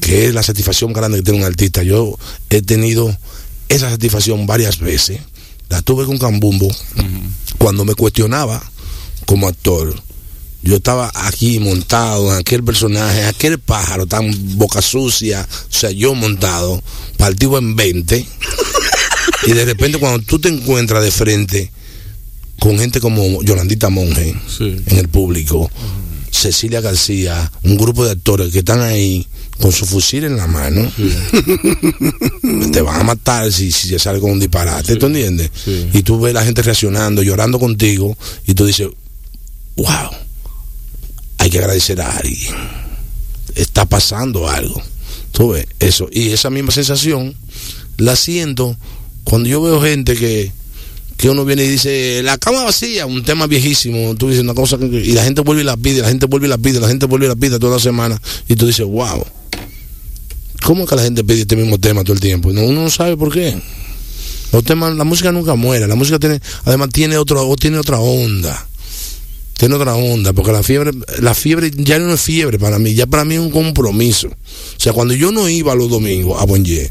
que 0.00 0.26
es 0.26 0.34
la 0.34 0.42
satisfacción 0.42 0.92
grande 0.92 1.18
que 1.18 1.24
tiene 1.24 1.40
un 1.40 1.44
artista. 1.44 1.82
Yo 1.82 2.18
he 2.50 2.62
tenido 2.62 3.16
esa 3.68 3.90
satisfacción 3.90 4.46
varias 4.46 4.78
veces. 4.78 5.20
La 5.68 5.82
tuve 5.82 6.04
con 6.04 6.18
Cambumbo 6.18 6.70
cuando 7.58 7.84
me 7.84 7.94
cuestionaba 7.94 8.62
como 9.26 9.48
actor. 9.48 9.94
Yo 10.62 10.76
estaba 10.76 11.10
aquí 11.14 11.58
montado 11.58 12.32
en 12.32 12.38
aquel 12.38 12.64
personaje, 12.64 13.24
aquel 13.24 13.58
pájaro 13.58 14.06
tan 14.06 14.30
boca 14.56 14.80
sucia, 14.80 15.46
o 15.50 15.72
sea, 15.72 15.90
yo 15.90 16.14
montado, 16.14 16.82
partido 17.18 17.58
en 17.58 17.76
20. 17.76 18.26
y 19.46 19.52
de 19.52 19.64
repente 19.64 19.98
cuando 19.98 20.24
tú 20.24 20.38
te 20.38 20.48
encuentras 20.48 21.02
de 21.04 21.10
frente 21.10 21.70
con 22.58 22.78
gente 22.78 23.00
como 23.00 23.42
Yolandita 23.42 23.90
Monge 23.90 24.34
Sí. 24.48 24.76
en 24.86 24.98
el 24.98 25.08
público, 25.08 25.70
Cecilia 26.30 26.80
García, 26.80 27.50
un 27.62 27.76
grupo 27.76 28.04
de 28.04 28.12
actores 28.12 28.50
que 28.52 28.60
están 28.60 28.80
ahí 28.80 29.26
con 29.60 29.70
su 29.72 29.86
fusil 29.86 30.24
en 30.24 30.36
la 30.36 30.46
mano, 30.48 30.90
te 32.72 32.80
van 32.80 33.00
a 33.00 33.04
matar 33.04 33.52
si, 33.52 33.70
si 33.70 33.88
se 33.88 33.98
sale 33.98 34.18
con 34.20 34.32
un 34.32 34.40
disparate, 34.40 34.96
¿tú 34.96 35.06
entiendes? 35.06 35.50
Sí. 35.64 35.88
Y 35.92 36.02
tú 36.02 36.20
ves 36.20 36.34
la 36.34 36.44
gente 36.44 36.62
reaccionando, 36.62 37.22
llorando 37.22 37.58
contigo, 37.58 38.16
y 38.46 38.54
tú 38.54 38.66
dices, 38.66 38.88
wow, 39.76 40.10
hay 41.38 41.50
que 41.50 41.58
agradecer 41.58 42.00
a 42.00 42.16
alguien. 42.16 42.54
Está 43.54 43.84
pasando 43.84 44.48
algo. 44.48 44.82
Tú 45.32 45.50
ves 45.50 45.66
eso. 45.78 46.08
Y 46.10 46.30
esa 46.30 46.50
misma 46.50 46.72
sensación 46.72 47.34
la 47.98 48.16
siento 48.16 48.76
cuando 49.22 49.48
yo 49.48 49.62
veo 49.62 49.80
gente 49.80 50.16
que, 50.16 50.52
que 51.16 51.30
uno 51.30 51.44
viene 51.44 51.64
y 51.64 51.68
dice, 51.68 52.22
la 52.22 52.38
cama 52.38 52.64
vacía, 52.64 53.06
un 53.06 53.22
tema 53.24 53.46
viejísimo, 53.46 54.14
tú 54.16 54.28
dices 54.28 54.42
una 54.42 54.54
cosa 54.54 54.76
y 54.80 55.12
la 55.12 55.24
gente 55.24 55.42
vuelve 55.42 55.62
y 55.62 55.64
la 55.64 55.76
pide, 55.76 56.02
la 56.02 56.08
gente 56.08 56.26
vuelve 56.26 56.46
y 56.46 56.50
la 56.50 56.58
pide, 56.58 56.80
la 56.80 56.88
gente 56.88 57.06
vuelve 57.06 57.26
y 57.26 57.28
la 57.28 57.36
pide 57.36 57.58
toda 57.58 57.74
la 57.74 57.82
semana, 57.82 58.20
y 58.48 58.56
tú 58.56 58.66
dices, 58.66 58.86
wow, 58.86 59.24
¿cómo 60.64 60.86
que 60.86 60.96
la 60.96 61.02
gente 61.02 61.22
pide 61.24 61.42
este 61.42 61.56
mismo 61.56 61.78
tema 61.78 62.02
todo 62.02 62.14
el 62.14 62.20
tiempo? 62.20 62.52
No, 62.52 62.62
uno 62.62 62.82
no 62.82 62.90
sabe 62.90 63.16
por 63.16 63.32
qué. 63.32 63.56
Los 64.52 64.62
temas, 64.64 64.94
la 64.94 65.04
música 65.04 65.32
nunca 65.32 65.54
muere, 65.56 65.86
la 65.88 65.96
música 65.96 66.18
tiene, 66.18 66.40
además 66.64 66.90
tiene 66.92 67.16
otro, 67.16 67.54
tiene 67.56 67.78
otra 67.78 67.98
onda. 67.98 68.68
Tiene 69.56 69.76
otra 69.76 69.94
onda, 69.94 70.32
porque 70.32 70.52
la 70.52 70.62
fiebre, 70.62 70.90
la 71.20 71.34
fiebre 71.34 71.70
ya 71.74 71.98
no 71.98 72.12
es 72.12 72.20
fiebre 72.20 72.58
para 72.58 72.78
mí, 72.78 72.94
ya 72.94 73.06
para 73.06 73.24
mí 73.24 73.34
es 73.34 73.40
un 73.40 73.50
compromiso. 73.50 74.28
O 74.28 74.80
sea, 74.80 74.92
cuando 74.92 75.14
yo 75.14 75.30
no 75.30 75.48
iba 75.48 75.74
los 75.74 75.88
domingos 75.88 76.40
a 76.40 76.44
Bonje, 76.44 76.90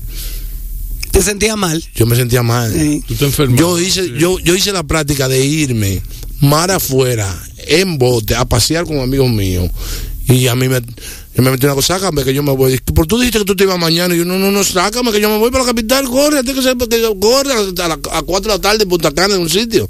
¿Te 1.14 1.22
sentías 1.22 1.56
mal? 1.56 1.82
yo 1.96 2.06
me 2.06 2.16
sentía 2.16 2.44
mal. 2.44 2.74
Sí. 2.74 3.04
Tú 3.08 3.16
te 3.16 3.26
enfermas. 3.26 3.60
Yo 3.60 3.80
hice, 3.80 4.12
yo, 4.18 4.40
yo 4.40 4.56
hice 4.56 4.72
la 4.74 4.84
práctica 4.84 5.28
de 5.30 5.46
irme 5.46 6.02
mar 6.42 6.72
afuera, 6.72 7.34
en 7.68 7.98
bote, 7.98 8.36
a 8.36 8.44
pasear 8.46 8.86
con 8.86 9.00
amigos 9.00 9.30
míos. 9.30 9.70
Y 10.28 10.48
a 10.48 10.56
mí 10.56 10.68
me, 10.68 10.82
yo 11.36 11.44
me 11.44 11.52
metí 11.52 11.66
una 11.66 11.76
cosa, 11.76 11.96
sácame 12.00 12.24
que 12.24 12.34
yo 12.34 12.44
me 12.44 12.52
voy. 12.54 12.78
Por 12.80 13.06
tú 13.08 13.18
dijiste 13.20 13.40
que 13.40 13.46
tú 13.46 13.56
te 13.56 13.64
ibas 13.64 13.78
mañana. 13.80 14.14
Y 14.16 14.18
yo, 14.18 14.26
no, 14.26 14.38
no, 14.40 14.52
no, 14.52 14.64
sácame 14.64 15.12
que 15.12 15.22
yo 15.22 15.30
me 15.30 15.38
voy 15.38 15.52
para 15.52 15.64
la 15.64 15.70
capital, 15.70 16.06
corre, 16.06 16.40
antes 16.40 16.56
que 16.56 16.62
se, 16.62 16.76
que 16.90 17.02
yo- 17.02 17.18
corre 17.20 17.54
a, 17.54 17.88
la- 17.88 18.00
a 18.12 18.22
4 18.24 18.52
de 18.52 18.58
la 18.58 18.62
tarde 18.62 18.84
en 18.84 18.90
Punta 18.90 19.12
Cana 19.12 19.36
en 19.36 19.42
un 19.42 19.50
sitio. 19.50 19.88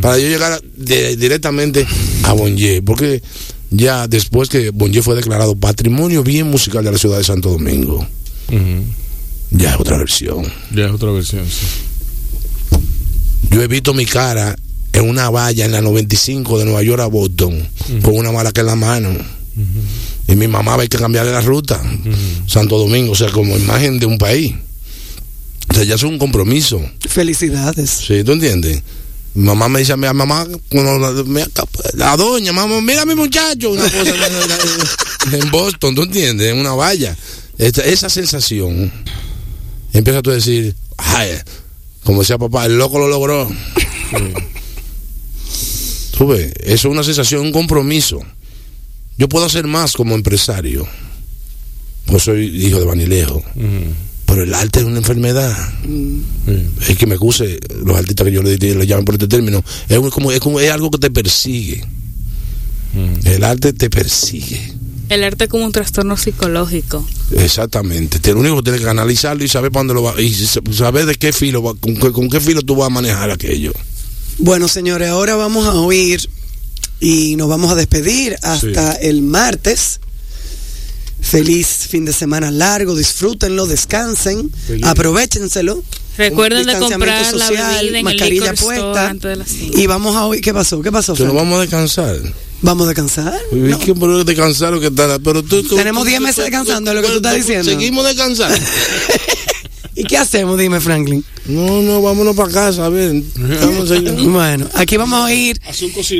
Para 0.00 0.18
yo 0.18 0.28
llegar 0.28 0.52
a- 0.52 0.60
de- 0.76 1.16
directamente 1.16 1.86
a 2.24 2.32
Bonje. 2.34 2.82
Porque 2.82 3.22
ya 3.70 4.06
después 4.06 4.48
que 4.48 4.70
Bonje 4.70 5.00
fue 5.02 5.14
declarado 5.16 5.56
patrimonio 5.56 6.22
bien 6.22 6.46
musical 6.48 6.84
de 6.84 6.92
la 6.92 6.98
ciudad 6.98 7.18
de 7.18 7.24
Santo 7.24 7.48
Domingo. 7.50 8.06
Ya 9.50 9.70
es 9.74 9.80
otra 9.80 9.96
versión. 9.98 10.44
Ya 10.74 10.86
es 10.86 10.92
otra 10.92 11.10
versión, 11.10 11.46
sí. 11.48 11.66
Yo 13.50 13.62
he 13.62 13.66
visto 13.68 13.94
mi 13.94 14.04
cara 14.06 14.56
en 14.92 15.08
una 15.08 15.30
valla 15.30 15.64
en 15.64 15.72
la 15.72 15.80
95 15.80 16.58
de 16.58 16.64
Nueva 16.64 16.82
York 16.82 17.00
a 17.00 17.06
Boston, 17.06 17.66
con 18.02 18.16
una 18.16 18.32
maraca 18.32 18.60
en 18.60 18.66
la 18.66 18.76
mano. 18.76 19.10
Y 20.28 20.36
mi 20.36 20.46
mamá 20.46 20.76
va 20.76 20.82
a 20.84 20.86
que 20.86 20.98
cambiarle 20.98 21.32
la 21.32 21.40
ruta. 21.40 21.80
Santo 22.46 22.78
Domingo, 22.78 23.12
o 23.12 23.16
sea, 23.16 23.30
como 23.30 23.56
imagen 23.56 23.98
de 23.98 24.06
un 24.06 24.18
país. 24.18 24.54
O 25.70 25.74
sea, 25.74 25.84
ya 25.84 25.94
es 25.96 26.02
un 26.02 26.18
compromiso. 26.18 26.80
Felicidades. 27.08 27.90
¿Sí? 28.06 28.22
¿Tú 28.24 28.32
entiendes? 28.32 28.82
Mi 29.34 29.44
mamá 29.44 29.68
me 29.68 29.78
dice 29.80 29.92
a 29.92 29.96
mi 29.96 30.06
mamá, 30.12 30.46
la, 31.94 32.16
doña, 32.16 32.52
mamá, 32.52 32.80
mira 32.80 33.02
a 33.02 33.06
mi 33.06 33.14
muchacho, 33.14 33.70
una 33.70 33.84
cosa 33.84 34.12
en 35.32 35.50
Boston, 35.50 35.94
¿tú 35.94 36.02
entiendes? 36.02 36.50
En 36.52 36.58
una 36.58 36.72
valla. 36.72 37.16
Esta- 37.58 37.84
esa 37.84 38.08
sensación, 38.08 38.90
empieza 39.98 40.22
tú 40.22 40.30
a 40.30 40.34
decir, 40.34 40.74
ay, 40.96 41.30
como 42.04 42.20
decía 42.20 42.38
papá, 42.38 42.66
el 42.66 42.78
loco 42.78 42.98
lo 42.98 43.08
logró. 43.08 43.48
Tú 46.16 46.26
ves, 46.26 46.52
eso 46.64 46.88
es 46.88 46.92
una 46.92 47.04
sensación, 47.04 47.42
un 47.42 47.52
compromiso. 47.52 48.20
Yo 49.18 49.28
puedo 49.28 49.46
hacer 49.46 49.66
más 49.66 49.92
como 49.92 50.14
empresario, 50.14 50.86
pues 52.06 52.24
soy 52.24 52.46
hijo 52.66 52.80
de 52.80 52.86
Banilejo, 52.86 53.36
Ujú. 53.36 53.94
pero 54.26 54.42
el 54.42 54.52
arte 54.54 54.80
es 54.80 54.84
una 54.86 54.98
enfermedad 54.98 55.56
Sí. 55.84 56.22
es 56.88 56.96
que 56.98 57.06
me 57.06 57.14
acuse 57.14 57.58
los 57.84 57.96
artistas 57.96 58.26
que 58.26 58.32
yo 58.32 58.42
le, 58.42 58.56
le 58.58 58.86
llaman 58.86 59.04
por 59.04 59.14
este 59.14 59.28
término 59.28 59.62
es 59.88 59.98
como 60.10 60.32
es 60.32 60.40
como 60.40 60.58
es 60.60 60.70
algo 60.70 60.90
que 60.90 60.98
te 60.98 61.10
persigue 61.10 61.84
Mm. 62.94 63.26
el 63.26 63.44
arte 63.44 63.72
te 63.74 63.90
persigue 63.90 64.72
El 65.08 65.24
arte 65.24 65.44
es 65.44 65.50
como 65.50 65.64
un 65.64 65.72
trastorno 65.72 66.16
psicológico. 66.16 67.06
exactamente 67.36 68.18
Te- 68.18 68.32
lo 68.32 68.40
único 68.40 68.56
que 68.56 68.62
tienes 68.64 68.80
que 68.82 68.88
analizarlo 68.88 69.42
y 69.44 69.48
saber 69.48 69.70
para 69.70 69.80
dónde 69.80 69.94
lo 69.94 70.02
va 70.02 70.20
y 70.20 70.32
sa- 70.34 70.60
saber 70.72 71.06
de 71.06 71.14
qué 71.14 71.32
filo 71.32 71.62
va- 71.62 71.74
con, 71.74 71.96
qué- 71.96 72.12
con 72.12 72.28
qué 72.28 72.40
filo 72.40 72.62
tú 72.62 72.76
vas 72.76 72.86
a 72.86 72.90
manejar 72.90 73.30
aquello 73.30 73.72
Bueno, 74.38 74.68
señores, 74.68 75.08
ahora 75.08 75.34
vamos 75.36 75.66
a 75.66 75.74
oír 75.74 76.28
y 77.00 77.36
nos 77.36 77.48
vamos 77.48 77.70
a 77.70 77.74
despedir 77.74 78.36
hasta 78.42 78.92
el 78.94 79.22
martes. 79.22 80.00
Feliz 81.20 81.66
fin 81.90 82.04
de 82.04 82.12
semana 82.12 82.50
largo, 82.50 82.94
disfrútenlo, 82.94 83.66
descansen, 83.66 84.50
Feliz. 84.66 84.84
aprovechenselo. 84.86 85.82
Recuerden 86.16 86.64
de 86.66 86.78
comprar 86.78 87.34
la 87.34 87.48
bebida 87.50 87.80
en 87.82 87.94
el 87.96 88.04
mascarilla 88.04 88.52
store 88.52 88.80
puesta. 88.80 89.08
antes 89.10 89.28
de 89.30 89.36
las 89.36 89.48
cinco. 89.48 89.78
Y 89.78 89.86
vamos 89.86 90.16
a 90.16 90.24
oír, 90.26 90.40
¿qué 90.40 90.54
pasó? 90.54 90.80
¿Qué 90.80 90.90
pasó? 90.92 91.14
Frank? 91.16 91.32
vamos 91.34 91.58
a 91.58 91.60
descansar 91.62 92.16
¿Vamos 92.62 92.84
a 92.86 92.88
descansar? 92.88 93.34
Es 93.52 93.56
No. 93.56 93.78
que 93.78 93.94
pero 93.94 94.24
descansar 94.24 94.72
lo 94.72 94.80
que 94.80 94.88
está 94.88 95.18
pero 95.20 95.42
tú, 95.42 95.62
Tenemos 95.62 96.02
tú- 96.02 96.08
10 96.08 96.18
tú- 96.20 96.24
meses 96.26 96.44
descansando, 96.44 96.90
es 96.90 96.96
lo 96.96 97.02
que 97.02 97.08
tú 97.08 97.16
estás 97.16 97.36
diciendo. 97.36 97.70
seguimos 97.70 98.04
descansando 98.04 98.56
¿Y 99.94 100.04
qué 100.04 100.16
hacemos? 100.16 100.56
Dime, 100.58 100.80
Franklin. 100.80 101.24
no 101.46 101.82
no 101.82 102.00
vámonos 102.02 102.36
para 102.36 102.50
casa 102.52 102.86
a 102.86 102.88
ver. 102.88 103.20
Bueno, 104.28 104.68
aquí 104.74 104.96
vamos 104.96 105.18
a 105.20 105.24
oír 105.24 105.60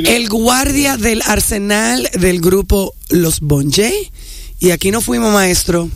el 0.05 0.27
guardia 0.29 0.97
del 0.97 1.21
arsenal 1.25 2.09
del 2.19 2.41
grupo 2.41 2.93
Los 3.09 3.39
Bonje. 3.39 4.11
Y 4.61 4.71
aquí 4.71 4.91
nos 4.91 5.05
fuimos, 5.05 5.31
maestro. 5.33 5.89